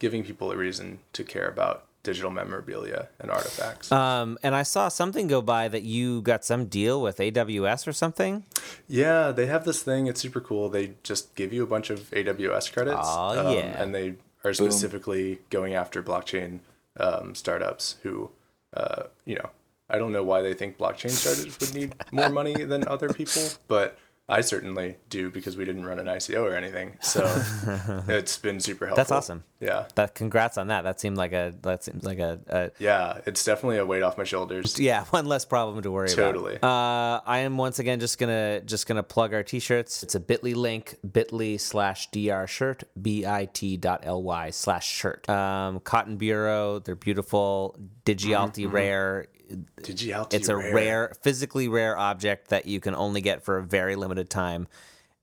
giving 0.00 0.24
people 0.24 0.50
a 0.50 0.56
reason 0.56 0.98
to 1.12 1.22
care 1.22 1.48
about 1.48 1.86
digital 2.06 2.30
memorabilia 2.30 3.08
and 3.18 3.30
artifacts. 3.30 3.90
Um, 3.90 4.38
and 4.42 4.54
I 4.54 4.62
saw 4.62 4.88
something 4.88 5.26
go 5.26 5.42
by 5.42 5.66
that 5.68 5.82
you 5.82 6.22
got 6.22 6.44
some 6.44 6.66
deal 6.66 7.02
with 7.02 7.18
AWS 7.18 7.86
or 7.88 7.92
something. 7.92 8.44
Yeah, 8.86 9.32
they 9.32 9.46
have 9.46 9.64
this 9.64 9.82
thing. 9.82 10.06
It's 10.06 10.20
super 10.20 10.40
cool. 10.40 10.68
They 10.68 10.94
just 11.02 11.34
give 11.34 11.52
you 11.52 11.64
a 11.64 11.66
bunch 11.66 11.90
of 11.90 12.08
AWS 12.10 12.72
credits. 12.72 13.00
Oh, 13.02 13.48
um, 13.48 13.54
yeah. 13.54 13.82
And 13.82 13.92
they 13.92 14.14
are 14.44 14.54
specifically 14.54 15.40
going 15.50 15.74
after 15.74 16.00
blockchain 16.00 16.60
um, 16.98 17.34
startups 17.34 17.96
who, 18.04 18.30
uh, 18.72 19.04
you 19.24 19.34
know, 19.34 19.50
I 19.90 19.98
don't 19.98 20.12
know 20.12 20.22
why 20.22 20.42
they 20.42 20.54
think 20.54 20.78
blockchain 20.78 21.10
startups 21.10 21.58
would 21.60 21.74
need 21.74 21.94
more 22.12 22.30
money 22.30 22.54
than 22.64 22.86
other 22.86 23.08
people, 23.12 23.42
but 23.66 23.98
I 24.28 24.40
certainly 24.40 24.96
do 25.08 25.30
because 25.30 25.56
we 25.56 25.64
didn't 25.64 25.84
run 25.84 26.00
an 26.00 26.06
ICO 26.06 26.42
or 26.42 26.54
anything. 26.56 26.96
So 27.00 27.22
it's 28.08 28.36
been 28.38 28.58
super 28.58 28.86
helpful. 28.86 28.96
That's 28.96 29.12
awesome. 29.12 29.44
Yeah. 29.60 29.86
That 29.94 30.16
congrats 30.16 30.58
on 30.58 30.66
that. 30.66 30.82
That 30.82 30.98
seemed 30.98 31.16
like 31.16 31.32
a 31.32 31.54
that 31.62 31.84
seems 31.84 32.02
like 32.04 32.18
a, 32.18 32.40
a 32.48 32.70
Yeah. 32.80 33.20
It's 33.24 33.44
definitely 33.44 33.78
a 33.78 33.86
weight 33.86 34.02
off 34.02 34.18
my 34.18 34.24
shoulders. 34.24 34.80
yeah 34.80 35.04
one 35.10 35.26
less 35.26 35.44
problem 35.44 35.80
to 35.82 35.90
worry 35.92 36.08
Totally. 36.08 36.56
about. 36.56 36.62
Totally. 36.62 36.62
Uh, 36.62 37.20
I 37.24 37.38
am 37.40 37.56
once 37.56 37.78
again 37.78 38.00
just 38.00 38.18
gonna 38.18 38.60
just 38.62 38.88
gonna 38.88 39.04
plug 39.04 39.32
our 39.32 39.44
t-shirts. 39.44 40.02
It's 40.02 40.16
a 40.16 40.20
Bitly 40.20 40.56
link, 40.56 40.96
Bitly 41.06 41.60
slash 41.60 42.10
dr 42.10 42.48
shirt, 42.48 42.82
bit 43.00 43.80
dot 43.80 44.04
ly 44.04 44.50
slash 44.50 44.88
shirt. 44.88 45.28
Um, 45.30 45.78
Cotton 45.80 46.16
Bureau, 46.16 46.80
they're 46.80 46.96
beautiful. 46.96 47.76
Digialti 48.04 48.70
rare. 48.70 49.22
Did 49.22 49.24
you 49.32 49.35
out 49.35 49.35
It's 49.78 50.48
a 50.48 50.56
rare. 50.56 51.12
physically 51.22 51.68
rare 51.68 51.96
object 51.96 52.48
that 52.48 52.66
you 52.66 52.80
can 52.80 52.94
only 52.94 53.20
get 53.20 53.42
for 53.44 53.58
a 53.58 53.62
very 53.62 53.96
limited 53.96 54.28
time, 54.30 54.66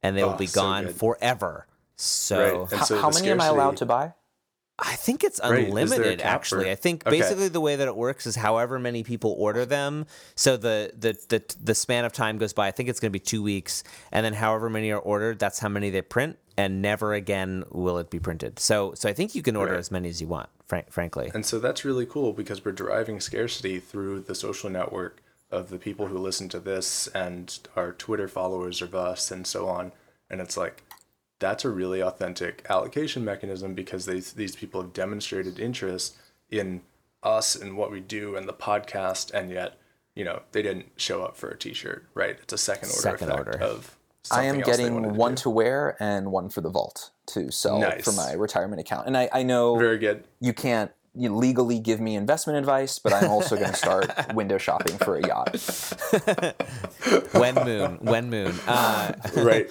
and 0.02 0.16
they 0.18 0.24
will 0.24 0.32
Oh, 0.32 0.38
be 0.38 0.48
so 0.48 0.62
gone 0.62 0.86
good. 0.86 0.96
forever. 0.96 1.68
So 1.96 2.40
Right. 2.40 2.72
And 2.72 2.80
How, 2.80 2.86
so 2.86 2.98
how 3.02 3.10
the 3.10 3.20
many 3.20 3.32
am 3.32 3.42
I 3.42 3.48
allowed 3.48 3.78
to 3.78 3.86
buy? 3.86 4.14
I 4.80 4.96
think 4.96 5.24
it's 5.24 5.40
Right. 5.40 5.52
Is 5.52 5.56
there 5.58 5.66
a 5.66 5.68
unlimited. 5.84 6.20
cap 6.20 6.34
Actually, 6.34 6.66
for- 6.66 6.72
I 6.72 6.76
think 6.76 7.06
Okay. 7.06 7.20
basically 7.20 7.48
the 7.48 7.62
way 7.62 7.76
that 7.76 7.88
it 7.88 7.96
works 7.96 8.26
is 8.26 8.36
however 8.36 8.80
many 8.80 9.04
people 9.04 9.36
order 9.38 9.66
them. 9.66 10.08
So 10.36 10.58
the 10.58 10.92
the 10.98 11.14
the 11.30 11.44
the 11.64 11.76
span 11.76 12.06
of 12.06 12.12
time 12.12 12.40
goes 12.40 12.54
by. 12.54 12.68
I 12.68 12.72
think 12.72 12.90
it's 12.90 13.00
going 13.00 13.12
to 13.12 13.14
be 13.14 13.20
two 13.20 13.44
weeks, 13.44 13.84
and 14.12 14.26
then 14.26 14.34
however 14.34 14.70
many 14.72 14.92
are 14.92 15.00
ordered, 15.00 15.38
that's 15.38 15.60
how 15.60 15.70
many 15.70 15.92
they 15.92 16.02
print, 16.02 16.38
and 16.58 16.82
never 16.82 17.14
again 17.14 17.64
will 17.72 17.98
it 17.98 18.10
be 18.10 18.20
printed. 18.20 18.60
So 18.60 18.94
so 18.96 19.10
I 19.10 19.14
think 19.14 19.36
you 19.36 19.42
can 19.42 19.56
order 19.56 19.74
Right. 19.74 19.80
as 19.80 19.92
many 19.92 20.10
as 20.10 20.22
you 20.22 20.28
want. 20.28 20.50
Frank, 20.66 20.92
frankly, 20.92 21.30
And 21.34 21.46
so 21.46 21.60
that's 21.60 21.86
really 21.86 22.06
cool 22.06 22.34
because 22.34 22.64
we're 22.66 22.72
driving 22.72 23.20
scarcity 23.20 23.80
through 23.80 24.22
the 24.22 24.34
social 24.34 24.70
network 24.70 25.22
of 25.52 25.70
the 25.70 25.78
people 25.78 26.08
who 26.08 26.18
listen 26.18 26.50
to 26.50 26.60
this 26.60 27.08
and 27.08 27.60
our 27.76 27.92
Twitter 27.92 28.28
followers 28.28 28.82
of 28.82 28.96
us 28.96 29.30
and 29.30 29.46
so 29.46 29.68
on. 29.68 29.92
And 30.32 30.42
it's 30.42 30.58
like, 30.58 30.82
that's 31.40 31.64
a 31.66 31.70
really 31.70 32.02
authentic 32.02 32.66
allocation 32.70 33.24
mechanism 33.24 33.76
because 33.76 34.06
these, 34.08 34.34
these 34.34 34.56
people 34.56 34.82
have 34.82 34.94
demonstrated 34.94 35.60
interest 35.60 36.16
in 36.50 36.82
us 37.22 37.56
and 37.56 37.78
what 37.78 37.92
we 37.92 38.00
do 38.00 38.36
and 38.36 38.48
the 38.48 38.54
podcast. 38.54 39.30
And 39.32 39.52
yet, 39.52 39.78
you 40.16 40.24
know, 40.24 40.42
they 40.54 40.62
didn't 40.64 40.88
show 40.96 41.24
up 41.24 41.36
for 41.38 41.50
a 41.50 41.58
t 41.58 41.74
shirt, 41.74 42.06
right? 42.16 42.38
It's 42.42 42.54
a 42.54 42.58
second 42.58 42.90
order 42.90 43.02
Second 43.02 43.30
effect 43.32 43.48
order. 43.48 43.64
of 43.64 43.96
I 44.32 44.44
am 44.46 44.58
else 44.58 44.66
getting 44.66 45.04
to 45.04 45.10
one 45.10 45.36
do. 45.36 45.44
to 45.44 45.50
wear 45.50 45.98
and 46.00 46.32
one 46.32 46.50
for 46.50 46.62
the 46.62 46.70
vault 46.70 47.12
to 47.28 47.52
sell 47.52 47.80
Nice. 47.80 48.04
for 48.04 48.12
my 48.14 48.34
retirement 48.34 48.80
account. 48.80 49.08
And 49.08 49.18
I, 49.18 49.30
I 49.34 49.44
know 49.44 49.78
Very 49.78 49.98
good. 49.98 50.24
you 50.40 50.54
can't 50.54 50.92
you 51.16 51.36
legally 51.36 51.78
give 51.78 52.00
me 52.00 52.16
investment 52.16 52.58
advice, 52.58 52.98
but 52.98 53.14
I'm 53.14 53.30
also 53.30 53.56
going 53.56 53.70
to 53.70 53.76
start 53.76 54.12
window 54.34 54.58
shopping 54.58 54.98
for 54.98 55.16
a 55.18 55.28
yacht. 55.28 55.56
when 57.34 57.54
moon, 57.54 58.00
when 58.02 58.30
moon. 58.32 58.56
Uh, 58.66 59.14
right 59.38 59.70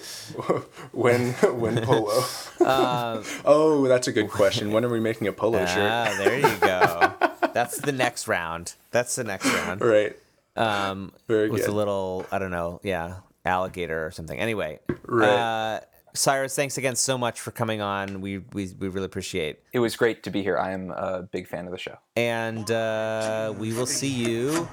when 0.93 1.33
when 1.33 1.81
polo 1.81 2.23
Uh, 2.61 3.21
oh 3.43 3.85
that's 3.89 4.07
a 4.07 4.13
good 4.13 4.29
question 4.29 4.71
when 4.71 4.85
are 4.85 4.89
we 4.89 5.01
making 5.01 5.27
a 5.27 5.33
polo 5.33 5.65
shirt 5.65 5.91
ah, 5.91 6.15
there 6.17 6.39
you 6.39 6.57
go. 6.59 7.13
That's 7.53 7.81
the 7.81 7.91
next 7.91 8.27
round. 8.29 8.75
That's 8.91 9.15
the 9.15 9.23
next 9.25 9.45
round. 9.45 9.81
right 9.81 10.15
um, 10.55 11.11
Very 11.27 11.49
with 11.49 11.67
a 11.67 11.71
little, 11.71 12.25
I 12.31 12.39
don't 12.39 12.51
know, 12.51 12.79
yeah, 12.83 13.15
alligator 13.45 14.05
or 14.05 14.11
something. 14.11 14.39
Anyway, 14.39 14.79
Right. 15.05 15.29
uh, 15.29 15.79
Cyrus, 16.15 16.55
thanks 16.55 16.77
again 16.77 16.95
so 16.95 17.17
much 17.17 17.41
for 17.41 17.51
coming 17.51 17.81
on. 17.81 18.21
We 18.21 18.37
we, 18.53 18.71
we 18.79 18.87
really 18.87 19.05
appreciate, 19.05 19.59
It 19.73 19.79
was 19.79 19.95
great 19.95 20.21
to 20.23 20.29
be 20.29 20.43
here. 20.43 20.57
I 20.59 20.71
am 20.71 20.91
a 20.91 21.23
big 21.23 21.47
fan 21.47 21.65
of 21.65 21.71
the 21.71 21.77
show. 21.79 21.97
and 22.15 22.69
uh, 22.69 23.53
we 23.57 23.73
will 23.73 23.87
see 23.87 24.09
you 24.09 24.67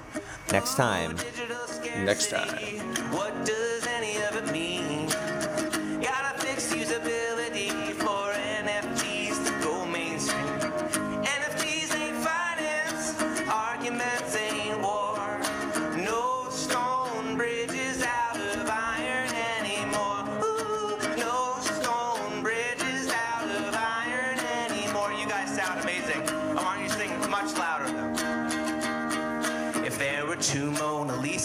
next 0.51 0.75
time. 0.75 1.15
Next 2.05 2.29
time. 2.29 3.70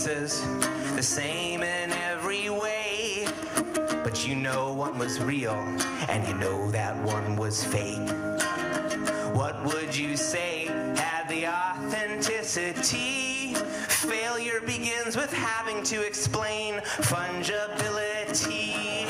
Lisas, 0.06 0.94
the 0.94 1.02
same 1.02 1.64
in 1.64 1.90
every 1.90 2.48
way, 2.48 3.26
but 4.04 4.24
you 4.26 4.36
know 4.36 4.72
one 4.72 4.96
was 4.98 5.20
real, 5.20 5.54
and 6.08 6.26
you 6.28 6.34
know 6.34 6.70
that 6.70 6.96
one 7.02 7.34
was 7.34 7.64
fake. 7.64 8.08
What 9.34 9.64
would 9.64 9.96
you 9.96 10.16
say 10.16 10.66
had 10.96 11.26
the 11.28 11.48
authenticity? 11.48 13.54
Failure 13.88 14.60
begins 14.60 15.16
with 15.16 15.32
having 15.32 15.82
to 15.84 16.06
explain 16.06 16.74
fungibility. 17.02 19.05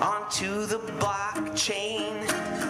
Onto 0.00 0.66
the 0.66 0.78
blockchain. 1.00 2.12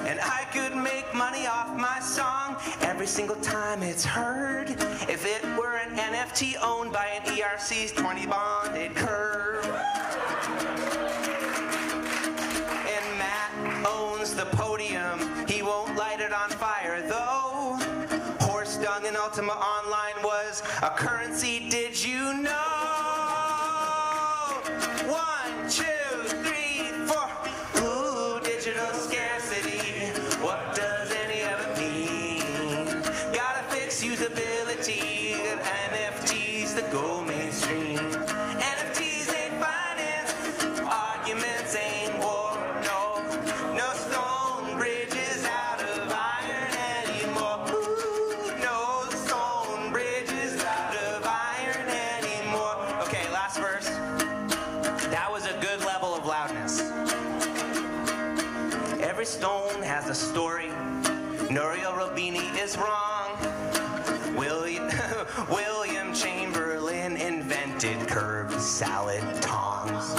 And 0.06 0.18
I 0.20 0.46
could 0.52 0.74
make 0.74 1.12
money 1.14 1.46
off 1.46 1.76
my 1.76 2.00
song 2.00 2.56
every 2.80 3.06
single 3.06 3.36
time 3.36 3.82
it's 3.82 4.04
heard. 4.04 4.70
If 5.08 5.26
it 5.26 5.44
were 5.56 5.76
an 5.76 5.96
NFT 5.96 6.54
owned 6.62 6.92
by 6.92 7.06
an 7.06 7.38
ERC's 7.38 7.92
20 7.92 8.26
bonded 8.26 8.94
curve. 8.94 9.64
And 12.86 13.18
Matt 13.18 13.86
owns 13.86 14.34
the 14.34 14.46
podium. 14.52 15.46
He 15.46 15.62
won't 15.62 15.96
light 15.96 16.20
it 16.20 16.32
on 16.32 16.48
fire 16.50 17.02
though. 17.02 17.78
Horse 18.40 18.78
dung 18.78 19.04
in 19.04 19.16
Ultima 19.16 19.52
Online 19.52 20.22
was 20.24 20.62
a 20.82 20.90
currency, 20.90 21.68
did 21.68 22.02
you 22.02 22.34
know? 22.34 23.27
Has 59.98 60.10
a 60.10 60.14
story. 60.14 60.68
Nouriel 61.50 61.90
Roubini 61.90 62.56
is 62.62 62.78
wrong. 62.78 63.36
William, 64.36 64.88
William 65.50 66.14
Chamberlain 66.14 67.16
invented 67.16 68.06
curved 68.06 68.60
salad 68.60 69.24
tongs. 69.42 70.14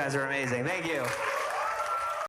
Guys 0.00 0.16
are 0.16 0.24
amazing. 0.24 0.69